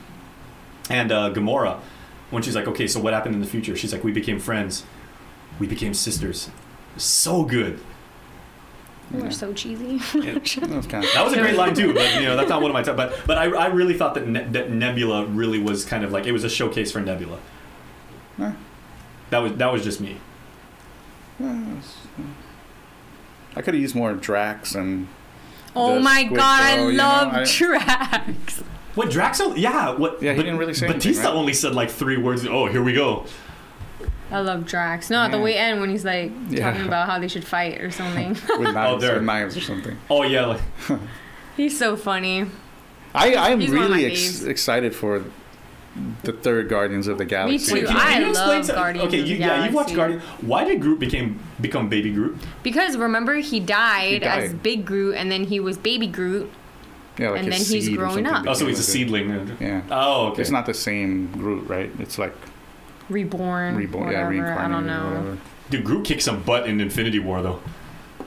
and 0.90 1.12
uh, 1.12 1.32
Gamora, 1.34 1.80
when 2.32 2.44
she's 2.44 2.56
like, 2.56 2.68
okay, 2.68 2.88
so 2.88 3.00
what 3.00 3.14
happened 3.14 3.36
in 3.36 3.42
the 3.42 3.48
future? 3.48 3.76
She's 3.76 3.94
like, 3.94 4.04
we 4.04 4.12
became 4.12 4.40
friends, 4.40 4.84
we 5.60 5.68
became 5.68 5.94
sisters. 5.94 6.50
So 6.98 7.44
good. 7.44 7.80
We're 9.12 9.30
so 9.32 9.54
cheesy. 9.54 9.98
That 10.20 10.70
was 10.70 10.88
That 10.88 11.24
was 11.24 11.34
a 11.34 11.38
great 11.40 11.56
line 11.56 11.76
too, 11.76 11.94
but 11.94 12.16
you 12.16 12.24
know 12.24 12.36
that's 12.36 12.50
not 12.50 12.62
one 12.62 12.72
of 12.72 12.74
my 12.74 12.82
top. 12.82 12.98
But 12.98 13.16
but 13.28 13.38
I, 13.38 13.44
I 13.46 13.68
really 13.68 13.94
thought 13.96 14.16
that, 14.16 14.28
ne- 14.28 14.46
that 14.48 14.72
Nebula 14.72 15.26
really 15.28 15.60
was 15.60 15.86
kind 15.86 16.04
of 16.04 16.12
like 16.12 16.26
it 16.26 16.32
was 16.32 16.44
a 16.44 16.50
showcase 16.50 16.92
for 16.92 17.00
Nebula. 17.02 17.38
Huh. 18.38 18.54
That 19.30 19.40
was 19.40 19.54
that 19.54 19.72
was 19.72 19.84
just 19.84 20.02
me. 20.02 20.18
I 21.40 21.82
could 23.62 23.74
have 23.74 23.82
used 23.82 23.96
more 23.96 24.14
Drax 24.14 24.76
and. 24.76 25.08
Oh 25.76 26.00
my 26.00 26.24
Squid 26.24 26.38
god, 26.40 26.62
I 26.64 26.76
Girl, 26.78 26.92
you 26.92 26.98
know, 26.98 27.04
love 27.04 27.34
I- 27.34 27.44
Drax. 27.46 28.64
What 28.96 29.10
Drax? 29.12 29.40
only- 29.42 29.62
Yeah, 29.62 29.92
what? 29.92 30.22
Yeah, 30.22 30.32
he 30.32 30.38
but- 30.38 30.44
didn't 30.44 30.58
really 30.60 30.74
say 30.74 30.86
anything, 30.88 31.00
Batista 31.12 31.30
right? 31.30 31.36
only 31.36 31.54
said 31.54 31.76
like 31.76 31.90
three 31.92 32.18
words. 32.18 32.46
Oh, 32.48 32.66
here 32.68 32.82
we 32.84 32.94
go. 32.94 33.26
I 34.32 34.40
love 34.40 34.66
Drax. 34.66 35.10
No, 35.10 35.20
at 35.22 35.32
the 35.32 35.38
Yeah. 35.38 35.44
way 35.44 35.56
end 35.58 35.82
when 35.82 35.90
he's 35.90 36.04
like 36.04 36.32
Yeah. 36.50 36.72
talking 36.72 36.88
about 36.88 37.08
how 37.08 37.20
they 37.20 37.28
should 37.28 37.46
fight 37.46 37.80
or 37.82 37.92
something. 37.92 38.30
with 38.58 38.68
oh, 38.70 38.72
knives, 38.72 39.04
there. 39.04 39.18
or 39.20 39.22
knives 39.22 39.56
or 39.56 39.62
something. 39.62 39.96
Oh 40.10 40.24
yeah, 40.24 40.46
like, 40.46 40.62
he's 41.58 41.78
so 41.78 41.96
funny. 41.96 42.46
I 43.14 43.36
I'm 43.36 43.60
He's 43.62 43.70
one 43.72 43.84
of 43.84 43.90
my 43.92 43.96
really 43.98 44.12
ex- 44.12 44.20
faves. 44.42 44.48
excited 44.48 44.96
for 44.96 45.24
the 46.24 46.34
third 46.34 46.68
Guardians 46.68 47.08
of 47.08 47.18
the 47.18 47.24
Galaxy. 47.24 47.68
too. 47.68 47.74
Wait, 47.76 47.88
can, 47.88 47.96
I 47.96 48.00
can 48.14 48.22
you 48.24 48.30
explain 48.30 48.50
love 48.50 48.66
some- 48.66 48.76
Guardians 48.76 49.08
Okay, 49.08 49.22
of 49.22 49.28
you, 49.28 49.36
the 49.38 49.42
yeah, 49.42 49.64
you've 49.66 49.74
watched 49.74 49.96
Galaxy. 49.96 50.18
Guardian. 50.20 50.48
Why 50.50 50.64
did 50.66 50.82
Groot 50.82 51.00
became 51.00 51.40
become 51.62 51.88
Baby 51.88 52.12
Groot? 52.12 52.38
Because 52.64 52.98
remember 52.98 53.36
he 53.36 53.60
died, 53.62 54.22
He 54.24 54.28
as 54.28 54.52
died. 54.52 54.64
Big 54.64 54.86
Groot 54.86 55.16
and 55.16 55.32
then 55.32 55.46
he 55.46 55.60
was 55.62 55.78
Baby 55.78 56.08
Groot. 56.08 56.52
Yeah, 57.18 57.30
like 57.30 57.44
and 57.44 57.52
then 57.52 57.62
he's 57.62 57.90
growing 57.90 58.26
up. 58.28 58.46
Oh, 58.48 58.54
so 58.54 58.68
he's 58.68 58.80
a 58.80 58.84
seedling. 58.84 59.56
Yeah. 59.60 59.82
Oh, 59.90 60.28
okay. 60.28 60.42
It's 60.42 60.52
not 60.52 60.66
the 60.66 60.74
same 60.74 61.32
Groot, 61.32 61.68
right? 61.70 61.90
It's 62.00 62.18
like 62.18 62.34
Reborn. 63.10 63.76
reborn, 63.76 64.12
yeah, 64.12 64.24
whatever, 64.26 64.30
reincarnated. 64.32 64.66
I 64.66 64.68
don't 64.68 64.86
know. 64.88 65.38
Dude, 65.70 65.84
Groot 65.86 66.06
kicked 66.06 66.24
some 66.24 66.42
butt 66.44 66.68
in 66.68 66.82
Infinity 66.82 67.20
War 67.20 67.42
though. 67.42 67.62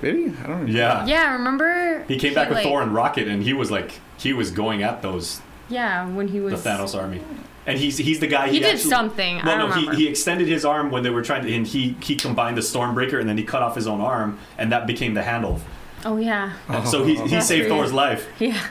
Did 0.01 0.15
he? 0.15 0.25
I 0.43 0.47
don't. 0.47 0.67
Know. 0.67 0.73
Yeah. 0.73 1.05
Yeah, 1.07 1.33
remember 1.33 2.05
He 2.07 2.17
came 2.19 2.33
back 2.35 2.49
with 2.49 2.59
like- 2.59 2.65
Thor 2.65 2.83
and 2.83 2.95
Rocket, 2.95 3.27
and 3.29 3.43
he 3.43 3.53
was 3.53 3.71
like, 3.71 4.01
he 4.17 4.33
was 4.33 4.51
going 4.53 4.83
at 4.83 5.03
those 5.03 5.41
Yeah, 5.69 6.09
when 6.09 6.29
he 6.29 6.41
was 6.41 6.63
the 6.63 6.69
Thanos 6.71 6.97
army, 6.97 7.21
and 7.67 7.79
he's 7.79 7.99
he's 7.99 8.21
the 8.21 8.27
guy. 8.29 8.47
He 8.47 8.55
He, 8.55 8.59
did 8.61 8.75
actually, 8.77 8.91
something. 8.91 9.41
I 9.41 9.47
Well, 9.47 9.69
don't 9.69 9.85
no, 9.87 9.91
he, 9.93 10.05
he 10.05 10.09
extended 10.09 10.47
his 10.49 10.65
arm 10.65 10.91
when 10.93 11.03
they 11.03 11.11
were 11.11 11.23
trying 11.23 11.45
to, 11.45 11.53
and 11.53 11.67
he 11.67 11.97
he 12.01 12.15
combined 12.17 12.57
the 12.57 12.61
Stormbreaker, 12.63 13.19
and 13.21 13.29
then 13.29 13.37
he 13.37 13.45
cut 13.45 13.63
off 13.63 13.75
his 13.75 13.87
own 13.89 14.01
arm, 14.01 14.39
and 14.57 14.71
that 14.73 14.87
became 14.87 15.15
the 15.15 15.25
handle. 15.25 15.61
Oh 16.05 16.17
yeah. 16.17 16.53
so 16.85 17.05
he 17.05 17.17
he 17.17 17.29
That's 17.29 17.47
saved. 17.47 17.69
Thor's 17.69 17.93
life. 17.93 18.27
Yeah. 18.41 18.59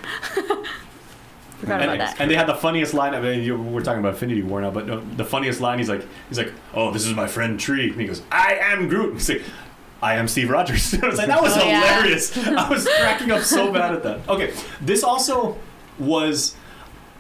Forgot 1.57 1.81
And, 1.81 1.91
about 1.91 1.97
that. 1.97 2.21
and 2.21 2.29
they 2.29 2.35
had 2.35 2.47
the 2.47 2.53
funniest 2.53 2.93
line. 2.93 3.15
I 3.15 3.19
mean, 3.19 3.41
you, 3.41 3.57
we're 3.57 3.81
talking 3.81 3.99
about 3.99 4.13
Infinity 4.13 4.43
War 4.43 4.61
now, 4.61 4.69
but 4.69 4.85
no, 4.85 4.99
the 4.99 5.25
funniest 5.25 5.59
line. 5.59 5.79
He's 5.79 5.89
like, 5.89 6.05
he's 6.29 6.37
like, 6.37 6.53
"Oh, 6.75 6.91
this 6.91 7.03
is 7.07 7.15
my 7.15 7.25
friend 7.25 7.59
Tree," 7.59 7.89
and 7.89 7.99
he 7.99 8.05
goes, 8.05 8.21
"I 8.31 8.57
am 8.61 8.87
Groot." 8.87 9.13
He's 9.15 9.27
like, 9.29 9.41
"I 9.99 10.17
am 10.17 10.27
Steve 10.27 10.51
Rogers." 10.51 10.93
I 11.01 11.07
was 11.07 11.17
like, 11.17 11.25
"That 11.25 11.41
was 11.41 11.57
Oh, 11.57 11.65
yeah. 11.65 11.95
hilarious." 11.95 12.37
I 12.37 12.69
was 12.69 12.87
cracking 12.99 13.31
up 13.31 13.41
so 13.41 13.73
bad 13.73 13.95
at 13.95 14.03
that. 14.03 14.29
Okay, 14.29 14.53
this 14.81 15.03
also 15.03 15.57
was. 15.97 16.55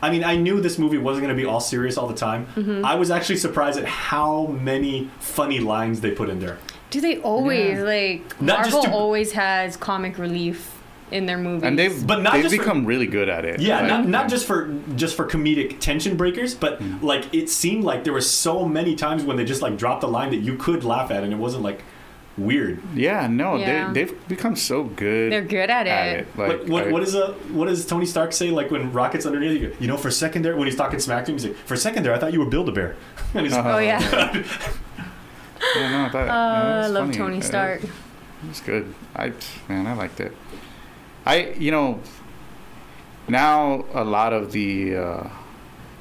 I 0.03 0.11
mean, 0.11 0.23
I 0.23 0.35
knew 0.35 0.61
this 0.61 0.77
movie 0.77 0.99
wasn't 0.99 1.25
going 1.25 1.35
to 1.35 1.41
be 1.41 1.47
all 1.49 1.59
serious 1.59 1.97
all 1.97 2.05
the 2.07 2.13
time. 2.13 2.45
Mm-hmm. 2.55 2.85
I 2.85 2.93
was 2.93 3.09
actually 3.09 3.37
surprised 3.37 3.79
at 3.79 3.85
how 3.85 4.45
many 4.45 5.09
funny 5.19 5.59
lines 5.59 6.01
they 6.01 6.11
put 6.11 6.29
in 6.29 6.39
there. 6.39 6.59
Do 6.89 7.01
they 7.01 7.17
always 7.17 7.79
like 7.79 8.41
Not 8.41 8.59
just 8.59 8.71
Marvel 8.73 8.83
to- 8.91 8.91
always 8.97 9.31
has 9.33 9.75
comic 9.77 10.17
relief 10.17 10.73
in 11.11 11.25
their 11.25 11.37
movies? 11.37 11.63
And 11.63 11.77
they've 11.77 12.05
But 12.07 12.21
not 12.21 12.33
they've 12.33 12.43
just 12.43 12.55
for- 12.55 12.61
become 12.61 12.85
really 12.85 13.07
good 13.07 13.27
at 13.29 13.43
it. 13.45 13.59
Yeah, 13.59 13.79
Like, 13.79 13.87
not, 13.89 14.07
not 14.07 14.29
just 14.29 14.45
for 14.45 14.73
just 14.95 15.15
for 15.15 15.25
comedic 15.27 15.79
tension 15.79 16.15
breakers, 16.15 16.55
but 16.55 16.81
Mm. 16.81 17.01
like 17.03 17.33
it 17.33 17.49
seemed 17.49 17.83
like 17.83 18.03
there 18.05 18.13
were 18.13 18.21
so 18.21 18.65
many 18.65 18.95
times 18.95 19.23
when 19.23 19.35
they 19.37 19.45
just 19.45 19.61
like 19.61 19.77
dropped 19.77 20.03
a 20.03 20.07
line 20.07 20.29
that 20.31 20.37
you 20.37 20.55
could 20.55 20.83
laugh 20.83 21.11
at, 21.11 21.23
and 21.23 21.33
it 21.33 21.37
wasn't 21.37 21.63
like 21.63 21.83
weird. 22.37 22.79
Yeah, 22.95 23.25
no, 23.27 23.55
Yeah. 23.57 23.91
they 23.91 24.03
they've 24.05 24.27
become 24.27 24.55
so 24.55 24.83
good. 24.83 25.31
They're 25.31 25.41
good 25.41 25.69
at 25.71 25.87
it. 25.87 26.27
Like, 26.37 26.49
Like, 26.59 26.67
what, 26.69 26.87
I- 26.87 26.91
what 26.91 27.03
is 27.03 27.15
a 27.15 27.27
what 27.51 27.67
does 27.67 27.85
Tony 27.85 28.05
Stark 28.05 28.31
say? 28.31 28.49
Like 28.51 28.69
when 28.71 28.93
Rocket's 28.93 29.25
underneath, 29.25 29.59
you, 29.61 29.73
you 29.79 29.87
know, 29.87 29.97
for 29.97 30.07
a 30.09 30.11
second 30.11 30.43
there, 30.43 30.55
when 30.55 30.67
he's 30.67 30.75
talking 30.77 30.99
smack 30.99 31.25
to 31.25 31.31
him, 31.31 31.37
he's 31.37 31.47
like, 31.47 31.57
for 31.65 31.73
a 31.73 31.77
second 31.77 32.03
there, 32.03 32.13
I 32.13 32.19
thought 32.19 32.31
you 32.33 32.39
were 32.39 32.45
Build 32.45 32.69
a 32.69 32.71
Bear, 32.71 32.95
and 33.33 33.45
he's 33.45 33.55
Uh-huh. 33.55 33.73
Oh 33.75 33.79
yeah. 33.79 34.43
Yeah, 35.75 35.89
no, 35.91 36.05
I 36.05 36.09
thought, 36.09 36.21
Uh, 36.23 36.25
yeah, 36.25 36.83
I 36.85 36.87
love 36.87 37.05
funny. 37.07 37.17
Tony 37.17 37.41
Stark. 37.41 37.81
It's 38.49 38.61
good. 38.61 38.93
I 39.15 39.33
man, 39.67 39.87
I 39.87 39.93
liked 39.93 40.19
it. 40.19 40.31
I 41.25 41.49
you 41.57 41.71
know 41.71 41.99
now 43.27 43.85
a 43.93 44.03
lot 44.03 44.33
of 44.33 44.51
the 44.51 44.95
uh, 44.95 45.29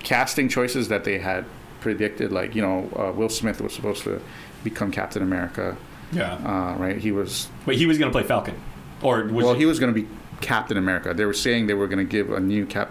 casting 0.01 0.49
choices 0.49 0.89
that 0.89 1.05
they 1.05 1.19
had 1.19 1.45
predicted 1.81 2.33
like 2.33 2.55
you 2.55 2.63
know 2.63 2.91
uh, 2.97 3.13
Will 3.13 3.29
Smith 3.29 3.61
was 3.61 3.73
supposed 3.75 4.05
to 4.05 4.21
become 4.65 4.91
Captain 4.91 5.23
America, 5.23 5.77
Yeah. 6.13 6.35
uh, 6.35 6.77
right? 6.79 6.97
He 6.99 7.13
was 7.13 7.49
But 7.65 7.77
he 7.77 7.87
was 7.87 7.99
going 7.99 8.11
to 8.11 8.17
play 8.17 8.27
Falcon. 8.27 8.55
Or 9.03 9.25
was 9.25 9.33
well, 9.45 9.53
it- 9.55 9.59
he 9.59 9.67
was 9.67 9.79
going 9.79 9.93
to 9.95 10.01
be 10.01 10.09
Captain 10.41 10.77
America. 10.77 11.15
They 11.15 11.25
were 11.25 11.33
saying 11.35 11.67
they 11.67 11.75
were 11.75 11.87
going 11.89 11.99
to 12.07 12.11
give 12.11 12.31
a 12.33 12.41
new 12.41 12.67
cap. 12.67 12.91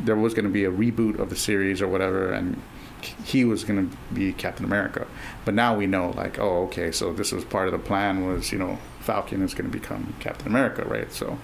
There 0.00 0.16
was 0.16 0.34
going 0.34 0.44
to 0.46 0.50
be 0.50 0.64
a 0.64 0.70
reboot 0.70 1.18
of 1.18 1.30
the 1.30 1.36
series 1.36 1.80
or 1.80 1.88
whatever, 1.88 2.32
and 2.32 2.60
he 3.04 3.44
was 3.44 3.64
going 3.64 3.90
to 3.90 3.96
be 4.14 4.32
Captain 4.32 4.64
America. 4.64 5.06
But 5.44 5.54
now 5.54 5.76
we 5.76 5.86
know, 5.86 6.10
like, 6.10 6.38
oh, 6.38 6.64
okay, 6.64 6.90
so 6.92 7.12
this 7.12 7.32
was 7.32 7.44
part 7.44 7.66
of 7.68 7.72
the 7.72 7.78
plan. 7.78 8.26
Was 8.26 8.52
you 8.52 8.58
know 8.58 8.78
Falcon 9.00 9.42
is 9.42 9.54
going 9.54 9.70
to 9.70 9.78
become 9.78 10.14
Captain 10.20 10.46
America, 10.46 10.84
right? 10.84 11.12
So 11.12 11.38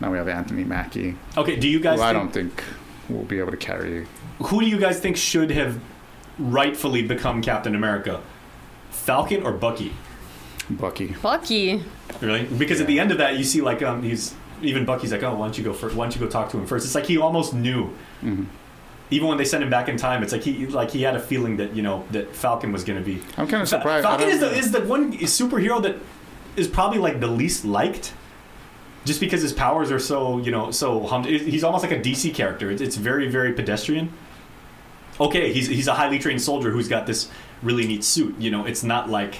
now 0.00 0.10
we 0.10 0.18
have 0.18 0.28
Anthony 0.28 0.64
Mackie. 0.64 1.16
Okay, 1.36 1.56
do 1.56 1.68
you 1.68 1.80
guys 1.80 1.98
Who 1.98 2.04
I 2.04 2.12
don't 2.12 2.32
think 2.32 2.62
we'll 3.08 3.24
be 3.24 3.38
able 3.38 3.50
to 3.52 3.56
carry. 3.56 4.06
who 4.38 4.60
do 4.60 4.66
you 4.66 4.78
guys 4.78 5.00
think 5.00 5.16
should 5.16 5.50
have 5.50 5.80
rightfully 6.38 7.02
become 7.02 7.42
Captain 7.42 7.74
America? 7.74 8.20
Falcon 8.90 9.42
or 9.42 9.52
Bucky? 9.52 9.92
Bucky. 10.70 11.14
Bucky. 11.22 11.82
Really? 12.20 12.44
Because 12.44 12.80
at 12.80 12.86
the 12.86 13.00
end 13.00 13.10
of 13.10 13.18
that, 13.18 13.36
you 13.38 13.44
see 13.44 13.60
like 13.60 13.82
um, 13.82 14.02
he's 14.02 14.34
even 14.60 14.84
Bucky's 14.84 15.12
like, 15.12 15.22
oh, 15.22 15.34
why 15.36 15.46
don't 15.46 15.56
you 15.56 15.64
go 15.64 15.72
first? 15.72 15.94
Why 15.96 16.04
don't 16.04 16.14
you 16.14 16.20
go 16.20 16.28
talk 16.28 16.50
to 16.50 16.58
him 16.58 16.66
first? 16.66 16.84
It's 16.84 16.94
like 16.94 17.06
he 17.06 17.16
almost 17.16 17.54
knew. 17.54 17.94
Mhm. 18.22 18.46
Even 19.10 19.28
when 19.28 19.38
they 19.38 19.44
sent 19.44 19.62
him 19.62 19.70
back 19.70 19.88
in 19.88 19.96
time, 19.96 20.22
it's 20.22 20.32
like 20.32 20.42
he 20.42 20.66
like 20.66 20.90
he 20.90 21.02
had 21.02 21.16
a 21.16 21.20
feeling 21.20 21.56
that 21.56 21.74
you 21.74 21.82
know 21.82 22.04
that 22.10 22.34
Falcon 22.34 22.72
was 22.72 22.84
going 22.84 22.98
to 22.98 23.04
be. 23.04 23.22
I'm 23.36 23.48
kind 23.48 23.62
of 23.62 23.68
surprised. 23.68 24.04
Falcon 24.04 24.28
is 24.28 24.40
the, 24.40 24.50
is 24.50 24.70
the 24.70 24.82
one 24.82 25.12
superhero 25.18 25.82
that 25.82 25.96
is 26.56 26.68
probably 26.68 26.98
like 26.98 27.20
the 27.20 27.26
least 27.26 27.64
liked, 27.64 28.12
just 29.04 29.20
because 29.20 29.40
his 29.40 29.52
powers 29.52 29.90
are 29.90 29.98
so 29.98 30.38
you 30.38 30.50
know 30.50 30.70
so 30.70 31.06
hum- 31.06 31.24
he's 31.24 31.64
almost 31.64 31.82
like 31.82 31.92
a 31.92 32.00
DC 32.00 32.34
character. 32.34 32.70
It's, 32.70 32.82
it's 32.82 32.96
very 32.96 33.28
very 33.28 33.52
pedestrian. 33.52 34.12
Okay, 35.20 35.52
he's 35.52 35.68
he's 35.68 35.88
a 35.88 35.94
highly 35.94 36.18
trained 36.18 36.42
soldier 36.42 36.70
who's 36.70 36.88
got 36.88 37.06
this 37.06 37.30
really 37.62 37.86
neat 37.86 38.04
suit. 38.04 38.38
You 38.38 38.50
know, 38.50 38.66
it's 38.66 38.84
not 38.84 39.08
like 39.08 39.36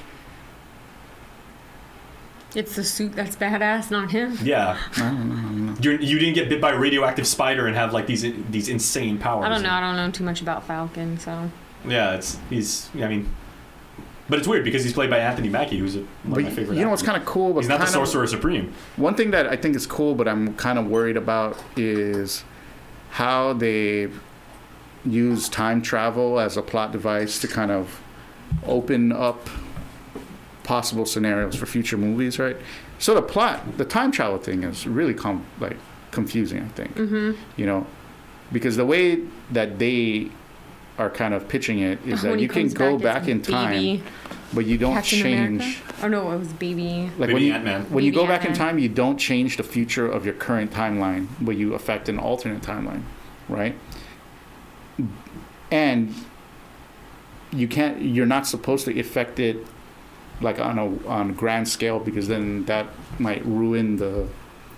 It's 2.54 2.74
the 2.76 2.82
suit 2.84 3.12
that's 3.14 3.36
badass, 3.36 3.90
not 3.90 4.10
him. 4.10 4.38
yeah. 4.42 4.78
I 4.96 5.00
don't 5.00 5.28
know, 5.28 5.34
I 5.34 5.42
don't 5.42 5.66
know. 5.66 5.74
You're, 5.80 6.00
you 6.00 6.18
didn't 6.18 6.34
get 6.34 6.48
bit 6.48 6.60
by 6.60 6.72
a 6.72 6.78
radioactive 6.78 7.26
spider 7.26 7.66
and 7.66 7.76
have 7.76 7.92
like 7.92 8.06
these 8.06 8.24
these 8.50 8.68
insane 8.68 9.18
powers. 9.18 9.44
I 9.44 9.48
don't 9.50 9.62
know. 9.62 9.70
I 9.70 9.80
don't 9.80 9.96
know 9.96 10.10
too 10.10 10.24
much 10.24 10.40
about 10.40 10.66
Falcon, 10.66 11.18
so 11.18 11.50
Yeah, 11.86 12.14
it's 12.14 12.38
he's. 12.48 12.88
I 12.94 13.06
mean, 13.08 13.28
but 14.30 14.38
it's 14.38 14.48
weird 14.48 14.64
because 14.64 14.82
he's 14.82 14.94
played 14.94 15.10
by 15.10 15.18
Anthony 15.18 15.48
Mackie, 15.50 15.78
who's 15.78 15.96
a, 15.96 16.00
one 16.00 16.08
But 16.24 16.38
of 16.38 16.44
my 16.44 16.50
favorite. 16.50 16.76
you 16.78 16.84
know 16.84 16.90
what's 16.90 17.02
kind 17.02 17.16
of 17.20 17.26
cool? 17.26 17.52
But 17.52 17.60
He's 17.60 17.68
not 17.68 17.80
the 17.80 17.84
kind 17.84 17.96
of- 17.96 18.08
sorcerer 18.08 18.26
supreme. 18.26 18.72
One 18.96 19.14
thing 19.14 19.30
that 19.32 19.46
I 19.46 19.56
think 19.56 19.76
is 19.76 19.86
cool, 19.86 20.14
but 20.14 20.26
I'm 20.26 20.54
kind 20.54 20.78
of 20.78 20.86
worried 20.86 21.16
about 21.18 21.56
is 21.76 22.44
how 23.10 23.52
they 23.52 24.08
use 25.04 25.48
time 25.48 25.80
travel 25.82 26.40
as 26.40 26.56
a 26.56 26.62
plot 26.62 26.92
device 26.92 27.38
to 27.40 27.48
kind 27.48 27.70
of 27.70 28.00
open 28.66 29.12
up 29.12 29.48
possible 30.68 31.06
scenarios 31.06 31.56
for 31.56 31.64
future 31.64 31.96
movies, 31.96 32.38
right? 32.38 32.54
So 32.98 33.14
the 33.14 33.22
plot, 33.22 33.78
the 33.78 33.86
time 33.86 34.12
travel 34.12 34.36
thing 34.36 34.64
is 34.64 34.86
really 34.86 35.14
com- 35.14 35.46
like 35.60 35.78
confusing, 36.10 36.62
I 36.62 36.68
think. 36.68 36.94
Mm-hmm. 36.94 37.40
You 37.56 37.66
know, 37.66 37.86
because 38.52 38.76
the 38.76 38.84
way 38.84 39.22
that 39.50 39.78
they 39.78 40.30
are 40.98 41.08
kind 41.08 41.32
of 41.32 41.48
pitching 41.48 41.78
it 41.78 41.98
is 42.04 42.22
When 42.22 42.32
that 42.32 42.40
you 42.40 42.48
can 42.48 42.68
go 42.68 42.98
back 42.98 43.22
back 43.22 43.22
as 43.22 43.28
in 43.28 43.40
time, 43.40 44.02
but 44.52 44.66
you 44.66 44.76
don't 44.76 44.92
Captain 44.92 45.22
change. 45.22 45.62
America? 45.62 45.94
Oh 46.02 46.08
no, 46.08 46.32
it 46.32 46.38
was 46.38 46.52
baby. 46.52 47.10
Like 47.16 47.28
Baby 47.28 47.32
when 47.32 47.42
you, 47.44 47.52
Ant-Man. 47.54 47.82
when 47.90 48.04
you 48.04 48.12
Baby 48.12 48.26
go 48.26 48.28
back 48.28 48.44
in 48.44 48.52
time, 48.52 48.78
you 48.78 48.90
don't 48.90 49.16
change 49.16 49.56
the 49.56 49.62
future 49.62 50.06
of 50.06 50.26
your 50.26 50.34
current 50.34 50.70
timeline, 50.70 51.28
but 51.40 51.56
you 51.56 51.72
affect 51.72 52.10
an 52.10 52.18
alternate 52.18 52.60
timeline, 52.60 53.04
right? 53.48 53.74
And 55.70 56.14
you 57.52 57.68
can't. 57.68 58.02
You're 58.02 58.26
not 58.26 58.46
supposed 58.46 58.84
to 58.84 59.00
affect 59.00 59.40
it 59.40 59.66
like 60.40 60.58
on 60.58 60.78
a 60.78 61.06
on 61.08 61.30
a 61.30 61.32
grand 61.32 61.68
scale 61.68 61.98
because 61.98 62.28
then 62.28 62.64
that 62.66 62.86
might 63.18 63.44
ruin 63.44 63.96
the 63.96 64.28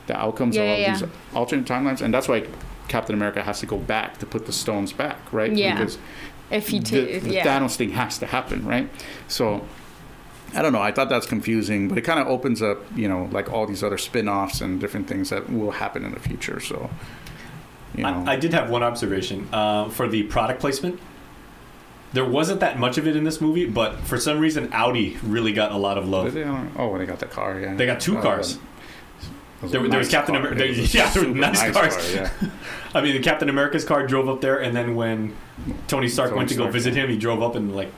the 0.06 0.16
outcomes 0.16 0.56
Yeah, 0.56 0.62
of 0.62 0.68
all 0.70 0.78
yeah, 0.78 0.92
these 0.98 1.08
alternate 1.34 1.66
timelines, 1.66 2.00
and 2.00 2.12
that's 2.12 2.28
why 2.28 2.46
Captain 2.88 3.14
America 3.14 3.42
has 3.42 3.61
to 3.61 3.66
go 3.66 3.76
back 3.78 4.18
to 4.18 4.26
put 4.26 4.46
the 4.46 4.52
stones 4.52 4.92
back, 4.92 5.32
right? 5.32 5.52
Yeah. 5.52 5.74
Because 5.74 5.98
If 6.50 6.68
he 6.68 6.80
the, 6.80 7.18
the 7.18 7.34
yeah. 7.34 7.44
Thanos 7.46 7.76
thing 7.76 7.90
has 7.90 8.18
to 8.18 8.26
happen, 8.26 8.66
right? 8.66 8.88
So 9.28 9.64
I 10.54 10.62
don't 10.62 10.72
know. 10.72 10.82
I 10.82 10.90
thought 10.90 11.08
that's 11.08 11.26
confusing, 11.26 11.88
but 11.88 11.96
it 11.96 12.02
kind 12.02 12.18
of 12.18 12.26
opens 12.26 12.61
up, 12.61 12.78
you 12.96 13.08
know, 13.08 13.28
like 13.30 13.52
all 13.52 13.66
these 13.66 13.84
other 13.84 13.98
spin-offs 13.98 14.61
and 14.61 14.80
different 14.80 15.06
things 15.06 15.30
that 15.30 15.48
will 15.48 15.70
happen 15.70 16.04
in 16.04 16.12
the 16.12 16.18
future. 16.18 16.58
So, 16.58 16.90
you 17.94 18.02
know, 18.02 18.24
I, 18.26 18.32
I 18.32 18.36
did 18.36 18.52
have 18.52 18.68
one 18.68 18.82
observation 18.82 19.48
uh, 19.52 19.88
for 19.90 20.08
the 20.08 20.24
product 20.24 20.61
placement. 20.61 20.98
There 22.12 22.24
wasn't 22.24 22.61
that 22.61 22.78
much 22.78 22.98
of 22.98 23.06
it 23.06 23.14
in 23.14 23.22
this 23.24 23.40
movie, 23.40 23.66
but 23.66 24.00
for 24.00 24.18
some 24.18 24.40
reason, 24.40 24.68
Audi 24.72 25.16
really 25.22 25.52
got 25.52 25.70
a 25.70 25.76
lot 25.76 25.96
of 25.96 26.08
love. 26.08 26.32
they? 26.34 26.42
I 26.42 26.46
don't 26.46 26.72
oh, 26.76 26.98
they 26.98 27.06
got 27.06 27.20
the 27.20 27.26
car. 27.26 27.61
Yeah, 27.61 27.74
They 27.74 27.86
got 27.86 28.00
two 28.00 28.18
Oh, 28.18 28.22
cars. 28.22 28.56
that 28.56 29.62
was 29.62 29.70
a 29.74 29.78
There- 29.78 29.88
there 29.88 29.98
was 30.00 30.08
Captain 30.08 30.34
car. 30.34 30.46
Amer- 30.46 30.54
there- 30.56 30.66
It 30.66 30.78
was 30.78 30.94
a 30.94 30.98
yeah, 30.98 31.08
there 31.11 31.22
were 31.22 31.28
super 31.34 31.38
nice 31.40 31.70
cars. 31.70 31.96
car, 31.96 32.04
yeah. 32.12 32.50
I 32.94 33.00
mean, 33.00 33.22
Captain 33.22 33.48
America's 33.48 33.84
car 33.84 34.06
drove 34.06 34.28
up 34.28 34.40
there, 34.40 34.58
and 34.61 34.74
then 34.76 34.96
when 34.96 35.36
Tony 35.86 36.08
Stark 36.08 36.30
Tony 36.30 36.38
went 36.38 36.48
to 36.50 36.56
go 36.56 36.68
visit 36.68 36.94
yeah. 36.94 37.04
him, 37.04 37.11
he 37.11 37.16
drove 37.16 37.42
up 37.42 37.54
and 37.54 37.76
like 37.76 37.92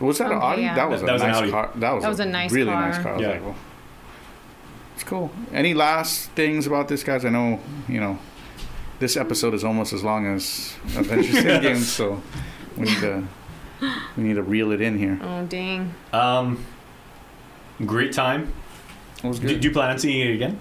Was 0.00 0.18
that 0.18 0.32
an 0.32 0.38
Audi? 0.42 0.62
yeah. 0.62 0.74
That 0.74 0.88
was 0.90 1.00
That- 1.02 1.14
a 1.14 1.18
that 1.18 1.24
an 1.24 1.30
nice 1.32 1.42
Audi. 1.42 1.50
car. 1.52 1.70
That 1.76 1.92
was, 1.92 2.02
That 2.02 2.08
was 2.08 2.20
a 2.20 2.26
nice 2.26 2.50
really 2.52 2.72
car. 2.72 2.90
nice 2.90 3.02
car. 3.02 3.12
I 3.12 3.16
was 3.16 3.22
Yeah. 3.22 3.28
like, 3.30 3.44
well, 3.44 3.54
it's 4.96 5.04
cool. 5.04 5.30
Any 5.52 5.74
last 5.74 6.30
things 6.32 6.66
about 6.66 6.88
this, 6.88 7.04
guys? 7.04 7.24
I 7.24 7.28
know, 7.30 7.60
you 7.88 8.00
know, 8.00 8.18
this 8.98 9.16
episode 9.16 9.54
is 9.54 9.62
almost 9.64 9.92
as 9.92 10.02
long 10.02 10.26
as 10.26 10.74
Avengers 10.96 11.34
Endgame, 11.44 11.76
so 11.76 12.20
we 12.76 12.84
need 12.84 13.00
to 13.00 13.24
we 14.16 14.22
need 14.22 14.34
to 14.34 14.42
reel 14.42 14.70
it 14.72 14.80
in 14.80 14.98
here. 14.98 15.18
Oh 15.22 15.44
dang. 15.46 15.94
um, 16.12 16.64
great 17.84 18.12
time. 18.12 18.52
It 19.22 19.28
was 19.28 19.38
Do, 19.38 19.48
good. 19.48 19.60
do 19.60 19.68
you 19.68 19.74
plan 19.74 19.90
on 19.90 19.98
seeing 19.98 20.28
it 20.28 20.34
again? 20.34 20.58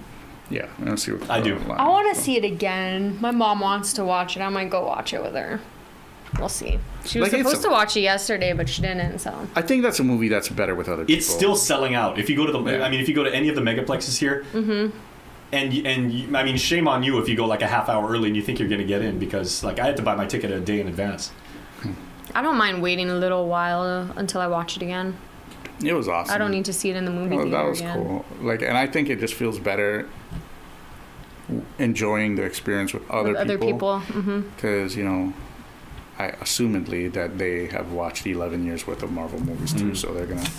yeah, 0.49 0.67
let's 0.79 1.03
see 1.03 1.13
what 1.13 1.29
I 1.29 1.39
do. 1.41 1.57
uh, 1.69 1.73
I 1.73 1.87
want 1.87 2.13
to 2.15 2.21
see 2.21 2.35
it 2.37 2.43
again. 2.43 3.17
My 3.21 3.31
mom 3.31 3.59
wants 3.61 3.93
to 3.93 4.03
watch 4.03 4.35
it. 4.35 4.41
I 4.41 4.49
might 4.49 4.69
go 4.69 4.85
watch 4.85 5.13
it 5.13 5.21
with 5.23 5.33
her. 5.33 5.59
We'll 6.39 6.49
see. 6.49 6.79
She 7.05 7.19
was 7.19 7.31
Like, 7.31 7.41
supposed 7.41 7.59
a- 7.61 7.67
to 7.67 7.69
watch 7.69 7.95
it 7.97 8.01
yesterday, 8.01 8.53
but 8.53 8.69
she 8.69 8.81
didn't. 8.81 9.19
So 9.19 9.47
I 9.55 9.61
think 9.61 9.83
that's 9.83 9.99
a 9.99 10.03
movie 10.03 10.27
that's 10.29 10.47
better 10.49 10.75
with 10.75 10.87
other 10.89 11.03
people. 11.05 11.17
It's 11.17 11.27
still 11.27 11.55
selling 11.55 11.93
out. 11.95 12.17
If 12.19 12.29
you 12.29 12.35
go 12.37 12.45
to 12.45 12.51
the, 12.51 12.61
Yeah. 12.63 12.85
I 12.85 12.89
mean, 12.89 12.99
if 13.01 13.09
you 13.09 13.15
go 13.15 13.23
to 13.23 13.33
any 13.33 13.49
of 13.49 13.55
the 13.55 13.61
megaplexes 13.61 14.17
here, 14.17 14.45
Mm-hmm. 14.53 14.95
and 15.53 15.73
y- 15.73 15.81
and 15.85 16.31
y- 16.33 16.39
I 16.39 16.43
mean, 16.43 16.55
shame 16.57 16.87
on 16.87 17.03
you 17.03 17.17
if 17.19 17.27
you 17.27 17.35
go 17.35 17.45
like 17.45 17.61
a 17.61 17.67
half 17.67 17.89
hour 17.89 18.09
early 18.09 18.27
and 18.27 18.35
you 18.35 18.41
think 18.41 18.59
you're 18.59 18.69
going 18.69 18.79
to 18.81 18.87
get 18.87 19.01
in 19.01 19.19
because 19.19 19.63
like 19.63 19.79
I 19.79 19.85
had 19.85 19.97
to 19.97 20.03
buy 20.03 20.15
my 20.15 20.25
ticket 20.25 20.51
a 20.51 20.59
day 20.61 20.79
in 20.79 20.87
advance. 20.87 21.31
I 22.35 22.41
don't 22.41 22.57
mind 22.57 22.81
waiting 22.81 23.09
a 23.09 23.15
little 23.15 23.47
while 23.47 23.83
until 24.15 24.41
I 24.41 24.47
watch 24.47 24.75
it 24.77 24.81
again. 24.83 25.15
It 25.83 25.93
was 25.93 26.07
awesome. 26.07 26.33
I 26.33 26.37
don't 26.37 26.51
need 26.51 26.65
to 26.65 26.73
see 26.73 26.89
it 26.91 26.95
in 26.95 27.05
the 27.05 27.11
movie 27.11 27.35
Well, 27.35 27.49
that 27.49 27.63
was 27.65 27.79
again. 27.79 27.95
cool. 27.97 28.25
Like, 28.41 28.61
and 28.61 28.77
I 28.77 28.85
think 28.87 29.09
it 29.09 29.19
just 29.19 29.33
feels 29.33 29.57
better 29.59 30.07
enjoying 31.79 32.35
the 32.35 32.43
experience 32.43 32.93
with 32.93 33.09
other 33.09 33.29
With 33.29 33.37
other 33.37 33.57
people. 33.57 33.99
people. 34.07 34.21
hmm 34.21 34.41
because 34.55 34.95
you 34.95 35.03
know 35.03 35.33
i 36.17 36.29
assumedly 36.43 37.11
that 37.11 37.37
they 37.37 37.65
have 37.67 37.91
watched 37.91 38.25
11 38.25 38.65
years 38.65 38.87
worth 38.87 39.03
of 39.03 39.11
marvel 39.11 39.39
movies 39.41 39.73
too 39.73 39.91
Mm. 39.91 39.97
so 39.97 40.13
they're 40.13 40.27
gonna 40.27 40.49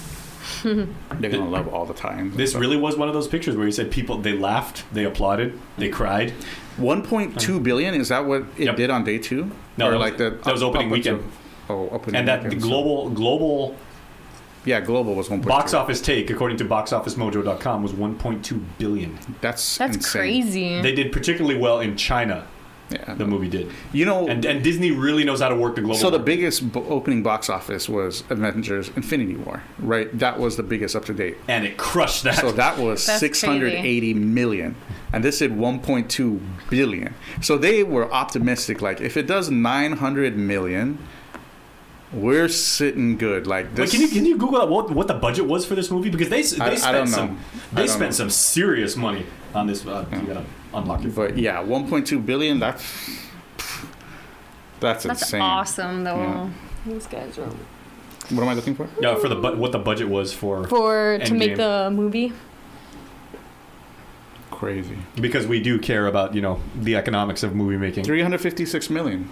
they're 1.20 1.30
gonna 1.30 1.48
love 1.48 1.68
all 1.72 1.86
the 1.86 1.94
time 1.94 2.36
This 2.36 2.54
really 2.54 2.76
was 2.76 2.96
one 2.96 3.08
of 3.08 3.14
those 3.14 3.28
pictures 3.28 3.56
where 3.56 3.64
you 3.64 3.72
said 3.72 3.90
people 3.90 4.18
they 4.18 4.32
laughed, 4.36 4.84
they 4.92 5.04
applauded, 5.04 5.58
they 5.78 5.88
cried. 5.88 6.34
1.2 6.78 7.62
billion 7.62 7.94
is 7.94 8.08
that 8.08 8.26
what 8.26 8.42
it 8.58 8.64
Yep. 8.64 8.76
did 8.76 8.90
on 8.90 9.04
day 9.04 9.18
two 9.18 9.50
No, 9.78 9.86
or 9.86 9.90
that 9.92 9.96
was- 9.98 10.00
like 10.10 10.16
the 10.18 10.30
that 10.44 10.52
was 10.52 10.62
opening 10.62 10.88
up 10.90 10.96
until- 10.96 11.14
weekend. 11.16 11.32
Oh 11.72 11.88
opening 11.90 12.16
And 12.18 12.28
that 12.28 12.42
the 12.42 12.48
weekend, 12.48 12.62
so- 12.62 12.68
global 12.68 13.10
global 13.10 13.76
yeah 14.64 14.80
global 14.80 15.14
was 15.14 15.28
1.2 15.28 15.44
box 15.46 15.74
office 15.74 16.00
take, 16.00 16.30
according 16.30 16.56
to 16.58 16.64
boxofficemojo.com, 16.64 17.82
was 17.82 17.92
1.2 17.92 18.62
billion. 18.78 19.18
that's 19.40 19.76
That's 19.78 19.96
insane. 19.96 20.20
crazy. 20.20 20.80
They 20.82 20.94
did 20.94 21.10
particularly 21.12 21.58
well 21.58 21.80
in 21.80 21.96
China. 21.96 22.46
yeah 22.90 23.14
The 23.14 23.26
movie 23.26 23.48
did, 23.48 23.66
you 23.92 24.04
know 24.04 24.28
and 24.28 24.44
and 24.44 24.62
Disney 24.62 24.90
really 25.06 25.24
knows 25.24 25.40
how 25.40 25.48
to 25.48 25.56
work 25.56 25.74
the 25.76 25.80
global. 25.80 25.98
so 25.98 26.10
the 26.10 26.18
market. 26.18 26.26
biggest 26.32 26.72
b- 26.74 26.80
opening 26.98 27.22
box 27.22 27.48
office 27.58 27.88
was 27.88 28.22
avengers 28.30 28.90
infinity 29.00 29.36
war 29.36 29.62
right 29.78 30.08
that 30.24 30.38
was 30.38 30.52
the 30.60 30.62
biggest 30.72 30.94
up 30.94 31.04
to 31.06 31.14
date 31.14 31.36
and 31.48 31.64
it 31.68 31.74
crushed 31.78 32.22
that. 32.24 32.36
So 32.44 32.52
that 32.52 32.74
was 32.78 33.04
That's 33.06 33.18
680 33.20 34.14
million, 34.14 34.76
and 35.12 35.24
this 35.24 35.38
did 35.38 35.52
1.2 35.52 36.40
billion. 36.70 37.14
So 37.40 37.52
they 37.66 37.82
were 37.82 38.06
optimistic. 38.22 38.76
Like 38.82 39.00
if 39.00 39.16
it 39.16 39.26
does 39.26 39.50
900 39.50 40.36
million, 40.36 40.98
we're 42.12 42.48
sitting 42.48 43.16
good. 43.16 43.46
Like 43.46 43.66
Wait, 43.66 43.74
this. 43.76 43.90
can 43.92 44.00
you 44.00 44.08
can 44.08 44.24
you 44.26 44.36
Google 44.36 44.66
what 44.68 44.90
what 44.90 45.08
the 45.08 45.14
budget 45.14 45.46
was 45.46 45.64
for 45.64 45.74
this 45.74 45.90
movie? 45.90 46.10
Because 46.10 46.28
they 46.28 46.42
they 46.42 46.64
I- 46.64 46.70
I 46.70 46.74
spent 46.76 46.94
don't 46.96 47.06
some 47.08 47.38
I 47.72 47.74
they 47.82 47.86
spent 47.86 48.10
know. 48.10 48.16
some 48.16 48.30
serious 48.30 48.96
money 48.96 49.24
on 49.54 49.66
this. 49.66 49.86
Uh, 49.86 50.04
You 50.12 50.18
gotta 50.26 50.44
unlock 50.74 51.02
your 51.02 51.12
phone. 51.12 51.28
But 51.28 51.38
yeah, 51.38 51.62
1.2 51.62 52.24
billion. 52.26 52.58
That's 52.58 52.82
that's, 54.80 55.04
That's 55.04 55.22
insane. 55.22 55.40
awesome, 55.40 56.04
though. 56.04 56.16
Yeah. 56.16 56.48
These 56.86 57.06
guys 57.06 57.38
are 57.38 57.46
What 58.30 58.42
am 58.42 58.48
I 58.48 58.54
looking 58.54 58.74
for? 58.74 58.88
Yeah, 59.00 59.14
for 59.14 59.28
the 59.28 59.36
bu- 59.36 59.56
what 59.56 59.70
the 59.72 59.78
budget 59.78 60.08
was 60.08 60.32
for 60.34 60.66
for 60.66 61.18
to 61.24 61.34
make 61.34 61.56
the 61.56 61.90
movie. 61.92 62.32
Crazy. 64.50 64.96
because 65.20 65.46
we 65.46 65.60
do 65.60 65.78
care 65.78 66.06
about 66.06 66.34
you 66.34 66.40
know 66.40 66.60
the 66.76 66.94
economics 66.96 67.42
of 67.42 67.54
movie 67.54 67.76
making. 67.76 68.04
356 68.04 68.90
million. 68.90 69.28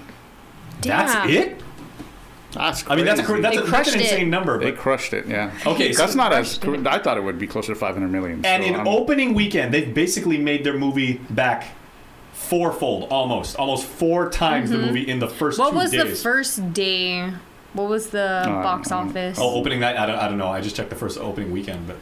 That's 0.82 1.30
it. 1.30 1.60
That's 2.52 2.84
I 2.90 2.96
mean, 2.96 3.04
that's 3.04 3.20
a 3.20 3.24
crazy. 3.24 3.42
that's, 3.42 3.56
a, 3.56 3.60
that's 3.60 3.68
an 3.68 3.74
crushed 3.74 3.94
it. 3.96 4.00
insane 4.00 4.30
number. 4.30 4.58
They 4.58 4.72
crushed 4.72 5.12
it, 5.12 5.26
yeah. 5.26 5.52
Okay, 5.66 5.92
so- 5.92 6.02
that's 6.02 6.14
not 6.16 6.32
as. 6.32 6.58
cr- 6.58 6.86
I 6.88 6.98
thought 6.98 7.16
it 7.16 7.22
would 7.22 7.38
be 7.38 7.46
closer 7.46 7.72
to 7.74 7.78
500 7.78 8.08
million. 8.10 8.44
and 8.44 8.62
so 8.62 8.68
in 8.68 8.74
I'm- 8.74 8.88
opening 8.88 9.34
weekend, 9.34 9.72
they've 9.72 9.92
basically 9.94 10.36
made 10.38 10.64
their 10.64 10.76
movie 10.76 11.20
back 11.30 11.68
fourfold, 12.32 13.08
almost, 13.10 13.56
almost 13.56 13.86
four 13.86 14.30
times 14.30 14.70
the 14.70 14.78
movie 14.78 15.08
in 15.08 15.18
the 15.20 15.28
first 15.28 15.58
Mm-hmm. 15.60 15.76
What 15.76 15.90
two 15.90 15.98
was 15.98 16.08
the 16.10 16.16
first 16.16 16.72
day? 16.72 17.30
What 17.72 17.88
was 17.88 18.08
the 18.10 18.42
box 18.46 18.90
Um, 18.90 19.08
office? 19.10 19.38
Oh, 19.40 19.54
opening 19.54 19.78
night. 19.80 19.96
I 19.96 20.06
don't, 20.06 20.18
I 20.18 20.26
don't 20.28 20.38
know. 20.38 20.48
I 20.48 20.60
just 20.60 20.74
checked 20.74 20.90
the 20.90 20.96
first 20.96 21.18
opening 21.18 21.52
weekend, 21.52 21.86
but 21.86 21.96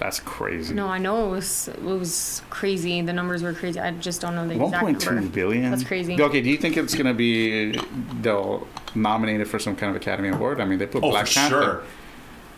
that's 0.00 0.18
crazy. 0.18 0.74
No, 0.74 0.88
I 0.88 0.96
know 0.98 1.26
it 1.28 1.30
was 1.30 1.68
it 1.68 1.82
was 1.82 2.40
crazy. 2.48 3.02
The 3.02 3.12
numbers 3.12 3.42
were 3.42 3.52
crazy. 3.52 3.78
I 3.78 3.90
just 3.92 4.20
don't 4.22 4.34
know 4.34 4.48
the 4.48 4.54
exact 4.54 4.82
1.2 4.84 5.14
number. 5.14 5.28
billion. 5.30 5.70
That's 5.70 5.84
crazy. 5.84 6.20
Okay, 6.20 6.40
do 6.40 6.48
you 6.48 6.56
think 6.56 6.76
it's 6.78 6.94
gonna 6.94 7.12
be 7.14 7.78
they'll 8.22 8.66
nominate 8.94 9.40
it 9.42 9.44
for 9.46 9.58
some 9.58 9.76
kind 9.76 9.90
of 9.94 9.96
Academy 10.00 10.30
Award? 10.30 10.60
I 10.60 10.64
mean, 10.64 10.78
they 10.78 10.86
put 10.86 11.04
oh, 11.04 11.10
Black 11.10 11.26
for 11.26 11.34
Panther. 11.34 11.62
sure. 11.62 11.82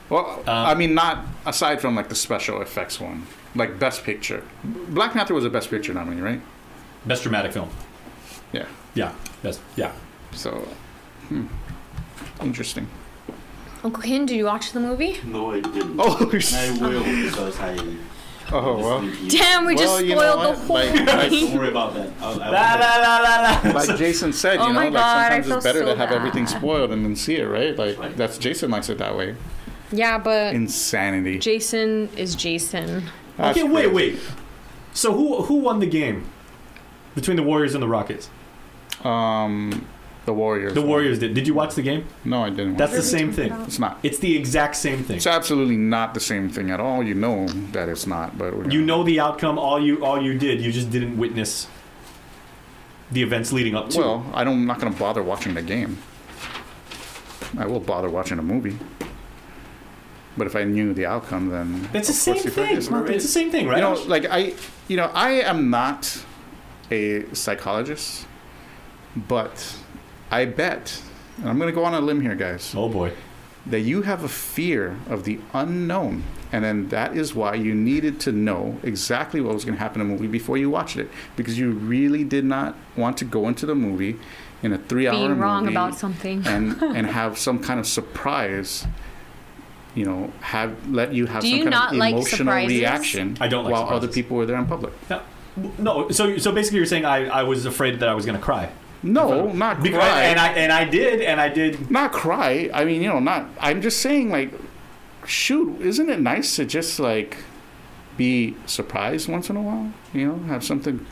Well, 0.09 0.43
Uh, 0.47 0.53
I 0.53 0.75
mean, 0.75 0.95
not 0.95 1.27
aside 1.45 1.81
from 1.81 1.97
like 1.97 2.09
the 2.09 2.15
special 2.15 2.63
effects 2.63 3.01
one, 3.01 3.27
like 3.57 3.79
Best 3.79 4.05
Picture. 4.05 4.45
Black 4.65 5.13
Panther 5.13 5.35
was 5.35 5.45
a 5.45 5.51
Best 5.51 5.69
Picture 5.69 5.93
nominee, 5.93 6.21
right? 6.21 6.41
Best 7.07 7.25
dramatic 7.25 7.53
film. 7.53 7.71
Yeah. 8.53 8.67
Yeah. 8.95 9.15
Best. 9.43 9.61
Yeah. 9.75 9.91
So, 10.33 10.51
hmm. 11.29 11.47
interesting. 12.41 12.87
Uncle 13.85 14.03
Ken, 14.03 14.27
did 14.27 14.37
you 14.37 14.45
watch 14.45 14.73
the 14.73 14.81
movie? 14.81 15.19
No, 15.25 15.51
I 15.53 15.61
didn't. 15.61 15.97
Oh, 15.99 16.17
I 16.17 16.19
will 16.21 16.27
because 16.27 17.59
I. 17.61 17.77
oh 18.53 18.79
well. 18.79 19.01
listened 19.01 19.31
to 19.31 19.37
you. 19.37 19.43
Damn, 19.43 19.65
we 19.67 19.75
Well, 19.75 19.85
just 19.85 20.05
you 20.05 20.15
know 20.15 20.21
spoiled 20.21 20.43
the 20.43 20.49
what? 20.49 20.59
whole 20.59 20.77
Like- 20.77 21.31
movie. 21.31 21.41
Don't 21.47 21.59
worry 21.59 21.69
about 21.69 21.95
that. 21.95 22.11
I'll, 22.21 22.43
I 22.43 22.47
will 22.47 22.53
La 22.53 22.75
la 22.75 22.97
la 22.97 23.19
la 23.19 23.61
la. 23.65 23.73
Like 23.87 23.97
Jason 23.99 24.33
said, 24.33 24.55
you 24.55 24.61
Oh 24.61 24.67
know, 24.69 24.73
my 24.75 24.85
like 24.85 24.93
God, 24.95 25.33
I 25.33 25.41
sometimes 25.43 25.47
feel 25.47 25.57
it's 25.57 25.65
better 25.65 25.79
so 25.81 25.85
to 25.87 25.97
have 25.97 26.09
bad. 26.11 26.17
everything 26.19 26.47
spoiled 26.47 26.93
and 26.93 27.05
then 27.05 27.17
see 27.17 27.37
it, 27.37 27.45
right? 27.47 27.77
Like 27.77 28.17
that's 28.17 28.39
Jason 28.39 28.71
likes 28.71 28.89
it 28.89 28.99
that 28.99 29.17
way. 29.17 29.35
yeah, 29.91 30.19
but 30.19 30.55
Insanity. 30.55 31.39
Jason 31.39 32.09
is 32.17 32.35
Jason. 32.37 33.05
That's 33.37 33.59
okay, 33.59 33.67
wait, 33.69 33.91
crazy. 33.91 33.95
wait. 33.95 34.19
So 34.93 35.13
who 35.15 35.43
who 35.43 35.55
won 35.55 35.81
the 35.81 35.87
game 35.87 36.29
between 37.15 37.37
the 37.37 37.43
Warriors 37.43 37.75
and 37.75 37.83
the 37.83 37.89
Rockets? 37.89 38.29
Um, 39.03 39.87
the 40.25 40.33
Warriors. 40.33 40.75
The 40.75 40.83
Warriors 40.83 41.19
did. 41.19 41.35
Did 41.35 41.47
you 41.47 41.55
watch 41.55 41.75
the 41.75 41.83
game? 41.83 42.07
No, 42.25 42.45
I 42.45 42.51
didn't. 42.51 42.77
That's 42.77 42.93
the 42.93 43.03
same 43.03 43.33
thing. 43.33 43.53
It's 43.63 43.79
not. 43.79 43.99
It's 44.03 44.19
the 44.19 44.37
exact 44.37 44.77
same 44.77 45.03
thing. 45.03 45.17
It's 45.17 45.27
absolutely 45.27 45.77
not 45.77 46.15
the 46.15 46.21
same 46.21 46.49
thing 46.49 46.71
at 46.71 46.81
all. 46.81 47.03
You 47.03 47.15
know 47.15 47.47
that 47.73 47.89
it's 47.89 48.07
not, 48.07 48.39
but 48.39 48.57
we're 48.57 48.71
You 48.71 48.83
know 48.83 49.03
the 49.03 49.19
outcome. 49.19 49.59
All 49.59 49.81
you 49.81 50.05
all 50.05 50.23
you 50.23 50.39
did, 50.39 50.61
you 50.61 50.71
just 50.71 50.91
didn't 50.91 51.17
witness 51.17 51.67
the 53.11 53.23
events 53.23 53.53
leading 53.53 53.75
up 53.75 53.91
to. 53.91 53.99
Well, 53.99 54.27
I 54.33 54.45
don't, 54.45 54.55
I'm 54.55 54.67
not 54.67 54.81
going 54.81 54.93
to 54.93 54.99
bother 54.99 55.23
watching 55.23 55.55
the 55.55 55.63
game. 55.63 55.99
I 57.59 57.67
will 57.67 57.81
bother 57.81 58.09
watching 58.09 58.39
a 58.39 58.43
movie. 58.43 58.79
But 60.37 60.47
if 60.47 60.57
I 60.57 60.65
knew 60.65 60.95
the 60.95 61.05
outcome, 61.05 61.51
then 61.51 61.89
It's 61.93 62.09
the 62.09 62.15
same 62.15 62.37
thing. 62.37 62.77
It's 62.77 62.89
not 62.89 63.11
It's 63.11 63.25
the 63.25 63.31
same 63.31 63.51
thing, 63.51 63.67
right? 63.67 63.77
You 63.77 63.83
know, 63.83 64.03
like 64.05 64.25
I, 64.31 64.55
you 64.89 64.97
know, 64.97 65.11
I 65.13 65.33
am 65.43 65.69
not 65.69 66.25
a 66.91 67.27
psychologist, 67.35 68.27
but 69.15 69.77
I 70.33 70.47
bet, 70.47 71.01
and 71.39 71.49
I'm 71.49 71.59
going 71.59 71.69
to 71.69 71.75
go 71.75 71.85
on 71.85 71.95
a 71.95 72.01
limb 72.01 72.21
here, 72.23 72.35
guys, 72.35 72.75
oh 72.77 72.89
boy. 72.89 73.13
that 73.67 73.81
you 73.81 74.03
have 74.03 74.25
a 74.25 74.29
fear 74.29 74.97
of 75.09 75.25
the 75.25 75.39
unknown, 75.53 76.25
and 76.51 76.65
then 76.65 76.89
that 76.89 77.15
is 77.17 77.35
why 77.35 77.55
you 77.55 77.75
needed 77.75 78.19
to 78.21 78.33
know 78.33 78.79
exactly 78.83 79.41
what 79.41 79.53
was 79.55 79.65
going 79.65 79.77
to 79.77 79.81
happen 79.81 80.01
in 80.01 80.09
the 80.09 80.13
movie 80.15 80.27
before 80.27 80.57
you 80.57 80.71
watched 80.71 80.97
it, 80.97 81.09
because 81.37 81.59
you 81.59 81.71
really 81.73 82.25
did 82.25 82.45
not 82.45 82.75
want 82.97 83.17
to 83.19 83.25
go 83.27 83.47
into 83.47 83.67
the 83.67 83.75
movie 83.75 84.17
in 84.63 84.73
a 84.73 84.79
three-hour 84.79 85.15
Being 85.15 85.39
wrong 85.39 85.65
movie 85.65 85.75
about 85.75 85.97
something. 85.99 86.43
and 86.47 86.81
and 86.83 87.07
have 87.21 87.37
some 87.39 87.59
kind 87.59 87.79
of 87.79 87.87
surprise. 87.87 88.87
You 89.95 90.07
know, 90.07 90.33
have 90.41 90.89
let 90.89 91.13
you 91.13 91.27
have 91.27 91.43
Do 91.43 91.49
some 91.51 91.59
you 91.59 91.65
kind 91.65 91.71
not 91.73 91.93
of 91.93 91.99
like 91.99 92.15
emotional 92.15 92.39
surprises? 92.39 92.79
reaction 92.79 93.37
I 93.41 93.49
don't 93.49 93.65
like 93.65 93.73
while 93.75 93.91
other 93.91 94.09
people 94.09 94.39
were 94.39 94.47
there 94.47 94.57
in 94.57 94.65
public. 94.65 94.95
No, 95.11 95.21
no. 95.79 96.09
So 96.11 96.39
so 96.39 96.51
basically, 96.53 96.79
you're 96.79 96.87
saying 96.87 97.05
I, 97.05 97.27
I 97.27 97.43
was 97.43 97.67
afraid 97.67 98.01
that 98.01 98.09
I 98.09 98.15
was 98.15 98.25
going 98.25 98.39
to 98.39 98.43
cry. 98.43 98.71
No, 99.03 99.53
not 99.53 99.83
Because, 99.83 99.99
cry. 99.99 100.23
and 100.23 100.39
I 100.39 100.49
and 100.53 100.73
I 100.73 100.85
did, 100.85 101.21
and 101.23 101.41
I 101.41 101.49
did. 101.49 101.91
not 101.91 102.13
cry. 102.13 102.71
I 102.73 102.85
mean, 102.85 103.03
you 103.03 103.09
know, 103.09 103.19
not. 103.19 103.47
I'm 103.61 103.83
just 103.83 104.01
saying, 104.01 104.31
like, 104.31 104.53
shoot, 105.27 105.81
isn't 105.81 106.09
it 106.09 106.21
nice 106.21 106.55
to 106.57 106.65
just 106.65 107.01
like 107.01 107.39
be 108.17 108.57
surprised 108.67 109.29
once 109.29 109.51
in 109.51 109.57
a 109.57 109.63
while? 109.63 109.93
You 110.13 110.29
know, 110.29 110.39
have 110.47 110.63
something, 110.63 111.05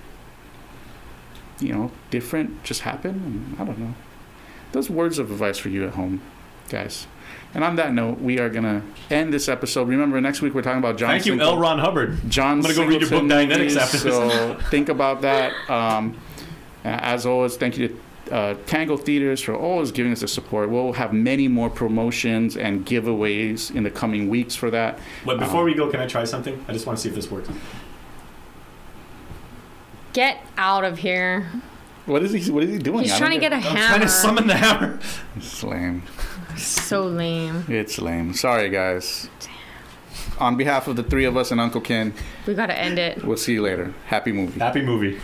you 1.59 1.73
know, 1.73 1.91
different 2.11 2.63
just 2.63 2.83
happen. 2.83 3.11
And 3.11 3.61
I 3.61 3.65
don't 3.65 3.79
know. 3.79 3.95
Those 4.73 4.89
words 4.89 5.19
of 5.19 5.31
advice 5.31 5.59
for 5.59 5.69
you 5.69 5.85
at 5.87 5.95
home, 5.95 6.21
guys. 6.69 7.07
And 7.53 7.65
on 7.65 7.75
that 7.77 7.93
note, 7.93 8.21
we 8.21 8.39
are 8.39 8.49
gonna 8.49 8.83
end 9.11 9.33
this 9.33 9.49
episode. 9.49 9.89
Remember, 9.89 10.21
next 10.21 10.41
week 10.41 10.55
we're 10.55 10.63
talking 10.63 10.79
about 10.79 10.97
John. 10.97 11.09
Thank 11.11 11.27
you, 11.27 11.33
Singleton- 11.33 11.55
L. 11.57 11.61
Ron 11.61 11.79
Hubbard. 11.81 12.19
John 12.31 12.59
I'm 12.59 12.61
gonna 12.63 12.75
go 12.75 12.85
read 12.87 13.01
your 13.01 13.11
book, 13.11 13.25
Dianetics, 13.25 13.77
after 13.77 13.99
this. 13.99 14.15
So 14.15 14.57
think 14.71 14.89
about 14.89 15.23
that. 15.23 15.53
Um, 15.69 16.17
as 16.85 17.27
always, 17.27 17.57
thank 17.57 17.77
you 17.79 17.89
to 17.89 18.35
uh, 18.35 18.55
Tango 18.67 18.97
Theaters 18.97 19.41
for 19.41 19.55
always 19.57 19.91
giving 19.93 20.13
us 20.13 20.21
the 20.21 20.29
support. 20.29 20.71
We'll 20.71 20.93
have 20.93 21.13
many 21.13 21.49
more 21.49 21.69
promotions 21.71 22.57
and 22.57 22.87
giveaways 22.87 23.75
in 23.75 23.83
the 23.83 23.91
coming 23.91 24.29
weeks 24.29 24.55
for 24.55 24.71
that. 24.71 24.99
But 25.25 25.39
before 25.39 25.65
we 25.65 25.75
go, 25.75 25.91
can 25.91 26.01
I 26.01 26.07
try 26.07 26.25
something? 26.25 26.65
I 26.69 26.73
just 26.73 26.87
want 26.87 26.99
to 26.99 27.03
see 27.03 27.09
if 27.09 27.15
this 27.15 27.31
works. 27.31 27.49
Get 30.13 30.39
out 30.57 30.85
of 30.85 30.99
here. 30.99 31.49
What 32.07 32.23
is 32.23 32.33
he? 32.33 32.51
What 32.51 32.65
is 32.65 32.71
he 32.71 32.79
doing? 32.79 33.05
He's 33.05 33.17
trying 33.17 33.39
to 33.39 33.49
don't 33.49 33.51
get 33.51 33.53
a 33.53 33.57
I'm 33.57 33.77
hammer. 33.77 33.89
trying 33.89 34.01
to 34.01 34.09
summon 34.09 34.47
the 34.49 34.57
hammer. 34.57 34.99
It's 35.37 35.63
lame. 35.63 36.03
so 36.57 37.05
lame. 37.07 37.65
It's 37.69 37.99
lame. 38.01 38.35
Sorry, 38.35 38.69
guys. 38.71 39.29
Damn. 39.41 39.51
On 40.43 40.57
behalf 40.57 40.89
of 40.89 40.97
the 40.97 41.03
three 41.05 41.25
of 41.27 41.37
us 41.37 41.51
and 41.53 41.61
Uncle 41.61 41.81
Ken, 41.81 42.13
We 42.47 42.55
gotta 42.55 42.77
end 42.77 42.99
it. 42.99 43.25
we'll 43.25 43.37
see 43.37 43.53
you 43.53 43.63
later. 43.63 43.95
Happy 44.07 44.33
movie. 44.33 44.59
Happy 44.59 44.83
movie. 44.83 45.21